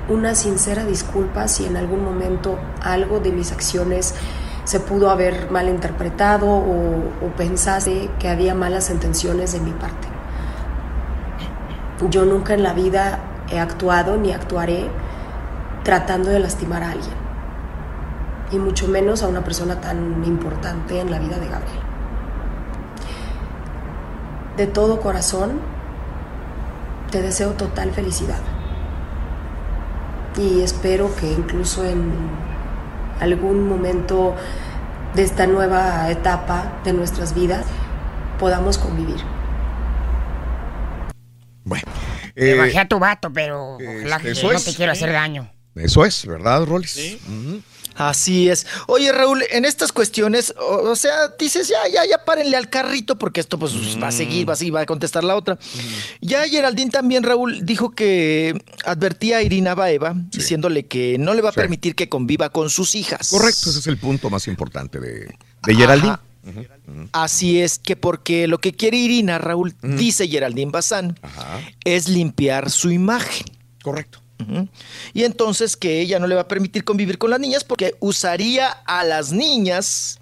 [0.09, 4.15] Una sincera disculpa si en algún momento algo de mis acciones
[4.65, 10.09] se pudo haber malinterpretado o, o pensaste que había malas intenciones de mi parte.
[12.09, 13.19] Yo nunca en la vida
[13.51, 14.89] he actuado ni actuaré
[15.85, 17.15] tratando de lastimar a alguien,
[18.53, 21.79] y mucho menos a una persona tan importante en la vida de Gabriel.
[24.57, 25.61] De todo corazón,
[27.11, 28.39] te deseo total felicidad.
[30.37, 32.13] Y espero que incluso en
[33.21, 34.35] algún momento
[35.15, 37.65] de esta nueva etapa de nuestras vidas
[38.39, 39.21] podamos convivir.
[42.35, 44.65] Te Eh, bajé a tu vato, pero ojalá que eso no es.
[44.65, 45.51] te quiero hacer daño.
[45.83, 47.19] Eso es, ¿verdad, Rolis?
[47.97, 48.67] Así es.
[48.87, 53.19] Oye, Raúl, en estas cuestiones, o, o sea, dices, ya, ya, ya párenle al carrito,
[53.19, 55.59] porque esto pues va a seguir, va a seguir, va a contestar la otra.
[56.21, 61.51] Ya Geraldine también, Raúl, dijo que advertía a Irina Baeva, diciéndole que no le va
[61.51, 63.29] a permitir que conviva con sus hijas.
[63.29, 65.35] Correcto, ese es el punto más importante de,
[65.67, 66.13] de Geraldine.
[66.13, 66.23] Ajá.
[67.13, 71.19] Así es que porque lo que quiere Irina, Raúl, dice Geraldine Bazán,
[71.85, 73.47] es limpiar su imagen.
[73.83, 74.23] Correcto.
[75.13, 78.69] Y entonces que ella no le va a permitir convivir con las niñas porque usaría
[78.69, 80.19] a las niñas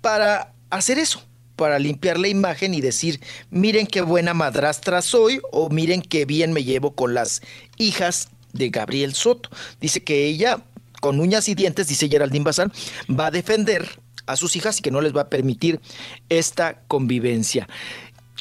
[0.00, 1.22] para hacer eso,
[1.56, 6.52] para limpiar la imagen y decir, miren qué buena madrastra soy o miren qué bien
[6.52, 7.42] me llevo con las
[7.76, 9.50] hijas de Gabriel Soto.
[9.80, 10.62] Dice que ella,
[11.00, 12.72] con uñas y dientes, dice Geraldine Bazán,
[13.08, 13.88] va a defender
[14.26, 15.80] a sus hijas y que no les va a permitir
[16.28, 17.68] esta convivencia.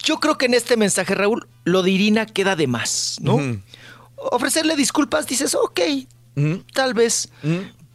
[0.04, 3.40] Yo creo que en este mensaje, Raúl, lo de Irina queda de más, ¿no?
[4.32, 5.80] Ofrecerle disculpas, dices, ok,
[6.74, 7.30] tal vez,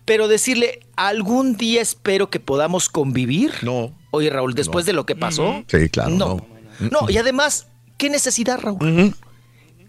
[0.05, 3.55] pero decirle, algún día espero que podamos convivir.
[3.63, 3.97] No.
[4.11, 5.65] Oye, Raúl, después de lo que pasó.
[5.69, 6.11] Sí, claro.
[6.11, 6.47] No.
[6.79, 9.15] No, y además, ¿qué necesidad, Raúl?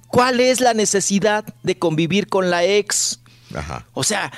[0.07, 3.19] ¿Cuál es la necesidad de convivir con la ex?
[3.53, 3.85] Ajá.
[3.93, 4.32] O sea,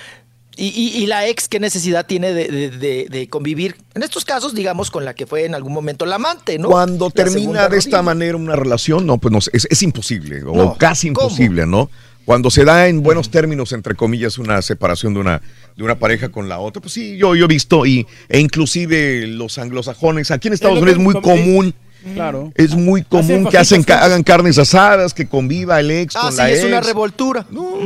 [0.60, 3.76] y, y- y la ex qué necesidad tiene de, de- de- de convivir?
[3.96, 6.70] En estos casos, digamos, con la que fue en algún momento la amante, ¿no?
[6.70, 10.54] Cuando La termina de esta manera una relación, no, pues no, es, es imposible, o
[10.56, 11.28] No, casi ¿cómo?
[11.28, 11.90] imposible, ¿no?
[12.26, 15.42] Cuando se da en buenos términos, entre comillas, una separación de una,
[15.76, 19.26] de una pareja con la otra, pues sí, yo, yo he visto, y, e inclusive
[19.26, 21.74] los anglosajones, aquí en Estados Unidos es muy com- común.
[22.14, 22.52] Claro.
[22.56, 26.32] Es muy común que hacen, ca- hagan carnes asadas, que conviva el ex Ah, con
[26.32, 27.46] sí, la es una revoltura.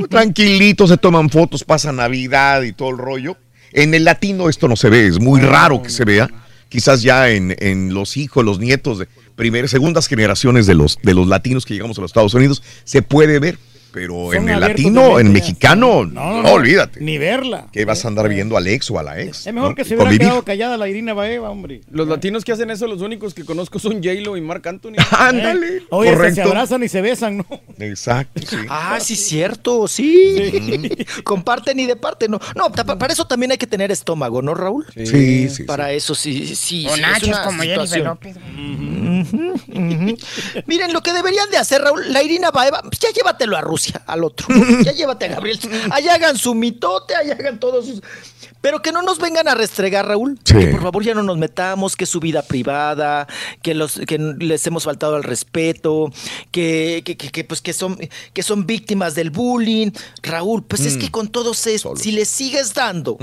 [0.10, 3.38] Tranquilitos, se toman fotos, pasa Navidad y todo el rollo.
[3.72, 6.30] En el latino esto no se ve, es muy raro que se vea.
[6.70, 11.14] Quizás ya en, en los hijos, los nietos de primeras, segundas generaciones de los, de
[11.14, 13.58] los latinos que llegamos a los Estados Unidos, se puede ver.
[13.94, 15.34] Pero Son en el latino, en ya.
[15.34, 17.00] mexicano, no, No, no, no, olvídate.
[17.00, 17.68] Ni verla.
[17.72, 19.46] Que vas a andar viendo al ex o a la ex.
[19.46, 19.76] Es mejor ¿no?
[19.76, 20.28] que se hubiera convivir.
[20.28, 21.82] quedado callada la Irina Baeva, hombre.
[21.92, 24.94] Los latinos que hacen eso, los únicos que conozco son J-Lo y Marc Anthony.
[25.18, 25.78] Ándale.
[25.78, 27.46] Eh, Oye, se abrazan y se besan, ¿no?
[27.80, 28.58] Exacto, sí.
[28.70, 30.96] Ah, sí, cierto, sí.
[31.24, 32.40] Comparten y de parte, no.
[32.56, 34.86] No, para eso también hay que tener estómago, ¿no, Raúl?
[34.96, 35.64] Sí, sí, sí.
[35.64, 36.88] Para eso sí, sí.
[36.88, 38.08] O sí, es nachos una como Jennifer situación.
[38.08, 38.38] López.
[40.66, 43.83] Miren, lo que deberían de hacer, Raúl, la Irina Baeva, pues ya llévatelo a Rusia,
[44.06, 44.48] al otro.
[44.84, 45.60] Ya llévate a Gabriel.
[45.92, 48.02] Allá hagan su mitote, allá hagan todos sus...
[48.62, 50.40] Pero que no nos vengan a restregar, Raúl.
[50.46, 50.54] Sí.
[50.54, 53.28] Que por favor ya no nos metamos, que es su vida privada,
[53.62, 56.10] que los que les hemos faltado al respeto,
[56.52, 57.98] que, que, que- que, pues que son
[58.34, 59.92] que son víctimas del bullying.
[60.22, 61.00] Raúl, pues es Mm.
[61.00, 63.18] que con todos estos, si le sigues dando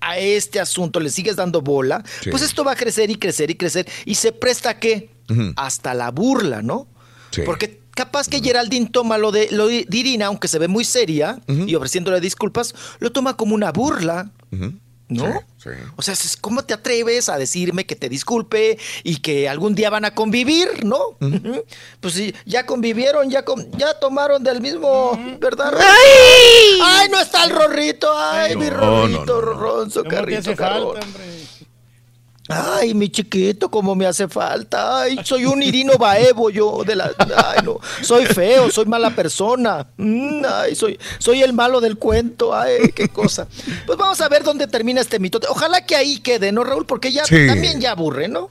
[0.00, 2.30] a este asunto, le sigues dando bola, Sí.
[2.30, 5.10] pues esto va a crecer y crecer y crecer y se presta a qué?
[5.28, 5.52] Ujú.
[5.56, 6.86] Hasta la burla, ¿no?
[7.32, 7.42] Sí.
[7.44, 11.38] Porque capaz que Geraldine toma lo de, lo de Irina, aunque se ve muy seria
[11.48, 14.30] y ofreciéndole disculpas, lo toma como una burla.
[15.06, 15.26] ¿no?
[15.96, 19.90] O sea, es- ¿cómo te atreves a decirme que te disculpe y que algún día
[19.90, 21.16] van a convivir, no?
[22.00, 25.72] Pues sí, ya convivieron, ya, com- ya tomaron del mismo, ¿verdad?
[25.72, 25.90] Rorrito?
[26.82, 27.08] ¡Ay!
[27.10, 28.10] no está el Rorrito!
[28.18, 29.52] ¡Ay, mi No, Rorrito, no, no.
[29.52, 31.43] Ronzo, ¿Cómo te carrito, falta, hombre?
[32.48, 35.00] Ay, mi chiquito, cómo me hace falta.
[35.00, 37.10] Ay, soy un Irino Baevo yo de la.
[37.18, 37.78] Ay, no.
[38.02, 39.86] Soy feo, soy mala persona.
[39.96, 42.54] Mm, ay, soy, soy el malo del cuento.
[42.54, 43.48] Ay, qué cosa.
[43.86, 45.46] Pues vamos a ver dónde termina este mitote.
[45.48, 46.84] Ojalá que ahí quede, ¿no, Raúl?
[46.84, 47.46] Porque ya Sí.
[47.46, 48.50] también ya aburre, ¿no?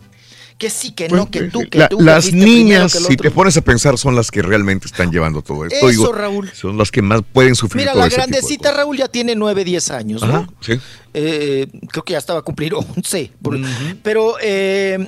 [0.63, 1.97] Que sí, que no, que tú, que La- tú.
[1.97, 5.41] que las niñas, que si te pones a pensar, son las que realmente están llevando
[5.41, 5.89] todo esto.
[5.89, 6.49] Eso, Raúl.
[6.53, 9.91] Son las que más pueden sufrir Mira, todo la grandecita Raúl ya tiene 9, 10
[9.91, 10.47] años, ¿no?
[10.61, 10.79] sí.
[11.13, 13.29] Eh, creo que ya estaba a cumplir 11.
[13.41, 13.59] por-
[14.03, 15.05] Pero, eh,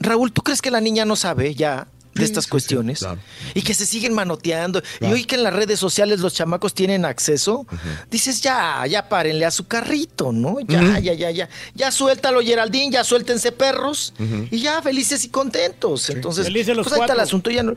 [0.00, 1.86] Raúl, ¿tú crees que la niña no sabe ya
[2.18, 3.06] de estas cuestiones?
[3.54, 4.82] Y que se siguen manoteando.
[5.00, 7.66] Y hoy que en las redes sociales los chamacos tienen acceso,
[8.10, 10.58] dices, ya, ya párenle a su carrito, ¿no?
[10.60, 11.48] Ya, ya, ya, ya.
[11.74, 14.12] Ya suéltalo, Geraldine, ya suéltense perros.
[14.50, 16.10] Y ya, felices y contentos.
[16.10, 17.76] Entonces, Felices los pues ahí está el asunto, ya no...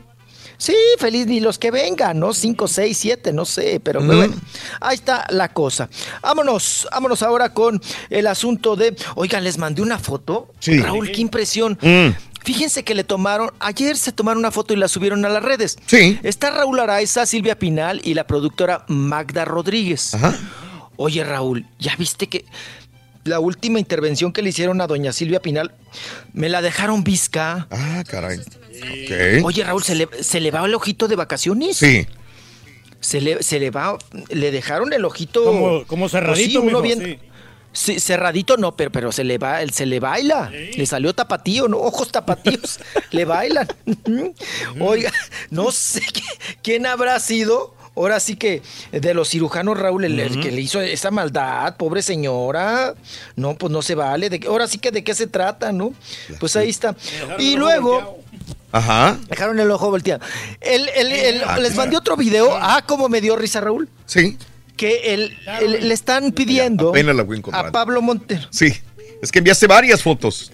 [0.58, 2.32] Sí, feliz ni los que vengan, ¿no?
[2.32, 4.32] Cinco, seis, siete, no sé, pero bueno,
[4.80, 5.88] ahí está la cosa.
[6.22, 10.52] Vámonos, vámonos ahora con el asunto de, oigan, les mandé una foto.
[10.60, 10.78] Sí.
[10.78, 11.76] Raúl, qué impresión.
[11.82, 12.10] Mm.
[12.44, 15.76] Fíjense que le tomaron, ayer se tomaron una foto y la subieron a las redes.
[15.86, 16.18] Sí.
[16.22, 20.14] Está Raúl Araiza, Silvia Pinal y la productora Magda Rodríguez.
[20.14, 20.36] Ajá.
[20.96, 22.44] Oye, Raúl, ¿ya viste que
[23.24, 25.72] la última intervención que le hicieron a doña Silvia Pinal
[26.32, 27.66] me la dejaron visca?
[27.70, 28.38] Ah, caray.
[28.38, 29.44] Ok.
[29.44, 31.76] Oye, Raúl, ¿se le, se le va el ojito de vacaciones?
[31.76, 32.06] Sí.
[33.00, 33.98] Se le, se le va,
[34.30, 35.44] le dejaron el ojito.
[35.44, 37.18] Como- como cerradito, Pues sí, uno mijo, bien- sí,
[37.72, 40.50] cerradito no, pero, pero se le va, se le baila.
[40.50, 41.78] Le salió tapatío, ¿no?
[41.78, 42.80] Ojos tapatíos.
[43.10, 43.66] le bailan.
[44.80, 45.12] Oiga,
[45.50, 47.74] no sé qué- quién habrá sido.
[47.94, 52.00] Ahora sí que de los cirujanos, Raúl, el, el que le hizo esa maldad, pobre
[52.00, 52.94] señora.
[53.36, 54.30] No, pues no se vale.
[54.30, 55.92] De, ahora sí que de qué se trata, ¿no?
[56.40, 56.96] Pues ahí está.
[57.38, 58.18] Y luego.
[58.74, 59.18] Ajá.
[59.28, 60.24] Dejaron el ojo volteado.
[60.62, 62.56] El- el- el- Ah, les mandé otro video.
[62.56, 63.90] Ah, cómo me dio risa, Raúl.
[64.06, 64.38] Sí.
[64.82, 68.48] Que el, el- le están pidiendo la a Pablo Montero.
[68.50, 68.72] Sí.
[69.22, 70.50] Es que enviaste varias fotos.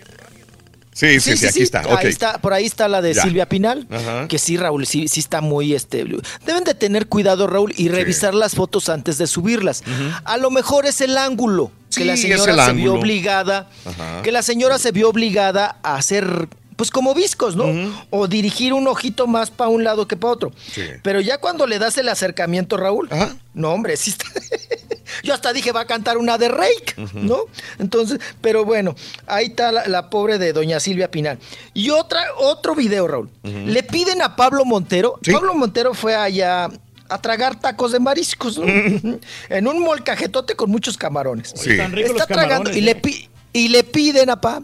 [0.93, 1.79] Sí, sí, sí, aquí está.
[1.81, 2.05] Ahí ok.
[2.05, 3.23] está, por ahí está la de Ya.
[3.23, 3.87] Silvia Pinal.
[3.89, 4.29] Ajá.
[4.29, 6.05] Que sí, Raúl, sí, sí está muy este.
[6.45, 9.83] Deben de tener cuidado, Raúl, y revisar las fotos antes de subirlas.
[10.25, 13.71] A lo mejor es el ángulo que la señora se vio obligada.
[13.87, 14.21] Ajá.
[14.23, 16.49] Que la señora se vio obligada a hacer.
[16.79, 17.65] Pues como viscos, ¿no?
[18.11, 20.53] O dirigir un ojito más para un lado que para otro.
[20.73, 20.83] Sí.
[21.03, 23.09] Pero ya cuando le das el acercamiento, Raúl,
[23.53, 24.27] no, hombre, sí está.
[25.25, 27.41] Yo hasta dije, va a cantar una de Rake, ¿no?
[27.81, 28.95] Entonces, pero bueno,
[29.27, 31.41] ahí está la, la pobre de doña Silvia Pinal.
[31.75, 33.29] Y otra, otro video, Raúl.
[33.43, 35.19] Le piden a Pablo Montero.
[35.33, 36.69] Pablo Montero fue allá
[37.09, 38.65] a tragar tacos de mariscos, ¿no?
[39.49, 41.53] en un molcajetote con muchos camarones.
[41.57, 41.71] Sí.
[41.73, 42.95] Están ricos Está los tragando camarones, y le, ¿eh?
[42.95, 44.63] pi- y le piden a Pa.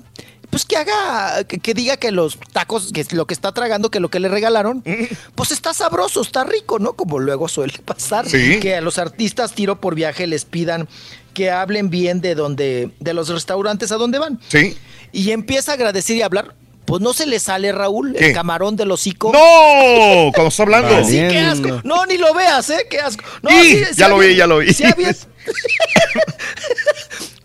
[0.55, 3.91] Pues que haga, que, que diga que los tacos, que es lo que está tragando,
[3.91, 4.85] que lo que le regalaron,
[5.35, 6.93] pues está sabroso, está rico, ¿no?
[6.93, 8.29] Como luego suele pasar.
[8.29, 8.61] Sí.
[8.61, 10.89] Que a los artistas tiro por viaje les pidan
[11.33, 14.39] que hablen bien de donde, de los restaurantes a donde van.
[14.47, 14.77] Sí.
[15.11, 16.55] Y empieza a agradecer y a hablar.
[16.85, 18.29] Pues no se le sale, Raúl, ¿Qué?
[18.29, 19.33] el camarón del hocico.
[19.33, 20.31] ¡No!
[20.33, 21.05] Cuando está hablando.
[21.05, 21.81] Sí, qué asco.
[21.83, 22.87] No, ni lo veas, ¿eh?
[22.91, 23.25] Qué asco.
[23.43, 24.73] No, Sí, ya lo vi, ya lo vi.
[24.75, 25.15] sí había-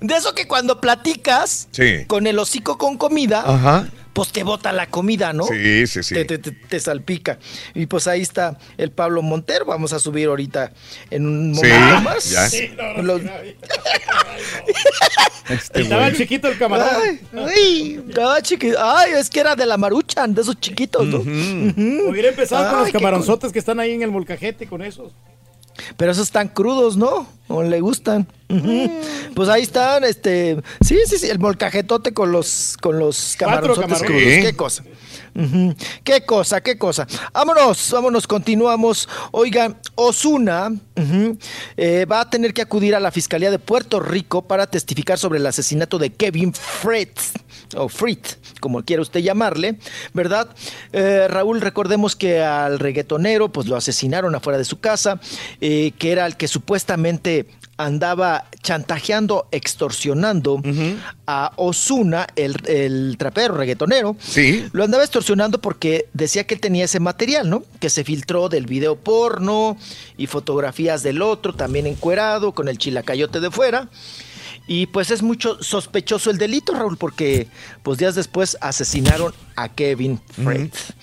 [0.02, 1.68] De eso que cuando platicas
[2.08, 3.88] con el hocico con comida, Ajá.
[4.14, 5.46] Pues te bota la comida, ¿no?
[5.46, 6.14] Sí, sí, sí.
[6.16, 7.40] Te, te- te- te salpica.
[7.74, 9.66] Y pues ahí está el Pablo Montero.
[9.66, 10.74] Vamos a subir ahorita
[11.10, 12.30] en un Sí, momento más.
[12.30, 13.02] ya.
[13.02, 13.20] Lo-
[15.74, 16.88] Estaba chiquito el camarón.
[17.04, 21.18] Ay, ay, estaba chiqui- ay, es que era de la maruchan, de esos chiquitos, ¿no?
[21.20, 25.12] Hubiera empezado con los camaronzotes que están ahí en el molcajete con esos.
[25.98, 27.28] Pero esos están crudos, ¿no?
[27.48, 28.28] O le gustan.
[28.50, 28.92] Ujú.
[29.36, 33.78] Pues ahí están, este, sí, sí, sí, el molcajetote con los, con los camarones.
[33.78, 34.00] crudos.
[34.02, 34.42] Sí.
[34.42, 34.84] Qué cosa.
[36.04, 37.08] Qué cosa, qué cosa.
[37.34, 39.08] Vámonos, vámonos, continuamos.
[39.32, 40.72] Oigan, Osuna
[42.12, 45.46] va a tener que acudir a la Fiscalía de Puerto Rico para testificar sobre el
[45.46, 47.34] asesinato de Kevin Fritz,
[47.76, 49.78] o Fritz, como quiera usted llamarle,
[50.14, 50.50] ¿verdad?
[50.92, 55.20] Eh, Raúl, recordemos que al reggaetonero, pues lo asesinaron afuera de su casa,
[55.62, 57.48] eh, que era el que supuestamente
[57.80, 60.62] andaba chantajeando, extorsionando
[61.26, 64.18] a Osuna, el, el trapero reggaetonero.
[64.20, 64.68] Sí.
[64.74, 67.64] Lo andaba extorsionando porque decía que él tenía ese material, ¿no?
[67.80, 69.78] Que se filtró del video porno
[70.18, 73.88] y fotografías del otro, también encuerado, con el chilacayote de fuera.
[74.72, 77.48] Y pues es mucho sospechoso el delito, Raúl, porque
[77.82, 80.94] pues días después asesinaron a Kevin Fritz.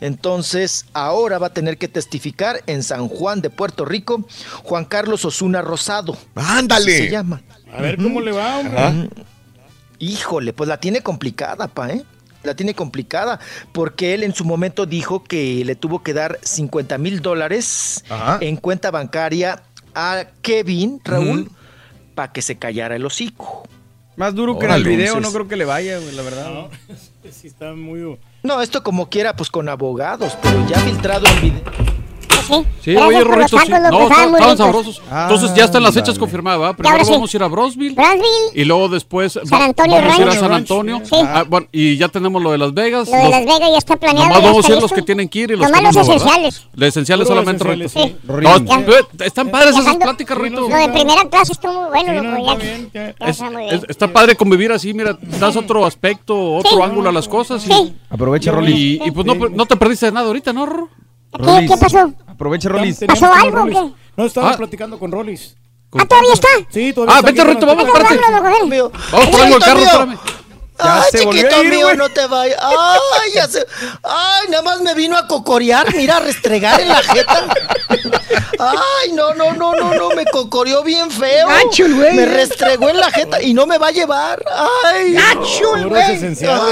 [0.00, 4.24] Entonces, ahora va a tener que testificar en San Juan de Puerto Rico
[4.62, 6.16] Juan Carlos Osuna Rosado.
[6.36, 6.94] Ándale.
[6.94, 7.42] Así se llama.
[7.76, 8.78] A ver cómo le va, hombre.
[8.78, 8.94] Ajá.
[9.98, 12.04] Híjole, pues la tiene complicada, pa, ¿eh?
[12.44, 13.40] La tiene complicada
[13.72, 18.38] porque él en su momento dijo que le tuvo que dar 50 mil dólares Ajá.
[18.40, 19.64] en cuenta bancaria
[19.96, 21.50] a Kevin, Raúl.
[22.16, 23.62] Para que se callara el hocico.
[24.16, 26.50] Más duro que en el video, no creo que le vaya, güey, la verdad.
[26.52, 26.70] No,
[27.30, 28.18] sí está muy...
[28.42, 31.85] No, esto como quiera, pues con abogados, pero ya filtrado el video.
[32.46, 33.70] Sí, Gracias oye, Rorrito, sí.
[33.90, 35.02] No, estaban sabrosos.
[35.10, 36.20] Entonces ya están las fechas Ándale.
[36.20, 37.12] confirmadas, ahora Primero sí.
[37.12, 37.94] vamos a ir a Brosville.
[37.94, 38.50] Brownsville.
[38.54, 40.32] Y luego después va- San Antonio vamos a ir a.
[40.32, 41.00] San Antonio.
[41.04, 41.16] Sí.
[41.16, 43.08] Ah, bueno, y ya tenemos lo de Las Vegas.
[43.08, 44.28] Lo de Las Vegas ya está planeado.
[44.28, 45.94] Nomás ya vamos a ir los que tienen que ir y los Nomás que los
[45.96, 46.16] no, ¿verdad?
[46.16, 46.66] esenciales.
[46.74, 47.88] Los esenciales solamente, Rorrito.
[47.88, 47.98] sí.
[48.00, 50.60] Eh, están padres esas pláticas, Rorrito.
[50.68, 52.60] Lo de primera clase estuvo muy bueno, loco.
[53.88, 57.66] está padre convivir así, mira, das otro aspecto, otro ángulo a las cosas.
[58.10, 59.00] Aprovecha, y, Rolis.
[59.06, 60.88] y, pues no, no te perdiste de nada ahorita, ¿no, Rorro?
[61.36, 62.12] ¿Qué, ¿Qué pasó?
[62.26, 62.98] Aprovecha, Rolis.
[63.06, 63.92] ¿Pasó algo o qué?
[64.16, 64.56] No, estaba Ah.
[64.56, 65.56] platicando con Rollis.
[65.98, 66.48] ¿Ah, todavía está?
[66.70, 68.68] Sí, todavía Ah, está vente, aquí Rorrito, con vamos, él.
[68.68, 68.92] Mío.
[69.12, 69.86] Vamos por algo el carro, mío.
[69.86, 70.18] espérame.
[70.78, 72.58] Ya Ay, se volvió chiquito a ir, mío, no te vayas.
[72.60, 73.66] Ay, ya se...
[74.02, 77.46] Ay, nada más me vino a cocorear, mira, a restregar en la jeta.
[78.58, 81.48] Ay, no, no, no, no, no, me cocoreó bien feo.
[81.48, 84.44] Gacho güey, Me restregó en la jeta y no me va a llevar.
[84.84, 86.18] Ay, Gacho güey.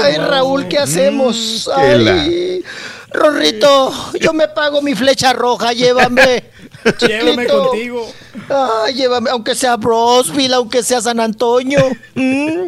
[0.03, 0.67] Ay, Raúl.
[0.67, 1.67] ¿qué hacemos?
[1.75, 2.63] Mm, qué la- Ay,
[3.11, 6.43] Rorrito, yo me pago mi flecha roja, llévame.
[6.99, 7.69] Llévame Chiquito.
[7.69, 8.13] contigo.
[8.49, 11.79] Ay, llévame, aunque sea Brosville, aunque sea San Antonio.
[12.13, 12.67] Mm.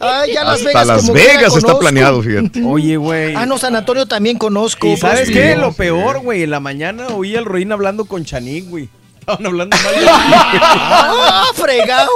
[0.00, 0.86] Ay, ya Las Hasta Vegas.
[0.86, 1.78] Las como Vegas está conozco.
[1.80, 2.62] planeado, fíjate.
[2.64, 3.34] Oye, güey.
[3.34, 4.86] Ah, no, San Antonio también conozco.
[4.86, 5.40] ¿Y sabes Brosville.
[5.54, 5.56] qué?
[5.56, 6.44] Lo peor, güey.
[6.44, 8.88] En la mañana oí al Roín hablando con Chanik, güey.
[9.20, 12.08] Estaban hablando mal de Ah, fregado.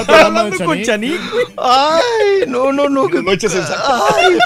[0.00, 1.20] Estaban hablando con Chanik.
[1.30, 1.44] Güey.
[1.58, 3.08] Ay, no, no, no.
[3.08, 4.38] noches en Ay,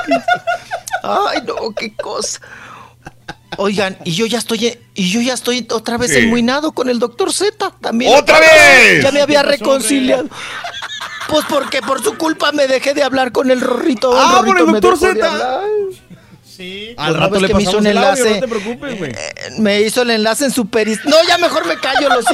[1.05, 2.41] ay, no, qué cosa.
[3.57, 6.19] Oigan, y yo ya estoy, y yo ya estoy otra vez Sí.
[6.19, 8.13] enmuinado con el doctor Z también.
[8.17, 9.03] ¡Otra vez!
[9.03, 10.25] Ya me había ¿Qué pasó, reconciliado.
[11.29, 14.13] Pues porque por su culpa me dejé de hablar con el Rorrito.
[14.15, 15.63] Ah, el Rorrito el doctor Z.
[16.57, 16.95] Sí.
[16.97, 18.35] Al rato ¿no ves le me hizo pasamos un el audio, enlace?
[18.35, 19.11] no te preocupes, güey.
[19.11, 21.05] Eh, Me hizo el enlace en Superis.
[21.05, 22.25] No, ya mejor me callo, los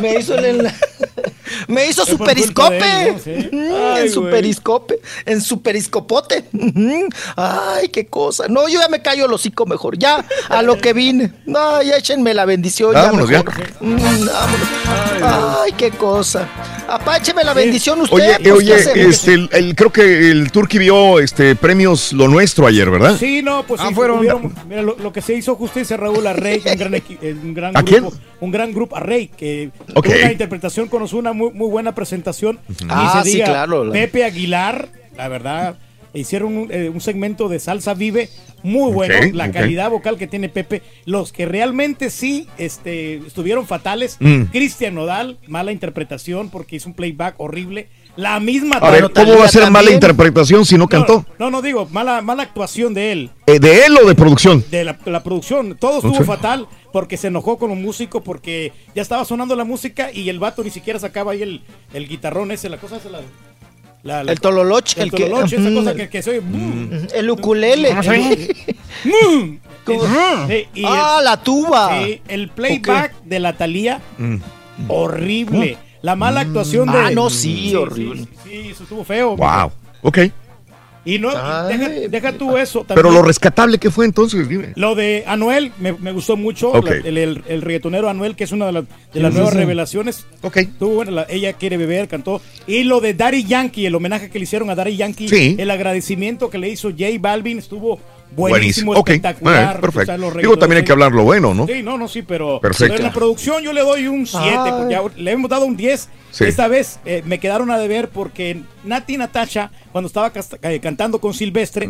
[0.00, 0.76] Me hizo el enlace.
[1.68, 2.76] Me hizo su periscope.
[2.82, 3.18] de él, ¿no?
[3.18, 3.48] Sí.
[3.52, 4.32] Mm, Ay, en su güey.
[4.32, 5.00] periscope.
[5.26, 6.44] En su periscopote.
[6.52, 7.08] Ujú.
[7.36, 8.46] Ay, qué cosa.
[8.48, 9.98] No, yo ya me callo el hocico mejor.
[9.98, 11.32] Ya, a lo que vine.
[11.44, 12.94] No, ya échenme la bendición.
[12.94, 13.38] Vámonos, ya.
[13.38, 13.44] ya.
[13.44, 13.70] mejor.
[13.80, 13.96] Mm,
[14.26, 15.58] vámonos.
[15.62, 16.48] Ay, qué cosa.
[16.92, 18.14] Apácheme la bendición usted.
[18.16, 18.74] Oye, pues, ¿qué oye,
[19.08, 23.16] este, el, el- creo que el Turqui vio este premios lo nuestro ayer, ¿verdad?
[23.18, 26.26] Sí, no, pues Ah, sí, fueron- hubieron- mira, lo, lo que se hizo justicia Raúl
[26.26, 27.02] a Rey, un gran,
[27.44, 28.02] un gran ¿A quién?
[28.02, 30.04] grupo, un gran grupo a Rey, que Ok.
[30.06, 32.58] tuvo una interpretación con una muy, muy buena presentación.
[32.68, 35.76] Ni Ah, se sí, diga, claro, la- Pepe Aguilar, la verdad,
[36.14, 38.28] hicieron un, eh, un segmento de salsa vive
[38.62, 39.14] muy bueno.
[39.32, 44.44] La calidad vocal que tiene Pepe, los que realmente sí este, estuvieron fatales, Mm.
[44.52, 47.88] Cristian Nodal, mala interpretación porque hizo un playback horrible.
[48.14, 51.24] La misma A ver, ¿cómo va a ser mala interpretación si no no, cantó?
[51.38, 54.62] no, no digo, mala, mala actuación de él Eh, ¿De él o de producción?
[54.70, 55.76] de la, la producción.
[55.78, 60.12] Todo estuvo fatal porque se enojó con un músico porque ya estaba sonando la música
[60.12, 61.62] y el vato ni siquiera sacaba ahí el,
[61.94, 63.20] el guitarrón ese, la cosa esa, la,
[64.02, 65.00] la- la- El tololoche.
[65.00, 65.78] el El, que, tololoche, esa Ujú.
[65.78, 66.40] cosa que, que se oye.
[66.40, 67.94] mm, El ukulele.
[69.04, 69.56] mm.
[70.48, 72.02] Sí, y el- Ah, la tuba.
[72.04, 74.36] sí, el playback de la Talía, Mm.
[74.88, 75.76] horrible.
[76.02, 76.98] La mala actuación de.
[76.98, 78.22] Ah, no, sí, horrible.
[78.22, 79.36] Sí, sí, eso estuvo feo.
[79.36, 79.70] Wow.
[80.02, 80.18] Ok.
[81.04, 81.76] Y no, Ay.
[81.76, 82.84] deja, deja tú eso.
[82.86, 83.14] Pero también.
[83.16, 84.72] lo rescatable que fue entonces, dime.
[84.76, 86.72] Lo de Anuel me, me gustó mucho.
[86.80, 90.26] La- el, el- el reggaetonero Anuel, que es una de, las- de las nuevas revelaciones.
[90.42, 90.58] Ok.
[91.10, 92.40] La- ella quiere beber, cantó.
[92.68, 95.56] Y lo de Daddy Yankee, el homenaje que le hicieron a Daddy Yankee, Sí.
[95.58, 97.98] el agradecimiento que le hizo J Balvin estuvo
[98.34, 98.92] Buenísimo.
[98.92, 99.08] buenísimo, Ok.
[99.10, 99.76] espectacular.
[99.76, 100.00] Eh, perfecto.
[100.02, 101.66] O sea, los Digo, también hay que hablar lo bueno, ¿no?
[101.66, 104.70] Sí, no, no, sí, pero, en la producción yo le doy un 7, Ay.
[104.72, 106.08] porque ya le hemos dado un 10.
[106.30, 106.44] Sí.
[106.44, 111.34] Esta vez eh, me quedaron a deber porque Nati Natasha, cuando estaba eh, cantando con
[111.34, 111.86] Silvestre,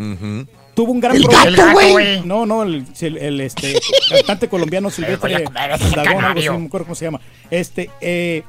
[0.75, 1.65] tuvo un gran El problema.
[1.67, 2.21] gato, güey.
[2.25, 3.75] No, no, el, el- el, este,
[4.11, 5.75] cantante colombiano Silvestre Dagón, algo
[6.41, 7.21] así, no me acuerdo cómo se llama.
[7.51, 8.43] Este, eh,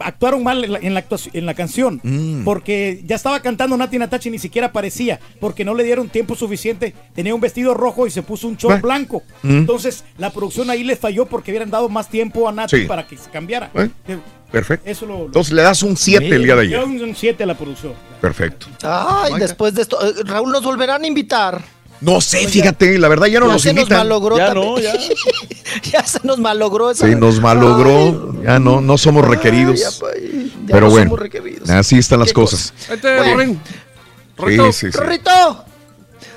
[0.00, 2.44] actuaron mal en la, en la actuación- en la canción Mm.
[2.44, 6.34] porque ya estaba cantando Nati Natacha y ni siquiera aparecía porque no le dieron tiempo
[6.34, 6.94] suficiente.
[7.14, 8.82] Tenía un vestido rojo y se puso un short Bueno.
[8.82, 9.22] blanco.
[9.42, 9.58] Mm.
[9.58, 12.84] Entonces la producción ahí les falló porque hubieran dado más tiempo a Nati Sí.
[12.86, 13.70] para que se cambiara.
[13.72, 13.90] Bueno.
[14.06, 14.18] Eh,
[14.50, 14.88] Perfecto.
[14.88, 16.82] Eso lo, lo- Entonces le das un 7 el día de ayer.
[16.82, 17.92] un 7 a la producción.
[18.18, 18.66] Perfecto.
[18.82, 21.62] Ay, después de esto, eh, Raúl, nos volverán a invitar.
[22.00, 23.98] No sé, fíjate, la verdad ya no ya nos se nos invitan.
[23.98, 24.74] malogró Ya también.
[24.74, 24.92] no, ya.
[25.92, 27.06] ya se nos malogró esa.
[27.06, 28.34] Sí, nos malogró.
[28.42, 29.80] Ya no, no somos Ay, requeridos.
[29.80, 31.68] ya, pa- ya Pero no bueno, somos requeridos.
[31.70, 32.72] así están las cosas.
[32.88, 33.58] Vete,
[34.46, 34.86] Sí, sí, sí.
[34.96, 35.64] ¡Rorrito!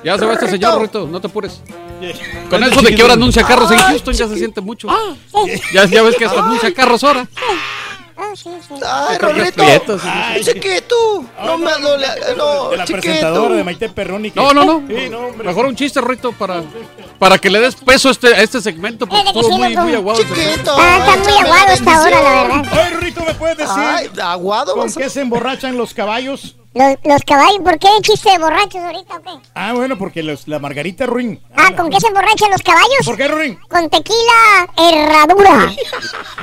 [0.03, 1.61] Ya se va este señor, Rorrito, no te apures.
[2.49, 4.88] Con eso de que ahora anuncia carros en Houston ya se siente mucho.
[5.72, 7.27] Ya, ya ves que hasta anuncia carros ahora.
[8.35, 8.74] Sí, sí.
[8.85, 9.53] Ay, Rorrito.
[9.64, 11.25] prietos, sí, sí, Ay, chiquito.
[11.43, 11.98] No me no,
[12.38, 13.01] no, De la chiquito.
[13.01, 14.32] presentadora de Maite Perroni.
[14.32, 14.83] que- No, no, no.
[14.88, 15.30] Sí, no.
[15.43, 16.64] Mejor un chiste, Rito, para,
[17.19, 19.82] para que le des peso a este, a este segmento, porque estuvo muy, loco.
[19.88, 20.19] muy aguado.
[20.22, 22.74] Ah, está muy aguado esta hora, la verdad.
[22.88, 24.75] Oye, Rito, ¿me puedes decir Ay, aguado.
[24.75, 26.56] con qué se emborrachan los caballos?
[26.74, 29.30] Los, los caballos, ¿por qué chiste de borrachos ahorita o qué?
[29.56, 31.38] Ah, bueno, porque los, la Margarita Ruin.
[31.53, 33.06] Ah, ¿con qué se emborrachan los caballos?
[33.06, 33.59] ¿Por qué, Ruin?
[33.69, 35.69] Con tequila herradura.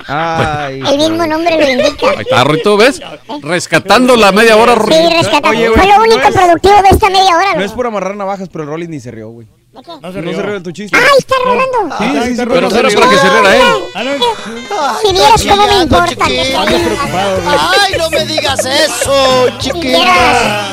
[0.06, 0.82] Ay.
[0.86, 2.10] El mismo nombre lo indica.
[2.10, 3.00] Ahí está, Rito, ¿ves?
[3.40, 5.10] Rescatando la media hora, Sí, Rito.
[5.16, 5.48] rescatando.
[5.48, 7.54] Oye, Fue lo único no es- productivo de esta media hora.
[7.54, 9.46] No es por amarrar navajas, pero el Rolly ni se rió, güey.
[9.72, 10.96] No se No se de tu chiste.
[10.96, 11.96] ¡Ay, está rolando!
[11.98, 12.98] Sí, sí, sí, está Pero no se era rió.
[13.00, 13.62] para que se riera él.
[13.94, 16.24] Ah, Si vieras cómo me importa.
[16.26, 19.80] Ay, no me digas eso, chiquito.
[19.82, 20.68] vieras.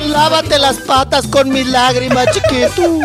[0.00, 3.00] Ven, lávate las patas con mis lágrimas, chiquito.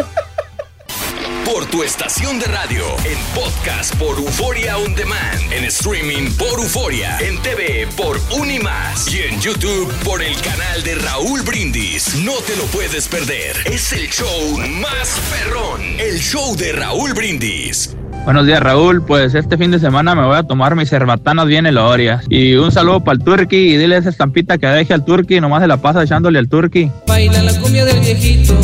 [1.52, 7.18] Por tu estación de radio, en podcast por Euforia On Demand, en streaming por Euforia,
[7.20, 12.16] en TV por Unimas y en YouTube por el canal de Raúl Brindis.
[12.24, 13.58] No te lo puedes perder.
[13.66, 17.98] Es el show más perrón, el show de Raúl Brindis.
[18.24, 19.04] Buenos días, Raúl.
[19.04, 22.24] Pues este fin de semana me voy a tomar mis cerbatanas bien elorias.
[22.30, 25.42] Y un saludo para el turqui y dile a esa estampita que deje al turqui,
[25.42, 26.90] nomás se la pasa echándole al turqui.
[27.08, 28.56] Baila la cumbia del viejito,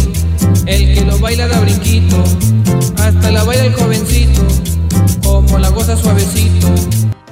[0.68, 2.18] el que lo baila da brinquito,
[2.98, 4.42] hasta la baila el jovencito,
[5.24, 6.68] como la goza suavecito.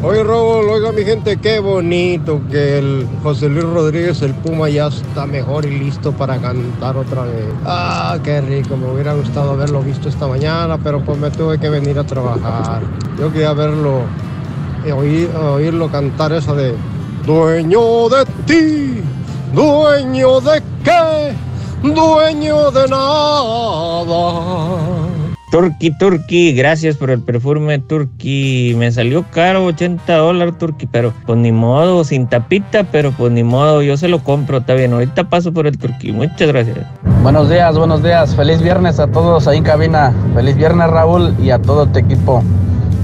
[0.03, 4.87] Oye, Raúl, oiga mi gente, qué bonito que el José Luis Rodríguez, el Puma, ya
[4.87, 7.45] está mejor y listo para cantar otra vez.
[7.65, 11.69] Ah, qué rico, me hubiera gustado haberlo visto esta mañana, pero pues me tuve que
[11.69, 12.83] venir a trabajar.
[13.19, 14.01] Yo quería verlo,
[14.85, 16.75] eh, oír- oírlo cantar esa de
[17.25, 19.01] Dueño de ti,
[19.51, 21.33] dueño de qué,
[21.81, 24.25] dueño de nada.
[25.51, 28.75] Turqui, Turqui, gracias por el perfume Turqui.
[28.77, 33.43] Me salió caro, 80 dólares Turqui, pero pues ni modo, sin tapita, pero pues ni
[33.43, 34.91] modo, yo se lo compro, está bien.
[34.91, 36.79] Ahorita paso por el Turqui, muchas gracias.
[37.21, 38.35] Buenos días, buenos días.
[38.35, 40.13] Feliz viernes a todos ahí en cabina.
[40.33, 42.43] Feliz viernes, Raúl, y a todo tu equipo.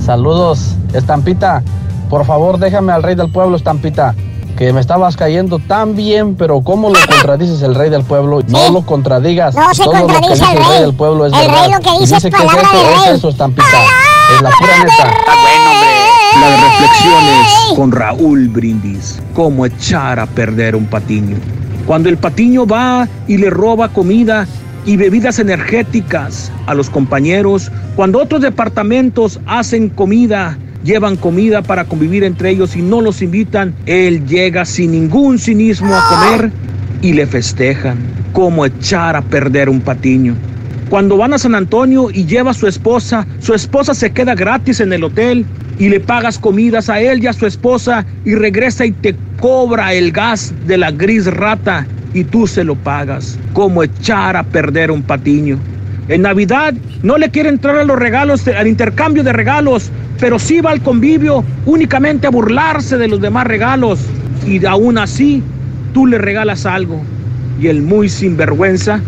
[0.03, 1.63] Saludos, Estampita.
[2.09, 4.13] Por favor, déjame al rey del pueblo, Estampita.
[4.61, 8.43] Que me estabas cayendo tan bien, pero ¿cómo lo contradices el rey del pueblo?
[8.47, 9.55] No lo contradigas.
[9.55, 10.81] No se Todo lo que contradice dice el el rey rey.
[10.85, 11.71] del pueblo es El rey verdad.
[11.71, 13.15] lo que Y dice es que palabra del es rey.
[13.15, 13.65] eso, Estampita.
[14.35, 15.13] Es la pura neta.
[16.39, 19.19] Las reflexiones con Raúl Brindis.
[19.33, 21.37] Cómo echar a perder un patiño.
[21.87, 24.45] Cuando el patiño va y le roba comida
[24.85, 32.23] y bebidas energéticas a los compañeros, cuando otros departamentos hacen comida, llevan comida para convivir
[32.23, 36.51] entre ellos y no los invitan, él llega sin ningún cinismo a comer
[37.01, 37.97] y le festejan.
[38.33, 40.35] Cómo echar a perder un patiño.
[40.89, 44.79] Cuando van a San Antonio y lleva a su esposa, su esposa se queda gratis
[44.79, 45.45] en el hotel
[45.79, 49.93] y le pagas comidas a él y a su esposa y regresa y te cobra
[49.93, 53.39] el gas de la gris rata y tú se lo pagas.
[53.53, 55.57] Como echar a perder un patiño.
[56.07, 60.61] En Navidad no le quiere entrar a los regalos, al intercambio de regalos, pero sí
[60.61, 63.99] va al convivio únicamente a burlarse de los demás regalos.
[64.45, 65.41] Y aún así,
[65.93, 67.01] tú le regalas algo
[67.59, 69.01] y el muy sinvergüenza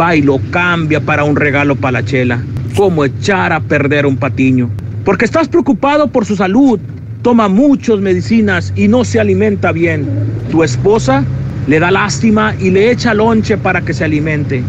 [0.00, 2.42] va y lo cambia para un regalo para la chela.
[2.74, 4.70] Como echar a perder un patiño.
[5.04, 6.80] Porque estás preocupado por su salud,
[7.20, 10.08] toma muchas medicinas y no se alimenta bien.
[10.50, 11.24] Tu esposa
[11.66, 14.62] le da lástima y le echa lonche para que se alimente.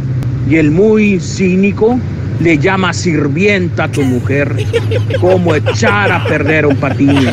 [0.50, 1.98] Y el muy cínico
[2.40, 4.56] le llama sirvienta a tu mujer.
[5.20, 7.32] Como echar a perder un patiño.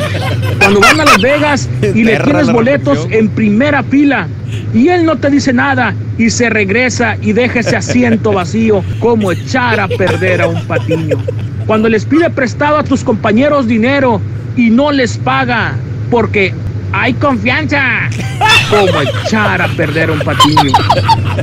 [0.59, 4.27] Cuando van a Las Vegas y le tienes boletos en primera fila
[4.73, 9.31] y él no te dice nada y se regresa y deja ese asiento vacío como
[9.31, 11.17] echar a perder a un patiño.
[11.65, 14.21] Cuando les pide prestado a tus compañeros dinero
[14.55, 15.75] y no les paga
[16.09, 16.53] porque
[16.93, 18.09] hay confianza.
[18.69, 20.71] Como echar a perder un patiño.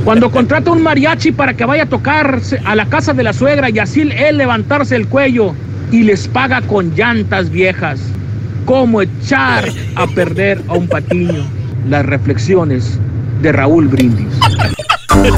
[0.03, 3.69] Cuando contrata un mariachi para que vaya a tocar a la casa de la suegra
[3.69, 5.53] y así él levantarse el cuello
[5.91, 7.99] y les paga con llantas viejas.
[8.65, 11.43] Cómo echar a perder a un patiño.
[11.89, 12.99] Las reflexiones
[13.41, 14.27] de Raúl Brindis.
[15.09, 15.31] Hay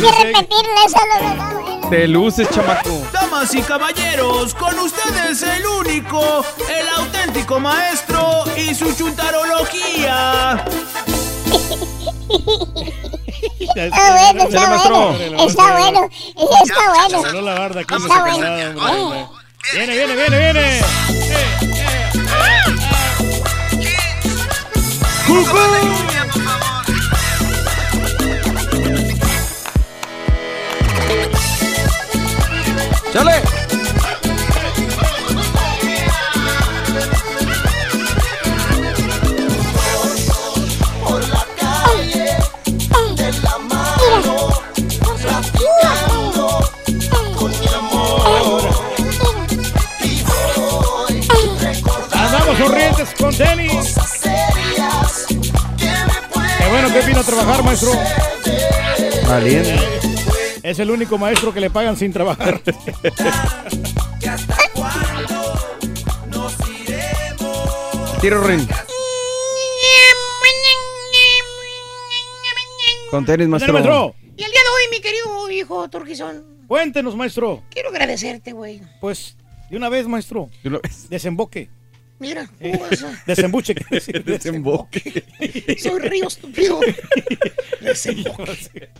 [0.00, 1.63] repetirle eso.
[1.94, 3.06] Te luces, chamaco.
[3.12, 10.64] Damas y caballeros, con ustedes el único, el auténtico maestro y su chuntarología.
[13.76, 15.38] Está bueno, está bueno.
[15.38, 16.10] Está bueno.
[16.64, 17.40] Está bueno.
[17.42, 19.30] la barda Está bueno.
[19.72, 20.80] Viene, viene, viene, viene.
[33.14, 33.40] ¡Chale!
[52.58, 53.94] sonrientes con tenis.
[56.58, 57.92] Qué bueno que vino a trabajar, maestro.
[59.28, 60.13] Valiente.
[60.64, 62.60] Es el único maestro que le pagan sin trabajar.
[68.20, 68.66] Tiro Rin.
[73.10, 73.72] Con tenis, maestro.
[73.74, 74.14] maestro.
[74.36, 77.62] Y el día de hoy, mi querido hijo Turquizón, Cuéntenos, maestro.
[77.70, 78.80] quiero agradecerte, güey.
[79.00, 79.36] Pues,
[79.70, 80.48] de una vez, maestro.
[81.10, 81.68] Desemboque.
[81.68, 81.83] Mira, Eh, ¿cómo
[82.18, 83.74] vas a- Desembuche.
[84.24, 85.24] Desemboque.
[85.80, 86.80] Soy río estúpido.
[87.80, 88.90] Desemboque.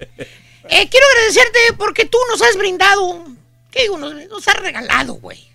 [0.69, 3.25] Eh, quiero agradecerte porque tú nos has brindado,
[3.71, 3.99] ¿qué digo?
[3.99, 5.49] Nos, nos has regalado, güey.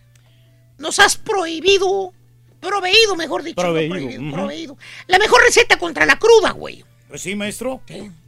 [0.78, 2.14] Nos has prohibido,
[2.62, 3.62] proveído, mejor dicho.
[3.62, 4.78] no Proveído, prohibido, proveído.
[5.08, 6.86] La mejor receta contra la cruda, güey.
[7.08, 7.82] Pues sí, maestro.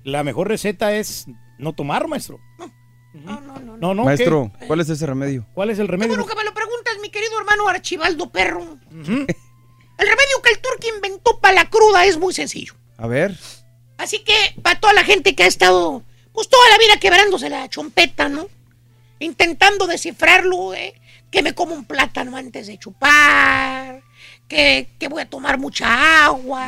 [0.03, 1.27] La mejor receta es
[1.59, 2.39] no tomar, maestro.
[3.13, 4.03] No, no.
[4.05, 4.67] Maestro, ¿qué?
[4.67, 5.45] ¿cuál es ese remedio?
[5.53, 6.13] ¿Cuál es el remedio?
[6.15, 6.53] Bueno, que me lo
[7.11, 8.79] querido hermano Archibaldo Perro.
[8.91, 12.73] El remedio que el turco inventó para la cruda es muy sencillo.
[12.97, 13.37] A ver.
[13.97, 17.69] Así que para toda la gente que ha estado, pues toda la vida quebrándose la
[17.69, 18.47] chompeta, ¿no?
[19.19, 20.99] Intentando descifrarlo, ¿eh?
[21.29, 24.01] Que me como un plátano antes de chupar,
[24.47, 26.65] que, que voy a tomar mucha agua,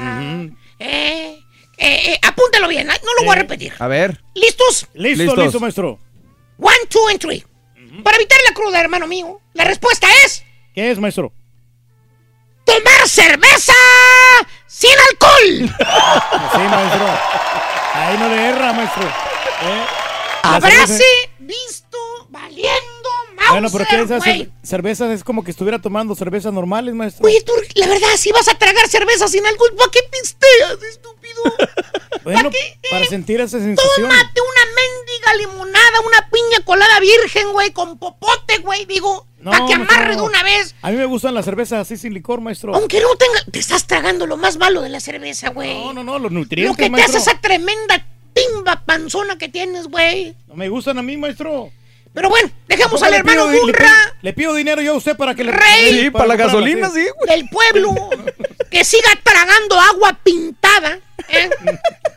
[0.79, 1.39] ¿eh?
[1.77, 2.93] Eh, eh, apúntalo bien, ¿eh?
[3.03, 3.73] no lo voy a repetir.
[3.79, 4.23] A ver.
[4.35, 4.87] ¿Listos?
[4.93, 5.43] Listo, Listos.
[5.43, 5.99] listo, maestro.
[6.59, 7.43] One, two, and three.
[8.01, 11.31] Para evitar la cruda, hermano mío, la respuesta es ¿Qué es, maestro?
[12.65, 13.73] tomar cerveza
[14.67, 15.75] sin alcohol.
[16.53, 17.07] Sí, maestro.
[17.95, 19.03] Ahí no le erra, maestro.
[19.03, 19.85] ¿Eh?
[20.43, 21.03] Habráse
[21.39, 21.97] visto
[22.33, 24.41] valiendo Mauser, Bueno, porque esas güey.
[24.43, 27.25] cer- cervezas es como que estuviera tomando cervezas normales, maestro.
[27.25, 31.43] Oye, tú, la verdad, si vas a tragar cerveza sin alcohol, ¿para qué pisteas, estúpido?
[32.23, 32.49] Bueno,
[32.89, 34.07] para sentir esa sensación.
[34.09, 39.65] Tómate una mendiga limonada, una piña colada virgen, güey, con popote, güey, digo, No, para
[39.65, 40.73] que amarre de una vez.
[40.83, 42.73] A mí me gustan las cervezas así sin licor, maestro.
[42.75, 45.73] Aunque no tenga, te estás tragando lo más malo de la cerveza, güey.
[45.73, 47.17] No, no, no, los Lo nutrientes, que te maestro.
[47.19, 50.33] hace esa tremenda timba panzona que tienes, güey.
[50.47, 51.71] No me gustan a mí, maestro.
[52.13, 53.89] Pero bueno, dejemos ¿A poco al hermano pido- le pido-
[54.21, 55.51] Le pido dinero yo a usted para que le...
[55.51, 55.89] Rey.
[56.03, 57.29] Sí, para la comprarla, gasolina, sí, güey.
[57.39, 57.95] del pueblo
[58.71, 61.49] que siga tragando agua pintada ¿eh?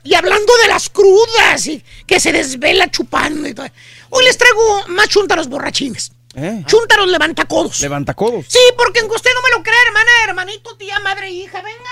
[0.05, 3.67] y hablando de las crudas y que se desvela chupando y todo.
[4.11, 6.13] Hoy les traigo más chúntaros borrachines.
[6.39, 6.63] ¿Eh?
[6.67, 7.81] Chúntaros levantacodos.
[7.81, 8.45] Levanta codos.
[8.47, 11.91] Sí, porque aunque usted no me lo crea, hermana, hermanito, tía, madre, hija, venga,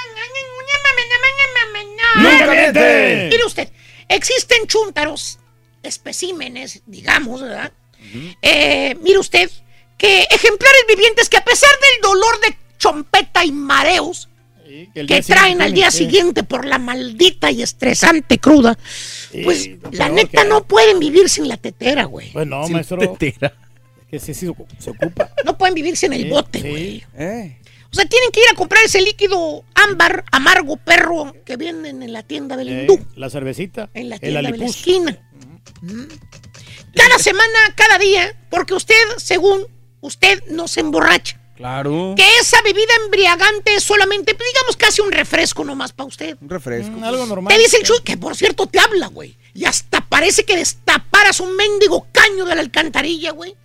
[2.16, 3.28] ¡Nunca miente!
[3.31, 3.68] Mire usted,
[4.08, 5.39] existen chúntaros,
[5.83, 7.73] especímenes, digamos, ¿verdad?
[8.42, 9.50] Eh, mire usted,
[9.99, 14.28] que ejemplares vivientes que a pesar del dolor de chompeta y mareos
[14.94, 15.99] que traen al día sí.
[15.99, 18.76] siguiente por la maldita y estresante cruda,
[19.44, 22.33] pues la neta que- no pueden vivir sin la tetera, güey.
[22.33, 22.99] Pues no, Sin maestro.
[23.16, 23.55] tetera.
[24.10, 24.47] Que sí, sí,
[24.78, 25.31] se ocupa.
[25.44, 26.68] No pueden vivir sin el Sí, bote, sí.
[26.68, 27.05] güey.
[27.16, 27.58] Eh.
[27.91, 32.12] O sea, tienen que ir a comprar ese líquido ámbar, amargo, perro, que venden en
[32.12, 33.91] la tienda del Eh, hindú, la cervecita.
[33.94, 35.18] en la tienda de la esquina.
[35.83, 36.02] Mm.
[36.94, 39.66] Cada semana, cada día, porque usted, según
[40.00, 41.40] usted, no se emborracha.
[41.56, 42.14] Claro.
[42.16, 46.36] Que esa bebida embriagante es solamente, pues, digamos, casi un refresco nomás para usted.
[46.40, 46.92] Un refresco.
[46.92, 47.55] Mm, algo normal.
[47.55, 49.36] Te dice el chuy, que por cierto te habla, güey.
[49.55, 53.56] Y hasta parece que destaparas un mendigo caño de la alcantarilla, güey.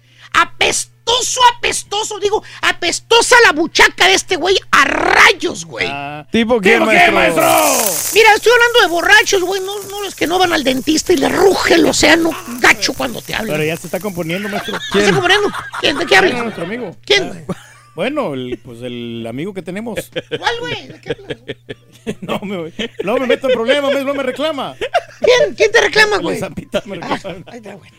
[1.09, 5.87] Apestoso, apestoso, digo, apestosa la buchaca de este güey a rayos, güey.
[5.89, 7.41] Ah, ¿Tipo qué, ¿Tipo qué, maestro?
[7.41, 8.11] maestro?
[8.13, 11.17] Mira, estoy hablando de borrachos, güey, no, no los que no van al dentista y
[11.17, 13.53] le ruge el océano gacho cuando te hablan.
[13.57, 14.77] Pero ya se está componiendo, maestro.
[14.91, 15.03] ¿Quién?
[15.03, 15.49] ¿Está componiendo?
[15.81, 15.97] ¿Quién?
[15.97, 16.43] ¿De qué hablas?
[16.43, 16.95] nuestro amigo.
[17.05, 17.45] ¿Quién?
[17.49, 17.55] Ah,
[17.95, 19.99] Bueno, el, pues el amigo que tenemos.
[20.37, 20.87] ¿Cuál, güey?
[20.87, 21.37] ¿De qué hablas?
[22.21, 22.71] No, me,
[23.03, 24.75] luego me meto en problemas, luego me reclama.
[25.19, 25.53] ¿Quién?
[25.53, 26.39] ¿Quién te reclama, güey?
[26.39, 27.43] Zampita me reclama.
[27.47, 27.91] Ahí está, güey.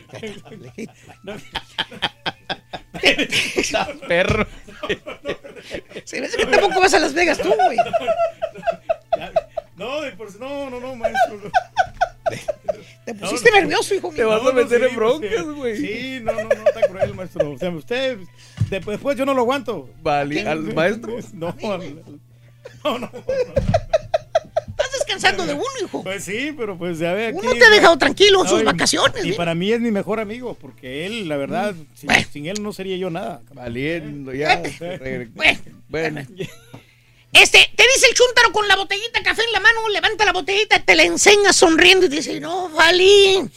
[4.08, 4.46] Perro.
[6.04, 7.76] Se me hace que tampoco vas a Las Vegas tú, güey.
[9.76, 11.50] No, de por- no, no, no, maestro.
[13.04, 14.16] Te pusiste nervioso, hijo mío.
[14.18, 15.76] Te vas a meter sí, en broncas, güey.
[15.76, 17.50] Sí, no, no, no, está cruel, maestro.
[17.52, 18.18] O sea, usted,
[18.68, 19.88] de- después yo no lo aguanto.
[20.02, 21.16] Vale, ¿al maestro?
[21.32, 23.10] No, no, no.
[25.16, 26.02] Estás descansando de uno, hijo.
[26.02, 27.38] Pues sí, pero pues ya ve aquí.
[27.40, 29.24] Uno te ha dejado tranquilo en No, sus y- vacaciones.
[29.24, 32.26] Y para mí es mi mejor amigo, porque él, la verdad, sin, Bueno.
[32.32, 33.40] sin él no sería yo nada.
[33.52, 34.62] Valiendo ya.
[35.34, 36.20] Bueno, Bueno.
[37.32, 40.32] Este, te dice el chúntaro con la botellita de café en la mano, levanta la
[40.32, 43.48] botellita, te la enseña sonriendo y te dice, no, Vali,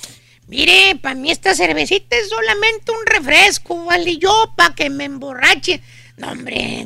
[0.48, 5.82] mire, para mí esta cervecita es solamente un refresco, Vali, yo para que me emborrache.
[6.18, 6.86] No, hombre,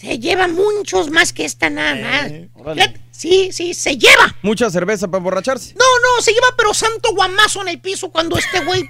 [0.00, 2.32] se lleva muchos más que esta nada más.
[2.74, 4.32] Fíjate, Sí, sí, se lleva.
[4.42, 5.74] Mucha cerveza para emborracharse.
[5.74, 8.88] No, no, se lleva pero santo guamazo en el piso cuando este güey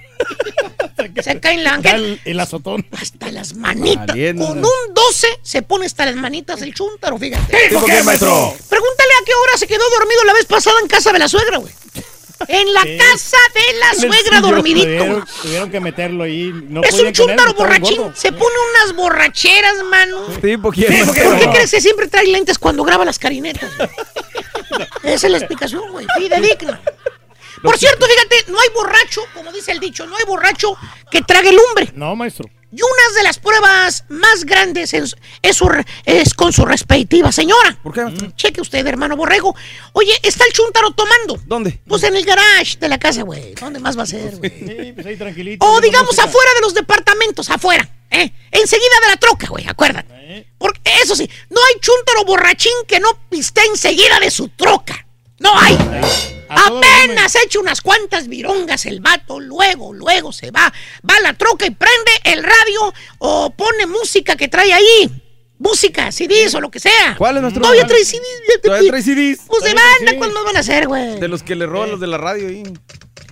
[1.23, 1.97] se cae en la banqueta.
[1.97, 2.87] el, el azotón.
[2.93, 4.07] Hasta las manitas.
[4.09, 4.47] Valiendo.
[4.49, 7.57] Con un 12 se pone hasta las manitas el chúntaro, fíjate.
[7.71, 8.55] ¿Tipo qué, maestro?
[8.69, 11.57] Pregúntale a qué hora se quedó dormido la vez pasada en casa de la suegra,
[11.57, 11.73] güey.
[12.47, 14.87] En la casa de la suegra dormidito.
[14.87, 16.53] Tuvieron, tuvieron que meterlo ahí.
[16.69, 18.13] No es un chúntaro borrachín.
[18.15, 20.27] Se pone unas borracheras, mano.
[20.27, 23.71] ¿Por qué crees que siempre trae lentes cuando graba las carinetas?
[25.03, 26.07] Esa es la explicación, güey.
[26.17, 26.81] Fidedigna.
[27.63, 30.77] Por cierto, fíjate, no hay borracho, como dice el dicho, no hay borracho
[31.11, 31.91] que trague lumbre.
[31.95, 32.49] No, maestro.
[32.71, 37.33] Y una de las pruebas más grandes es, es su re- es con su respectiva
[37.33, 37.79] señora.
[37.83, 38.03] ¿Por qué?
[38.05, 38.31] maestro?
[38.37, 39.57] Cheque usted, hermano Borrego.
[39.95, 41.41] Oye, está el chúntaro tomando.
[41.47, 41.81] ¿Dónde?
[41.87, 43.55] Pues en el garage de la casa, güey.
[43.55, 44.51] ¿Dónde más va a ser, güey?
[44.51, 45.65] Sí, pues ahí tranquilito.
[45.67, 46.25] O digamos música.
[46.25, 47.89] afuera de los departamentos, afuera.
[48.11, 48.31] ¿eh?
[48.51, 50.47] Enseguida de la troca, güey, acuérdate.
[50.59, 55.07] Porque eso sí, no hay chúntaro borrachín que no piste enseguida de su troca.
[55.39, 55.77] No hay.
[56.49, 60.73] Apenas echa unas cuantas virongas el vato, luego, luego se va,
[61.09, 65.11] va a la troca y prende el radio o pone música que trae ahí.
[65.59, 67.17] Música, CDs o lo que sea.
[67.19, 67.63] ¿Cuál es nuestro?
[67.63, 69.41] Todavía trae CDs, fíjate, Todavía trae CDs.
[69.47, 70.15] Pues de banda, CDs.
[70.15, 71.19] ¿cuándo van a hacer, güey?
[71.19, 72.63] De los que le roban los de la radio ahí.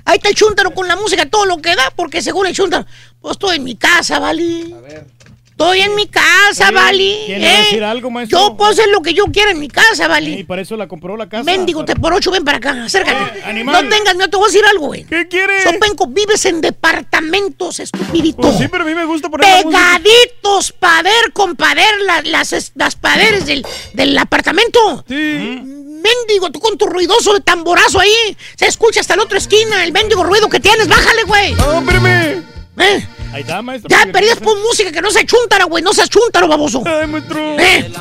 [0.04, 2.86] Ahí está el chúntaro con la música, todo lo que da, porque según el chúntaro,
[3.20, 4.74] pues estoy en mi casa, ¿vale?
[4.76, 5.15] A ver.
[5.58, 7.22] Estoy en mi casa, Oye, ¿vale?
[7.24, 7.62] ¿quién le va a ¿Eh?
[7.64, 8.38] decir algo, maestro?
[8.38, 10.32] Yo puedo hacer lo que yo quiera en mi casa, ¿vale?
[10.32, 11.44] Y para eso la compró la casa.
[11.44, 13.38] Mendigo, te por ocho, ven para acá, acércate.
[13.38, 13.82] Eh, animal.
[13.84, 15.04] No tengas miedo, te voy a decir algo, güey.
[15.04, 15.62] ¿Qué quiere?
[15.62, 18.42] Sopenco, vives en departamentos, estupidito.
[18.42, 19.78] Pues sí, pero a mí me gusta poner la música.
[20.04, 25.06] Pegaditos, pader con pader, la- las, las paderes del, del apartamento.
[25.08, 25.14] Sí.
[25.14, 28.36] Mendigo, tú con tu ruidoso de tamborazo ahí.
[28.56, 30.86] Se escucha hasta la otra esquina el mendigo ruido que tienes.
[30.86, 31.52] Bájale, güey.
[31.52, 32.44] Espérame.
[32.78, 33.88] Eh, Ahí está, maestro.
[33.90, 35.82] Ya perdías por música que no se chuntara, güey.
[35.82, 36.82] No seas chúntaro, baboso.
[36.86, 37.38] Ay, maestro.
[37.58, 37.92] Eh,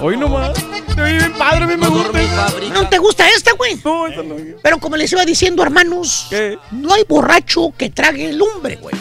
[0.00, 0.52] Hoy nomás.
[0.96, 2.48] Bien padre, a mí me gusta.
[2.72, 3.78] ¿No te gusta esta, güey?
[3.84, 4.36] No, esa no.
[4.62, 6.58] Pero como les iba diciendo, hermanos, ¿Qué?
[6.70, 8.94] no hay borracho que trague lumbre, güey.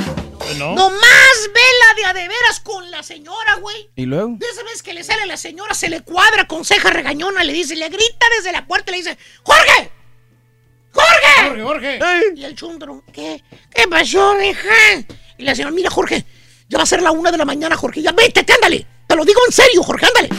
[0.57, 0.73] ¿No?
[0.73, 3.89] Nomás vela de a de veras con la señora, güey.
[3.95, 4.35] ¿Y luego?
[4.39, 7.43] De esa vez que le sale a la señora, se le cuadra con ceja regañona,
[7.43, 9.91] le dice, le grita desde la puerta, le dice, ¡Jorge!
[10.91, 11.61] ¡Jorge!
[11.63, 11.99] Jorge, Jorge.
[12.35, 13.43] Y el chúndaro, ¿qué?
[13.73, 15.05] ¿Qué pasó, hija?
[15.39, 16.25] Y la señora, mira, Jorge,
[16.67, 18.85] ya va a ser la una de la mañana, Jorge, ya vete, ándale.
[19.07, 20.29] Te lo digo en serio, Jorge, ándale.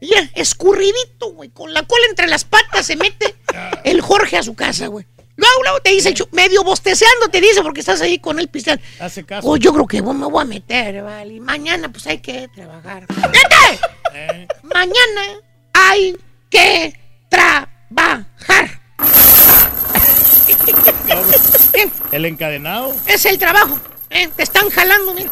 [0.00, 3.36] Y ya, escurridito, güey, con la cola entre las patas se mete
[3.84, 5.06] el Jorge a su casa, güey.
[5.36, 8.82] Luego, luego te dice, el medio bosteceando, te dice, porque estás ahí con él pisteando.
[8.98, 9.46] Hace caso.
[9.46, 11.34] Oh, yo creo que me voy a meter, vale.
[11.34, 13.06] Y mañana, pues hay que trabajar.
[13.08, 13.80] ¡Vete!
[14.14, 15.40] Eh, Mañana
[15.74, 16.16] hay
[16.50, 16.98] que
[17.28, 18.80] trabajar.
[22.12, 22.94] El encadenado.
[23.06, 23.78] es el trabajo.
[24.10, 24.28] ¿eh?
[24.34, 25.30] Te están jalando, mira.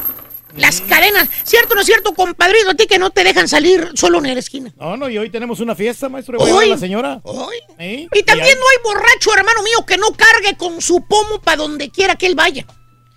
[0.57, 1.29] Las cadenas.
[1.45, 2.71] ¿Cierto o no es cierto, compadrito?
[2.71, 4.73] A ti que no te dejan salir solo en la esquina.
[4.77, 6.43] No, no, y hoy tenemos una fiesta, maestro.
[6.43, 7.21] A a la señora.
[7.23, 7.57] Hoy.
[7.79, 11.91] Y también no hay borracho, hermano mío, que no cargue con su pomo para donde
[11.91, 12.67] quiera que él vaya.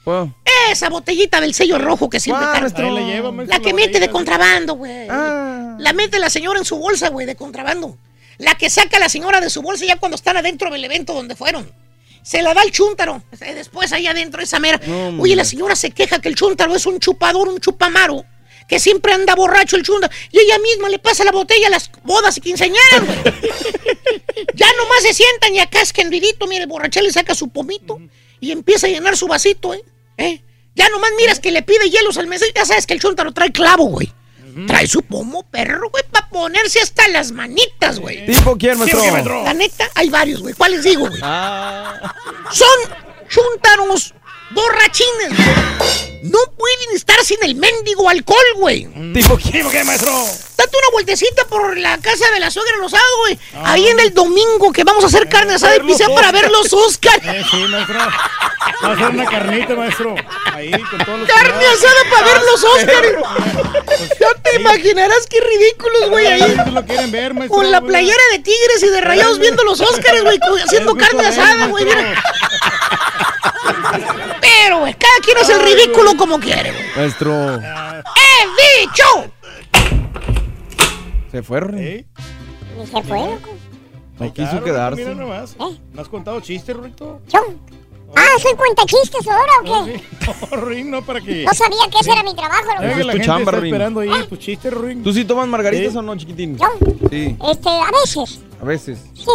[0.05, 0.33] Wow.
[0.69, 2.91] Esa botellita del sello rojo que siempre ¿Cuál, carga.
[2.91, 5.07] la lleva, maestro, La que la mete de contrabando, güey.
[5.09, 5.75] Ah.
[5.79, 7.97] La mete la señora en su bolsa, güey, de contrabando.
[8.37, 11.35] La que saca la señora de su bolsa ya cuando están adentro del evento donde
[11.35, 11.71] fueron.
[12.23, 13.21] Se la da el chúntaro.
[13.41, 14.79] eh, Después ahí adentro esa mera.
[14.85, 15.21] No.
[15.21, 18.25] Oye, la señora se queja que el chúntaro es un chupador, un chupamaro.
[18.67, 20.11] Que siempre anda borracho el chúntaro.
[20.31, 23.17] Y ella misma le pasa la botella a las bodas y quinceañeras, güey.
[24.55, 27.49] ya nomás se sientan y acá es que enridito, mire, el borrachel le saca su
[27.49, 27.99] pomito
[28.39, 29.83] y empieza a llenar su vasito, ¿eh?
[30.17, 30.41] ¿Eh?
[30.75, 32.51] Ya nomás miras que le pide hielos al mesero.
[32.55, 34.11] Ya sabes que el chúntaro trae clavo, güey.
[34.67, 38.25] Trae su pomo perro, güey, para ponerse hasta las manitas, güey.
[38.25, 39.43] ¿Tipo quién, maestro?
[39.43, 40.53] La neta, hay varios, güey.
[40.53, 41.19] ¿Cuáles digo, güey?
[41.23, 42.13] Ah.
[42.51, 42.67] Son
[43.27, 44.13] chúntaros
[44.53, 45.31] borrachines.
[46.23, 48.87] No pueden estar sin el mendigo alcohol, güey.
[49.13, 50.11] ¿Tipo qué, maestro?
[50.55, 53.37] Date una vueltecita por la casa de la suegra Rosado, güey.
[53.65, 56.49] Ahí en el domingo que vamos a hacer carne asada y los pizza para ver
[56.49, 57.25] los Oscars.
[57.25, 57.99] Eh, sí, maestro.
[57.99, 60.15] Va a hacer una carnita, maestro.
[60.53, 61.83] Ahí, con todos los Carne cuidados.
[61.83, 64.09] asada para ver los Oscars.
[64.19, 66.55] Ya te imaginarás qué ridículos, güey, ahí.
[66.71, 67.57] Lo quieren ver, maestro.
[67.57, 71.67] Con la playera de tigres y de rayados viendo los Oscars, güey, haciendo carne asada,
[71.67, 71.83] güey.
[71.83, 72.23] mira.
[74.41, 76.83] Pero, güey, cada quien hace el ridículo como quiere, güey.
[76.95, 77.55] Maestro.
[77.55, 79.31] ¡He dicho!
[81.31, 81.59] Se fue.
[81.77, 82.05] ¿Eh?
[82.77, 83.49] Ni se fue, loco.
[84.19, 85.03] No quiso Claro, quedarse.
[85.03, 85.53] Mira nomás.
[85.53, 85.77] ¿Eh?
[85.93, 87.21] ¿No has contado chistes, Rito?
[87.27, 87.39] Yo.
[88.15, 90.03] Ah, ¿soy cuentachistes ahora o qué?
[90.51, 91.43] No, Ring, no, para que...
[91.45, 92.83] No sabía que ese era mi trabajo, loco.
[92.83, 95.03] es la tu gente chamba, está esperando ahí tus chistes, Ring.
[95.03, 95.97] ¿Tú sí tomas margaritas Sí.
[95.97, 96.55] o no, chiquitín?
[96.57, 96.67] Yo.
[97.09, 98.39] Sí, Este, a veces.
[98.61, 98.99] a veces.
[99.15, 99.25] Sí.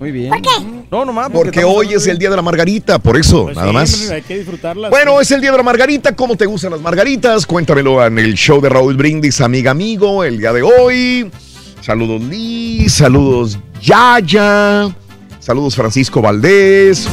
[0.00, 0.30] Muy bien.
[0.30, 0.48] ¿Por qué?
[0.90, 1.30] No, nomás.
[1.30, 4.10] Porque estamos hoy es el día de la margarita, por eso, Pues nada sí, más.
[4.10, 4.90] Hay que disfrutarlas.
[4.90, 6.14] Bueno, es el día de la margarita.
[6.14, 7.46] ¿Cómo te gustan las margaritas?
[7.46, 11.30] Cuéntamelo en el show de Raúl Brindis, amiga amigo, el día de hoy.
[11.80, 14.88] Saludos Liz, saludos Yaya,
[15.38, 17.06] saludos Francisco Valdés.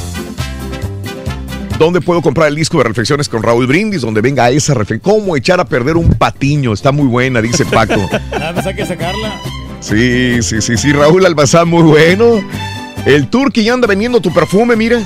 [1.77, 4.01] ¿Dónde puedo comprar el disco de reflexiones con Raúl Brindis?
[4.01, 5.15] Donde venga esa reflexión.
[5.15, 6.73] ¿Cómo echar a perder un patiño?
[6.73, 7.95] Está muy buena, dice Paco.
[8.31, 9.41] Nada más hay que sacarla.
[9.81, 10.93] Sí, sí, sí, sí.
[10.93, 12.41] Raúl Albazán, muy bueno.
[13.05, 15.01] El Turqui ya anda vendiendo tu perfume, mira.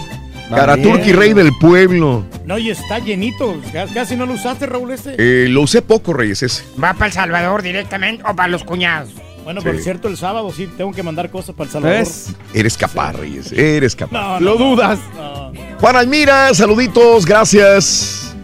[0.50, 0.78] Cara.
[0.80, 2.24] Turqui, rey del pueblo.
[2.46, 3.56] No, y está llenito.
[3.74, 5.16] Ca- Casi no lo usaste, Raúl, este.
[5.18, 6.64] Eh, lo usé poco, Reyes, ese.
[6.82, 9.10] ¿Va para El Salvador directamente o para los cuñados?
[9.44, 9.68] Bueno, Sí.
[9.68, 11.98] por cierto, el sábado sí tengo que mandar cosas para El Salvador.
[12.00, 12.36] ¿Ves?
[12.54, 14.12] Eres capaz, Reyes, eres capaz.
[14.14, 14.56] No, no, no.
[14.76, 15.00] dudas.
[15.16, 15.52] No.
[15.80, 18.36] Juan Almira, saluditos, gracias.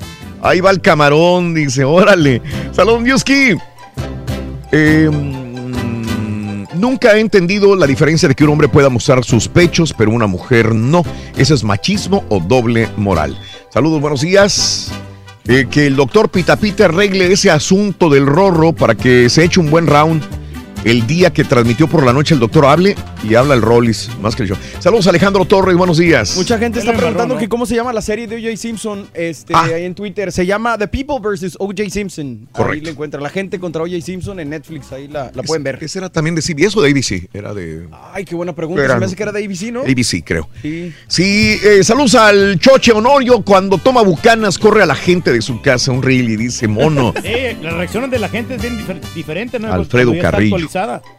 [0.41, 2.41] Ahí va el camarón, dice, órale.
[2.71, 3.55] Saludos, Yuski.
[4.71, 5.50] Eh, mm,
[6.81, 10.27] nunca he entendido la diferencia de que un hombre pueda mostrar sus pechos, pero una
[10.27, 11.05] mujer no.
[11.37, 13.39] ¿Eso es machismo o doble moral?
[13.69, 14.91] Saludos, buenos días.
[15.47, 19.59] Eh, que el doctor Pita Pita arregle ese asunto del rorro para que se eche
[19.59, 20.23] un buen round
[20.83, 22.95] el día que transmitió por la noche el doctor hable
[23.27, 24.55] y habla el Rollis, más que yo.
[24.79, 26.35] Saludos Alejandro Torres, buenos días.
[26.35, 28.57] Mucha gente está preguntando que cómo se llama la serie de O.J.
[28.57, 29.65] Simpson este, Ah.
[29.75, 30.31] ahí en Twitter.
[30.31, 31.55] Se llama The People vs.
[31.59, 31.89] O.J.
[31.89, 32.25] Simpson.
[32.41, 32.85] Ahí Correcto.
[32.85, 33.21] la encuentran.
[33.23, 34.01] La gente contra O.J.
[34.01, 34.91] Simpson en Netflix.
[34.91, 35.77] Ahí la, la pueden ver.
[35.81, 37.29] ¿Ese era también de CBS o de ABC?
[37.33, 38.83] Era de Ay, qué buena pregunta.
[38.83, 39.81] Era- Se me hace que era de ABC, ¿no?
[39.81, 40.49] ABC, creo.
[40.61, 40.91] Sí.
[41.07, 43.41] Sí, eh, saludos al Choche Honorio.
[43.43, 47.13] Cuando toma bucanas, corre a la gente de su casa, un reel y dice mono.
[47.23, 49.71] Eh, las reacciones de la gente es bien difer- diferente, ¿no?
[49.71, 50.57] Alfredo Carrillo.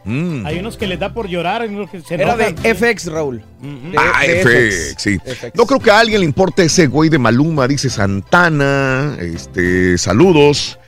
[0.05, 0.45] Mm.
[0.45, 2.53] Hay unos que les da por llorar, hay unos que se Era de.
[2.75, 3.43] FX, Raúl.
[3.61, 5.17] De- Ah, de FX, sí.
[5.25, 5.51] FX.
[5.55, 9.15] No creo que a alguien le importe ese güey de Maluma, dice Santana.
[9.19, 10.79] Este, saludos.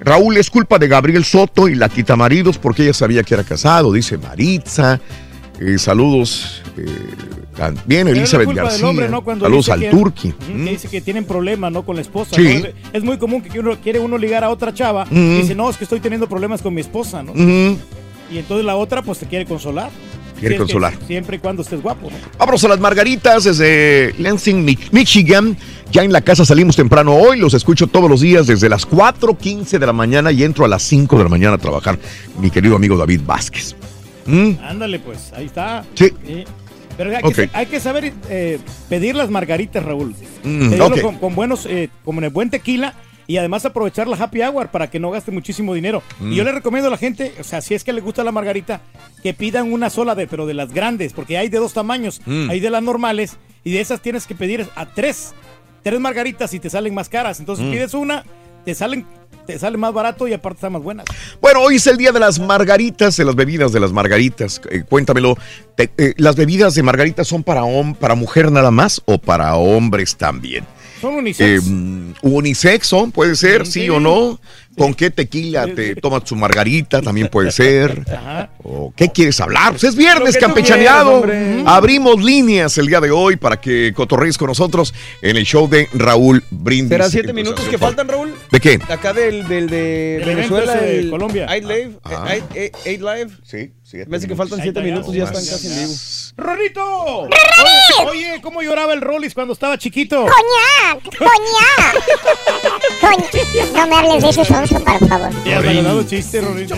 [0.00, 3.44] Raúl, es culpa de Gabriel Soto y la quita maridos porque ella sabía que era
[3.44, 5.00] casado, dice Maritza.
[5.60, 6.62] Eh, saludos.
[6.76, 6.84] eh,
[7.56, 8.88] también Elizabeth García.
[8.88, 9.22] hombre, ¿no?
[9.22, 10.28] Cuando saludos al que- Turqui.
[10.30, 10.64] Ujú, Mm.
[10.64, 11.84] que dice que tienen problemas, ¿no?
[11.86, 12.34] Con la esposa.
[12.34, 12.64] Sí.
[12.64, 12.68] ¿no?
[12.92, 15.76] Es muy común que uno quiere uno ligar a otra chava y dice, no, es
[15.76, 17.32] que estoy teniendo problemas con mi esposa, ¿no?
[18.30, 19.90] Y entonces la otra, pues, te quiere consolar.
[20.38, 20.92] Quiere consolar.
[21.06, 22.16] siempre y cuando estés guapo, ¿no?
[22.38, 25.56] Vámonos a las margaritas desde Lansing, Mich- Michigan.
[25.92, 29.78] Ya en la casa salimos temprano hoy, los escucho todos los días desde las 4.15
[29.78, 31.98] de la mañana y entro a las 5 de la mañana a trabajar.
[32.40, 33.76] Mi querido amigo David Vázquez.
[34.26, 34.50] ¿Mm?
[34.62, 35.84] Ándale, pues, ahí está.
[35.94, 36.12] Sí.
[36.96, 40.14] Pero hay, que, hay que saber eh, pedir las margaritas, Raúl.
[40.42, 42.94] Mm, con, con buenos, eh, con el buen tequila
[43.26, 46.02] y además aprovechar la happy hour para que no gaste muchísimo dinero.
[46.20, 46.32] Mm.
[46.32, 48.32] Y yo le recomiendo a la gente, o sea, si es que le gusta la
[48.32, 48.80] margarita,
[49.22, 52.20] que pidan una sola de, pero de las grandes, porque hay de dos tamaños.
[52.26, 52.50] Mm.
[52.50, 55.32] Hay de las normales y de esas tienes que pedir a tres,
[55.82, 57.40] tres margaritas y te salen más caras.
[57.40, 57.70] Entonces Mm.
[57.70, 58.24] pides una,
[58.64, 59.06] te salen,
[59.46, 61.04] te sale más barato y aparte están más buenas.
[61.40, 64.60] Bueno, hoy es el día de las margaritas, de las bebidas de las margaritas.
[64.70, 65.36] Eh, cuéntamelo,
[65.76, 67.62] te- eh, ¿las bebidas de margaritas son para,
[68.00, 70.64] para mujer nada más o para hombres también?
[71.00, 71.66] Son unisex.
[71.66, 73.90] Eh, unisex son, puede ser, sí, Sí.
[73.90, 74.40] o no.
[74.76, 77.00] ¿Con qué tequila te tomas tu margarita?
[77.00, 78.02] También puede ser.
[78.12, 78.50] Ajá.
[78.64, 79.70] ¿O qué quieres hablar?
[79.70, 81.24] Pues es viernes, campechaneado.
[81.64, 84.92] Abrimos líneas el día de hoy para que cotorrees con nosotros
[85.22, 86.88] en el show de Raúl Brindis.
[86.88, 88.34] ¿Será siete minutos que faltan, Raúl?
[88.50, 88.80] ¿De qué?
[88.88, 91.46] Acá del, del de Venezuela, de el Colombia.
[91.50, 91.90] Eight Live.
[92.02, 92.26] Ah.
[92.32, 93.30] Eight, Eight- Eight Live.
[93.44, 95.18] Sí, siete Me hace que faltan siete minutos, ya.
[95.18, 95.92] ya están casi en vivo.
[96.36, 97.20] ¡Rorrito!
[97.22, 97.30] Oye,
[98.10, 100.26] oye, ¿cómo lloraba el Rollis cuando estaba chiquito?
[100.26, 101.16] ¡Coñac!
[101.16, 102.04] ¡Coñac!
[103.00, 103.72] Coñac.
[103.74, 105.30] No me hables de ese sonso, por favor.
[105.44, 106.76] Ya has dado chiste, Rorrito.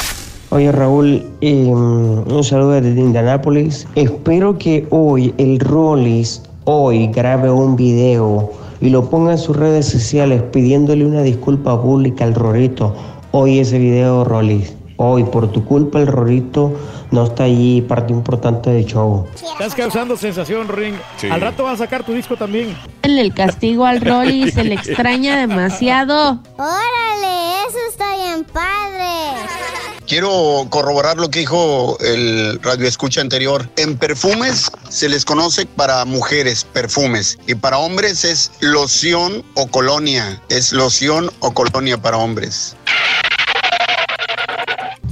[0.51, 3.87] Oye Raúl, eh, un saludo desde Indianápolis.
[3.95, 6.43] Espero que hoy el Rollis
[6.73, 12.25] hoy grabe un video y lo ponga en sus redes sociales pidiéndole una disculpa pública
[12.25, 12.95] al Rorito.
[13.33, 14.77] Hoy ese video Rollis.
[14.97, 16.73] Hoy por tu culpa el Rorito
[17.11, 19.27] no está allí, parte importante del show.
[19.35, 20.95] Estás causando sensación, Ring.
[21.17, 21.27] Sí.
[21.27, 22.77] Al rato vas a sacar tu disco también.
[23.03, 26.41] El castigo al Rolly se le extraña demasiado.
[26.57, 30.00] Órale, eso está bien padre.
[30.11, 33.71] Quiero corroborar lo que dijo el radio escucha anterior.
[33.77, 40.43] En perfumes se les conoce para mujeres perfumes y para hombres es loción o colonia.
[40.49, 42.75] Es loción o colonia para hombres.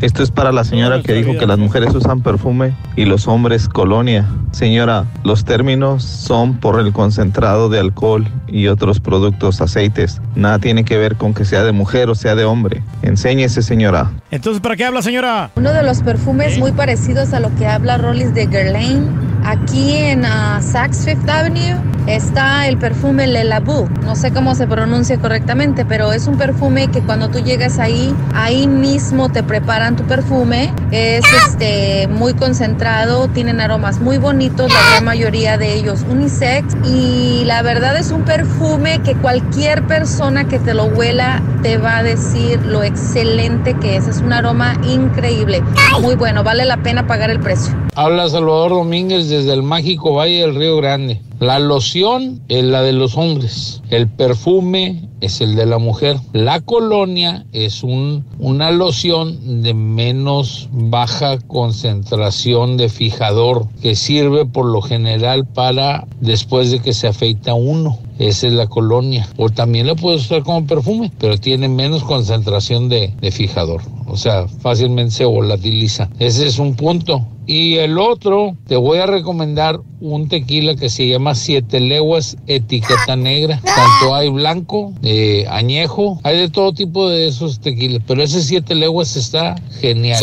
[0.01, 3.69] Esto es para la señora que dijo que las mujeres usan perfume y los hombres
[3.69, 4.29] colonia.
[4.53, 10.21] Señora, los términos son por el concentrado de alcohol y otros productos, aceites.
[10.37, 12.83] Nada tiene que ver con que sea de mujer o sea de hombre.
[13.03, 14.13] Enséñese, señora.
[14.31, 15.51] Entonces, ¿para qué habla, señora?
[15.57, 20.25] Uno de los perfumes muy parecidos a lo que habla Rollis de Guerlain Aquí en
[20.25, 21.77] ah, Saks Fifth Avenue
[22.07, 23.89] está el perfume Le Labo.
[24.03, 28.15] No sé cómo se pronuncia correctamente, pero es un perfume que cuando tú llegas ahí,
[28.35, 30.73] ahí mismo te preparan tu perfume.
[30.91, 36.77] Es este muy concentrado, tienen aromas muy bonitos, la gran mayoría de ellos unisex.
[36.85, 41.99] Y la verdad es un perfume que cualquier persona que te lo huela te va
[41.99, 44.09] a decir lo excelente que es.
[44.09, 45.63] Es un aroma increíble.
[46.01, 47.88] Muy bueno, vale la pena pagar el precio.
[48.01, 51.21] Habla Salvador Domínguez desde el mágico Valle del Río Grande.
[51.41, 56.17] La loción es la de los hombres, el perfume es el de la mujer.
[56.33, 64.67] La colonia es un, una loción de menos baja concentración de fijador que sirve por
[64.67, 67.99] lo general para después de que se afeita uno.
[68.19, 69.29] Esa es la colonia.
[69.37, 73.83] O también la puedes usar como perfume, pero tiene menos concentración de, de fijador.
[74.09, 76.09] O sea, fácilmente se volatiliza.
[76.19, 77.27] Ese es un punto.
[77.47, 83.17] Y el otro, te voy a recomendar un tequila que se llama Siete Leguas Etiqueta
[83.17, 83.61] Negra.
[83.65, 88.75] Tanto hay blanco, eh, añejo, hay de todo tipo de esos tequilas, pero ese Siete
[88.75, 90.21] Leguas está genial.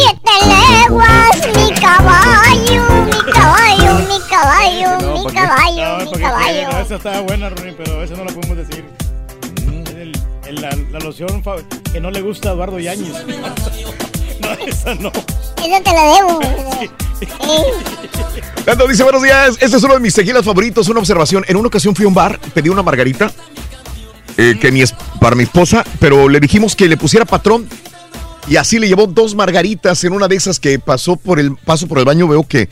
[0.87, 6.71] leguas, mi caballo, mi caballo, mi caballo, No, mi caballo, No, mi caballo.
[6.71, 8.85] No, esa estaba buena, Ronnie, pero esa no la podemos decir.
[9.85, 10.11] Es el-
[10.47, 11.41] el- la, la loción
[11.91, 13.09] que no le gusta a Eduardo Yáñez.
[14.39, 15.11] no, esa no.
[15.65, 16.39] Esa te la debo.
[18.67, 21.43] Nando dice, buenos días, este es uno de mis tequilas favoritos, una observación.
[21.47, 23.31] En una ocasión fui a un bar, pedí una margarita
[24.37, 27.67] eh, que mi es- para mi esposa, pero le dijimos que le pusiera patrón
[28.47, 31.87] y así le llevó dos margaritas en una de esas que pasó por el paso
[31.87, 32.69] por el baño, veo que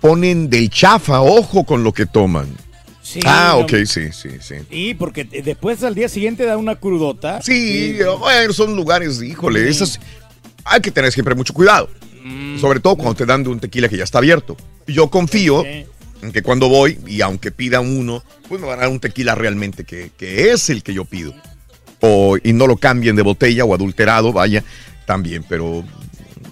[0.00, 2.46] ponen del chafa, ojo con lo que toman.
[3.02, 4.56] Sí, ah, ok, sí, sí, sí.
[4.70, 7.40] Y porque eh, después al día siguiente da una crudota.
[7.42, 9.98] Sí, bueno, son lugares, híjole, esas
[10.64, 11.88] hay que tener siempre mucho cuidado.
[12.60, 14.54] Sobre todo cuando te dan de un tequila que ya está abierto.
[14.86, 15.64] Yo confío
[16.32, 19.84] que cuando voy, y aunque pida uno, pues me van a dar un tequila realmente
[19.84, 21.32] que, que es el que yo pido.
[22.00, 24.62] O, y no lo cambien de botella o adulterado, vaya,
[25.06, 25.84] también, pero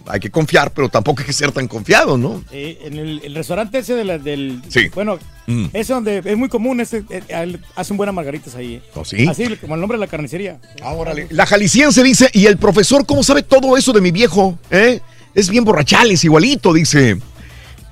[0.08, 2.44] hay que confiar, pero tampoco hay que ser tan confiado, ¿no?
[2.52, 4.62] Eh, en el, el restaurante ese de la- del...
[4.68, 4.88] Sí.
[4.94, 5.66] Bueno, Mm.
[5.72, 8.82] ese donde es muy común, ese, eh, eh, hacen buenas margaritas ahí.
[8.94, 9.26] ¿Oh, sí?
[9.28, 10.58] Así como el nombre de la carnicería.
[10.82, 11.28] Ah, órale.
[11.30, 14.58] La jalisciense dice, ¿y el profesor cómo sabe todo eso de mi viejo?
[14.70, 15.00] ¿Eh?
[15.34, 17.18] Es bien borrachales, igualito, dice.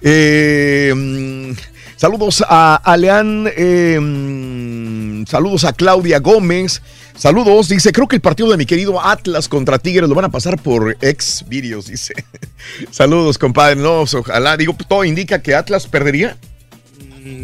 [0.06, 1.52] Eh, mm,
[1.96, 6.82] saludos a Aleán, eh, mm, saludos a Claudia Gómez.
[7.16, 10.30] Saludos, dice, creo que el partido de mi querido Atlas contra Tigres lo van a
[10.30, 12.12] pasar por ex videos, dice.
[12.90, 13.76] saludos, compadre.
[13.76, 16.36] No, ojalá, digo, todo indica que Atlas perdería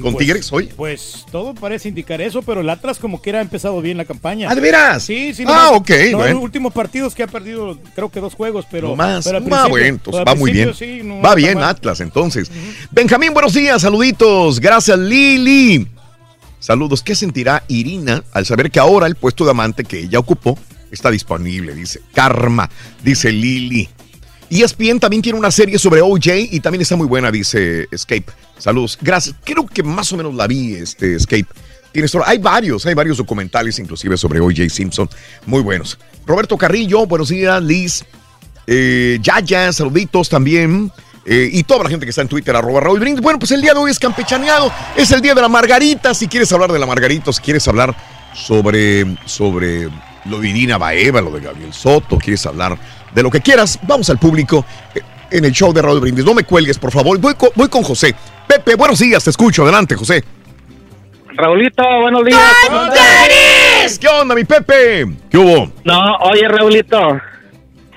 [0.02, 0.68] con Pues- Tigres hoy.
[0.76, 4.04] Pues todo parece indicar eso, pero el Atlas como que era ha empezado bien la
[4.04, 4.48] campaña.
[4.50, 5.02] ¿Ah, de veras?
[5.02, 5.44] Sí, sí.
[5.46, 6.34] Ah, nomás- ok, no, bueno.
[6.34, 8.88] los últimos partidos que ha perdido, creo que dos juegos, pero...
[8.88, 9.24] No más.
[9.24, 10.74] pero Ah, bueno, entonces va muy bien.
[10.74, 11.64] sí, no va bien mal.
[11.70, 12.50] Atlas, entonces.
[12.90, 14.60] Benjamín, buenos días, saluditos.
[14.60, 15.88] Gracias, Lili.
[16.58, 17.02] Saludos.
[17.02, 20.58] ¿Qué sentirá Irina al saber que ahora el puesto de amante que ella ocupó
[20.90, 21.74] está disponible?
[21.74, 22.68] Dice Karma,
[23.02, 23.88] dice Lili.
[24.50, 28.26] ESPN también tiene una serie sobre OJ y también está muy buena, dice Escape.
[28.58, 28.98] Saludos.
[29.00, 29.36] Gracias.
[29.44, 31.46] Creo que más o menos la vi, este Escape.
[31.92, 35.08] Tienes hay varios, hay varios documentales inclusive sobre OJ Simpson,
[35.46, 35.98] muy buenos.
[36.26, 38.04] Roberto Carrillo, buenos días, Liz.
[38.66, 40.92] Eh, Yaya, saluditos también.
[41.26, 43.22] Eh, y toda la gente que está en Twitter, arroba Raúl Brindis.
[43.22, 44.72] Bueno, pues el día de hoy es campechaneado.
[44.96, 46.14] Es el día de la margarita.
[46.14, 47.94] Si quieres hablar de la margarita, si quieres hablar
[48.34, 49.88] sobre, sobre
[50.24, 52.78] lo de Irina Baeva, lo de Gabriel Soto, quieres hablar
[53.14, 54.64] de lo que quieras, vamos al público
[54.94, 56.24] eh, en el show de Raúl Brindis.
[56.24, 57.18] No me cuelgues, por favor.
[57.18, 58.14] Voy con, voy con José.
[58.46, 59.62] Pepe, buenos días, te escucho.
[59.62, 60.24] Adelante, José.
[61.36, 62.40] Raulito, buenos días.
[62.66, 63.98] ¿cómo andas?
[63.98, 65.06] ¿Qué onda, mi Pepe?
[65.30, 65.72] ¿Qué hubo?
[65.84, 66.98] No, oye, Raulito,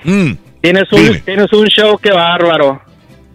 [0.04, 1.18] Mm, tienes un, Dime.
[1.20, 2.82] tienes un show que bárbaro.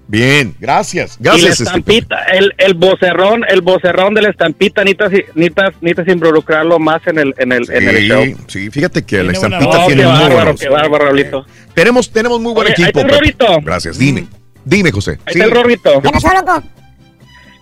[0.10, 1.18] Bien, gracias.
[1.20, 5.70] y la Gracias, este, estampita, el, el vocerrón, el vocerrón de la estampita, necesitas, necesitas,
[5.82, 8.24] necesitas involucrarlo más en el, en el, en el show.
[8.26, 11.06] Sí, sí, fíjate que la Tiene estampita tiene Oh, qué muy bárbaro, buenos- qué bárbaro,
[11.06, 11.46] Raulito.
[11.74, 13.00] Tenemos, tenemos muy buen Oye, ahí equipo.
[13.00, 13.60] está el.
[13.62, 14.28] Gracias, dime.
[14.66, 15.12] Dime, José.
[15.26, 15.40] Ahí Sí.
[15.40, 16.02] está el Rorrito.
[16.02, 16.64] ¿Qué pasó, loco?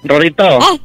[0.03, 0.79] Rorrito, ¿Eh?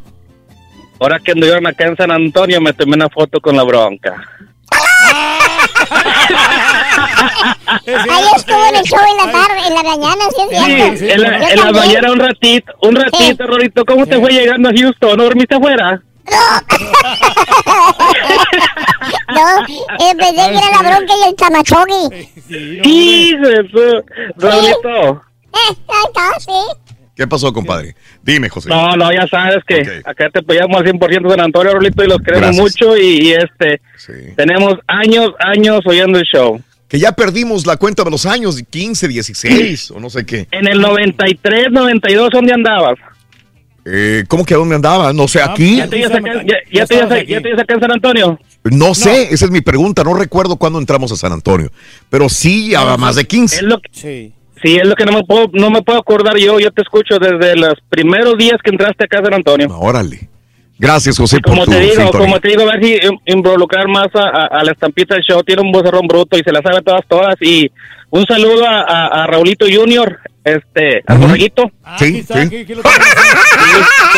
[1.00, 4.22] ahora que anduvieron acá en San Antonio, me tomé una foto con la bronca.
[7.86, 11.14] Ahí estuvo en el show en la tarde, en la mañana, ¿sí es Sí, cierto?
[11.14, 13.84] en la, en la mañana un ratito, un ratito, Rorrito.
[13.84, 15.16] ¿Cómo te fue llegando a Houston?
[15.16, 16.02] ¿No dormiste afuera?
[19.34, 22.30] No, eh, pensé que era la bronca y el chamachogi.
[22.48, 23.34] Sí.
[24.36, 25.22] Raulito.
[25.52, 26.52] Eh, ahí está, sí.
[27.16, 27.94] ¿Qué pasó, compadre?
[28.22, 28.68] Dime, José.
[28.68, 32.18] No, no, ya sabes que acá te apoyamos al 100% San Antonio, Raulito, y los
[32.18, 32.62] queremos Gracias.
[32.62, 32.96] mucho.
[32.96, 33.80] Y, y, este,
[34.36, 36.60] tenemos años, años oyendo el show.
[36.92, 40.46] Que ya perdimos la cuenta de los años, 15, 16 o no sé qué.
[40.50, 42.98] En el 93, 92, ¿dónde andabas?
[43.86, 45.10] Eh, ¿Cómo que a dónde andaba?
[45.14, 45.76] No sé, aquí.
[45.78, 47.92] ¿Ya te ibas acá, ya, ya te ibas a- ya te ibas acá en San
[47.92, 48.38] Antonio?
[48.64, 50.04] No sé, esa es mi pregunta.
[50.04, 51.72] No recuerdo cuándo entramos a San Antonio.
[52.10, 53.56] Pero sí, a más de 15.
[53.56, 54.34] Es lo que, sí.
[54.76, 56.60] es lo que no me puedo, no me puedo acordar yo.
[56.60, 59.74] Yo te escucho desde los primeros días que entraste acá a San Antonio.
[59.80, 60.28] Órale.
[60.82, 62.18] Gracias, José, por Como tu te digo, sintonía.
[62.26, 65.22] como te digo, a ver si in- involucrar más a, a- a la estampita del
[65.22, 65.42] show.
[65.44, 67.36] Tiene un vocerrón bruto y se la sabe todas, todas.
[67.40, 67.70] Y
[68.10, 71.70] un saludo a, a- Raulito Junior, este, al borreguito.
[71.98, 72.66] Sí, sí.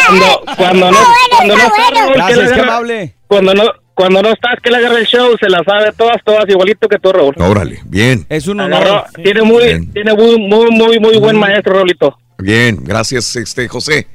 [0.06, 0.98] Cuando, cuando no,
[1.30, 3.14] cuando no que Gracias, agarra- amable.
[3.26, 3.62] Cuando no,
[3.94, 6.98] cuando no estás, que le agarre el show, se la sabe todas, todas, igualito que
[6.98, 7.34] tú, Raúl.
[7.38, 8.26] Órale, bien.
[8.28, 12.16] Es un Agarró- tiene muy, tiene muy, muy, muy, muy buen maestro, Raulito.
[12.38, 14.06] Bien, gracias, este José.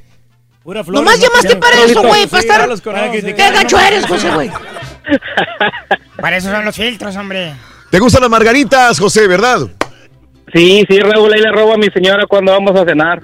[0.64, 3.10] Nomás llamaste para eso, güey, para estar...
[3.12, 4.50] ¿Qué ¿Qué gacho eres, José, güey?
[6.20, 7.54] Para eso son los filtros, hombre.
[7.90, 9.60] ¿Te gustan las margaritas, José, verdad?
[10.52, 13.22] Sí, sí, Raúl, ahí le robo a mi señora cuando vamos a cenar.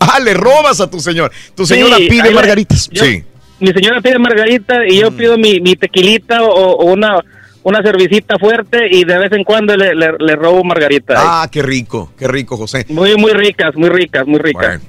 [0.00, 1.32] Ah, le robas a tu señor.
[1.56, 2.88] Tu señora Sí, pide ahí le- margaritas.
[2.92, 3.24] yo- sí.
[3.58, 5.00] Mi señora pide margarita y Mm.
[5.00, 7.18] yo pido mi, mi tequilita o, o una,
[7.64, 11.14] una cervecita fuerte y de vez en cuando le, le, le robo margarita.
[11.16, 12.86] Ah, qué rico, qué rico, José.
[12.88, 14.80] Muy, muy ricas, muy ricas, muy ricas.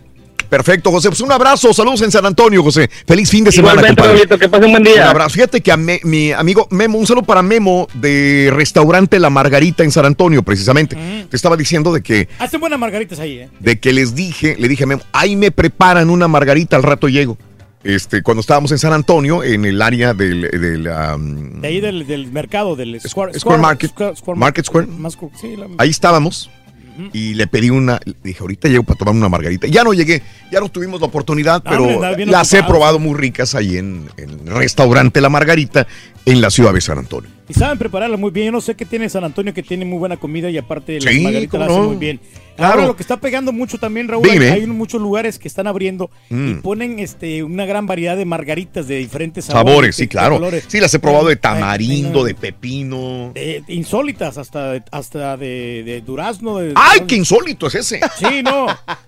[0.50, 1.10] Perfecto, José.
[1.10, 2.90] Pues un abrazo, saludos en San Antonio, José.
[3.08, 5.04] Feliz fin de semana, Igualmente, que pase un buen día.
[5.04, 5.30] Un abrazo.
[5.36, 9.84] Fíjate que a me- mi amigo Memo, un saludo para Memo de restaurante La Margarita
[9.84, 10.98] en San Antonio, precisamente.
[11.30, 13.50] Te estaba diciendo de que, Hacen buenas margaritas ahí, ¿eh?
[13.60, 17.08] de que les dije, le dije a Memo, ahí me preparan una margarita, al rato
[17.08, 17.38] llego.
[17.82, 22.06] Este, cuando estábamos en San Antonio, en el área del, del, um, De ahí del,
[22.06, 23.92] del mercado, del Square, Square Market,
[24.36, 24.88] Market Square.
[24.88, 26.50] más- sí, la- Ahí estábamos
[27.14, 29.68] y le pedí una, dije, ahorita llego para tomar una margarita.
[29.68, 30.22] Ya no llegué,
[30.52, 34.10] ya no tuvimos la oportunidad, No, pero hombre, las he probado muy ricas ahí en,
[34.18, 35.88] en el restaurante La Margarita
[36.26, 37.39] en la ciudad de San Antonio.
[37.50, 38.46] Y saben prepararla muy bien.
[38.46, 41.12] Yo no sé qué tiene San Antonio, que tiene muy buena comida y aparte las
[41.14, 41.88] Sí, margaritas la hacen no.
[41.90, 42.20] muy bien.
[42.56, 42.74] Claro.
[42.74, 44.52] Ahora lo que está pegando mucho también, Raúl, hay, Dime.
[44.52, 46.62] hay muchos lugares que están abriendo y Mm.
[46.62, 49.96] ponen este una gran variedad de margaritas de diferentes Sabores, sabores.
[49.96, 50.36] sí, de- de claro.
[50.36, 50.66] colores.
[50.68, 53.32] Sí, las he probado de tamarindo, de pepino.
[53.34, 56.58] de- insólitas, hasta, de- hasta de, de durazno.
[56.60, 58.00] De, ¡Ay, qué insólito es ese!
[58.18, 58.68] Sí, no,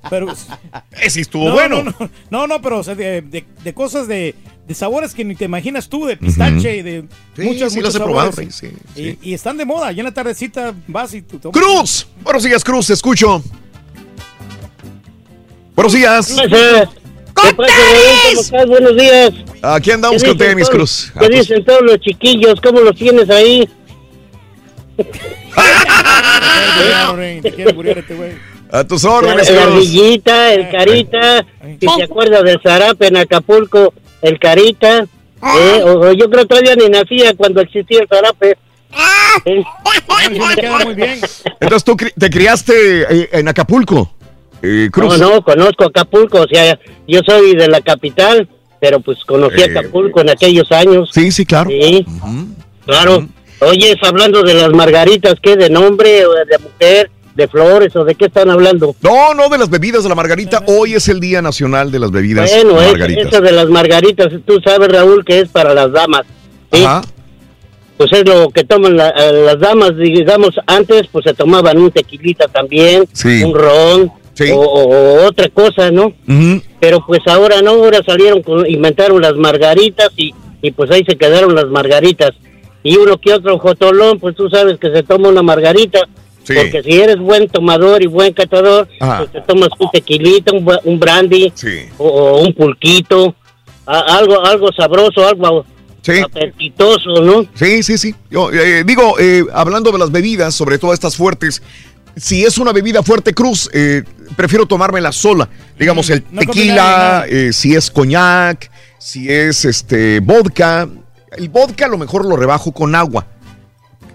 [0.09, 0.27] pero...
[1.01, 1.83] Ese estuvo no, bueno.
[1.83, 4.33] No, no, no, no, pero o sea, de, de- de cosas de,
[4.71, 7.03] de sabores que ni te imaginas tú, de pistache y de
[7.35, 9.91] Sí, muchas, sí muchos las he probado, sí, Y, y están de moda.
[9.91, 12.07] Ya en la tardecita vas y tú tomas- ¡Cruz!
[12.23, 13.43] Buenos días, Cruz, te escucho.
[15.75, 16.27] Buenos días.
[16.27, 18.05] ¿Qué pasa, Raúl?
[18.29, 18.67] ¿Cómo estás?
[18.67, 19.31] Buenos días.
[19.61, 21.11] Aquí andamos ¿Qué con tenis, Cruz.
[21.19, 22.59] ¿Qué dicen todos los chiquillos?
[22.61, 23.67] ¿Cómo los tienes ahí?
[28.73, 29.73] A tus La, órdenes, la Cruz.
[29.75, 31.45] ardillita, el carita,
[31.79, 35.05] si se acuerda del zarape en Acapulco, el carita.
[35.43, 38.57] eh, o, o yo creo todavía ni nacía cuando existía el zarape.
[39.45, 39.63] Eh.
[40.85, 41.19] muy bien.
[41.59, 42.73] Entonces tú cri- te criaste
[43.09, 44.13] eh, en Acapulco,
[44.61, 45.17] eh, Cruz.
[45.17, 46.77] No, no, conozco Acapulco, o sea,
[47.07, 48.47] yo soy de la capital,
[48.79, 51.09] pero pues conocí Eh, Acapulco en aquellos años.
[51.13, 51.69] Sí, sí, claro.
[51.69, 52.05] Sí,
[52.85, 53.27] claro.
[53.59, 55.55] Oyes, hablando de las margaritas, ¿qué?
[55.55, 57.11] ¿De nombre o de mujer?
[57.35, 58.93] ¿De flores o de qué están hablando?
[59.01, 60.63] No, no, de las bebidas de la margarita.
[60.67, 63.25] Hoy es el Día Nacional de las Bebidas Bueno, es- Margaritas.
[63.27, 66.23] eso de las margaritas, tú sabes, Raúl, que es para las damas.
[66.71, 66.83] ¿sí?
[66.83, 67.01] Ajá.
[67.97, 71.91] Pues es lo que toman la- eh, las damas, digamos, antes pues se tomaban un
[71.91, 73.43] tequilita también, Sí.
[73.43, 74.11] un ron
[74.53, 76.11] o, o- o otra cosa, ¿no?
[76.79, 81.15] Pero pues ahora no, ahora salieron, con, inventaron las margaritas y, y pues ahí se
[81.15, 82.31] quedaron las margaritas.
[82.83, 85.99] Y uno que otro jotolón, pues tú sabes que se toma una margarita.
[86.43, 86.53] Sí.
[86.55, 88.87] Porque si eres buen tomador y buen catador,
[89.17, 91.53] pues te tomas un tequilita, un, un brandy
[91.97, 93.35] o, o un pulquito,
[93.85, 95.65] a- algo algo sabroso, algo
[96.23, 97.45] apetitoso, ¿no?
[97.53, 98.15] Sí, sí, sí.
[98.29, 101.61] Yo eh, digo, eh, hablando de las bebidas, sobre todo estas fuertes,
[102.15, 104.03] si es una bebida fuerte, Cruz, eh,
[104.35, 105.47] prefiero tomármela sola.
[105.79, 110.87] Digamos, el no tequila, eh, si es coñac, si es este vodka.
[111.37, 113.25] El vodka a lo mejor lo rebajo con agua.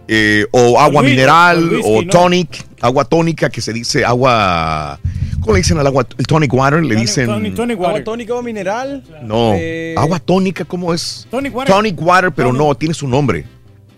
[0.08, 2.10] Eh, o agua mineral, o whisky, o ¿no?
[2.10, 4.98] tonic, agua tónica que se dice agua.
[5.40, 6.06] ¿Cómo le dicen al agua?
[6.18, 7.26] El tonic water, le dicen.
[7.54, 8.04] Tony Agua Water.
[8.04, 9.02] tónica o mineral.
[9.22, 11.26] No, Eh, agua tónica, ¿cómo es?
[11.30, 11.74] Tonic water.
[11.74, 12.62] Tonic water, pero Tonic.
[12.66, 13.44] no, tiene su nombre.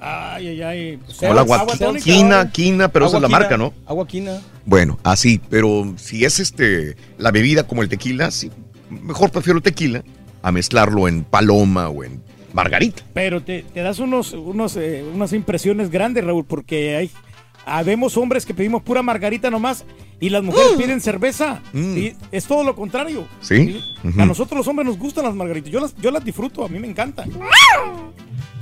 [0.01, 0.97] Ay, ay, ay.
[0.99, 2.05] Pues, Como el agua, tónica.
[2.05, 3.73] quina, quina, pero esa es la Agua marca, ¿no?
[3.87, 4.39] Agua quina.
[4.67, 8.51] Bueno, así, pero si es este la bebida como el tequila, sí,
[8.91, 10.03] mejor prefiero el tequila
[10.43, 13.03] a mezclarlo en paloma o en margarita.
[13.15, 17.11] Pero te, te das unos, unos, eh, unas impresiones grandes, Raúl, porque hay
[17.69, 19.85] habemos hombres que pedimos pura margarita nomás
[20.21, 21.61] y las mujeres piden cerveza.
[21.73, 21.97] Mm.
[21.99, 23.27] Y es todo lo contrario.
[23.41, 23.81] ¿Sí?
[24.19, 25.71] A nosotros los hombres nos gustan las margaritas.
[25.71, 27.31] Yo las, yo las disfruto, a mí me encantan.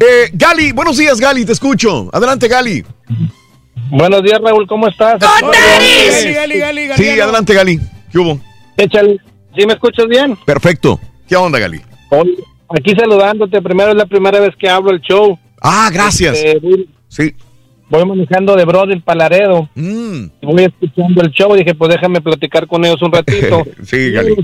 [0.01, 2.11] Eh, Gali, buenos días, Gali, te escucho.
[2.13, 2.85] Adelante, Gali.
[3.91, 5.19] Buenos días, Raúl, ¿cómo estás?
[5.21, 7.81] Gali, Gali, Gali, Gali, Sí, adelante, Gali.
[8.11, 8.41] ¿Qué hubo?
[8.77, 9.19] Échale.
[9.57, 10.37] ¿Sí me escuchas bien?
[10.45, 11.01] Perfecto.
[11.27, 11.81] ¿Qué onda, Gali?
[12.11, 12.37] Oye,
[12.69, 13.61] aquí saludándote.
[13.63, 15.39] Primero es la primera vez que hablo el show.
[15.63, 16.37] Ah, gracias.
[16.43, 17.33] Este, voy- Sí.
[17.89, 19.69] Voy manejando de Brother Palaredo.
[19.77, 20.27] Mm.
[20.43, 21.55] Voy escuchando el show.
[21.55, 23.63] Dije, pues déjame platicar con ellos un ratito.
[23.85, 24.35] Sí, Gali.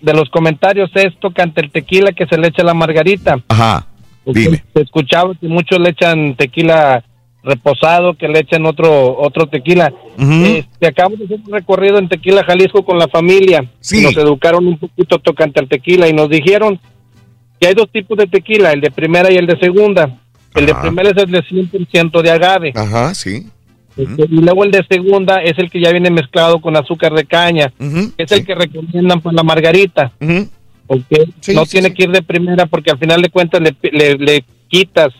[0.00, 3.36] De los comentarios esto canta el tequila que se le echa a la margarita.
[3.48, 3.86] Ajá.
[4.24, 4.62] Dime.
[4.74, 7.04] Se escuchaba que muchos le echan tequila
[7.42, 9.92] reposado, que le echan otro otro tequila.
[10.18, 13.64] Este, acabo de hacer un recorrido en Tequila, Jalisco con la familia.
[13.80, 14.02] Sí.
[14.02, 16.78] Nos educaron un poquito tocante al tequila y nos dijeron
[17.62, 20.18] que hay dos tipos de tequila, el de primera y el de segunda.
[20.52, 22.72] El de primera es el de 100% de agave.
[22.74, 23.46] Ajá, sí.
[23.96, 27.24] Este, y luego el de segunda es el que ya viene mezclado con azúcar de
[27.24, 27.72] caña.
[28.18, 30.10] Es el que recomiendan para la margarita.
[30.88, 31.24] Porque
[31.54, 35.12] no tiene que ir de primera porque al final de cuentas le, le- le quitas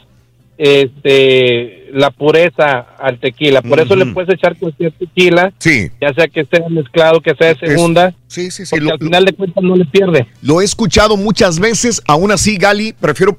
[0.59, 3.63] este, la pureza al tequila.
[3.63, 5.91] Por eso le puedes echar cualquier tequila, Sí.
[6.01, 8.15] ya sea que sea mezclado, que sea de segunda.
[8.27, 8.71] sí, sí, sí.
[8.71, 10.27] Porque lo- al final de cuentas no le pierde.
[10.43, 13.39] Lo he escuchado muchas veces, aún así, Gali, prefiero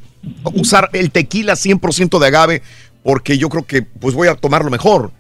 [0.54, 2.62] usar el tequila 100% de agave
[3.04, 5.12] porque yo creo que pues voy a tomarlo mejor,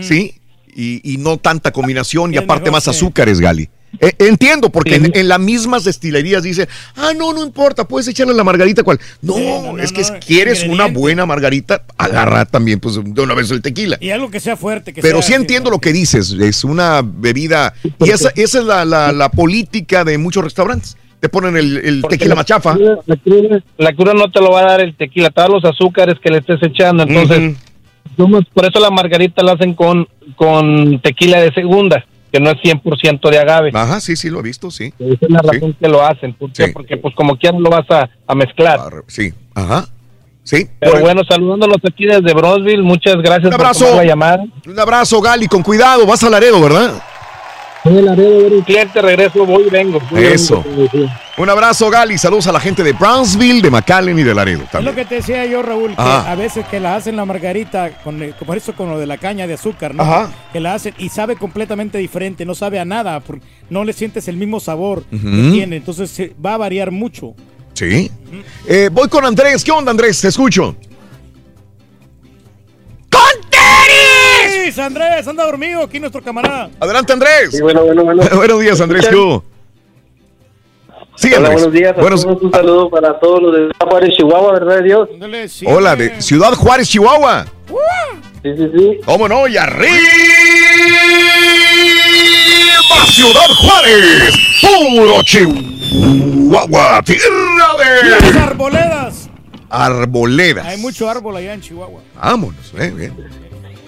[0.00, 0.34] ¿sí?
[0.74, 3.68] Y, y no tanta combinación y Es aparte mejor, más azúcares, Gali.
[4.00, 8.34] Eh, entiendo, porque en, en las mismas destilerías dicen, ah, no, no importa, puedes echarle
[8.34, 9.00] la margarita cual.
[9.22, 13.62] No, es que si quieres una buena margarita, agarra también pues de una vez el
[13.62, 13.96] tequila.
[14.00, 14.92] Y algo que sea fuerte.
[14.92, 18.64] Que Pero sea, sí entiendo lo que dices, es una bebida, y esa, esa es
[18.64, 20.96] la, la- la política de muchos restaurantes.
[21.20, 22.76] Te ponen el, tequila la machafa.
[23.06, 26.30] La cruda, la no te lo va a dar el tequila, todos los azúcares que
[26.30, 27.02] le estés echando.
[27.02, 27.56] Entonces,
[28.54, 33.30] por eso la margarita la hacen con, con tequila de segunda, que no es 100%
[33.30, 33.70] de agave.
[33.74, 34.92] Ajá, sí, sí, lo he visto, sí.
[34.98, 36.34] Esa es la razón que lo hacen.
[36.34, 36.66] ¿Por qué?
[36.66, 36.72] Sí.
[36.72, 38.78] Porque pues como quieran lo vas a, a mezclar.
[39.06, 39.86] Sí, ajá.
[40.42, 40.66] Sí.
[40.80, 43.86] Pero bueno, saludándolos aquí desde Brosville, muchas gracias Un abrazo.
[43.86, 44.44] por la llamada.
[44.66, 46.94] Un abrazo, Gali, con cuidado, vas a Laredo, ¿verdad?
[46.94, 50.00] Soy el Laredo, era un cliente, regreso, voy y vengo.
[50.10, 50.64] voy Eso.
[50.66, 51.10] vengo.
[51.36, 54.64] Un abrazo, Gali, saludos a la gente de Brownsville, de McAllen y de Laredo Es
[54.64, 54.96] lo también.
[54.96, 56.32] que te decía yo, Raúl, que Ajá.
[56.32, 59.18] a veces que la hacen la margarita, con, el- por eso con lo de la
[59.18, 60.02] caña de azúcar, ¿no?
[60.02, 60.30] Ajá.
[60.52, 63.22] Que la hacen y sabe completamente diferente, no sabe a nada,
[63.70, 65.16] no le sientes el mismo sabor que
[65.52, 67.34] tiene, entonces se- va a variar mucho.
[67.74, 68.10] Sí.
[68.66, 69.62] Eh, voy con Andrés.
[69.62, 70.20] ¿Qué onda, Andrés?
[70.20, 70.74] Te escucho.
[74.46, 74.78] ¡Teris!
[74.78, 76.70] Andrés, anda dormido aquí nuestro camarada.
[76.80, 77.60] Adelante, Andrés.
[77.60, 78.22] bueno, bueno, bueno.
[78.34, 79.06] Buenos días, Andrés.
[79.08, 79.16] ¿Qué?
[81.16, 81.52] Sí, Hola, Andrés.
[81.54, 81.94] buenos días.
[81.96, 85.08] a Buenos- todos, un saludo para todos los de Juárez, Chihuahua, ¿verdad, Dios?
[85.66, 87.44] Hola, de Ciudad Juárez, Chihuahua.
[88.42, 89.00] Sí, sí, sí.
[89.04, 89.48] ¿Cómo no?
[89.48, 89.98] Y arriba
[93.06, 94.34] Ciudad Juárez.
[94.60, 97.02] Puro Chihuahua.
[97.04, 99.30] Tierra Las de arboledas.
[99.68, 100.66] arboledas.
[100.66, 102.00] Hay mucho árbol allá en Chihuahua.
[102.14, 103.12] Vámonos, eh, bien.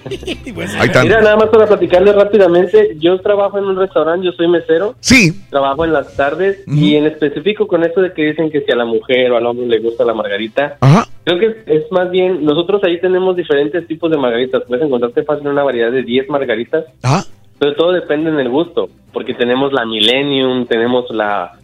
[0.53, 1.03] Pues, Ahí están.
[1.03, 4.95] Mira, nada más para platicarles rápidamente, yo trabajo en un restaurante, yo soy mesero.
[4.99, 5.33] Sí.
[5.49, 8.75] Trabajo en las tardes y en específico con esto de que dicen que si a
[8.75, 10.77] la mujer o al hombre le gusta la margarita.
[10.81, 11.07] Ajá.
[11.23, 14.63] Creo que es, es más bien, nosotros ahí tenemos diferentes tipos de margaritas.
[14.67, 16.85] Puedes encontrarte fácil una variedad de 10 margaritas.
[17.03, 17.25] Ajá.
[17.59, 21.60] Pero todo depende del gusto, porque tenemos la Millennium, tenemos la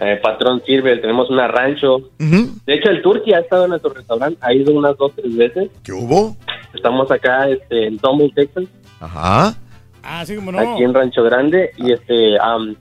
[0.00, 2.10] eh, Patrón Silver, tenemos una Rancho.
[2.18, 5.70] De hecho, el Turkey ha estado en nuestro restaurante, ha ido unas dos, tres veces.
[5.82, 6.36] ¿Qué hubo?
[6.74, 8.64] Estamos acá este, en Dumble, Texas,
[9.00, 9.54] Ajá.
[10.02, 10.58] Ah, sí, como no.
[10.58, 12.76] aquí en Rancho Grande, y este, am,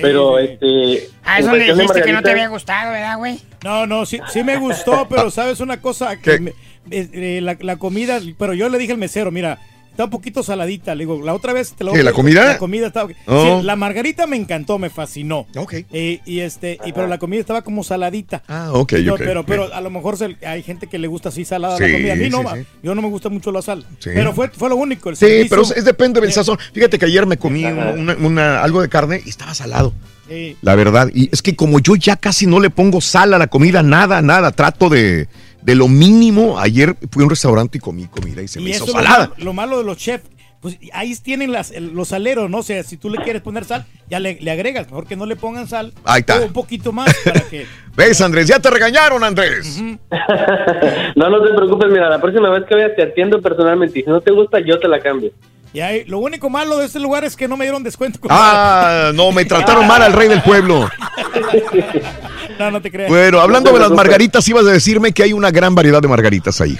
[0.00, 1.08] pero este...
[1.24, 3.40] Ah, eso le dijiste que no te había gustado, ¿verdad, güey?
[3.64, 6.50] No, no, sí, sí me gustó, pero sabes una cosa, que me-
[6.90, 9.58] eh, eh, la, la comida, pero yo le dije al mesero, mira,
[9.98, 12.44] está un poquito saladita, le digo, la otra vez te lo ¿Qué, la comida?
[12.44, 13.58] La comida estaba, Oh.
[13.60, 15.48] sí, la margarita me encantó, me fascinó.
[15.56, 15.74] Ok.
[15.92, 18.44] Eh, y este, y pero la comida estaba como saladita.
[18.46, 19.18] Ah, ok, No, ok.
[19.18, 22.12] Pero, pero a lo mejor se- hay gente que le gusta así salada la comida.
[22.12, 23.84] A mí no, sí, yo no me gusta mucho la sal.
[23.98, 24.10] Sí.
[24.14, 25.10] Pero fue, fue lo único.
[25.10, 26.58] El Sí, servicio- pero es, depende del sazón.
[26.72, 29.92] Fíjate que ayer me comí una- una- una- algo de carne y estaba salado.
[30.28, 30.56] Sí.
[30.62, 31.10] La verdad.
[31.12, 34.22] Y es que como yo ya casi no le pongo sal a la comida, nada,
[34.22, 34.52] nada.
[34.52, 35.26] Trato de,
[35.62, 36.58] de lo mínimo.
[36.58, 39.18] Ayer fui a un restaurante y comí comida y se me Y hizo lo salada.
[39.28, 40.24] malo, lo malo de los chefs.
[40.60, 42.58] Pues ahí tienen las, los saleros, ¿no?
[42.58, 44.86] O sea, si tú le quieres poner sal, ya le, le agregas.
[44.88, 45.92] Mejor que no le pongan sal.
[46.02, 46.40] Ahí está.
[46.40, 47.64] O un poquito más para que.
[47.96, 48.48] ¿Ves, Andrés?
[48.48, 49.80] Ya te regañaron, Andrés.
[51.16, 54.08] No, no te preocupes, mira, la próxima vez que vayas te atiendo personalmente y si
[54.08, 55.30] no te gusta yo te la cambio.
[55.72, 58.18] Y ahí, lo único malo de este lugar es que no me dieron descuento.
[58.30, 60.88] Ah, no, me trataron mal al rey del pueblo.
[62.58, 63.08] No, no te creas.
[63.08, 66.60] Bueno, hablando de las margaritas, ibas a decirme que hay una gran variedad de margaritas
[66.60, 66.76] ahí.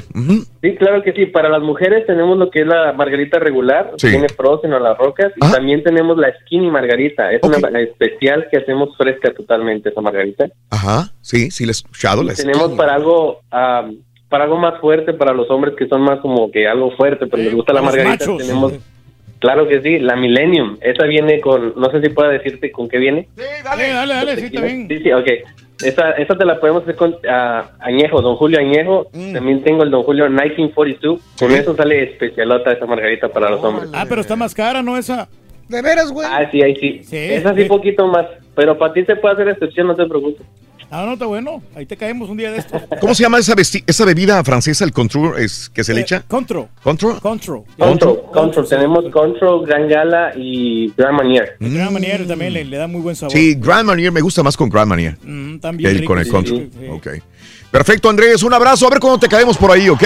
[0.62, 1.26] Sí, claro que sí.
[1.26, 4.08] Para las mujeres tenemos lo que es la margarita regular, Sí.
[4.10, 7.30] tiene frozen o las rocas, y también tenemos la skinny margarita.
[7.30, 10.46] Es una especial que hacemos fresca totalmente esa margarita.
[10.70, 12.22] Ajá, sí, sí, le he escuchado.
[12.24, 12.76] la tenemos skinny.
[12.76, 16.68] para algo am, para algo más fuerte para los hombres que son más como que
[16.68, 18.26] algo fuerte, pero les gusta la margarita.
[18.26, 18.38] machos.
[18.38, 18.74] Tenemos
[19.38, 20.78] Claro que sí, la Millennium.
[20.80, 23.28] Esa viene con, no sé si puedo decirte con qué viene.
[23.62, 24.88] Dale, dale, dale, sí, está bien.
[24.88, 25.26] Sí, sí, ok.
[25.84, 29.06] Esa, esa te la podemos hacer con ah, Añejo, Don Julio Añejo.
[29.12, 29.34] Mm.
[29.34, 31.20] También tengo el Don Julio 1942.
[31.38, 33.90] Con eso sale especialota esa margarita para los hombres.
[33.94, 34.96] Ah, pero está más cara, ¿no?
[34.96, 35.28] Esa.
[35.68, 36.26] De veras, güey.
[36.28, 37.00] Ah, sí, ahí sí.
[37.04, 37.68] Sí, Esa sí, sí.
[37.68, 38.26] poquito más.
[38.56, 40.44] Pero para ti se puede hacer excepción, no te preocupes.
[40.90, 41.62] Ah, no, está bueno.
[41.74, 42.80] Ahí te caemos un día de estos.
[43.00, 46.22] ¿Cómo se llama esa, vesti- esa bebida francesa, el contour, es, que se le echa?
[46.26, 46.68] Contro.
[46.82, 47.20] ¿Contro?
[47.20, 47.64] Contro.
[47.78, 48.68] Control, Control.
[48.68, 51.56] Tenemos Control, Gran Gala y Gran Manier.
[51.60, 53.32] De gran manera también le, le da muy buen sabor.
[53.32, 55.16] Sí, Grand Marnier me gusta más con Grand Marnier.
[55.22, 56.70] Mm, que también el rico, con el sí, control.
[56.72, 56.86] sí, sí.
[56.90, 57.08] Ok.
[57.70, 58.42] Perfecto, Andrés.
[58.42, 58.86] Un abrazo.
[58.86, 60.02] A ver cuándo te caemos por ahí, ¿ok?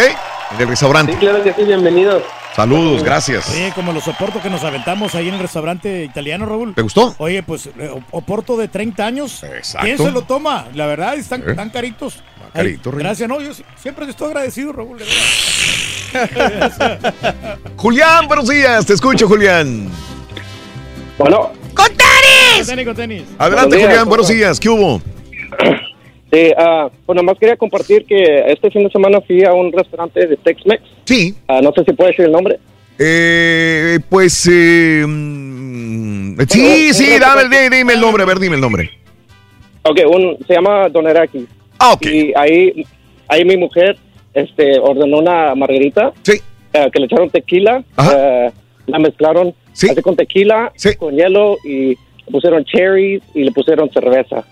[0.54, 1.12] En el restaurante.
[1.12, 2.22] Sí, claro que sí, bienvenidos.
[2.54, 3.48] Saludos, gracias.
[3.50, 6.74] Oye, como los soportos que nos aventamos ahí en el restaurante italiano, Raúl.
[6.74, 7.14] ¿Te gustó?
[7.18, 9.42] Oye, pues, eh, Oporto de 30 años.
[9.42, 9.86] Exacto.
[9.86, 10.66] ¿Quién se lo toma?
[10.74, 11.54] La verdad, están Eh.
[11.54, 12.22] tan caritos.
[12.52, 15.06] carito, Ay, gracias, no, yo si- siempre estoy agradecido, Raúl, de
[16.12, 17.58] verdad.
[17.76, 18.84] Julián, buenos días.
[18.84, 19.88] Te escucho, Julián.
[21.16, 21.52] Bueno.
[21.72, 22.58] ¡Con tenis!
[22.58, 23.22] Con tenis, con tenis.
[23.38, 24.08] Adelante, Buenos días, Julián.
[24.10, 24.60] Buenos días.
[24.60, 25.00] ¿Qué hubo?
[26.32, 29.70] Sí, ah, pues nada más quería compartir que este fin de semana fui a un
[29.70, 30.80] restaurante de Tex-Mex.
[31.04, 31.34] Sí.
[31.46, 32.58] Ah, no sé si puede decir el nombre.
[32.98, 38.60] Eh, pues, eh, mm, sí, sí, dame, di- dime el nombre, a ver, dime el
[38.62, 38.90] nombre.
[39.82, 41.46] Ok, un, se llama Doneraki.
[41.78, 42.06] Ah, ok.
[42.06, 42.86] Y ahí,
[43.28, 43.96] ahí mi mujer
[44.32, 46.12] este, ordenó una margarita.
[46.22, 46.40] Sí.
[46.72, 47.82] eh, que le echaron tequila.
[48.14, 48.50] eh,
[48.86, 54.44] la mezclaron así con tequila, con hielo y le pusieron cherries y le pusieron cerveza.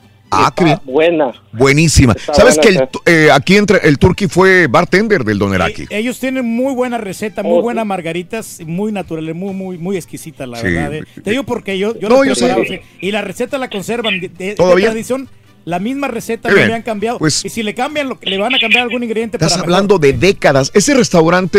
[0.64, 0.78] Bien.
[0.84, 1.32] Buena.
[1.52, 2.12] Buenísima.
[2.12, 5.86] Está ¿Sabes buena que el, eh, aquí entre el Turkey fue bartender del Doneraki?
[5.90, 10.48] Ellos tienen muy buena receta, muy Oh, buenas margaritas, muy naturales, muy, muy, muy exquisitas,
[10.48, 10.64] la Sí.
[10.68, 10.94] verdad.
[10.94, 11.04] eh.
[11.22, 12.82] Te digo porque yo, yo No, yo sé.
[13.00, 14.90] Y la receta la conservan de, de- de ¿Todavía?
[14.90, 15.28] tradición.
[15.66, 16.68] La misma receta bien.
[16.68, 17.18] le han cambiado.
[17.18, 19.98] Pues- y si le cambian, lo, le van a cambiar algún ingrediente Estás para hablando
[19.98, 20.70] de décadas.
[20.74, 21.58] Ese restaurante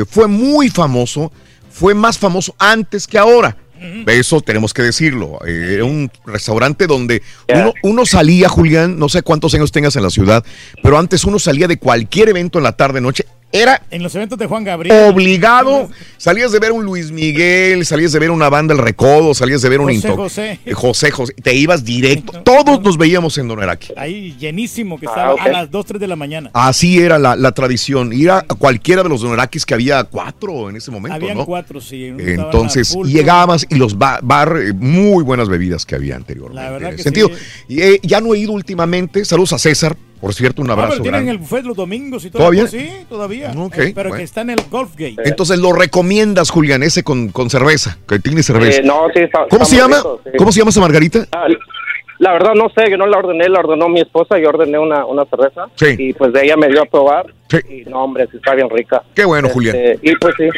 [0.00, 1.30] eh, fue muy famoso,
[1.70, 3.56] fue más famoso antes que ahora.
[4.06, 5.38] Eso tenemos que decirlo.
[5.46, 10.02] Eh, Era un restaurante donde uno, uno salía, Julián, no sé cuántos años tengas en
[10.02, 10.44] la ciudad,
[10.82, 13.24] pero antes uno salía de cualquier evento en la tarde, noche.
[13.50, 15.10] Era En los eventos de Juan Gabriel.
[15.10, 15.88] obligado.
[16.18, 19.68] Salías de ver un Luis Miguel, salías de ver una banda El Recodo, salías de
[19.70, 20.60] ver un José José.
[20.66, 21.32] eh, José José.
[21.42, 22.42] Te ibas directo.
[22.42, 23.94] Todos nos veíamos en Doneraki.
[23.96, 26.50] Ahí llenísimo que Ah, estaba a las 2, 3 de la mañana.
[26.52, 28.12] Así era la, la tradición.
[28.12, 31.46] Ir a cualquiera de los Donerakis que había cuatro en ese momento, Habían ¿no?
[31.46, 32.04] cuatro, sí.
[32.18, 36.62] Entonces llegabas y los ba- bar, eh, muy buenas bebidas que había anteriormente.
[36.62, 37.28] La verdad en que ese sentido.
[37.28, 37.74] sí.
[37.76, 39.24] Y, eh, ya no he ido últimamente.
[39.24, 40.90] Saludos a César, por cierto, un Ah, abrazo.
[40.92, 41.32] pero tienen grande.
[41.32, 42.40] el buffet los domingos y todo.
[42.40, 42.66] ¿Todavía?
[42.66, 43.52] Sí, todavía.
[43.56, 44.16] Ok, Eh, pero bueno.
[44.18, 45.16] que está en el Golf Gate.
[45.24, 48.80] Entonces lo recomiendas, Julián, ese con, con cerveza, que tiene cerveza.
[48.80, 49.96] Eh, no, sí, está- ¿Cómo está se llama?
[49.96, 50.30] rico, sí.
[50.36, 51.26] ¿Cómo se llama esa margarita?
[51.32, 51.46] Ah,
[52.18, 55.04] la verdad no sé, yo no la ordené, la ordenó mi esposa, yo ordené una,
[55.06, 55.94] una cerveza Sí.
[55.98, 57.26] y pues de ella me dio a probar
[57.70, 59.02] y no hombre, sí está bien rica.
[59.14, 59.76] Qué bueno, Este, Julián.
[60.02, 60.48] Y pues sí.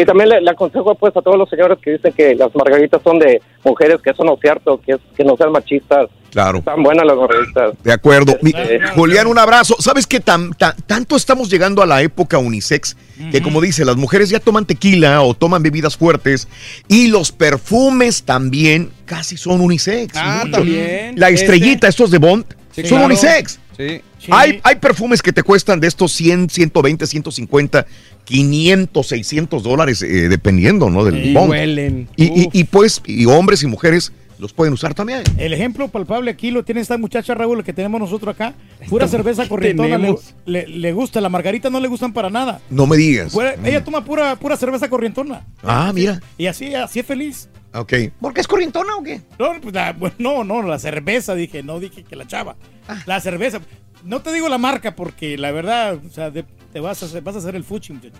[0.00, 3.00] Y también le, le aconsejo pues a todos los señores que dicen que las margaritas
[3.02, 6.08] son de mujeres, que eso no es cierto, que, es, que no sean machistas.
[6.30, 6.58] Claro.
[6.58, 7.72] Están buenas las margaritas.
[7.82, 8.36] De acuerdo.
[8.42, 9.74] Mi- Eh, Julián, un abrazo.
[9.80, 12.96] ¿Sabes que tanto estamos llegando a la época unisex
[13.32, 16.46] que, como dice, las mujeres ya toman tequila o toman bebidas fuertes
[16.86, 20.12] y los perfumes también casi son unisex?
[20.16, 20.58] Ah, Mucho.
[20.58, 21.14] también.
[21.18, 23.06] La estrellita, estos de Bond, Sí, son claro.
[23.06, 23.58] unisex.
[23.78, 24.30] Sí.
[24.32, 27.86] Hay, hay perfumes que te cuestan de estos 100, 120, 150,
[28.24, 31.04] 500, 600 dólares, eh, dependiendo, ¿no?
[31.04, 31.50] Del Y Bond.
[31.50, 32.08] huelen.
[32.16, 35.22] Y, y- y, pues, y hombres y mujeres los pueden usar también.
[35.36, 38.54] El ejemplo palpable aquí lo tiene esta muchacha Raúl que tenemos nosotros acá.
[38.88, 39.98] Pura cerveza corrientona.
[39.98, 40.14] Le,
[40.46, 42.60] le- le gusta, la margarita no le gustan para nada.
[42.70, 43.32] No me digas.
[43.32, 45.44] Fuera- Ella toma pura, pura cerveza corrientona.
[45.62, 46.20] Ah, mira.
[46.36, 47.48] Y así, así es feliz.
[47.74, 47.92] Ok.
[48.20, 49.20] ¿Por qué es corrientona o qué?
[49.38, 52.56] No, pues, la- bueno, no, no, la cerveza, dije, no dije que la chava.
[52.88, 53.02] Ah.
[53.06, 53.60] La cerveza.
[54.04, 57.22] No te digo la marca porque la verdad, o sea, de- te vas a, hacer-
[57.22, 58.14] vas a hacer el fuchi, muchacho.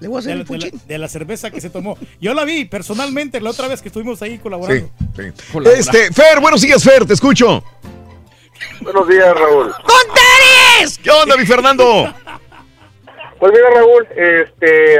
[0.00, 0.88] Le voy a hacer de, el la- de la- fuchín.
[0.88, 1.98] de la cerveza que se tomó.
[2.20, 4.88] Yo la vi personalmente la otra vez que estuvimos ahí colaborando.
[5.16, 5.58] Sí, sí.
[5.76, 7.62] Este, Fer, buenos días, Fer, te escucho.
[8.80, 9.72] Buenos días, Raúl.
[9.72, 10.98] ¡Contares!
[11.02, 12.14] ¿Qué onda, mi Fernando?
[13.38, 14.96] Pues mira, Raúl, este,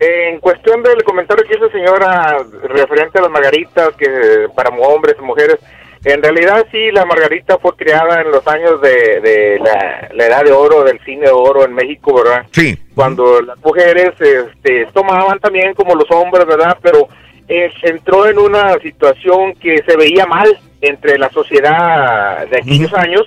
[0.00, 5.22] en cuestión del comentario que hizo señora referente a las margaritas, que para hombres y
[5.22, 5.58] mujeres,
[6.04, 10.44] en realidad sí, la margarita fue creada en los años de, de la, la edad
[10.44, 12.46] de oro, del cine de oro en México, ¿verdad?
[12.52, 12.78] Sí.
[12.94, 16.78] Cuando las mujeres este, tomaban también como los hombres, ¿verdad?
[16.80, 17.08] Pero
[17.48, 23.22] eh, entró en una situación que se veía mal entre la sociedad de aquellos años.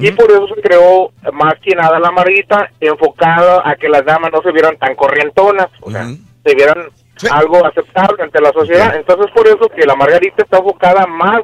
[0.00, 4.30] Y por eso se creó más que nada la margarita enfocada a que las damas
[4.32, 6.06] no se vieran tan corrientonas, o sea,
[6.44, 6.88] se vieran
[7.30, 8.96] algo aceptable ante la sociedad.
[8.96, 11.40] Entonces por eso que la margarita está enfocada más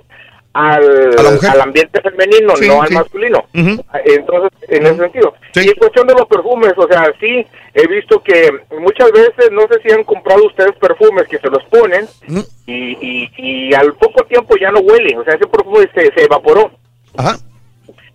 [0.54, 1.14] al,
[1.50, 2.94] al ambiente femenino, Sí, no al sí.
[2.94, 3.44] masculino.
[3.52, 5.34] Entonces, en ese sentido.
[5.54, 9.62] Y en cuestión de los perfumes, o sea, sí, he visto que muchas veces, no
[9.70, 12.06] sé si han comprado ustedes perfumes que se los ponen
[12.66, 16.24] y, y, y al poco tiempo ya no huelen, o sea, ese perfume se, se
[16.24, 16.70] evaporó.
[17.18, 17.36] Ajá.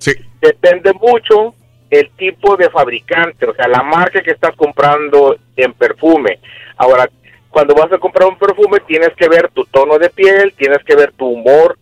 [0.01, 0.13] Sí.
[0.41, 1.53] Depende mucho
[1.91, 6.39] el tipo de fabricante, o sea, la marca que estás comprando en perfume.
[6.75, 7.07] Ahora,
[7.49, 10.95] cuando vas a comprar un perfume tienes que ver tu tono de piel, tienes que
[10.95, 11.77] ver tu humor,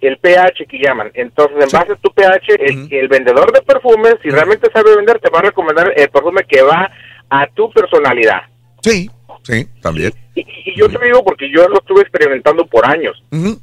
[0.00, 1.10] el pH que llaman.
[1.14, 5.18] Entonces, en base a tu pH, el, el vendedor de perfumes, si realmente sabe vender,
[5.18, 6.92] te va a recomendar el perfume que va
[7.28, 8.42] a tu personalidad.
[8.82, 9.10] Sí,
[9.48, 10.12] sí, también.
[10.34, 13.22] Y, y yo te digo porque yo lo estuve experimentando por años.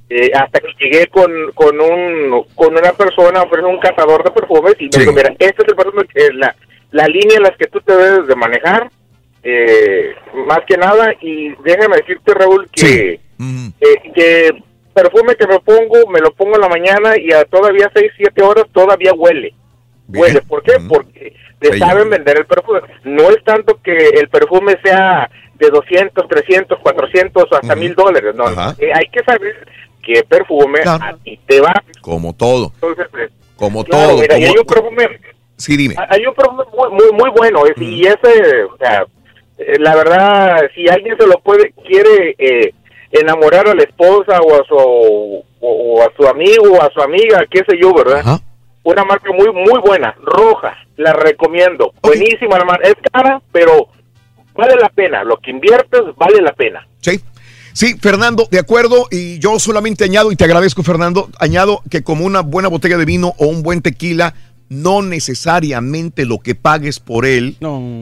[0.10, 4.76] Eh, hasta que llegué con, con, un, con una persona, ofrece un cazador de perfumes
[4.80, 6.56] y me dijo, mira, este es el perfume que la,
[6.92, 8.90] la línea en las que tú te debes de manejar,
[9.44, 10.16] eh,
[10.48, 13.20] más que nada, y déjame decirte, Raúl, que,
[13.80, 14.52] eh, que
[14.94, 18.42] perfume que me pongo, me lo pongo en la mañana y a todavía 6, 7
[18.42, 19.54] horas todavía huele.
[20.08, 20.74] Huele, ¿por qué?
[20.88, 21.80] Porque te Sí.
[21.80, 22.80] saben vender el perfume.
[23.04, 28.36] No es tanto que el perfume sea de 200, 300, 400 o hasta mil dólares.
[28.36, 28.46] No,
[28.78, 29.68] Eh, hay que saber
[30.04, 31.74] qué perfume a ti te va.
[32.02, 32.72] Como todo.
[32.76, 34.22] Entonces, eh, Como claro, todo.
[34.22, 35.20] mira, como- hay un perfume,
[35.58, 35.96] Sí, dime.
[36.10, 37.66] hay un perfume muy, muy, muy bueno.
[37.66, 39.06] es- Y ese, o sea,
[39.58, 42.74] eh, la verdad, si alguien se lo puede, quiere eh,
[43.12, 47.02] enamorar a la esposa o a su, o, o a su amigo o a su
[47.02, 48.40] amiga, qué sé yo, ¿verdad?
[48.84, 51.92] Una marca muy, muy buena, roja, la recomiendo.
[52.04, 52.88] Buenísima la marca.
[52.88, 53.88] Es cara, pero
[54.56, 55.24] vale la pena.
[55.24, 56.88] Lo que inviertes vale la pena.
[57.02, 57.22] Sí.
[57.74, 59.08] Sí, Fernando, de acuerdo.
[59.12, 63.04] Y yo solamente añado, y te agradezco, Fernando, añado que como una buena botella de
[63.04, 64.34] vino o un buen tequila,
[64.70, 67.58] no necesariamente lo que pagues por él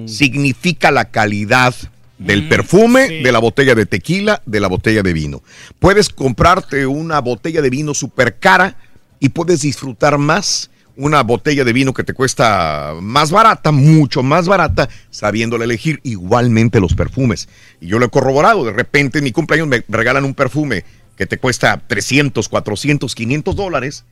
[0.06, 1.74] significa la calidad
[2.18, 5.42] del perfume, de la botella de tequila, de la botella de vino.
[5.80, 8.78] Puedes comprarte una botella de vino súper cara
[9.20, 14.48] y puedes disfrutar más una botella de vino que te cuesta más barata, mucho más
[14.48, 17.50] barata, sabiéndole elegir igualmente los perfumes.
[17.82, 20.84] Y yo lo he corroborado, de repente en mi cumpleaños me regalan un perfume
[21.18, 24.06] que te cuesta 300, 400, 500 dólares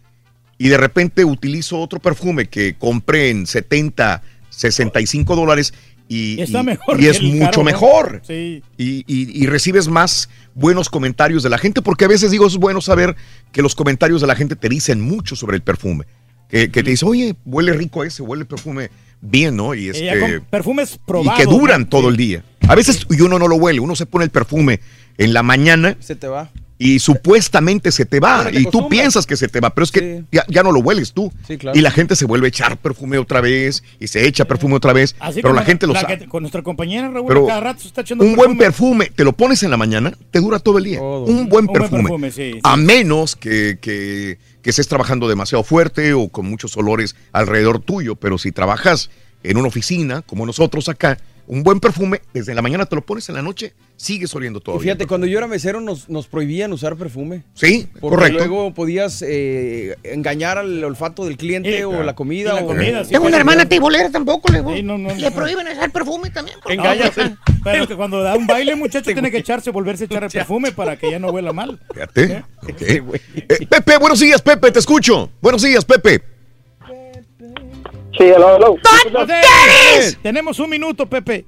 [0.57, 5.73] y de repente utilizo otro perfume que compré en 70, 65 dólares
[6.07, 7.63] y, está mejor y es mucho caro, ¿no?
[7.63, 8.21] mejor.
[8.27, 8.61] Sí.
[8.77, 12.81] Y- y recibes más buenos comentarios de la gente, porque a veces digo, es bueno
[12.81, 13.15] saber
[13.53, 16.05] que los comentarios de la gente te dicen mucho sobre el perfume.
[16.51, 19.73] Que, que te dice, oye, huele rico ese, huele el perfume bien, ¿no?
[19.73, 21.39] Y, este, con perfumes y probados.
[21.39, 21.87] que duran ¿no?
[21.87, 22.43] todo el día.
[22.67, 24.79] A veces y uno no lo huele, uno se pone el perfume
[25.17, 26.49] en la mañana Se te va.
[26.77, 29.91] y supuestamente se te va te y tú piensas que se te va, pero es
[29.91, 31.31] que ya, ya no lo hueles tú.
[31.47, 31.77] Sí, claro.
[31.77, 34.91] Y la gente se vuelve a echar perfume otra vez y se echa perfume otra
[34.93, 36.19] vez, Así pero la gente lo la sabe.
[36.19, 39.23] que- con nuestra compañera Raúl, Pero cada rato se está echando un buen perfume, te
[39.23, 41.01] lo pones en la mañana, te dura todo el día.
[41.01, 42.01] Un buen Un buen perfume.
[42.03, 42.59] perfume, sí, sí.
[42.63, 48.15] A menos que, que, que estés trabajando demasiado fuerte o con muchos olores alrededor tuyo,
[48.15, 49.09] pero si trabajas
[49.43, 51.17] en una oficina, como nosotros acá,
[51.47, 54.77] un buen perfume, desde la mañana te lo pones en la noche, sigues oliendo todo.
[54.77, 57.43] Y fíjate, cuando yo era mesero nos, nos prohibían usar perfume.
[57.53, 58.37] Sí, Porque correcto.
[58.39, 62.55] luego podías eh, engañar al olfato del cliente o la comida.
[62.55, 62.73] o,
[63.07, 66.57] Tengo una hermana tibolera tampoco, le, no, no, le prohíben usar perfume también.
[66.61, 67.11] favor.
[67.15, 70.29] pero- pero que cuando da un baile, muchacho, tiene que echarse, volverse a echar el
[70.31, 71.79] perfume para que ya no huela mal.
[71.93, 72.43] Fíjate.
[72.63, 72.81] ok.
[72.81, 73.03] Eh,
[73.69, 75.29] Pepe, buenos días, Pepe, te escucho.
[75.41, 76.21] Buenos días, Pepe.
[78.21, 78.75] Sí, hello, hello.
[79.07, 81.43] Entonces, Tenemos un minuto, Pepe.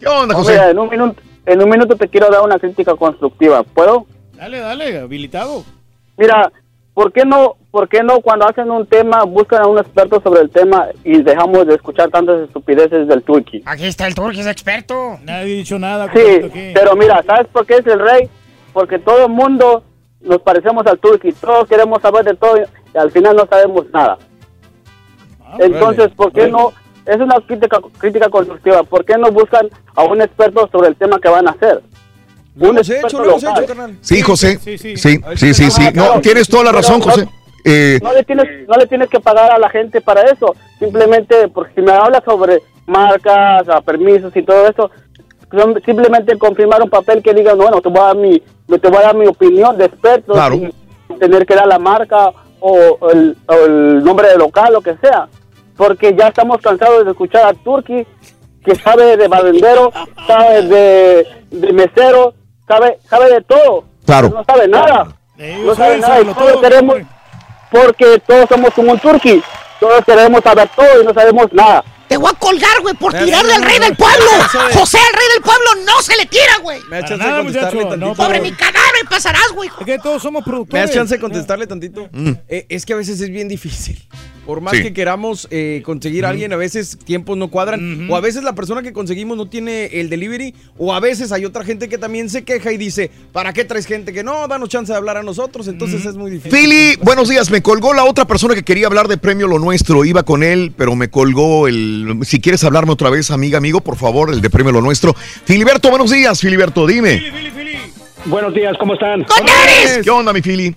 [0.00, 2.96] ¿Qué onda, No, mira, en un minuto, en un minuto te quiero dar una crítica
[2.96, 3.62] constructiva.
[3.62, 4.04] ¿Puedo?
[4.32, 5.64] Dale, dale, habilitado.
[6.16, 6.50] Mira,
[6.92, 10.40] ¿por qué no, por qué no cuando hacen un tema buscan a un experto sobre
[10.40, 13.62] el tema y dejamos de escuchar tantas estupideces del turqui?
[13.64, 15.20] Aquí está el turqui, es experto.
[15.22, 16.10] Nadie ha dicho nada.
[16.12, 18.28] Sí, pero mira, ¿sabes por qué es el rey?
[18.72, 19.84] Porque todo el mundo
[20.20, 24.18] nos parecemos al turqui, todos queremos saber de todo y al final no sabemos nada.
[25.58, 26.72] Entonces, ¿por qué no?
[27.06, 28.82] Es una crítica, crítica constructiva.
[28.82, 31.82] ¿Por qué no buscan a un experto sobre el tema que van a hacer?
[32.56, 33.62] Lo un hemos hecho, lo hemos local.
[33.64, 33.98] hecho, carnal.
[34.00, 34.58] Sí, José.
[34.58, 35.18] Sí, sí, sí.
[35.54, 37.28] sí, Ah, No, tienes toda la razón, José.
[37.66, 41.48] Eh, no le tienes no le tienes que pagar a la gente para eso simplemente
[41.48, 44.90] porque si me hablas sobre marcas permisos y todo eso
[45.50, 48.98] son- simplemente confirmar un papel que diga bueno te voy a dar mi te voy
[48.98, 50.56] a dar mi opinión de experto Claro.
[50.56, 54.96] sin tener que dar la marca o, el, o el nombre del local lo que
[54.98, 55.26] sea
[55.76, 58.06] porque ya estamos cansados de escuchar a Turki
[58.64, 59.92] que sabe de barrendero
[60.26, 62.34] sabe de, de mesero
[62.66, 64.28] sabe sabe de todo Claro.
[64.30, 65.06] no sabe nada
[65.38, 66.96] Ellos no sabe nada y todos todo, queremos
[67.70, 69.42] porque todos somos como un turqui
[69.80, 73.24] todos queremos saber todo y no sabemos nada Te voy a colgar, güey, por Pero
[73.24, 74.26] tirarle al rey del pueblo.
[74.74, 76.80] José, al rey del pueblo, no se le tira, güey.
[76.88, 78.14] Me da chance de contestarle no, tantito.
[78.22, 79.70] Sobre mi cadáver pasarás, güey.
[79.80, 80.84] Es que todos somos ¿Me productores.
[80.86, 82.08] das chance de contestarle tantito?
[82.12, 82.32] Mm.
[82.46, 84.06] Eh, es que a veces es bien difícil.
[84.46, 84.82] Por más Sí.
[84.82, 88.08] que queramos eh, conseguir a alguien, a veces tiempos no cuadran.
[88.10, 90.54] O a veces la persona que conseguimos no tiene el delivery.
[90.76, 93.86] O a veces hay otra gente que también se queja y dice, ¿para qué traes
[93.86, 94.46] gente que no?
[94.46, 95.66] Danos chance de hablar a nosotros.
[95.68, 96.52] Entonces es muy difícil.
[96.58, 97.50] Philly, buenos días.
[97.50, 100.04] Me colgó la otra persona que quería hablar de Premio Lo Nuestro.
[100.04, 102.18] Iba con él, pero me colgó el.
[102.24, 105.14] Si quieres hablarme otra vez, amiga, amigo, por favor, el de Premio Lo Nuestro.
[105.44, 107.22] Filiberto, buenos días, Filiberto, dime.
[108.26, 109.24] Buenos días, ¿cómo están?
[110.02, 110.74] ¿Qué onda, mi Fili?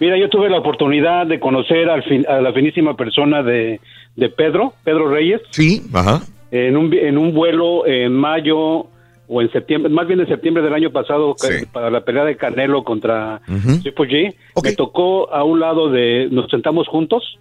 [0.00, 3.80] Mira, yo tuve la oportunidad de conocer al fin- a la finísima persona de,
[4.16, 6.20] de Pedro, Pedro Reyes, Sí, ajá.
[6.50, 8.86] en un, en un vuelo en mayo
[9.30, 11.34] o en septiembre, más bien en septiembre del año pasado,
[11.72, 13.40] para la pelea de Canelo contra
[13.82, 14.34] Triple G.
[14.62, 17.38] Me tocó a un lado de, nos sentamos juntos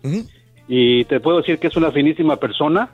[0.67, 2.89] y te puedo decir que es una finísima persona.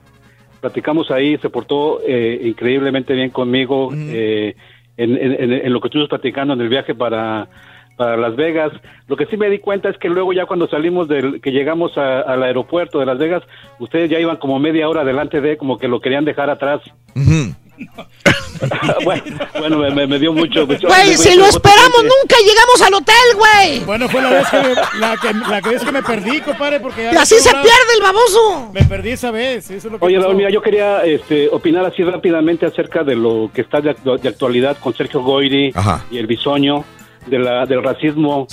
[0.60, 4.54] Platicamos ahí, se portó eh, increíblemente bien conmigo eh,
[4.96, 7.48] en, en- en- en lo que estuvimos platicando en el viaje para,
[7.96, 8.72] para Las Vegas.
[9.08, 11.96] Lo que sí me di cuenta es que luego ya cuando salimos del, que llegamos
[11.98, 13.42] a- al aeropuerto de Las Vegas,
[13.78, 16.80] ustedes ya iban como media hora delante de, como que lo querían dejar atrás.
[19.04, 19.22] bueno,
[19.58, 20.66] bueno, me, me- me dio mucho.
[20.66, 23.80] mucho- Güey, si lo esperamos, nunca llegamos al hotel, güey.
[23.84, 27.02] Bueno, fue la vez que, la que, la que vez que me perdí, compadre, porque...
[27.04, 28.70] ya Y así se pierde el baboso.
[28.72, 30.18] Me perdí esa vez, eso es lo que Oye.
[30.20, 34.28] Raúl, mira, yo quería este, opinar así rápidamente acerca de lo que está de, de
[34.28, 36.04] actualidad con Sergio Goyri Ajá.
[36.10, 36.84] y el bisoño,
[37.26, 38.46] de la, del racismo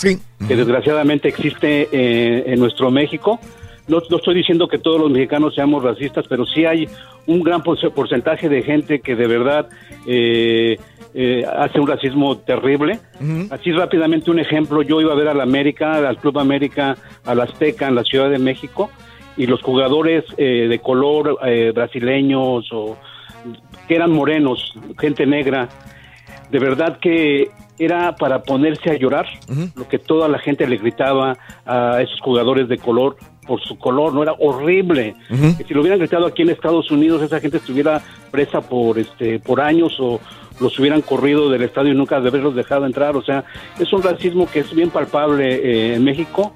[0.47, 3.39] que desgraciadamente existe eh, en nuestro México.
[3.87, 6.87] No, no estoy diciendo que todos los mexicanos seamos racistas, pero sí hay
[7.27, 9.67] un gran porce- porcentaje de gente que de verdad
[10.07, 10.77] eh,
[11.13, 12.99] eh, hace un racismo terrible.
[13.49, 17.87] Así rápidamente un ejemplo, yo iba a ver al América, al Club América, al Azteca
[17.87, 18.89] en la Ciudad de México
[19.35, 22.97] y los jugadores eh, de color eh, brasileños o
[23.87, 25.67] que eran morenos, gente negra,
[26.49, 27.49] de verdad que
[27.83, 29.25] era para ponerse a llorar
[29.75, 33.15] lo que toda la gente le gritaba a esos jugadores de color
[33.47, 35.15] por su color, no era horrible.
[35.57, 39.39] Que si lo hubieran gritado aquí en Estados Unidos, esa gente estuviera presa por este
[39.39, 40.19] por años o
[40.59, 43.15] los hubieran corrido del estadio y nunca de haberlos dejado entrar.
[43.17, 43.43] O sea,
[43.79, 46.53] es un racismo que es bien palpable eh, en México.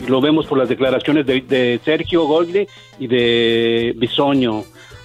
[0.00, 2.68] Y lo vemos por las declaraciones de, de Sergio Goyri
[3.00, 4.62] y de Bisoño.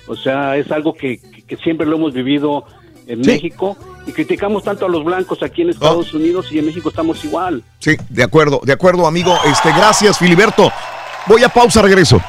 [0.08, 2.64] O sea, es algo que, que- que siempre lo hemos vivido
[3.08, 3.76] en México
[4.06, 7.64] y criticamos tanto a los blancos aquí en Estados Unidos y en México estamos igual.
[7.80, 9.36] Sí, de acuerdo, de acuerdo, amigo.
[9.46, 10.72] Este, gracias, Filiberto.
[11.28, 12.20] Voy a pausa, regreso.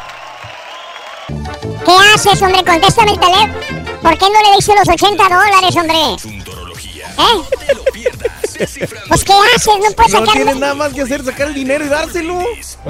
[1.85, 2.63] ¿Qué haces, hombre?
[2.65, 3.55] Contéstame el teléfono.
[4.03, 6.43] ¿Por qué no le diste los 80 dólares, hombre?
[7.17, 7.65] ¿Eh?
[9.09, 9.75] Pues, ¿qué haces?
[9.83, 12.39] ¿No puedes No sacar, tienes nada más que hacer, sacar el dinero y dárselo.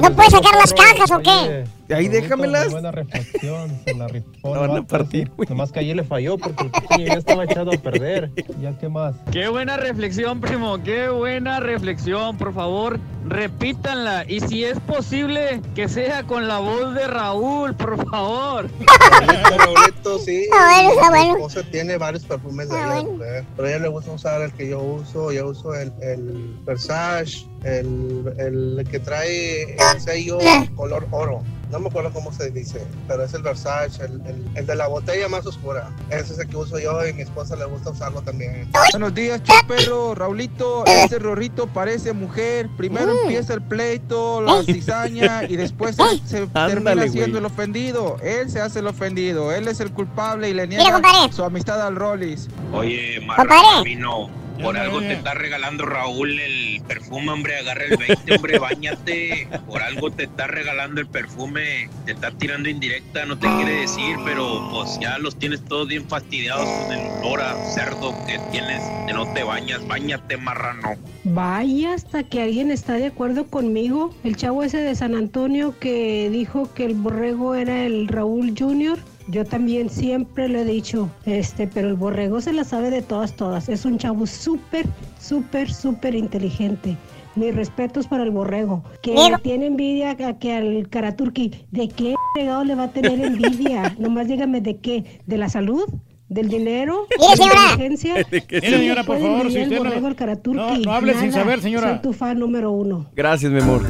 [0.00, 1.64] ¿no puedes sacar las cajas o qué?
[1.90, 2.70] Ahí déjamelas.
[2.70, 4.54] Buena reflexión, se la rifó.
[4.54, 5.30] La van a vato ese.
[5.48, 8.30] Nomás que allí le falló porque el pequeño ya estaba echado a perder.
[8.60, 9.14] Ya qué más.
[9.30, 12.36] Qué buena reflexión, primo, qué buena reflexión.
[12.38, 14.24] Por favor, repítanla.
[14.28, 18.68] Y si es posible, que sea con la voz de Raúl, por favor.
[19.58, 20.44] Raulito, sí.
[20.54, 21.70] Está bueno, está bueno.
[21.70, 24.80] tiene varios perfumes de ella, mujer, pero a ella le gusta usar el que yo
[24.80, 25.32] uso.
[25.32, 30.38] Yo uso el, el Versace, el, el que trae el sello
[30.76, 31.42] color oro.
[31.74, 34.86] No me acuerdo cómo se dice, pero es el Versace, el, el- el de la
[34.86, 35.90] botella más oscura.
[36.08, 38.70] Ese es el que uso yo y mi esposa le gusta usarlo también.
[38.92, 40.84] Buenos días, Chapero, Raulito.
[40.86, 42.68] Ese Rorrito parece mujer.
[42.76, 48.18] Primero empieza el pleito, la cizaña y después se termina siendo el ofendido.
[48.22, 49.50] Él se hace el ofendido.
[49.50, 50.84] Él es el culpable y le niega
[51.32, 52.48] su amistad al Rollis.
[52.72, 53.20] Oye.
[53.26, 53.42] Marra
[53.78, 54.30] Camino,
[54.62, 59.48] por algo te está regalando Raúl el perfume, hombre, agarra el 20, hombre, bañate.
[59.66, 64.16] Por algo te está regalando el perfume, te está tirando indirecta, no te quiere decir,
[64.24, 68.82] pero pues ya los tienes todos bien fastidiados con el olor a cerdo que tienes,
[69.06, 70.94] que no te bañas, bañate, marrano.
[71.24, 74.14] Vaya hasta que alguien está de acuerdo conmigo.
[74.24, 78.98] El chavo ese de San Antonio que dijo que el borrego era el Raúl Junior.
[79.28, 83.34] Yo también siempre lo he dicho, este, pero el borrego se la sabe de todas,
[83.34, 83.68] todas.
[83.70, 84.86] Es un chavo súper,
[85.18, 86.96] súper, súper inteligente.
[87.34, 88.84] Mis respetos para el borrego.
[89.02, 89.38] Que Mira.
[89.38, 91.66] tiene envidia a que al Karaturki.
[91.70, 93.94] ¿De qué fregado le va a tener envidia?
[93.98, 95.20] Nomás dígame de qué.
[95.26, 95.82] ¿De la salud?
[96.28, 97.06] ¿Del dinero?
[97.10, 98.14] ¿De la inteligencia?
[98.30, 100.58] Mire, señora, por favor, si el usted no- borrego al Karaturki.
[100.58, 101.90] No, no hable sin saber, señora.
[101.94, 103.06] Soy tu fan número uno.
[103.16, 103.82] Gracias, mi amor.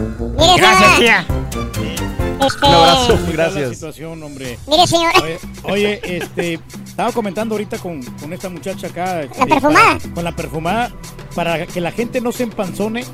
[0.57, 2.14] Gracias, señora.
[2.41, 3.71] Este, Un abrazo, Está la gracias.
[3.71, 4.59] situación, hombre.
[4.67, 5.13] Mire, señora.
[5.23, 9.23] Oye, oye, este, estaba comentando ahorita con, con esta muchacha acá.
[9.23, 9.99] este, ¿La perfumada?
[9.99, 10.93] para- con la perfumada.
[11.35, 13.05] Para que la gente no se empanzone,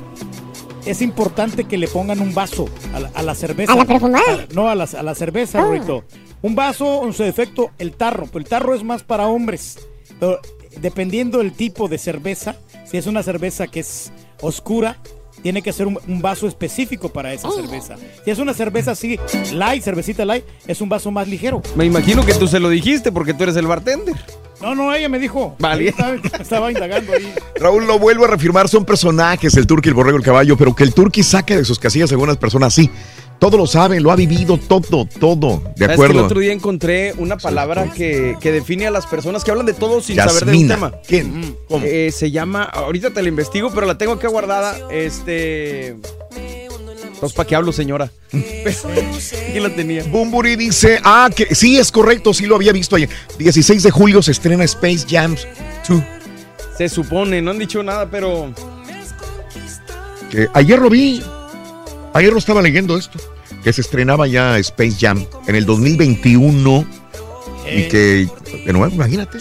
[0.85, 3.73] es importante que le pongan un vaso a la, a la cerveza.
[3.73, 4.23] ¿A la perfumada?
[4.33, 5.69] A- no, a la, a la cerveza, Ah.
[5.71, 6.03] Rito.
[6.41, 8.25] Un vaso, en su defecto, el tarro.
[8.27, 9.79] Pero el tarro es más para hombres.
[10.19, 10.39] Pero
[10.77, 14.97] dependiendo del tipo de cerveza, si es una cerveza que es oscura,
[15.41, 17.95] tiene que ser un, un vaso específico para esa cerveza.
[18.23, 19.19] Si es una cerveza así,
[19.53, 21.61] light, cervecita light, es un vaso más ligero.
[21.75, 24.15] Me imagino que tú se lo dijiste porque tú eres el bartender.
[24.61, 25.55] No, no, ella me dijo.
[25.59, 25.89] Vale.
[25.89, 27.33] Estaba, estaba indagando ahí.
[27.55, 30.83] Raúl lo vuelvo a reafirmar, son personajes, el turqui, el borrego, el caballo, pero que
[30.83, 32.89] el turqui saque de sus casillas a algunas personas sí.
[33.41, 35.63] Todo lo sabe, lo ha vivido todo, todo.
[35.75, 36.19] De ¿Sabes que acuerdo.
[36.19, 39.73] el otro día encontré una palabra que, que define a las personas que hablan de
[39.73, 40.93] todo sin saber de un tema.
[41.07, 41.57] ¿Quién?
[41.67, 41.83] ¿Cómo?
[41.83, 44.77] Eh, se llama, ahorita te la investigo, pero la tengo acá guardada.
[44.91, 45.87] Este.
[45.87, 48.11] Entonces, ¿para qué hablo, señora?
[48.29, 50.03] ¿Quién la tenía?
[50.03, 53.09] Bumburi dice, ah, que sí, es correcto, sí lo había visto ayer.
[53.39, 55.35] 16 de julio se estrena Space Jam
[55.89, 56.03] 2.
[56.77, 58.53] Se supone, no han dicho nada, pero.
[60.29, 61.23] Que ayer lo vi,
[62.13, 63.19] ayer lo estaba leyendo esto,
[63.63, 66.85] que se estrenaba ya Space Jam en el 2021
[67.71, 68.27] y que,
[68.65, 69.37] de nuevo, imagínate.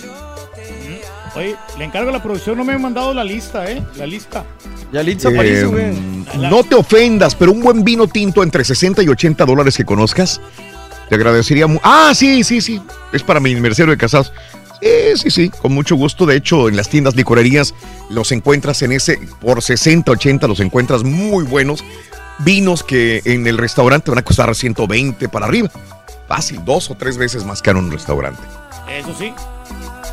[1.36, 3.82] Oye, le encargo a la producción, no me han mandado la lista, ¿eh?
[3.96, 4.44] La lista.
[4.92, 5.94] Ya Eh,
[6.36, 10.40] no te ofendas, pero un buen vino tinto entre 60 y 80 dólares que conozcas,
[11.08, 11.82] te agradecería mucho.
[11.84, 12.80] Ah, sí, sí, sí,
[13.12, 14.32] es para mi aniversario de casados.
[14.82, 16.26] Sí, sí, sí, con mucho gusto.
[16.26, 17.74] De hecho, en las tiendas licorerías
[18.08, 21.84] los encuentras en ese, por 60, 80 los encuentras muy buenos.
[22.44, 25.70] Vinos que en el restaurante van a costar 120 para arriba.
[26.28, 28.40] Fácil, dos o tres veces más caro en un restaurante.
[28.88, 29.32] Eso sí.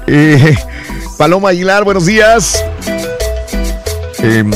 [0.07, 0.57] Eh,
[1.17, 2.63] Paloma Aguilar, buenos días.
[4.19, 4.51] Em,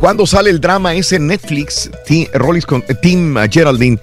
[0.00, 1.90] ¿Cuándo sale el drama ese Netflix?
[2.06, 3.98] Ti- Rollis con eh, uh, Geraldine.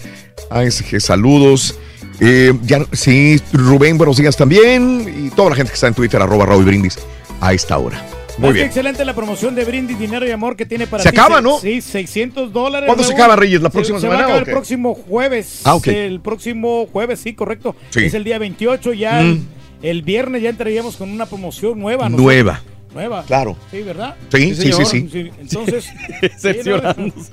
[0.50, 1.76] ASG, saludos.
[2.20, 5.28] Eh, ya, sí, Rubén, buenos días también.
[5.28, 7.00] Y toda la gente que está en Twitter, arroba Raúl Brindis,
[7.42, 8.04] a esta hora.
[8.38, 8.66] Muy Más bien.
[8.68, 11.18] excelente la promoción de Brindis, Dinero y Amor que tiene para Se ti.
[11.18, 11.58] acaba, ¿no?
[11.60, 12.88] Sí, 600 dólares.
[12.88, 13.62] ¿Cuándo se acaba, Reyes?
[13.62, 15.62] ¿La Se- próxima se semana va a acabar o el próximo jueves.
[15.64, 15.88] Ah, ok.
[15.88, 17.76] El próximo jueves, sí, correcto.
[17.92, 18.06] Sí.
[18.06, 18.92] Es el día 28.
[18.94, 19.26] Ya Mm.
[19.82, 22.10] el, el viernes ya entraríamos con una promoción nueva.
[22.10, 22.18] ¿no?
[22.18, 22.62] Nueva.
[22.94, 23.24] Nueva.
[23.26, 23.58] Claro.
[23.72, 24.16] Sí, ¿verdad?
[24.34, 25.30] Sí, sí, sí, sí.
[25.40, 25.90] Entonces.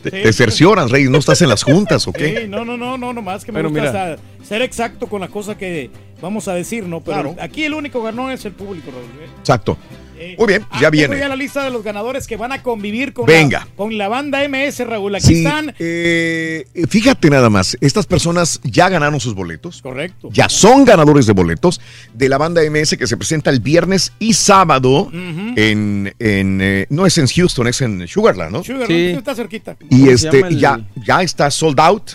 [0.03, 2.43] Te cercioras, Reyes, ¿no estás en las juntas o qué?
[2.43, 4.17] Sí, no, no, no, no, nomás que me gusta mira.
[4.43, 5.91] ser exacto con la cosa que
[6.21, 7.01] vamos a decir, ¿no?
[7.01, 9.05] Pero aquí el único ganón es el público, Raúl.
[9.25, 9.31] ¿eh?
[9.41, 9.77] Exacto.
[10.23, 11.19] Eh, Muy bien, ya viene.
[11.19, 13.61] ya la lista de los ganadores que van a convivir con, Venga.
[13.61, 15.15] La, con la banda MS, Raúl.
[15.17, 15.75] Aquí Sí, están.
[15.79, 19.83] eh, fíjate nada más, estas personas ya ganaron sus boletos.
[19.83, 20.29] Correcto.
[20.33, 21.81] Ya son ganadores de boletos
[22.15, 27.05] de la banda MS que se presenta el viernes y sábado en, en, eh, no
[27.07, 28.63] es en Houston, es en Sugarland, ¿no?
[28.65, 28.95] Sugar, ¿no?
[28.97, 29.77] está cerquita.
[29.91, 32.13] Y este ya, ya está sold out.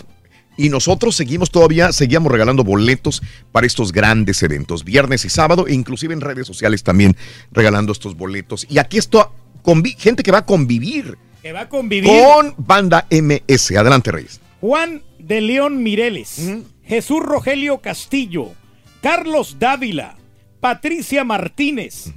[0.58, 3.22] Y nosotros seguimos todavía, seguíamos regalando boletos
[3.52, 7.16] para estos grandes eventos, viernes y sábado, e inclusive en redes sociales también
[7.52, 8.66] regalando estos boletos.
[8.68, 9.30] Y aquí está
[9.98, 13.76] gente que va a convivir Que va a convivir con Banda MS.
[13.76, 14.40] Adelante, Reyes.
[14.60, 16.50] Juan de León Mireles,
[16.82, 18.50] Jesús Rogelio Castillo,
[19.00, 20.16] Carlos Dávila,
[20.58, 22.12] Patricia Martínez,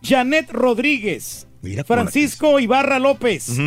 [0.00, 1.48] Janet Rodríguez,
[1.84, 3.58] Francisco Ibarra López.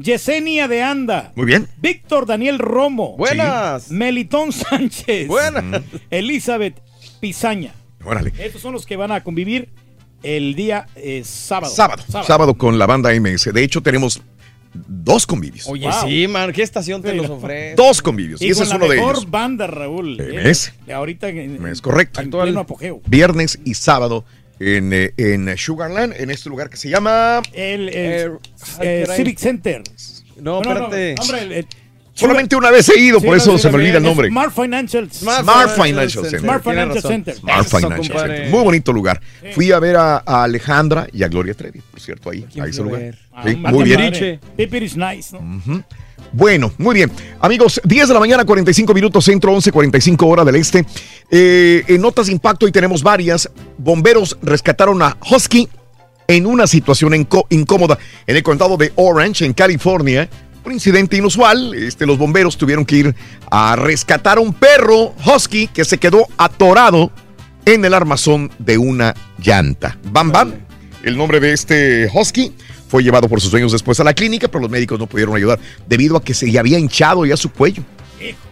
[0.00, 1.68] Yesenia de Anda, Muy bien.
[1.80, 3.16] Víctor Daniel Romo.
[3.16, 3.90] Buenas.
[3.90, 5.28] Melitón Sánchez.
[5.28, 5.82] Buenas.
[6.10, 6.80] Elizabeth
[7.20, 7.74] Pizaña.
[8.04, 8.32] Órale.
[8.38, 9.68] Estos son los que van a convivir
[10.22, 11.72] el día eh, sábado.
[11.74, 13.52] Sábado, sábado con la banda MS.
[13.52, 14.22] De hecho, tenemos
[14.72, 15.66] dos convivios.
[15.68, 17.74] Oye, sí, man, ¿qué estación te los ofrece?
[17.74, 18.40] Dos convivios.
[18.40, 19.30] Y, Y ese con es la uno de mejor ellos.
[19.30, 20.18] banda, Raúl.
[20.20, 20.72] eh, MS.
[20.86, 22.20] de ahorita en, Es correcto.
[22.20, 23.00] en pleno apogeo.
[23.06, 24.24] Viernes y sábado
[24.60, 27.40] en, eh, en Sugarland, en este lugar que se llama.
[27.52, 28.30] El, el, Eh,
[28.80, 29.06] eh.
[29.16, 29.82] Civic Center.
[30.40, 31.14] No, espérate.
[31.20, 31.66] hombre, el- el-
[32.12, 34.28] Solamente una vez he ido, Sí, por no, eso sí, se me olvida el nombre.
[34.28, 35.10] Smart Financial.
[35.10, 36.40] Smart Financial Center.
[36.40, 37.02] Smart Financial.
[37.02, 37.34] Center.
[37.34, 38.18] Smart Financial.
[38.18, 38.48] Center.
[38.50, 39.20] Muy bonito lugar.
[39.54, 42.82] Fui a ver a, a Alejandra y a Gloria Trevi, por cierto, ahí, a ese
[42.82, 43.14] lugar.
[43.32, 44.38] Ah, Sí, muy bien.
[44.54, 45.82] Pipir is nice, ¿no?
[46.32, 47.10] Bueno, muy bien.
[47.40, 50.84] Amigos, 10 de la mañana, 45 minutos centro, 11, 45 hora del este.
[51.30, 53.50] Eh, en notas de impacto, y tenemos varias.
[53.78, 55.68] Bomberos rescataron a Husky
[56.28, 57.14] en una situación
[57.48, 60.28] incómoda en el condado de Orange, en California.
[60.64, 61.74] Un incidente inusual.
[61.74, 63.14] Este, los bomberos tuvieron que ir
[63.50, 67.10] a rescatar a un perro Husky que se quedó atorado
[67.64, 69.98] en el armazón de una llanta.
[70.12, 70.54] Bam Bam,
[71.02, 72.52] el nombre de este Husky,
[72.90, 75.60] fue llevado por sus dueños después a la clínica, pero los médicos no pudieron ayudar
[75.88, 77.84] debido a que se le había hinchado ya su cuello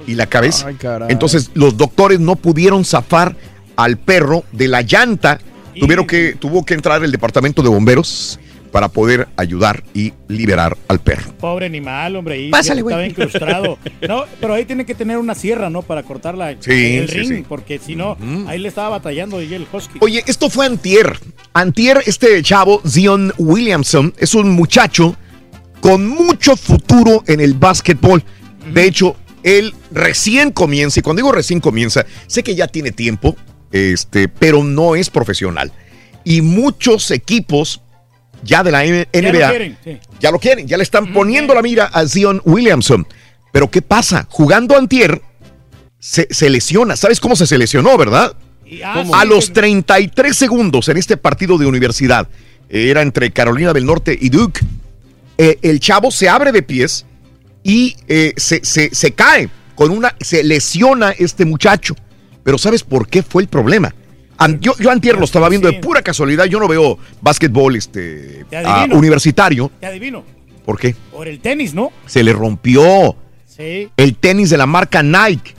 [0.07, 0.68] y la cabeza.
[0.68, 0.76] Ay.
[1.08, 3.36] Entonces los doctores no pudieron zafar
[3.75, 5.41] al perro de la llanta.
[5.78, 8.39] Tuvieron que, tuvo que entrar el departamento de bomberos
[8.70, 11.32] para poder ayudar y liberar al perro.
[11.38, 12.34] Pobre animal, hombre.
[12.34, 12.94] Ahí Pásale, güey.
[12.94, 13.78] estaba incrustado.
[14.08, 15.82] No, pero ahí tiene que tener una sierra, ¿no?
[15.82, 17.44] Para cortar la, Sí, el sí, ring, sí.
[17.48, 18.16] porque si no,
[18.47, 19.98] ahí le estaba batallando y el Husky.
[20.00, 21.18] Oye, esto fue antier.
[21.52, 25.16] Antier, este chavo, Zion Williamson, es un muchacho
[25.80, 28.22] con mucho futuro en el básquetbol.
[28.72, 33.36] De hecho, él recién comienza, y cuando digo recién comienza, sé que ya tiene tiempo,
[33.72, 35.72] este, pero no es profesional.
[36.24, 37.80] Y muchos equipos
[38.42, 39.49] ya de la N- Ya lo NBA.
[39.50, 39.99] quieren, sí.
[40.20, 43.07] Ya lo quieren, ya le están poniendo la mira a Zion Williamson.
[43.52, 44.26] Pero ¿qué pasa?
[44.31, 45.23] Jugando antier,
[45.99, 46.97] se, se lesiona.
[46.97, 48.34] ¿Sabes cómo se se lesionó, verdad?
[48.84, 52.28] ah, A los que- 33 segundos en este partido de universidad,
[52.68, 54.60] eh, era entre Carolina del Norte y Duke,
[55.39, 57.07] eh, el chavo se abre de pies
[57.62, 61.94] y eh, se, se- se cae con una, se lesiona este muchacho.
[62.44, 63.94] Pero ¿sabes por qué fue el problema?
[64.60, 68.44] Yo, yo antier lo estaba viendo de pura casualidad, yo no veo básquetbol este,
[68.92, 69.70] universitario.
[69.81, 70.25] Te adivino.
[70.65, 70.94] ¿Por qué?
[71.12, 71.91] Por el tenis, ¿no?
[72.07, 73.89] Se le rompió Sí.
[73.97, 75.55] el tenis de la marca Nike.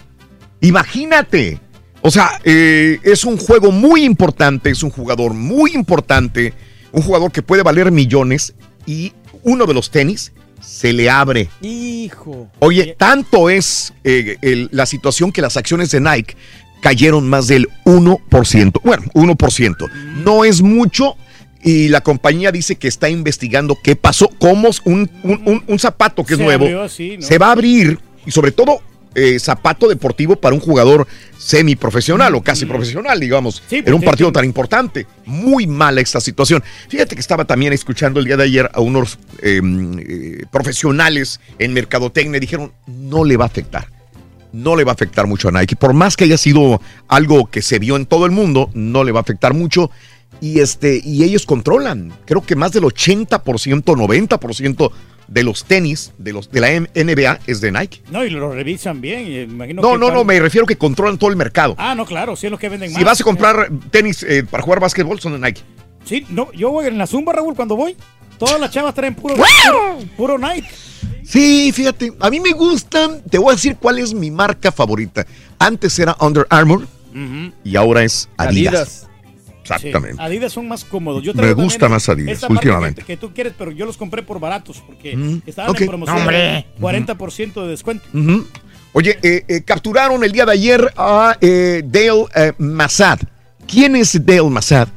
[0.62, 1.60] Imagínate.
[2.02, 6.54] O sea, eh, es un juego muy importante, es un jugador muy importante,
[6.94, 8.54] un jugador que puede valer millones
[8.86, 9.12] y
[9.44, 11.50] uno de los tenis se le abre.
[11.62, 12.50] Hijo.
[12.60, 16.36] Oye, tanto es eh, el- la situación que las acciones de Nike
[16.82, 18.82] cayeron más del 1%.
[18.84, 19.76] Bueno, 1%.
[20.24, 21.16] No es mucho
[21.62, 26.24] y la compañía dice que está investigando qué pasó, cómo un, un- un- un zapato
[26.24, 27.26] que es Se nuevo abrió así, ¿no?
[27.26, 28.82] se va a abrir y sobre todo
[29.16, 34.04] eh, zapato deportivo para un jugador semiprofesional o casi profesional, digamos, Sí, en pues, un
[34.04, 35.08] partido tan importante.
[35.26, 36.64] Muy mala esta situación.
[36.88, 41.74] Fíjate que estaba también escuchando el día de ayer a unos eh, eh, profesionales en
[41.74, 43.88] mercadotecnia y dijeron, no le va a afectar.
[44.52, 45.76] No le va a afectar mucho a Nike.
[45.76, 49.12] Por más que haya sido algo que se vio en todo el mundo, no le
[49.12, 49.92] va a afectar mucho.
[50.42, 54.92] Y, este, y ellos controlan, creo que más del 80%, 90%
[55.28, 58.02] de los tenis de, los, de la NBA es de Nike.
[58.12, 59.28] No, y lo revisan bien.
[59.52, 61.76] imagino No, que no, para- no, me refiero que controlan todo el mercado.
[61.78, 63.00] Ah, no, claro, sí es lo que venden más.
[63.00, 65.62] Si vas a comprar tenis eh, para jugar básquetbol, son de Nike.
[66.06, 67.96] Sí, no, yo voy en la Zumba, Raúl, cuando voy.
[68.40, 70.68] Todas las chavas traen puro, puro, puro Nike.
[71.24, 75.26] Sí, fíjate, a mí me gustan, te voy a decir cuál es mi marca favorita.
[75.60, 76.88] Antes era Under Armour
[77.64, 78.74] y ahora es Adidas.
[78.74, 79.06] Adidas.
[79.62, 80.16] Exactamente.
[80.16, 81.22] Sí, Adidas son más cómodos.
[81.22, 83.02] Yo Me gusta más Adidas, últimamente.
[83.02, 85.82] Que, que tú quieres, pero yo los compré por baratos porque Mm, estaban ok.
[85.82, 86.18] en promoción.
[86.18, 86.66] Hombre.
[86.80, 88.06] 40% de descuento.
[88.94, 93.20] Oye, eh, eh, capturaron el día de ayer a eh, Dale eh, Massad.
[93.68, 94.88] ¿Quién es Dale Massad?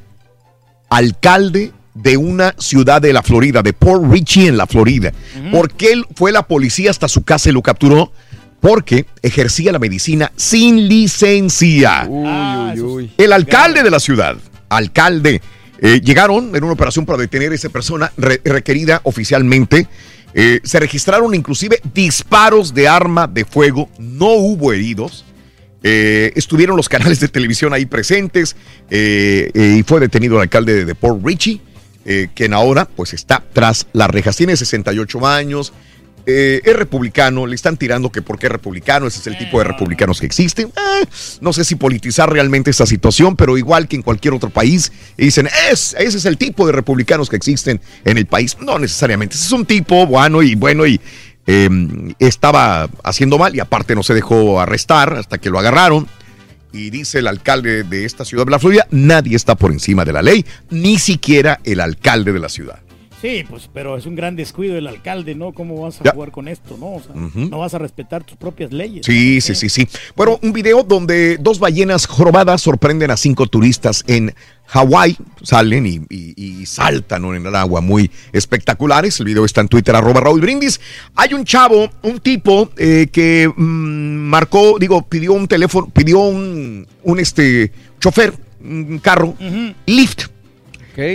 [0.88, 5.12] Alcalde de una ciudad de la Florida, de Port Richie en la Florida.
[5.50, 8.12] ¿Por qué él fue la policía hasta su casa y lo capturó?
[8.60, 12.06] Porque ejercía la medicina sin licencia.
[12.08, 13.10] Uy, uy, uy.
[13.18, 14.36] El alcalde de la ciudad,
[14.68, 15.42] alcalde,
[15.80, 19.88] eh, llegaron en una operación para detener a esa persona re- requerida oficialmente.
[20.32, 25.24] Eh, se registraron inclusive disparos de arma de fuego, no hubo heridos.
[25.82, 28.54] Eh, estuvieron los canales de televisión ahí presentes
[28.88, 31.60] eh, eh, y fue detenido el alcalde de, de Port Richie,
[32.04, 34.36] eh, quien ahora pues está tras las rejas.
[34.36, 35.72] Tiene 68 años,
[36.24, 39.64] eh, es republicano, le están tirando que porque es republicano, ese es el tipo de
[39.64, 40.68] republicanos que existen.
[40.68, 41.06] Eh,
[41.40, 45.48] no sé si politizar realmente esta situación, pero igual que en cualquier otro país, dicen,
[45.70, 48.56] es, ese es el tipo de republicanos que existen en el país.
[48.60, 51.00] No necesariamente, ese es un tipo bueno y bueno y
[51.46, 51.68] eh,
[52.20, 56.06] estaba haciendo mal y aparte no se dejó arrestar hasta que lo agarraron.
[56.72, 60.12] Y dice el alcalde de esta ciudad de la Florida, nadie está por encima de
[60.12, 62.80] la ley, ni siquiera el alcalde de la ciudad.
[63.22, 65.52] Sí, pues, pero es un gran descuido del alcalde, ¿no?
[65.52, 66.10] ¿Cómo vas a Ya.
[66.12, 66.94] jugar con esto, no?
[66.96, 69.06] O sea, no vas a respetar tus propias leyes.
[69.06, 69.86] Sí, sí, sí, sí.
[70.16, 74.34] Bueno, un video donde dos ballenas jorobadas sorprenden a cinco turistas en
[74.66, 75.16] Hawái.
[75.42, 79.20] Salen y, y- y saltan en el agua muy espectaculares.
[79.20, 80.80] El video está en Twitter, arroba Raúl Brindis.
[81.14, 83.62] Hay un chavo, un tipo eh, que mm,
[84.30, 87.70] marcó, digo, pidió un teléfono, pidió un, un este,
[88.00, 88.34] chofer,
[88.64, 89.34] un carro,
[89.86, 90.31] Lyft.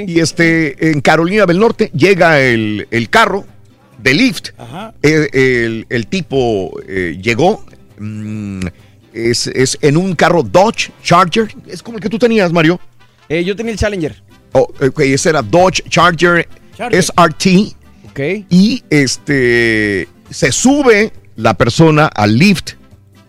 [0.07, 3.45] Y este, en Carolina del Norte llega el, el carro
[3.99, 4.49] de Lyft.
[4.57, 4.93] Ajá.
[5.01, 7.65] El, el- el tipo eh, llegó.
[7.99, 8.61] mm,
[9.13, 11.47] es, es en un carro Dodge Charger.
[11.67, 12.79] Es como el que tú tenías, Mario.
[13.29, 14.21] Eh, yo tenía el Challenger.
[14.53, 16.47] Oh, ok, ese era Dodge Charger,
[16.77, 17.03] Charger.
[17.03, 17.75] SRT.
[18.49, 22.73] Y este se sube la persona al lift.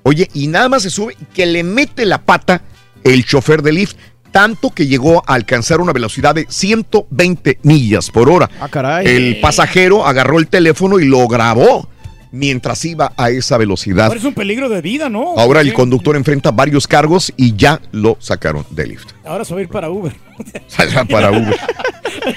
[0.02, 2.62] Oye, y nada más se sube que le mete la pata
[3.04, 3.96] el chofer del lift.
[4.30, 8.50] Tanto que llegó a alcanzar una velocidad de 120 millas por hora.
[8.60, 9.06] Ah, caray.
[9.06, 11.88] El pasajero agarró el teléfono y lo grabó
[12.30, 14.06] mientras iba a esa velocidad.
[14.06, 15.34] Ahora es un peligro de vida, ¿no?
[15.36, 19.10] Ahora el conductor enfrenta varios cargos y ya lo sacaron del lift.
[19.24, 20.12] Ahora se va a ir para Uber.
[20.68, 21.58] Saldrá para Uber.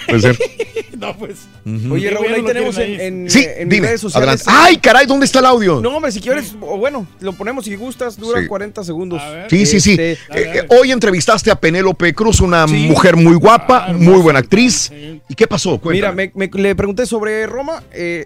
[0.07, 0.37] Puede ser.
[0.97, 1.47] no, pues.
[1.91, 4.47] Oye, Raúl, ahí lo tenemos en, en, Sí, en dime, redes sociales.
[4.47, 4.67] adelante.
[4.69, 5.05] ¡Ay, caray!
[5.05, 5.79] ¿Dónde está el audio?
[5.81, 8.47] No, hombre, si quieres, o bueno, lo ponemos si gustas, dura Sí.
[8.47, 9.21] 40 segundos.
[9.49, 9.91] Sí, sí, sí.
[9.91, 10.17] Este, Eh,
[10.59, 12.73] eh, hoy entrevistaste a Penélope Cruz, una Sí.
[12.87, 14.91] mujer muy guapa, muy buena actriz.
[15.29, 15.79] ¿Y qué pasó?
[15.85, 17.83] Mira, me, me- le pregunté sobre Roma.
[17.91, 18.25] eh,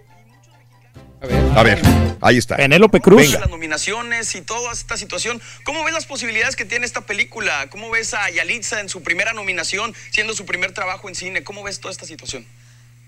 [1.56, 1.82] A ver,
[2.22, 2.58] ahí está.
[2.58, 3.22] Penélope Cruz.
[3.22, 3.40] Venga.
[3.42, 5.42] las nominaciones y toda esta situación.
[5.64, 7.68] ¿Cómo ves las posibilidades que tiene esta película?
[7.70, 11.44] ¿Cómo ves a Yalitza en su primera nominación, siendo su primer trabajo en cine?
[11.44, 12.46] ¿Cómo ves toda esta situación?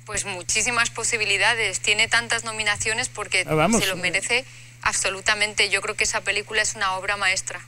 [0.06, 1.80] Pues muchísimas posibilidades.
[1.82, 3.82] Tiene tantas nominaciones porque Ah, vamos.
[3.82, 4.46] se lo merece
[4.82, 5.70] absolutamente.
[5.70, 7.60] Yo creo que esa película es una obra maestra.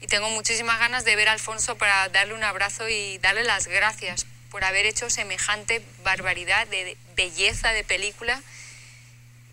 [0.00, 3.66] Y tengo muchísimas ganas de ver a Alfonso para darle un abrazo y darle las
[3.66, 8.40] gracias por haber hecho semejante barbaridad de belleza de película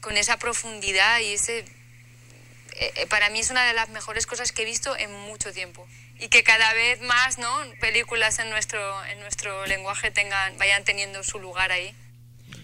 [0.01, 1.59] con esa profundidad y ese...
[1.59, 1.65] eh,
[2.95, 5.87] eh, para mí es una de las mejores cosas que he visto en mucho tiempo.
[6.19, 7.49] Y que cada vez más, ¿no?
[7.79, 11.95] Películas en nuestro, en nuestro lenguaje tengan, vayan teniendo su lugar ahí.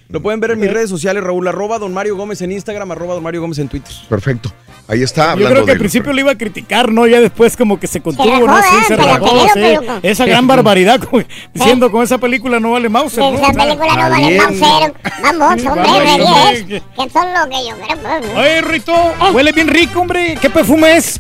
[0.10, 3.14] Lo pueden ver en mis redes sociales, Raúl, arroba don Mario Gómez en Instagram, arroba
[3.14, 3.94] don Mario Gómez en Twitter.
[4.10, 4.54] Perfecto.
[4.88, 7.08] Ahí está Yo hablando creo que al principio le iba a criticar, ¿no?
[7.08, 8.62] Ya después como que se contuvo, ¿no?
[8.62, 9.02] Sí, se sí.
[9.02, 10.00] loco.
[10.04, 11.24] Esa gran barbaridad, como
[11.54, 13.40] diciendo con esa película no vale Mauser, ¿no?
[13.40, 14.38] Esa película no vale.
[14.38, 14.94] Mauser.
[15.24, 16.64] Vamos, hombre, Vamos, re hombre.
[16.68, 16.84] 10.
[16.96, 18.40] Que son lo que yo creo.
[18.40, 18.94] Oye, Rito,
[19.34, 20.38] huele bien rico, hombre.
[20.40, 21.20] ¿Qué perfume es?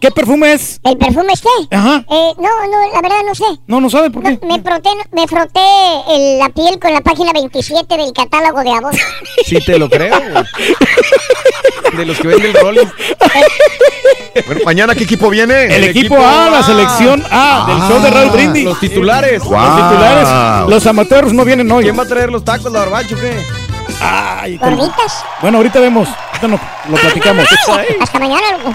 [0.00, 0.80] ¿Qué perfume es?
[0.84, 1.76] ¿El perfume es qué?
[1.76, 2.04] Ajá.
[2.10, 3.44] Eh, no, no, la verdad no sé.
[3.66, 4.38] No, no sabe por qué.
[4.46, 5.60] Me froté, me froté
[6.08, 8.92] el- la piel con la página 27 del catálogo de Avon.
[9.46, 10.14] Sí, te lo creo.
[11.96, 12.86] De los que venden Rolling.
[14.46, 15.64] Bueno, mañana qué equipo viene?
[15.74, 18.64] El, equipo A, la selección A del show de Raúl Brindis.
[18.64, 19.42] Los titulares.
[19.42, 19.52] Wow.
[19.60, 20.70] Los titulares.
[20.70, 21.82] Los amateurs no vienen hoy.
[21.84, 23.36] ¿Quién va a traer los tacos, la barbacho, qué?
[24.00, 25.24] Ay, te- Gorditas.
[25.42, 26.08] Bueno, ahorita vemos.
[26.08, 27.44] Ahorita no- lo platicamos.
[28.00, 28.74] Hasta mañana, loco.